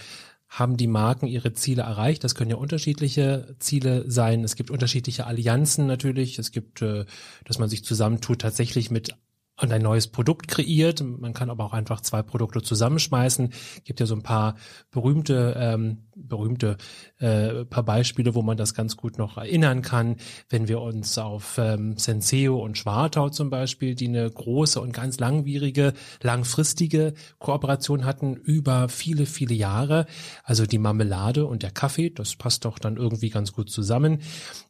haben 0.51 0.77
die 0.77 0.89
Marken 0.89 1.27
ihre 1.27 1.53
Ziele 1.53 1.83
erreicht. 1.83 2.25
Das 2.25 2.35
können 2.35 2.51
ja 2.51 2.57
unterschiedliche 2.57 3.55
Ziele 3.61 4.05
sein. 4.11 4.43
Es 4.43 4.57
gibt 4.57 4.71
unterschiedliche 4.71 5.27
Allianzen 5.27 5.87
natürlich. 5.87 6.39
Es 6.41 6.51
gibt, 6.51 6.83
äh, 6.83 7.07
dass 7.45 7.61
man 7.61 7.69
sich 7.69 7.85
zusammentut 7.85 8.41
tatsächlich 8.41 8.91
mit 8.91 9.15
und 9.63 9.73
ein 9.73 9.83
neues 9.83 10.09
Produkt 10.09 10.49
kreiert. 10.49 11.03
Man 11.03 11.35
kann 11.35 11.51
aber 11.51 11.65
auch 11.65 11.73
einfach 11.73 12.01
zwei 12.01 12.23
Produkte 12.23 12.63
zusammenschmeißen. 12.63 13.53
Gibt 13.85 14.01
ja 14.01 14.07
so 14.07 14.15
ein 14.15 14.23
paar 14.23 14.57
berühmte, 14.91 15.55
ähm, 15.57 15.99
berühmte 16.29 16.77
äh, 17.19 17.65
paar 17.65 17.85
Beispiele, 17.85 18.35
wo 18.35 18.43
man 18.43 18.57
das 18.57 18.75
ganz 18.75 18.97
gut 18.97 19.19
noch 19.19 19.37
erinnern 19.37 19.83
kann. 19.83 20.17
Wenn 20.49 20.69
wir 20.69 20.81
uns 20.81 21.19
auf 21.19 21.59
ähm, 21.59 21.97
Senseo 21.97 22.63
und 22.63 22.79
Schwartau 22.79 23.31
zum 23.31 23.51
Beispiel, 23.51 23.95
die 23.95 24.09
eine 24.09 24.31
große 24.31 24.81
und 24.81 24.93
ganz 24.93 25.19
langwierige, 25.19 25.93
langfristige 26.23 27.15
Kooperation 27.39 28.05
hatten 28.05 28.37
über 28.37 28.89
viele, 28.89 29.27
viele 29.27 29.55
Jahre. 29.55 30.07
Also 30.45 30.67
die 30.67 30.79
Marmelade 30.79 31.47
und 31.47 31.63
der 31.63 31.71
Kaffee, 31.71 32.11
das 32.11 32.37
passt 32.37 32.65
doch 32.65 32.79
dann 32.79 32.97
irgendwie 32.97 33.31
ganz 33.31 33.53
gut 33.53 33.71
zusammen. 33.71 34.21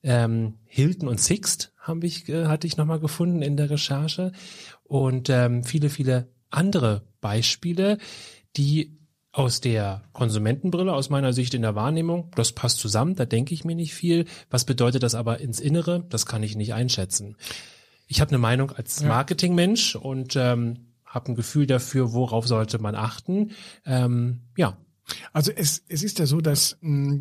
Ähm, 0.03 0.55
Hilton 0.67 1.09
und 1.09 1.21
Sixt 1.21 1.73
habe 1.79 2.07
ich, 2.07 2.29
äh, 2.29 2.47
hatte 2.47 2.67
ich 2.67 2.77
nochmal 2.77 3.01
gefunden 3.01 3.43
in 3.43 3.57
der 3.57 3.71
Recherche 3.71 4.33
und 4.85 5.31
ähm, 5.31 5.65
viele, 5.65 5.91
viele 5.91 6.29
andere 6.51 7.03
Beispiele, 7.21 7.99
die 8.57 9.00
aus 9.33 9.61
der 9.61 10.03
Konsumentenbrille, 10.13 10.93
aus 10.93 11.09
meiner 11.09 11.33
Sicht 11.33 11.55
in 11.55 11.63
der 11.63 11.75
Wahrnehmung, 11.75 12.31
das 12.35 12.53
passt 12.53 12.79
zusammen, 12.79 13.15
da 13.15 13.25
denke 13.25 13.55
ich 13.55 13.65
mir 13.65 13.77
nicht 13.77 13.95
viel. 13.95 14.25
Was 14.51 14.65
bedeutet 14.65 15.03
das 15.03 15.15
aber 15.15 15.41
ins 15.41 15.61
Innere? 15.61 16.05
Das 16.09 16.27
kann 16.27 16.43
ich 16.43 16.57
nicht 16.57 16.75
einschätzen. 16.75 17.37
Ich 18.09 18.21
habe 18.21 18.31
eine 18.31 18.39
Meinung 18.39 18.73
als 18.73 19.03
Marketingmensch 19.05 19.95
und 19.95 20.35
ähm, 20.35 20.95
habe 21.05 21.33
ein 21.33 21.37
Gefühl 21.37 21.67
dafür, 21.67 22.13
worauf 22.13 22.47
sollte 22.49 22.81
man 22.81 22.97
achten. 22.97 23.53
Ähm, 23.87 24.43
ja, 24.57 24.77
also 25.33 25.53
es, 25.55 25.83
es 25.89 26.03
ist 26.03 26.19
ja 26.19 26.27
so, 26.27 26.41
dass 26.41 26.77
mh, 26.81 27.13
hm, 27.13 27.21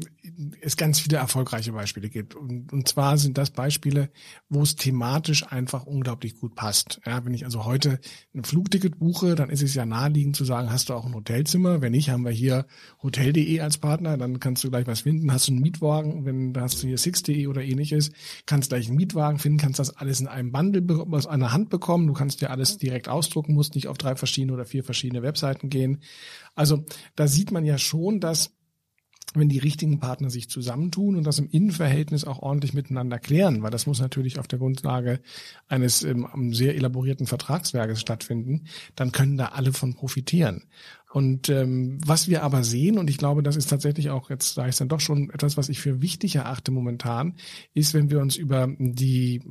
es 0.62 0.78
ganz 0.78 1.00
viele 1.00 1.18
erfolgreiche 1.18 1.72
Beispiele 1.72 2.10
gibt. 2.10 2.36
Und, 2.36 2.72
und 2.72 2.88
zwar 2.88 3.18
sind 3.18 3.38
das 3.38 3.52
Beispiele, 3.52 4.10
wo 4.50 4.62
es 4.62 4.76
thematisch 4.76 5.46
einfach 5.52 5.86
unglaublich 5.86 6.40
gut 6.40 6.56
passt. 6.56 7.02
Ja, 7.06 7.26
wenn 7.26 7.34
ich 7.34 7.46
also 7.46 7.66
heute 7.66 8.00
ein 8.34 8.44
Flugticket 8.44 9.00
buche, 9.00 9.36
dann 9.36 9.50
ist 9.50 9.62
es 9.62 9.74
ja 9.74 9.86
naheliegend 9.86 10.36
zu 10.36 10.46
sagen, 10.46 10.72
hast 10.72 10.90
du 10.90 10.94
auch 10.94 11.06
ein 11.06 11.14
Hotelzimmer? 11.14 11.82
Wenn 11.82 11.92
nicht, 11.92 12.10
haben 12.10 12.24
wir 12.24 12.32
hier 12.32 12.66
hotel.de 13.02 13.60
als 13.60 13.78
Partner, 13.78 14.18
dann 14.18 14.40
kannst 14.40 14.64
du 14.64 14.70
gleich 14.70 14.88
was 14.88 15.02
finden. 15.02 15.32
Hast 15.32 15.48
du 15.48 15.54
einen 15.54 15.62
Mietwagen, 15.62 16.26
wenn 16.26 16.54
da 16.54 16.62
hast 16.62 16.82
du 16.82 16.88
hier 16.88 16.98
six.de 16.98 17.48
oder 17.48 17.62
ähnliches, 17.62 18.12
kannst 18.46 18.70
gleich 18.70 18.88
einen 18.88 18.98
Mietwagen 18.98 19.40
finden, 19.40 19.60
kannst 19.60 19.80
das 19.80 19.96
alles 19.96 20.20
in 20.20 20.28
einem 20.28 20.52
Bundle 20.52 21.06
aus 21.12 21.28
einer 21.28 21.52
Hand 21.52 21.70
bekommen. 21.70 22.08
Du 22.08 22.14
kannst 22.14 22.42
dir 22.42 22.50
alles 22.50 22.78
direkt 22.78 23.10
ausdrucken, 23.10 23.54
musst 23.54 23.76
nicht 23.76 23.88
auf 23.88 23.98
drei 23.98 24.16
verschiedene 24.16 24.54
oder 24.54 24.66
vier 24.66 24.84
verschiedene 24.84 25.24
Webseiten 25.24 25.70
gehen. 25.70 26.00
Also 26.56 26.86
da 27.16 27.28
sieht 27.28 27.52
man 27.52 27.66
ja 27.66 27.78
schon, 27.78 28.20
dass 28.20 28.52
wenn 29.36 29.50
die 29.50 29.60
richtigen 29.60 30.00
Partner 30.00 30.30
sich 30.30 30.50
zusammentun 30.50 31.16
und 31.16 31.24
das 31.24 31.38
im 31.40 31.50
Innenverhältnis 31.50 32.26
auch 32.26 32.40
ordentlich 32.40 32.74
miteinander 32.74 33.20
klären, 33.20 33.62
weil 33.62 33.70
das 33.70 33.86
muss 33.86 34.00
natürlich 34.00 34.40
auf 34.40 34.48
der 34.48 34.60
Grundlage 34.60 35.20
eines 35.68 36.04
ähm, 36.04 36.54
sehr 36.54 36.76
elaborierten 36.76 37.28
Vertragswerkes 37.28 38.02
stattfinden, 38.02 38.66
dann 38.96 39.12
können 39.12 39.38
da 39.38 39.48
alle 39.48 39.72
von 39.74 39.94
profitieren. 39.94 40.64
Und 41.12 41.50
ähm, 41.50 42.00
was 42.06 42.28
wir 42.28 42.44
aber 42.44 42.64
sehen, 42.64 43.00
und 43.00 43.10
ich 43.10 43.18
glaube, 43.18 43.42
das 43.42 43.56
ist 43.56 43.68
tatsächlich 43.68 44.12
auch, 44.12 44.30
jetzt 44.30 44.54
sage 44.54 44.70
ich 44.70 44.78
dann 44.78 44.90
doch 44.90 45.00
schon 45.00 45.32
etwas, 45.32 45.58
was 45.58 45.68
ich 45.68 45.80
für 45.80 46.04
wichtig 46.04 46.36
erachte 46.36 46.70
momentan, 46.70 47.34
ist, 47.74 47.96
wenn 47.96 48.12
wir 48.12 48.20
uns 48.20 48.36
über 48.36 48.68
die 48.78 49.42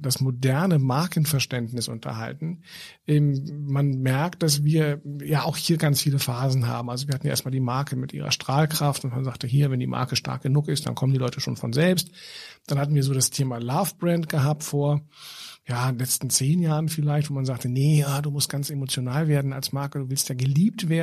das 0.00 0.20
moderne 0.20 0.78
Markenverständnis 0.78 1.88
unterhalten, 1.88 2.62
ähm, 3.06 3.66
man 3.66 4.00
merkt, 4.00 4.42
dass 4.42 4.64
wir 4.64 5.02
ja 5.22 5.42
auch 5.42 5.58
hier 5.58 5.76
ganz 5.76 6.00
viele 6.00 6.18
Phasen 6.18 6.66
haben. 6.66 6.88
Also 6.88 7.08
wir 7.08 7.14
hatten 7.14 7.26
ja 7.26 7.32
erstmal 7.32 7.52
die 7.52 7.60
Marke 7.60 7.94
mit 7.94 8.14
ihrer 8.14 8.32
Strahlkraft 8.32 9.04
und 9.04 9.12
man 9.12 9.24
sagte 9.24 9.46
hier, 9.46 9.70
wenn 9.70 9.80
die 9.80 9.86
Marke 9.86 10.16
stark 10.16 10.42
genug 10.42 10.68
ist, 10.68 10.86
dann 10.86 10.94
kommen 10.94 11.12
die 11.12 11.18
Leute 11.18 11.40
schon 11.40 11.56
von 11.56 11.74
selbst. 11.74 12.10
Dann 12.66 12.78
hatten 12.78 12.94
wir 12.94 13.02
so 13.02 13.12
das 13.12 13.28
Thema 13.28 13.58
Love 13.58 13.92
Brand 13.98 14.30
gehabt 14.30 14.64
vor 14.64 15.02
ja, 15.68 15.90
letzten 15.90 16.28
zehn 16.28 16.60
Jahren 16.60 16.88
vielleicht, 16.88 17.30
wo 17.30 17.34
man 17.34 17.44
sagte, 17.44 17.68
nee, 17.68 18.00
ja, 18.00 18.20
du 18.20 18.30
musst 18.30 18.50
ganz 18.50 18.68
emotional 18.68 19.28
werden 19.28 19.52
als 19.52 19.72
Marke, 19.72 20.00
du 20.00 20.10
willst 20.10 20.28
ja 20.28 20.34
geliebt 20.34 20.88
werden. 20.88 21.01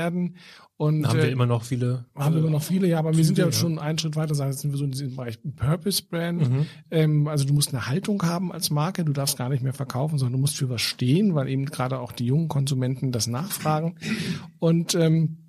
Und 0.77 1.07
haben 1.07 1.19
äh, 1.19 1.23
wir 1.23 1.31
immer 1.31 1.45
noch 1.45 1.63
viele. 1.63 2.05
Haben 2.15 2.35
wir 2.35 2.41
immer 2.41 2.51
noch 2.51 2.63
viele, 2.63 2.87
ja, 2.87 2.99
aber 2.99 3.15
wir 3.15 3.25
sind 3.25 3.37
ja, 3.37 3.45
ja 3.45 3.51
schon 3.51 3.79
einen 3.79 3.99
Schritt 3.99 4.15
weiter, 4.15 4.33
sagen, 4.33 4.51
jetzt 4.51 4.61
sind 4.61 4.71
wir 4.71 4.77
so 4.77 4.85
in 4.85 4.91
diesem 4.91 5.15
Bereich 5.15 5.37
Purpose 5.57 6.03
Brand. 6.03 6.49
Mhm. 6.49 6.65
Ähm, 6.89 7.27
also 7.27 7.45
du 7.45 7.53
musst 7.53 7.73
eine 7.73 7.87
Haltung 7.87 8.23
haben 8.23 8.51
als 8.51 8.69
Marke, 8.69 9.03
du 9.03 9.11
darfst 9.11 9.37
gar 9.37 9.49
nicht 9.49 9.61
mehr 9.61 9.73
verkaufen, 9.73 10.17
sondern 10.17 10.33
du 10.33 10.39
musst 10.39 10.55
für 10.55 10.69
was 10.69 10.81
stehen, 10.81 11.35
weil 11.35 11.49
eben 11.49 11.65
gerade 11.65 11.99
auch 11.99 12.13
die 12.13 12.25
jungen 12.25 12.47
Konsumenten 12.47 13.11
das 13.11 13.27
nachfragen. 13.27 13.95
Und 14.59 14.95
ähm, 14.95 15.39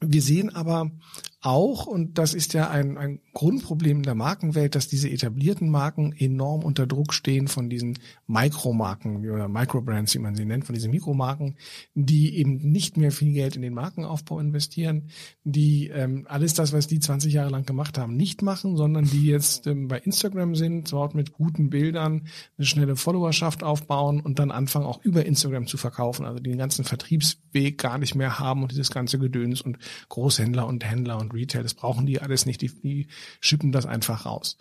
wir 0.00 0.22
sehen 0.22 0.54
aber 0.54 0.92
auch, 1.40 1.86
und 1.86 2.18
das 2.18 2.34
ist 2.34 2.52
ja 2.52 2.70
ein, 2.70 2.96
ein 2.98 3.20
Grundproblem 3.38 4.02
der 4.02 4.16
Markenwelt, 4.16 4.74
dass 4.74 4.88
diese 4.88 5.08
etablierten 5.08 5.70
Marken 5.70 6.12
enorm 6.12 6.64
unter 6.64 6.88
Druck 6.88 7.14
stehen 7.14 7.46
von 7.46 7.70
diesen 7.70 7.96
Mikromarken 8.26 9.30
oder 9.30 9.46
Microbrands, 9.46 10.12
wie 10.16 10.18
man 10.18 10.34
sie 10.34 10.44
nennt, 10.44 10.64
von 10.64 10.74
diesen 10.74 10.90
Mikromarken, 10.90 11.56
die 11.94 12.36
eben 12.36 12.56
nicht 12.56 12.96
mehr 12.96 13.12
viel 13.12 13.32
Geld 13.32 13.54
in 13.54 13.62
den 13.62 13.74
Markenaufbau 13.74 14.40
investieren, 14.40 15.10
die 15.44 15.86
ähm, 15.86 16.26
alles 16.28 16.54
das, 16.54 16.72
was 16.72 16.88
die 16.88 16.98
20 16.98 17.32
Jahre 17.32 17.50
lang 17.50 17.64
gemacht 17.64 17.96
haben, 17.96 18.16
nicht 18.16 18.42
machen, 18.42 18.76
sondern 18.76 19.04
die 19.04 19.26
jetzt 19.26 19.68
ähm, 19.68 19.86
bei 19.86 20.00
Instagram 20.00 20.56
sind, 20.56 20.90
dort 20.90 21.14
mit 21.14 21.32
guten 21.32 21.70
Bildern 21.70 22.26
eine 22.56 22.66
schnelle 22.66 22.96
Followerschaft 22.96 23.62
aufbauen 23.62 24.20
und 24.20 24.40
dann 24.40 24.50
anfangen 24.50 24.86
auch 24.86 25.04
über 25.04 25.24
Instagram 25.24 25.68
zu 25.68 25.76
verkaufen, 25.76 26.26
also 26.26 26.40
den 26.40 26.58
ganzen 26.58 26.84
Vertriebsweg 26.84 27.78
gar 27.78 27.98
nicht 27.98 28.16
mehr 28.16 28.40
haben 28.40 28.62
und 28.62 28.72
dieses 28.72 28.90
ganze 28.90 29.20
Gedöns 29.20 29.60
und 29.60 29.78
Großhändler 30.08 30.66
und 30.66 30.84
Händler 30.84 31.20
und 31.20 31.32
Retail, 31.32 31.62
das 31.62 31.74
brauchen 31.74 32.04
die 32.04 32.20
alles 32.20 32.44
nicht, 32.44 32.62
die, 32.62 32.72
die 32.82 33.06
schippen 33.40 33.72
das 33.72 33.86
einfach 33.86 34.26
raus. 34.26 34.56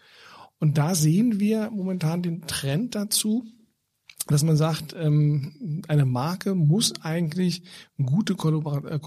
Und 0.59 0.77
da 0.77 0.95
sehen 0.95 1.39
wir 1.39 1.69
momentan 1.71 2.23
den 2.23 2.47
Trend 2.47 2.95
dazu, 2.95 3.45
dass 4.27 4.43
man 4.43 4.57
sagt, 4.57 4.95
ähm, 4.97 5.83
eine 5.87 6.05
Marke 6.05 6.55
muss 6.55 6.93
eigentlich 7.01 7.63
gute 8.03 8.35
Kollabor 8.35 8.85
äh, 8.85 8.99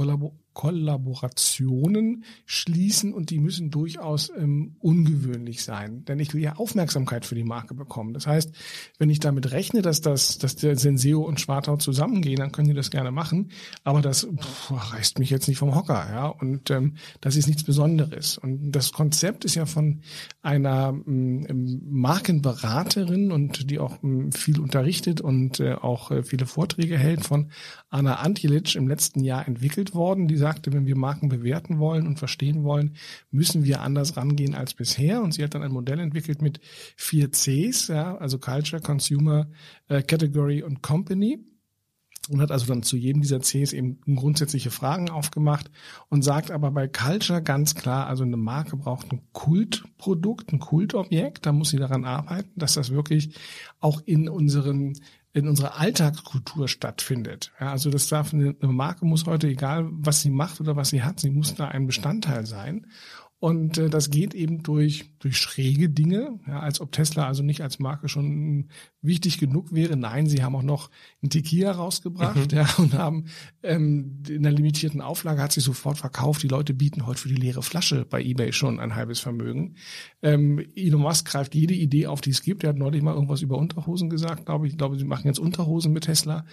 Kollaborationen 0.60 2.24
schließen 2.44 3.14
und 3.14 3.30
die 3.30 3.38
müssen 3.38 3.70
durchaus 3.70 4.30
ähm, 4.36 4.76
ungewöhnlich 4.78 5.62
sein, 5.62 6.04
denn 6.04 6.18
ich 6.18 6.34
will 6.34 6.42
ja 6.42 6.56
Aufmerksamkeit 6.56 7.24
für 7.24 7.34
die 7.34 7.44
Marke 7.44 7.72
bekommen. 7.72 8.12
Das 8.12 8.26
heißt, 8.26 8.54
wenn 8.98 9.08
ich 9.08 9.20
damit 9.20 9.52
rechne, 9.52 9.80
dass 9.80 10.02
das, 10.02 10.36
dass 10.36 10.56
der 10.56 10.76
Senseo 10.76 11.22
und 11.22 11.40
Schwartau 11.40 11.78
zusammengehen, 11.78 12.36
dann 12.36 12.52
können 12.52 12.68
die 12.68 12.74
das 12.74 12.90
gerne 12.90 13.10
machen, 13.10 13.52
aber 13.84 14.02
das 14.02 14.28
pff, 14.36 14.92
reißt 14.92 15.18
mich 15.18 15.30
jetzt 15.30 15.48
nicht 15.48 15.56
vom 15.56 15.74
Hocker, 15.74 16.06
ja, 16.10 16.26
und 16.26 16.70
ähm, 16.70 16.96
das 17.22 17.36
ist 17.36 17.46
nichts 17.46 17.64
Besonderes. 17.64 18.36
Und 18.36 18.72
das 18.72 18.92
Konzept 18.92 19.46
ist 19.46 19.54
ja 19.54 19.64
von 19.64 20.02
einer 20.42 20.90
ähm, 21.06 21.80
Markenberaterin 21.88 23.32
und 23.32 23.70
die 23.70 23.78
auch 23.78 24.02
ähm, 24.02 24.30
viel 24.30 24.60
unterrichtet 24.60 25.22
und 25.22 25.58
äh, 25.58 25.72
auch 25.72 26.10
äh, 26.10 26.22
viele 26.22 26.44
Vorträge 26.44 26.98
hält 26.98 27.24
von 27.24 27.50
Anna 27.90 28.16
Antilic 28.16 28.74
im 28.76 28.88
letzten 28.88 29.20
Jahr 29.20 29.46
entwickelt 29.46 29.94
worden. 29.94 30.28
Die 30.28 30.36
sagte, 30.36 30.72
wenn 30.72 30.86
wir 30.86 30.96
Marken 30.96 31.28
bewerten 31.28 31.78
wollen 31.78 32.06
und 32.06 32.18
verstehen 32.18 32.62
wollen, 32.62 32.96
müssen 33.30 33.64
wir 33.64 33.82
anders 33.82 34.16
rangehen 34.16 34.54
als 34.54 34.74
bisher. 34.74 35.22
Und 35.22 35.34
sie 35.34 35.44
hat 35.44 35.54
dann 35.54 35.62
ein 35.62 35.72
Modell 35.72 35.98
entwickelt 35.98 36.40
mit 36.40 36.60
vier 36.96 37.30
Cs, 37.30 37.88
ja, 37.88 38.16
also 38.16 38.38
Culture, 38.38 38.80
Consumer, 38.80 39.48
äh, 39.88 40.02
Category 40.02 40.62
und 40.62 40.82
Company 40.82 41.44
und 42.30 42.40
hat 42.40 42.52
also 42.52 42.66
dann 42.66 42.82
zu 42.82 42.96
jedem 42.96 43.22
dieser 43.22 43.40
Cs 43.40 43.72
eben 43.72 44.00
grundsätzliche 44.14 44.70
Fragen 44.70 45.10
aufgemacht 45.10 45.70
und 46.08 46.22
sagt 46.22 46.50
aber 46.50 46.70
bei 46.70 46.86
Culture 46.86 47.42
ganz 47.42 47.74
klar, 47.74 48.06
also 48.06 48.22
eine 48.22 48.36
Marke 48.36 48.76
braucht 48.76 49.10
ein 49.12 49.22
Kultprodukt, 49.32 50.52
ein 50.52 50.60
Kultobjekt, 50.60 51.44
da 51.44 51.52
muss 51.52 51.70
sie 51.70 51.78
daran 51.78 52.04
arbeiten, 52.04 52.52
dass 52.56 52.74
das 52.74 52.90
wirklich 52.90 53.34
auch 53.80 54.00
in 54.04 54.28
unseren 54.28 54.94
in 55.32 55.46
unserer 55.46 55.78
Alltagskultur 55.78 56.66
stattfindet. 56.66 57.52
Ja, 57.60 57.70
also 57.70 57.90
das 57.90 58.08
darf 58.08 58.34
eine, 58.34 58.56
Marke 58.60 59.04
muss 59.04 59.26
heute, 59.26 59.46
egal 59.46 59.86
was 59.90 60.22
sie 60.22 60.30
macht 60.30 60.60
oder 60.60 60.74
was 60.74 60.90
sie 60.90 61.02
hat, 61.02 61.20
sie 61.20 61.30
muss 61.30 61.54
da 61.54 61.68
ein 61.68 61.86
Bestandteil 61.86 62.46
sein. 62.46 62.86
Und 63.40 63.78
äh, 63.78 63.88
das 63.88 64.10
geht 64.10 64.34
eben 64.34 64.62
durch, 64.62 65.16
durch 65.18 65.38
schräge 65.38 65.88
Dinge, 65.88 66.38
ja, 66.46 66.60
als 66.60 66.78
ob 66.82 66.92
Tesla 66.92 67.26
also 67.26 67.42
nicht 67.42 67.62
als 67.62 67.78
Marke 67.78 68.10
schon 68.10 68.68
wichtig 69.00 69.38
genug 69.38 69.72
wäre. 69.72 69.96
Nein, 69.96 70.26
sie 70.26 70.42
haben 70.42 70.54
auch 70.54 70.62
noch 70.62 70.90
einen 71.22 71.30
Tequila 71.30 71.72
rausgebracht 71.72 72.52
mhm. 72.52 72.58
ja, 72.58 72.68
und 72.76 72.92
haben 72.92 73.24
ähm, 73.62 74.22
in 74.28 74.42
der 74.42 74.52
limitierten 74.52 75.00
Auflage 75.00 75.40
hat 75.40 75.52
sich 75.52 75.64
sofort 75.64 75.96
verkauft. 75.96 76.42
Die 76.42 76.48
Leute 76.48 76.74
bieten 76.74 77.06
heute 77.06 77.22
für 77.22 77.28
die 77.28 77.34
leere 77.34 77.62
Flasche 77.62 78.04
bei 78.04 78.22
eBay 78.22 78.52
schon 78.52 78.78
ein 78.78 78.94
halbes 78.94 79.20
Vermögen. 79.20 79.76
Ähm, 80.20 80.62
Elon 80.76 81.00
Musk 81.00 81.26
greift 81.26 81.54
jede 81.54 81.72
Idee 81.72 82.08
auf, 82.08 82.20
die 82.20 82.30
es 82.30 82.42
gibt. 82.42 82.62
Er 82.62 82.70
hat 82.70 82.76
neulich 82.76 83.00
mal 83.00 83.14
irgendwas 83.14 83.40
über 83.40 83.56
Unterhosen 83.56 84.10
gesagt, 84.10 84.44
glaube 84.44 84.66
ich. 84.66 84.74
Ich 84.74 84.78
glaube, 84.78 84.98
sie 84.98 85.06
machen 85.06 85.26
jetzt 85.26 85.38
Unterhosen 85.38 85.94
mit 85.94 86.04
Tesla. 86.04 86.44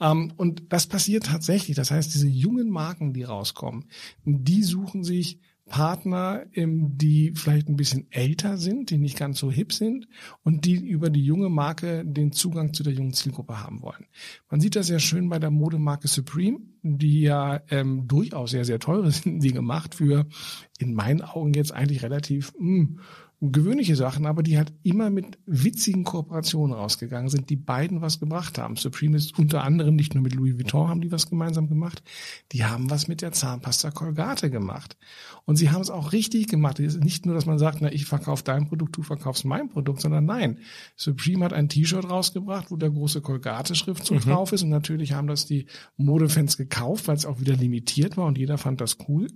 Ähm, 0.00 0.32
und 0.38 0.72
das 0.72 0.86
passiert 0.86 1.26
tatsächlich. 1.26 1.76
Das 1.76 1.90
heißt, 1.90 2.14
diese 2.14 2.28
jungen 2.28 2.70
Marken, 2.70 3.12
die 3.12 3.24
rauskommen, 3.24 3.84
die 4.24 4.62
suchen 4.62 5.04
sich 5.04 5.38
Partner, 5.70 6.44
ähm, 6.52 6.98
die 6.98 7.32
vielleicht 7.34 7.68
ein 7.68 7.76
bisschen 7.76 8.08
älter 8.10 8.58
sind, 8.58 8.90
die 8.90 8.98
nicht 8.98 9.16
ganz 9.16 9.38
so 9.38 9.50
hip 9.50 9.72
sind 9.72 10.08
und 10.42 10.64
die 10.64 10.74
über 10.74 11.10
die 11.10 11.24
junge 11.24 11.48
Marke 11.48 12.04
den 12.04 12.32
Zugang 12.32 12.74
zu 12.74 12.82
der 12.82 12.92
jungen 12.92 13.14
Zielgruppe 13.14 13.62
haben 13.62 13.80
wollen. 13.80 14.06
Man 14.50 14.60
sieht 14.60 14.74
das 14.74 14.88
sehr 14.88 14.98
schön 14.98 15.28
bei 15.28 15.38
der 15.38 15.50
Modemarke 15.50 16.08
Supreme, 16.08 16.58
die 16.82 17.22
ja 17.22 17.62
ähm, 17.70 18.08
durchaus 18.08 18.50
sehr, 18.50 18.64
sehr 18.64 18.80
teure 18.80 19.10
sind, 19.12 19.42
die 19.42 19.52
gemacht 19.52 19.94
für 19.94 20.26
in 20.78 20.92
meinen 20.92 21.22
Augen 21.22 21.54
jetzt 21.54 21.72
eigentlich 21.72 22.02
relativ 22.02 22.52
mh, 22.58 22.66
hm, 22.66 22.98
gewöhnliche 23.40 23.96
Sachen, 23.96 24.26
aber 24.26 24.42
die 24.42 24.58
halt 24.58 24.72
immer 24.82 25.08
mit 25.08 25.38
witzigen 25.46 26.04
Kooperationen 26.04 26.74
rausgegangen 26.74 27.30
sind, 27.30 27.48
die 27.48 27.56
beiden 27.56 28.02
was 28.02 28.20
gebracht 28.20 28.58
haben. 28.58 28.76
Supreme 28.76 29.16
ist 29.16 29.38
unter 29.38 29.64
anderem 29.64 29.96
nicht 29.96 30.14
nur 30.14 30.22
mit 30.22 30.34
Louis 30.34 30.58
Vuitton 30.58 30.88
haben 30.88 31.00
die 31.00 31.10
was 31.10 31.30
gemeinsam 31.30 31.68
gemacht, 31.68 32.02
die 32.52 32.64
haben 32.64 32.90
was 32.90 33.08
mit 33.08 33.22
der 33.22 33.32
Zahnpasta 33.32 33.92
Colgate 33.92 34.50
gemacht. 34.50 34.98
Und 35.46 35.56
sie 35.56 35.70
haben 35.70 35.80
es 35.80 35.88
auch 35.88 36.12
richtig 36.12 36.48
gemacht. 36.48 36.80
Es 36.80 36.96
ist 36.96 37.04
nicht 37.04 37.24
nur, 37.24 37.34
dass 37.34 37.46
man 37.46 37.58
sagt, 37.58 37.80
na, 37.80 37.90
ich 37.90 38.04
verkaufe 38.04 38.44
dein 38.44 38.68
Produkt, 38.68 38.96
du 38.96 39.02
verkaufst 39.02 39.46
mein 39.46 39.70
Produkt, 39.70 40.02
sondern 40.02 40.26
nein. 40.26 40.58
Supreme 40.96 41.46
hat 41.46 41.54
ein 41.54 41.70
T-Shirt 41.70 42.10
rausgebracht, 42.10 42.70
wo 42.70 42.76
der 42.76 42.90
große 42.90 43.22
Colgate-Schriftzug 43.22 44.18
mhm. 44.26 44.30
drauf 44.30 44.52
ist 44.52 44.64
und 44.64 44.68
natürlich 44.68 45.14
haben 45.14 45.28
das 45.28 45.46
die 45.46 45.64
Modefans 45.96 46.58
gekauft, 46.58 47.08
weil 47.08 47.16
es 47.16 47.24
auch 47.24 47.40
wieder 47.40 47.56
limitiert 47.56 48.18
war 48.18 48.26
und 48.26 48.36
jeder 48.36 48.58
fand 48.58 48.82
das 48.82 48.98
cool. 49.08 49.28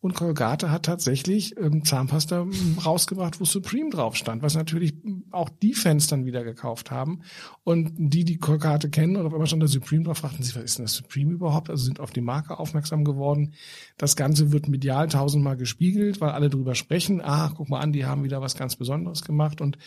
Und 0.00 0.14
Colgate 0.14 0.70
hat 0.70 0.84
tatsächlich 0.84 1.56
ähm, 1.58 1.84
Zahnpasta 1.84 2.40
ähm, 2.40 2.78
rausgebracht, 2.84 3.38
wo 3.38 3.44
Supreme 3.52 3.90
drauf 3.90 4.16
stand, 4.16 4.42
was 4.42 4.54
natürlich 4.54 4.94
auch 5.30 5.48
die 5.48 5.74
Fans 5.74 6.08
dann 6.08 6.24
wieder 6.24 6.44
gekauft 6.44 6.90
haben. 6.90 7.22
Und 7.64 7.92
die, 7.96 8.24
die 8.24 8.38
Colgate 8.38 8.90
kennen 8.90 9.16
oder 9.16 9.26
auf 9.26 9.32
einmal 9.32 9.46
stand 9.46 9.62
da 9.62 9.68
Supreme 9.68 10.04
drauf, 10.04 10.18
fragten 10.18 10.42
sich, 10.42 10.56
was 10.56 10.64
ist 10.64 10.78
denn 10.78 10.84
das 10.86 10.94
Supreme 10.94 11.32
überhaupt? 11.32 11.70
Also 11.70 11.84
sind 11.84 12.00
auf 12.00 12.10
die 12.10 12.20
Marke 12.20 12.58
aufmerksam 12.58 13.04
geworden. 13.04 13.54
Das 13.96 14.16
Ganze 14.16 14.52
wird 14.52 14.68
medial 14.68 15.08
tausendmal 15.08 15.56
gespiegelt, 15.56 16.20
weil 16.20 16.30
alle 16.30 16.50
drüber 16.50 16.74
sprechen. 16.74 17.20
Ah, 17.20 17.52
guck 17.54 17.68
mal 17.68 17.80
an, 17.80 17.92
die 17.92 18.06
haben 18.06 18.24
wieder 18.24 18.40
was 18.40 18.56
ganz 18.56 18.76
Besonderes 18.76 19.22
gemacht. 19.22 19.60
Und 19.60 19.78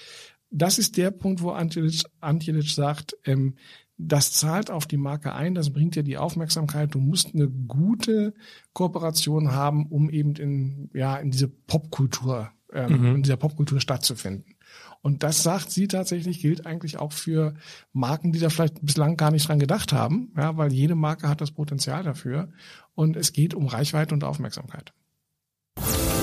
das 0.49 0.79
ist 0.79 0.97
der 0.97 1.11
Punkt, 1.11 1.41
wo 1.41 1.51
Antjelic, 1.51 2.03
Antjelic 2.21 2.69
sagt, 2.69 3.17
ähm, 3.25 3.55
das 3.97 4.33
zahlt 4.33 4.71
auf 4.71 4.87
die 4.87 4.97
Marke 4.97 5.33
ein, 5.33 5.55
das 5.55 5.71
bringt 5.71 5.95
dir 5.95 6.03
die 6.03 6.17
Aufmerksamkeit. 6.17 6.93
Du 6.93 6.99
musst 6.99 7.33
eine 7.33 7.49
gute 7.49 8.33
Kooperation 8.73 9.53
haben, 9.53 9.85
um 9.87 10.09
eben 10.09 10.35
in, 10.35 10.89
ja, 10.93 11.15
in 11.17 11.31
diese 11.31 11.47
Popkultur 11.47 12.51
ähm, 12.75 12.99
mhm. 12.99 13.15
in 13.15 13.23
dieser 13.23 13.37
Popkultur 13.37 13.79
stattzufinden. 13.79 14.55
Und 15.01 15.23
das 15.23 15.43
sagt 15.43 15.69
sie 15.69 15.87
tatsächlich, 15.87 16.41
gilt 16.41 16.65
eigentlich 16.65 16.97
auch 16.97 17.11
für 17.11 17.53
Marken, 17.93 18.31
die 18.31 18.39
da 18.39 18.49
vielleicht 18.49 18.83
bislang 18.83 19.17
gar 19.17 19.31
nicht 19.31 19.47
dran 19.47 19.59
gedacht 19.59 19.93
haben, 19.93 20.33
ja, 20.35 20.57
weil 20.57 20.73
jede 20.73 20.95
Marke 20.95 21.29
hat 21.29 21.41
das 21.41 21.51
Potenzial 21.51 22.03
dafür. 22.03 22.49
Und 22.95 23.15
es 23.15 23.31
geht 23.31 23.53
um 23.53 23.67
Reichweite 23.67 24.15
und 24.15 24.23
Aufmerksamkeit. 24.23 24.93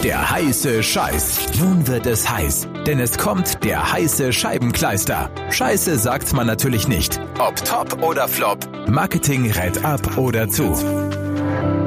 Der 0.02 0.32
heiße 0.32 0.82
Scheiß. 0.82 1.60
Nun 1.60 1.86
wird 1.86 2.06
es 2.06 2.28
heiß, 2.28 2.66
denn 2.84 2.98
es 2.98 3.18
kommt 3.18 3.62
der 3.62 3.92
heiße 3.92 4.32
Scheibenkleister. 4.32 5.30
Scheiße 5.50 5.96
sagt 5.96 6.32
man 6.32 6.48
natürlich 6.48 6.88
nicht. 6.88 7.20
Ob 7.38 7.54
top 7.64 8.02
oder 8.02 8.26
flop. 8.26 8.88
Marketing 8.88 9.48
rät 9.52 9.84
ab 9.84 10.18
oder 10.18 10.48
zu. 10.48 10.64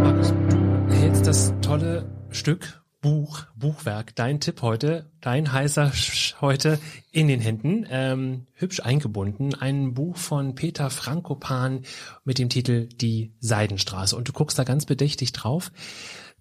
Markus, 0.02 0.34
du 0.50 0.94
hältst 0.94 1.28
das 1.28 1.54
tolle 1.62 2.10
Stück 2.30 2.85
Buch, 3.06 3.46
Buchwerk, 3.56 4.16
dein 4.16 4.40
Tipp 4.40 4.64
heute, 4.64 5.12
dein 5.22 5.54
heißer 5.54 5.94
Sch 5.94 6.38
heute 6.42 6.80
in 7.12 7.28
den 7.28 7.40
Händen, 7.40 7.86
ähm, 7.88 8.48
hübsch 8.54 8.80
eingebunden, 8.80 9.54
ein 9.54 9.94
Buch 9.94 10.18
von 10.18 10.56
Peter 10.56 10.90
Frankopan 10.90 11.82
mit 12.24 12.40
dem 12.40 12.50
Titel 12.50 12.88
Die 12.88 13.36
Seidenstraße. 13.40 14.16
Und 14.16 14.28
du 14.28 14.34
guckst 14.34 14.58
da 14.58 14.64
ganz 14.64 14.88
bedächtig 14.88 15.34
drauf. 15.34 15.72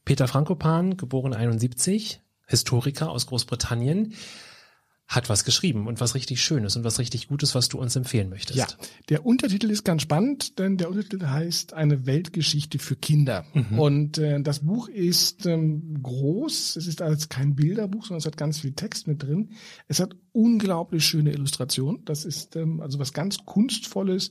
Peter 0.06 0.26
Frankopan, 0.26 0.96
geboren 0.96 1.34
71, 1.34 2.22
Historiker 2.46 3.10
aus 3.10 3.26
Großbritannien, 3.26 4.14
hat 5.06 5.28
was 5.28 5.44
geschrieben 5.44 5.86
und 5.86 6.00
was 6.00 6.14
richtig 6.14 6.42
Schönes 6.42 6.76
und 6.76 6.84
was 6.84 6.98
richtig 6.98 7.28
Gutes, 7.28 7.54
was 7.54 7.68
du 7.68 7.78
uns 7.78 7.94
empfehlen 7.94 8.30
möchtest. 8.30 8.58
Ja, 8.58 8.66
der 9.10 9.26
Untertitel 9.26 9.70
ist 9.70 9.84
ganz 9.84 10.02
spannend, 10.02 10.58
denn 10.58 10.78
der 10.78 10.88
Untertitel 10.88 11.26
heißt 11.26 11.74
Eine 11.74 12.06
Weltgeschichte 12.06 12.78
für 12.78 12.96
Kinder. 12.96 13.44
Mhm. 13.52 13.78
Und 13.78 14.18
äh, 14.18 14.40
das 14.40 14.60
Buch 14.60 14.88
ist 14.88 15.44
ähm, 15.46 16.02
groß, 16.02 16.76
es 16.76 16.86
ist 16.86 17.02
also 17.02 17.26
kein 17.28 17.54
Bilderbuch, 17.54 18.06
sondern 18.06 18.18
es 18.18 18.26
hat 18.26 18.36
ganz 18.36 18.60
viel 18.60 18.72
Text 18.72 19.06
mit 19.06 19.22
drin. 19.22 19.50
Es 19.88 20.00
hat 20.00 20.16
unglaublich 20.32 21.04
schöne 21.04 21.32
Illustrationen. 21.32 22.04
Das 22.06 22.24
ist 22.24 22.56
ähm, 22.56 22.80
also 22.80 22.98
was 22.98 23.12
ganz 23.12 23.44
Kunstvolles. 23.44 24.30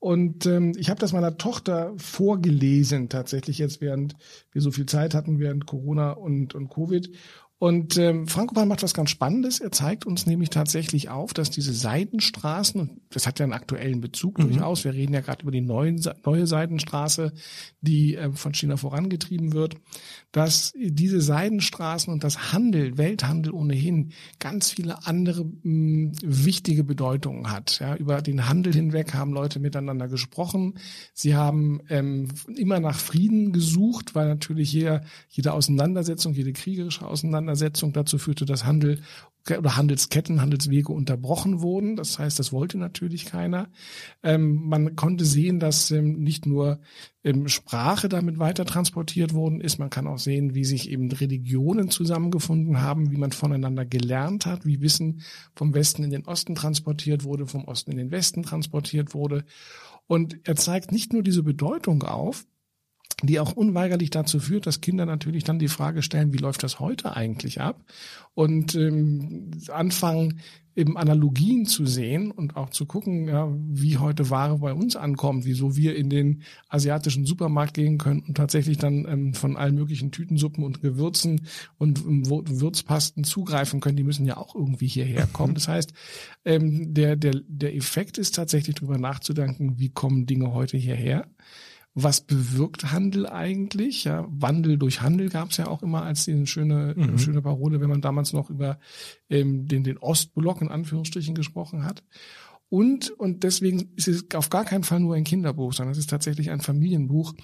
Und 0.00 0.46
ähm, 0.46 0.74
ich 0.76 0.90
habe 0.90 1.00
das 1.00 1.12
meiner 1.12 1.38
Tochter 1.38 1.92
vorgelesen, 1.96 3.08
tatsächlich 3.08 3.58
jetzt, 3.58 3.80
während 3.80 4.14
wir 4.52 4.62
so 4.62 4.70
viel 4.70 4.86
Zeit 4.86 5.14
hatten, 5.14 5.38
während 5.38 5.66
Corona 5.66 6.12
und, 6.12 6.54
und 6.54 6.68
Covid. 6.68 7.10
Und 7.60 7.96
ähm, 7.96 8.28
Franco 8.28 8.54
Pan 8.54 8.68
macht 8.68 8.84
was 8.84 8.94
ganz 8.94 9.10
Spannendes. 9.10 9.58
Er 9.58 9.72
zeigt 9.72 10.06
uns 10.06 10.26
nämlich 10.26 10.50
tatsächlich 10.50 11.08
auf, 11.08 11.34
dass 11.34 11.50
diese 11.50 11.72
Seitenstraßen, 11.72 12.80
und 12.80 13.00
das 13.10 13.26
hat 13.26 13.40
ja 13.40 13.44
einen 13.44 13.52
aktuellen 13.52 14.00
Bezug 14.00 14.38
mhm. 14.38 14.44
durchaus, 14.44 14.84
wir 14.84 14.94
reden 14.94 15.12
ja 15.12 15.22
gerade 15.22 15.42
über 15.42 15.50
die 15.50 15.60
neuen, 15.60 16.00
neue 16.24 16.46
Seitenstraße, 16.46 17.32
die 17.80 18.14
äh, 18.14 18.30
von 18.30 18.54
China 18.54 18.76
vorangetrieben 18.76 19.54
wird, 19.54 19.74
dass 20.30 20.72
diese 20.76 21.20
Seidenstraßen 21.20 22.12
und 22.12 22.22
das 22.22 22.52
Handel, 22.52 22.96
Welthandel 22.96 23.52
ohnehin, 23.52 24.12
ganz 24.38 24.70
viele 24.70 25.04
andere 25.08 25.44
mh, 25.44 25.52
hm, 25.62 26.12
wichtige 26.22 26.84
Bedeutungen 26.84 27.50
hat. 27.50 27.80
Ja, 27.80 27.96
über 27.96 28.22
den 28.22 28.48
Handel 28.48 28.72
hinweg 28.72 29.14
haben 29.14 29.32
Leute 29.32 29.58
miteinander 29.58 30.06
gesprochen. 30.06 30.74
Sie 31.12 31.34
haben 31.34 31.80
ähm, 31.88 32.28
immer 32.56 32.78
nach 32.78 32.98
Frieden 33.00 33.52
gesucht, 33.52 34.14
weil 34.14 34.28
natürlich 34.28 34.72
jeder, 34.72 35.02
jede 35.28 35.54
Auseinandersetzung, 35.54 36.34
jede 36.34 36.52
kriegerische 36.52 37.04
Auseinandersetzung 37.04 37.47
Auseinandersetzung 37.48 37.92
dazu 37.92 38.18
führte, 38.18 38.44
dass 38.44 38.64
Handel 38.64 39.00
oder 39.48 39.76
Handelsketten, 39.76 40.42
Handelswege 40.42 40.92
unterbrochen 40.92 41.62
wurden. 41.62 41.96
Das 41.96 42.18
heißt, 42.18 42.38
das 42.38 42.52
wollte 42.52 42.76
natürlich 42.76 43.24
keiner. 43.24 43.70
Ähm, 44.22 44.68
man 44.68 44.94
konnte 44.94 45.24
sehen, 45.24 45.58
dass 45.58 45.90
ähm, 45.90 46.18
nicht 46.18 46.44
nur 46.44 46.80
ähm, 47.24 47.48
Sprache 47.48 48.10
damit 48.10 48.38
weiter 48.38 48.66
transportiert 48.66 49.32
worden 49.32 49.62
ist, 49.62 49.78
man 49.78 49.88
kann 49.88 50.06
auch 50.06 50.18
sehen, 50.18 50.54
wie 50.54 50.64
sich 50.64 50.90
eben 50.90 51.10
Religionen 51.10 51.88
zusammengefunden 51.88 52.82
haben, 52.82 53.10
wie 53.10 53.16
man 53.16 53.32
voneinander 53.32 53.86
gelernt 53.86 54.44
hat, 54.44 54.66
wie 54.66 54.82
Wissen 54.82 55.22
vom 55.54 55.72
Westen 55.72 56.04
in 56.04 56.10
den 56.10 56.26
Osten 56.26 56.54
transportiert 56.54 57.24
wurde, 57.24 57.46
vom 57.46 57.64
Osten 57.64 57.92
in 57.92 57.96
den 57.96 58.10
Westen 58.10 58.42
transportiert 58.42 59.14
wurde. 59.14 59.44
Und 60.06 60.40
er 60.44 60.56
zeigt 60.56 60.92
nicht 60.92 61.14
nur 61.14 61.22
diese 61.22 61.42
Bedeutung 61.42 62.02
auf, 62.02 62.44
die 63.22 63.40
auch 63.40 63.52
unweigerlich 63.52 64.10
dazu 64.10 64.38
führt, 64.38 64.66
dass 64.66 64.80
Kinder 64.80 65.04
natürlich 65.04 65.42
dann 65.44 65.58
die 65.58 65.68
Frage 65.68 66.02
stellen, 66.02 66.32
wie 66.32 66.38
läuft 66.38 66.62
das 66.62 66.78
heute 66.78 67.16
eigentlich 67.16 67.60
ab? 67.60 67.84
Und 68.34 68.76
ähm, 68.76 69.50
anfangen, 69.72 70.40
eben 70.76 70.96
Analogien 70.96 71.66
zu 71.66 71.86
sehen 71.86 72.30
und 72.30 72.56
auch 72.56 72.70
zu 72.70 72.86
gucken, 72.86 73.26
ja, 73.26 73.52
wie 73.52 73.98
heute 73.98 74.30
Ware 74.30 74.58
bei 74.58 74.72
uns 74.72 74.94
ankommt, 74.94 75.44
wieso 75.44 75.74
wir 75.74 75.96
in 75.96 76.08
den 76.08 76.42
asiatischen 76.68 77.26
Supermarkt 77.26 77.74
gehen 77.74 77.98
können 77.98 78.20
und 78.20 78.36
tatsächlich 78.36 78.78
dann 78.78 79.04
ähm, 79.08 79.34
von 79.34 79.56
allen 79.56 79.74
möglichen 79.74 80.12
Tütensuppen 80.12 80.62
und 80.62 80.80
Gewürzen 80.80 81.40
und 81.78 81.98
ähm, 82.06 82.30
Würzpasten 82.30 83.24
zugreifen 83.24 83.80
können. 83.80 83.96
Die 83.96 84.04
müssen 84.04 84.24
ja 84.24 84.36
auch 84.36 84.54
irgendwie 84.54 84.86
hierher 84.86 85.26
kommen. 85.26 85.54
Das 85.54 85.66
heißt, 85.66 85.92
ähm, 86.44 86.94
der, 86.94 87.16
der, 87.16 87.32
der 87.48 87.74
Effekt 87.74 88.16
ist 88.16 88.36
tatsächlich 88.36 88.76
darüber 88.76 88.98
nachzudenken, 88.98 89.80
wie 89.80 89.88
kommen 89.88 90.26
Dinge 90.26 90.54
heute 90.54 90.76
hierher 90.76 91.26
was 91.94 92.20
bewirkt 92.20 92.92
Handel 92.92 93.26
eigentlich? 93.26 94.04
Ja, 94.04 94.26
Wandel 94.30 94.78
durch 94.78 95.00
Handel 95.00 95.30
gab 95.30 95.50
es 95.50 95.56
ja 95.56 95.66
auch 95.66 95.82
immer 95.82 96.02
als 96.02 96.28
eine 96.28 96.46
schöne, 96.46 96.94
mhm. 96.96 97.18
schöne 97.18 97.42
Parole, 97.42 97.80
wenn 97.80 97.90
man 97.90 98.00
damals 98.00 98.32
noch 98.32 98.50
über 98.50 98.78
ähm, 99.28 99.66
den, 99.66 99.82
den 99.82 99.98
Ostblock 99.98 100.62
in 100.62 100.68
Anführungsstrichen 100.68 101.34
gesprochen 101.34 101.84
hat. 101.84 102.04
Und, 102.70 103.10
und 103.10 103.44
deswegen 103.44 103.92
ist 103.96 104.08
es 104.08 104.26
auf 104.34 104.50
gar 104.50 104.64
keinen 104.66 104.84
Fall 104.84 105.00
nur 105.00 105.14
ein 105.14 105.24
Kinderbuch, 105.24 105.72
sondern 105.72 105.92
es 105.92 105.98
ist 105.98 106.10
tatsächlich 106.10 106.50
ein 106.50 106.60
Familienbuch. 106.60 107.34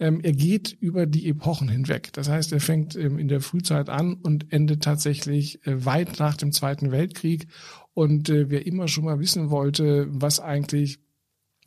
Ähm, 0.00 0.20
er 0.22 0.32
geht 0.32 0.76
über 0.80 1.06
die 1.06 1.28
Epochen 1.28 1.68
hinweg. 1.68 2.12
Das 2.12 2.28
heißt, 2.28 2.52
er 2.52 2.60
fängt 2.60 2.96
ähm, 2.96 3.18
in 3.18 3.28
der 3.28 3.40
Frühzeit 3.40 3.88
an 3.88 4.14
und 4.14 4.52
endet 4.52 4.82
tatsächlich 4.82 5.64
äh, 5.66 5.84
weit 5.84 6.18
nach 6.18 6.36
dem 6.36 6.50
Zweiten 6.50 6.90
Weltkrieg. 6.90 7.46
Und 7.94 8.28
äh, 8.28 8.50
wer 8.50 8.66
immer 8.66 8.88
schon 8.88 9.04
mal 9.04 9.20
wissen 9.20 9.50
wollte, 9.50 10.08
was 10.10 10.40
eigentlich 10.40 10.98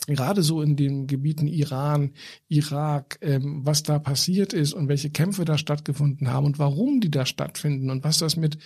gerade 0.08 0.44
so 0.44 0.62
in 0.62 0.76
den 0.76 1.08
Gebieten 1.08 1.48
Iran, 1.48 2.12
Irak, 2.48 3.18
ähm, 3.22 3.62
was 3.64 3.84
da 3.84 3.98
passiert 3.98 4.54
ist 4.54 4.74
und 4.74 4.88
welche 4.88 5.10
Kämpfe 5.10 5.46
da 5.46 5.58
stattgefunden 5.58 6.32
haben 6.32 6.46
und 6.46 6.60
warum 6.60 7.00
die 7.00 7.10
da 7.10 7.26
stattfinden 7.26 7.90
und 7.90 8.04
was 8.04 8.20
das 8.20 8.36
mit 8.36 8.58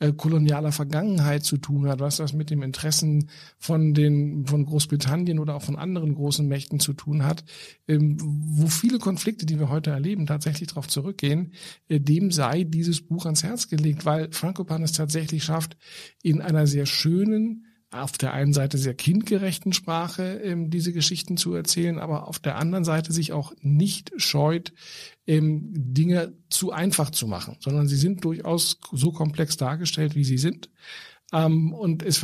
äh, 0.00 0.12
kolonialer 0.12 0.72
Vergangenheit 0.72 1.44
zu 1.44 1.56
tun 1.56 1.88
hat, 1.88 2.00
was 2.00 2.16
das 2.16 2.34
mit 2.34 2.50
dem 2.50 2.62
Interessen 2.62 3.30
von 3.58 3.94
den 3.94 4.46
von 4.46 4.66
Großbritannien 4.66 5.38
oder 5.38 5.54
auch 5.54 5.62
von 5.62 5.76
anderen 5.76 6.14
großen 6.14 6.46
Mächten 6.46 6.78
zu 6.78 6.92
tun 6.92 7.24
hat, 7.24 7.44
ähm, 7.88 8.18
wo 8.20 8.66
viele 8.66 8.98
Konflikte, 8.98 9.46
die 9.46 9.58
wir 9.58 9.70
heute 9.70 9.90
erleben, 9.90 10.26
tatsächlich 10.26 10.68
darauf 10.68 10.88
zurückgehen, 10.88 11.52
äh, 11.88 12.00
dem 12.00 12.30
sei 12.30 12.64
dieses 12.64 13.00
Buch 13.00 13.24
ans 13.24 13.44
Herz 13.44 13.68
gelegt, 13.68 14.04
weil 14.04 14.30
Franco 14.32 14.64
Pan 14.64 14.82
es 14.82 14.92
tatsächlich 14.92 15.44
schafft, 15.44 15.76
in 16.22 16.42
einer 16.42 16.66
sehr 16.66 16.86
schönen 16.86 17.66
auf 17.92 18.18
der 18.18 18.32
einen 18.32 18.52
Seite 18.52 18.78
sehr 18.78 18.94
kindgerechten 18.94 19.72
Sprache 19.72 20.40
ähm, 20.42 20.70
diese 20.70 20.92
Geschichten 20.92 21.36
zu 21.36 21.54
erzählen, 21.54 21.98
aber 21.98 22.28
auf 22.28 22.38
der 22.38 22.56
anderen 22.56 22.84
Seite 22.84 23.12
sich 23.12 23.32
auch 23.32 23.52
nicht 23.60 24.12
scheut, 24.16 24.72
ähm, 25.26 25.70
Dinge 25.72 26.32
zu 26.48 26.72
einfach 26.72 27.10
zu 27.10 27.26
machen, 27.26 27.56
sondern 27.60 27.86
sie 27.88 27.96
sind 27.96 28.24
durchaus 28.24 28.78
so 28.92 29.12
komplex 29.12 29.56
dargestellt, 29.56 30.14
wie 30.14 30.24
sie 30.24 30.38
sind. 30.38 30.70
Ähm, 31.32 31.72
und 31.72 32.02
es 32.02 32.22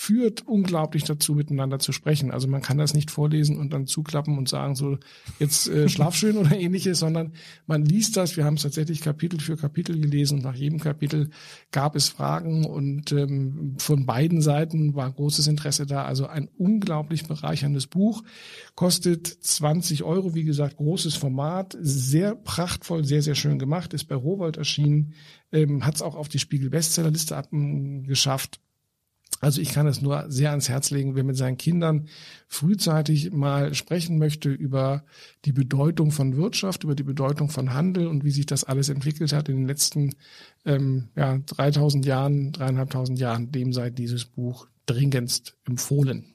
führt 0.00 0.46
unglaublich 0.46 1.02
dazu, 1.02 1.34
miteinander 1.34 1.80
zu 1.80 1.90
sprechen. 1.90 2.30
Also 2.30 2.46
man 2.46 2.62
kann 2.62 2.78
das 2.78 2.94
nicht 2.94 3.10
vorlesen 3.10 3.58
und 3.58 3.72
dann 3.72 3.88
zuklappen 3.88 4.38
und 4.38 4.48
sagen, 4.48 4.76
so 4.76 4.96
jetzt 5.40 5.68
äh, 5.68 5.88
schlaf 5.88 6.14
schön 6.14 6.36
oder 6.36 6.56
ähnliches, 6.56 7.00
sondern 7.00 7.32
man 7.66 7.84
liest 7.84 8.16
das. 8.16 8.36
Wir 8.36 8.44
haben 8.44 8.54
es 8.54 8.62
tatsächlich 8.62 9.00
Kapitel 9.00 9.40
für 9.40 9.56
Kapitel 9.56 10.00
gelesen 10.00 10.38
und 10.38 10.44
nach 10.44 10.54
jedem 10.54 10.78
Kapitel 10.78 11.30
gab 11.72 11.96
es 11.96 12.10
Fragen 12.10 12.64
und 12.64 13.10
ähm, 13.10 13.74
von 13.78 14.06
beiden 14.06 14.40
Seiten 14.40 14.94
war 14.94 15.10
großes 15.10 15.48
Interesse 15.48 15.84
da. 15.84 16.04
Also 16.04 16.28
ein 16.28 16.48
unglaublich 16.56 17.26
bereicherndes 17.26 17.88
Buch, 17.88 18.22
kostet 18.76 19.26
20 19.26 20.04
Euro, 20.04 20.32
wie 20.32 20.44
gesagt, 20.44 20.76
großes 20.76 21.16
Format, 21.16 21.76
sehr 21.80 22.36
prachtvoll, 22.36 23.04
sehr, 23.04 23.22
sehr 23.22 23.34
schön 23.34 23.58
gemacht, 23.58 23.94
ist 23.94 24.04
bei 24.04 24.14
Rowold 24.14 24.58
erschienen, 24.58 25.14
ähm, 25.50 25.84
hat 25.84 25.96
es 25.96 26.02
auch 26.02 26.14
auf 26.14 26.28
die 26.28 26.38
Spiegel-Bestsellerliste 26.38 27.42
geschafft 28.06 28.60
also 29.40 29.60
ich 29.60 29.70
kann 29.70 29.86
es 29.86 30.02
nur 30.02 30.24
sehr 30.28 30.50
ans 30.50 30.68
Herz 30.68 30.90
legen, 30.90 31.14
wer 31.14 31.22
mit 31.22 31.36
seinen 31.36 31.58
Kindern 31.58 32.08
frühzeitig 32.48 33.32
mal 33.32 33.72
sprechen 33.74 34.18
möchte 34.18 34.50
über 34.50 35.04
die 35.44 35.52
Bedeutung 35.52 36.10
von 36.10 36.36
Wirtschaft, 36.36 36.84
über 36.84 36.94
die 36.94 37.04
Bedeutung 37.04 37.48
von 37.48 37.72
Handel 37.72 38.08
und 38.08 38.24
wie 38.24 38.32
sich 38.32 38.46
das 38.46 38.64
alles 38.64 38.88
entwickelt 38.88 39.32
hat 39.32 39.48
in 39.48 39.56
den 39.56 39.66
letzten 39.66 40.14
ähm, 40.64 41.08
ja, 41.14 41.38
3000 41.38 42.04
Jahren, 42.04 42.52
dreieinhalbtausend 42.52 43.18
Jahren, 43.18 43.52
dem 43.52 43.72
sei 43.72 43.90
dieses 43.90 44.24
Buch 44.24 44.66
dringendst 44.86 45.56
empfohlen. 45.64 46.34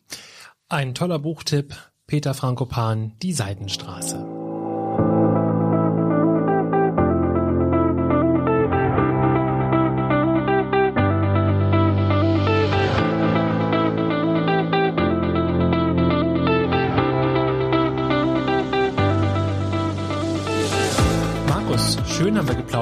Ein 0.70 0.94
toller 0.96 1.20
Buchtipp, 1.20 1.76
Peter 2.08 2.34
Frankopan, 2.34 3.14
Die 3.22 3.34
Seidenstraße. 3.34 4.33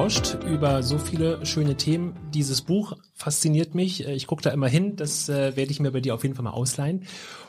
Geplauscht 0.02 0.38
über 0.48 0.82
so 0.82 0.98
viele 0.98 1.46
schöne 1.46 1.78
Themen. 1.78 2.16
Dieses 2.34 2.64
Buch 2.64 2.98
fasziniert 3.14 3.76
mich. 3.76 4.08
Ich 4.08 4.26
gucke 4.26 4.42
da 4.42 4.50
immer 4.50 4.68
hin. 4.68 4.96
Das 4.96 5.30
äh, 5.30 5.56
werde 5.56 5.72
ich 5.72 5.80
mir 5.80 5.92
bei 5.92 6.02
dir 6.02 6.16
auf 6.16 6.24
jeden 6.24 6.34
Fall 6.34 6.44
mal 6.44 6.54
ausleihen. 6.54 7.06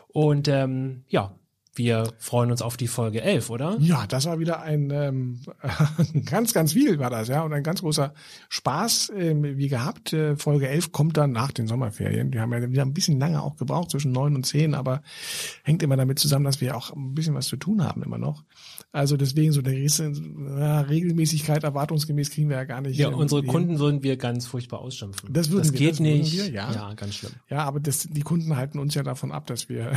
Und 0.08 0.48
ähm, 0.48 1.04
ja, 1.08 1.34
wir 1.74 2.12
freuen 2.18 2.50
uns 2.50 2.60
auf 2.60 2.76
die 2.76 2.86
Folge 2.86 3.22
11, 3.22 3.48
oder? 3.48 3.76
Ja, 3.80 4.06
das 4.06 4.26
war 4.26 4.38
wieder 4.38 4.60
ein 4.60 4.90
ähm, 4.90 5.40
ganz, 6.26 6.52
ganz 6.52 6.74
viel 6.74 6.98
war 6.98 7.08
das, 7.08 7.28
ja, 7.28 7.42
und 7.42 7.52
ein 7.52 7.62
ganz 7.62 7.80
großer 7.80 8.12
Spaß 8.50 9.12
ähm, 9.16 9.42
wie 9.42 9.68
gehabt. 9.68 10.12
Äh, 10.12 10.36
Folge 10.36 10.68
11 10.68 10.92
kommt 10.92 11.16
dann 11.16 11.32
nach 11.32 11.50
den 11.50 11.66
Sommerferien. 11.66 12.32
Wir 12.32 12.42
haben 12.42 12.52
ja 12.52 12.70
wieder 12.70 12.82
ein 12.82 12.92
bisschen 12.92 13.18
lange 13.18 13.42
auch 13.42 13.56
gebraucht, 13.56 13.90
zwischen 13.90 14.12
neun 14.12 14.34
und 14.36 14.44
zehn, 14.44 14.74
aber 14.74 15.02
hängt 15.62 15.82
immer 15.82 15.96
damit 15.96 16.18
zusammen, 16.18 16.44
dass 16.44 16.60
wir 16.60 16.76
auch 16.76 16.92
ein 16.94 17.14
bisschen 17.14 17.34
was 17.34 17.46
zu 17.46 17.56
tun 17.56 17.82
haben 17.82 18.02
immer 18.02 18.18
noch. 18.18 18.44
Also 18.92 19.16
deswegen 19.16 19.52
so 19.52 19.62
der 19.62 19.72
ja, 19.72 20.80
Regelmäßigkeit, 20.82 21.64
erwartungsgemäß 21.64 22.30
kriegen 22.30 22.50
wir 22.50 22.56
ja 22.56 22.64
gar 22.64 22.82
nicht. 22.82 22.98
Ja, 22.98 23.08
unsere 23.08 23.42
Kunden 23.42 23.78
würden 23.78 24.02
wir 24.02 24.18
ganz 24.18 24.46
furchtbar 24.46 24.80
ausschimpfen. 24.80 25.32
Das, 25.32 25.50
würden 25.50 25.62
das 25.62 25.72
wir, 25.72 25.78
geht 25.78 25.92
das 25.92 26.00
nicht. 26.00 26.32
Wir, 26.32 26.50
ja. 26.50 26.70
ja, 26.70 26.94
ganz 26.94 27.14
schlimm. 27.14 27.32
Ja, 27.48 27.64
aber 27.64 27.80
das, 27.80 28.08
die 28.10 28.20
Kunden 28.20 28.56
halten 28.56 28.78
uns 28.78 28.94
ja 28.94 29.02
davon 29.02 29.32
ab, 29.32 29.46
dass 29.46 29.70
wir 29.70 29.92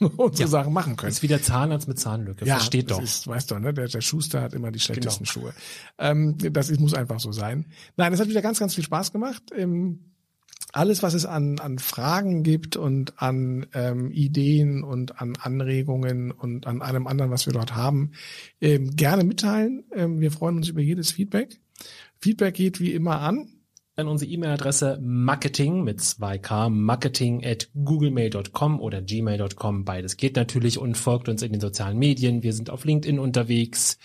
unsere 0.16 0.42
ja. 0.42 0.46
Sachen 0.46 0.72
machen 0.72 0.96
können. 0.96 1.10
Ist 1.10 1.22
wie 1.22 1.28
der 1.28 1.42
Zahnarzt 1.42 1.88
mit 1.88 1.98
Zahnlücke. 1.98 2.44
Ja, 2.44 2.56
Versteht 2.56 2.90
doch. 2.90 3.02
Ist, 3.02 3.26
weißt 3.26 3.50
du, 3.50 3.58
ne? 3.58 3.72
Der, 3.72 3.88
der 3.88 4.00
Schuster 4.00 4.42
hat 4.42 4.54
immer 4.54 4.70
die 4.70 4.80
schlechtesten 4.80 5.24
genau. 5.24 5.32
Schuhe. 5.32 5.54
Ähm, 5.98 6.36
das 6.38 6.70
muss 6.78 6.94
einfach 6.94 7.20
so 7.20 7.32
sein. 7.32 7.66
Nein, 7.96 8.12
es 8.12 8.20
hat 8.20 8.28
wieder 8.28 8.42
ganz, 8.42 8.58
ganz 8.58 8.74
viel 8.74 8.84
Spaß 8.84 9.12
gemacht. 9.12 9.42
Ähm, 9.56 10.00
alles, 10.72 11.02
was 11.02 11.14
es 11.14 11.24
an, 11.24 11.58
an 11.58 11.78
Fragen 11.78 12.42
gibt 12.42 12.76
und 12.76 13.20
an 13.20 13.66
ähm, 13.72 14.10
Ideen 14.10 14.82
und 14.82 15.20
an 15.20 15.34
Anregungen 15.36 16.30
und 16.30 16.66
an 16.66 16.82
allem 16.82 17.06
anderen, 17.06 17.30
was 17.30 17.46
wir 17.46 17.52
dort 17.52 17.74
haben, 17.74 18.12
ähm, 18.60 18.94
gerne 18.94 19.24
mitteilen. 19.24 19.84
Ähm, 19.94 20.20
wir 20.20 20.30
freuen 20.30 20.56
uns 20.56 20.68
über 20.68 20.80
jedes 20.80 21.12
Feedback. 21.12 21.60
Feedback 22.20 22.54
geht 22.54 22.80
wie 22.80 22.92
immer 22.92 23.20
an 23.20 23.48
an 23.98 24.08
unsere 24.08 24.30
E-Mail-Adresse 24.30 24.98
marketing 25.00 25.82
mit 25.82 26.00
2k 26.00 26.68
marketing 26.68 27.42
at 27.42 27.70
googlemail.com 27.74 28.78
oder 28.78 29.00
gmail.com. 29.00 29.86
Beides 29.86 30.18
geht 30.18 30.36
natürlich 30.36 30.78
und 30.78 30.98
folgt 30.98 31.30
uns 31.30 31.40
in 31.40 31.52
den 31.52 31.62
sozialen 31.62 31.98
Medien. 31.98 32.42
Wir 32.42 32.52
sind 32.52 32.68
auf 32.68 32.84
LinkedIn 32.84 33.18
unterwegs, 33.18 33.96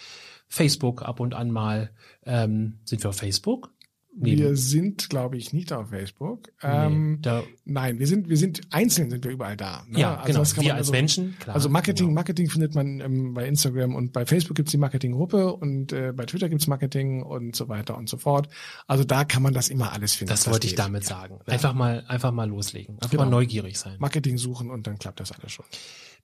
Facebook 0.47 1.01
ab 1.01 1.19
und 1.19 1.33
an 1.33 1.51
mal. 1.51 1.91
Ähm, 2.25 2.79
sind 2.85 3.03
wir 3.03 3.09
auf 3.09 3.17
Facebook? 3.17 3.73
Nee. 4.13 4.37
Wir 4.37 4.57
sind, 4.57 5.09
glaube 5.09 5.37
ich, 5.37 5.53
nicht 5.53 5.71
auf 5.71 5.89
Facebook. 5.89 6.51
Ähm, 6.61 7.21
nee, 7.23 7.41
nein, 7.63 7.97
wir 7.97 8.07
sind, 8.07 8.27
wir 8.27 8.35
sind 8.35 8.61
einzeln 8.69 9.09
sind 9.09 9.23
wir 9.23 9.31
überall 9.31 9.55
da. 9.55 9.85
Ne? 9.87 9.99
Ja, 9.99 10.17
also 10.17 10.43
genau. 10.43 10.65
wir 10.65 10.73
als 10.73 10.87
also, 10.87 10.91
Menschen. 10.91 11.37
Klar, 11.39 11.55
also 11.55 11.69
Marketing, 11.69 12.07
genau. 12.07 12.15
Marketing 12.15 12.49
findet 12.49 12.75
man 12.75 12.99
ähm, 12.99 13.33
bei 13.33 13.47
Instagram 13.47 13.95
und 13.95 14.11
bei 14.11 14.25
Facebook 14.25 14.57
gibt's 14.57 14.71
die 14.71 14.77
Marketinggruppe 14.77 15.53
und 15.53 15.93
äh, 15.93 16.11
bei 16.13 16.25
Twitter 16.25 16.49
gibt's 16.49 16.67
Marketing 16.67 17.23
und 17.23 17.55
so 17.55 17.69
weiter 17.69 17.97
und 17.97 18.09
so 18.09 18.17
fort. 18.17 18.49
Also 18.85 19.05
da 19.05 19.23
kann 19.23 19.43
man 19.43 19.53
das 19.53 19.69
immer 19.69 19.93
alles 19.93 20.13
finden. 20.13 20.31
Das 20.31 20.45
wollte 20.49 20.67
ich 20.67 20.75
damit 20.75 21.05
sagen. 21.05 21.39
Einfach 21.45 21.73
mal, 21.73 22.03
einfach 22.07 22.33
mal 22.33 22.49
loslegen. 22.49 22.95
Einfach 22.95 23.11
genau. 23.11 23.23
mal 23.23 23.29
neugierig 23.29 23.79
sein. 23.79 23.95
Marketing 23.99 24.37
suchen 24.37 24.69
und 24.71 24.87
dann 24.87 24.99
klappt 24.99 25.21
das 25.21 25.31
alles 25.31 25.53
schon. 25.53 25.65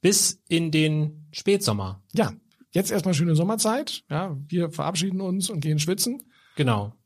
Bis 0.01 0.41
in 0.49 0.71
den 0.71 1.27
Spätsommer. 1.31 2.03
Ja, 2.13 2.33
jetzt 2.71 2.91
erstmal 2.91 3.13
schöne 3.13 3.35
Sommerzeit. 3.35 4.03
Ja, 4.09 4.35
wir 4.49 4.71
verabschieden 4.71 5.21
uns 5.21 5.49
und 5.49 5.61
gehen 5.61 5.79
schwitzen. 5.79 6.21
Genau. 6.57 6.96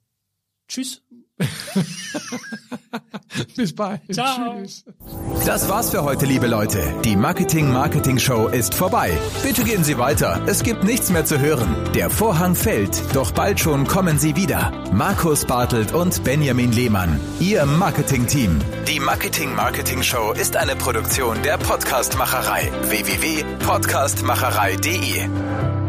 Tschüss. 0.72 1.02
Bis 3.58 3.76
bald. 3.76 4.00
Ciao. 4.14 4.62
Tschüss. 4.62 4.86
Das 5.46 5.68
war's 5.68 5.90
für 5.90 6.04
heute, 6.04 6.26
liebe 6.26 6.48
Leute. 6.48 6.82
Die 7.04 7.18
Marketing 7.18 7.74
Marketing 7.74 8.18
Show 8.18 8.48
ist 8.48 8.74
vorbei. 8.74 9.12
Bitte 9.44 9.66
gehen 9.66 9.84
Sie 9.84 9.98
weiter. 9.98 10.42
Es 10.46 10.64
gibt 10.64 10.86
nichts 10.86 11.10
mehr 11.10 11.26
zu 11.26 11.42
hören. 11.42 11.76
Der 11.94 12.10
Vorhang 12.10 12.56
fällt, 12.56 13.02
doch 13.14 13.32
bald 13.32 13.60
schon 13.60 13.86
kommen 13.86 14.18
Sie 14.18 14.38
wieder. 14.38 14.72
Markus 14.94 15.44
Bartelt 15.46 15.94
und 15.94 16.24
Benjamin 16.24 16.72
Lehmann, 16.72 17.20
Ihr 17.42 17.66
Marketing-Team. 17.66 18.60
Die 18.88 19.02
Marketing 19.02 19.54
Marketing 19.54 20.04
Show 20.04 20.32
ist 20.32 20.56
eine 20.56 20.78
Produktion 20.78 21.44
der 21.44 21.58
Podcastmacherei. 21.58 22.72
www.podcastmacherei.de 22.84 25.81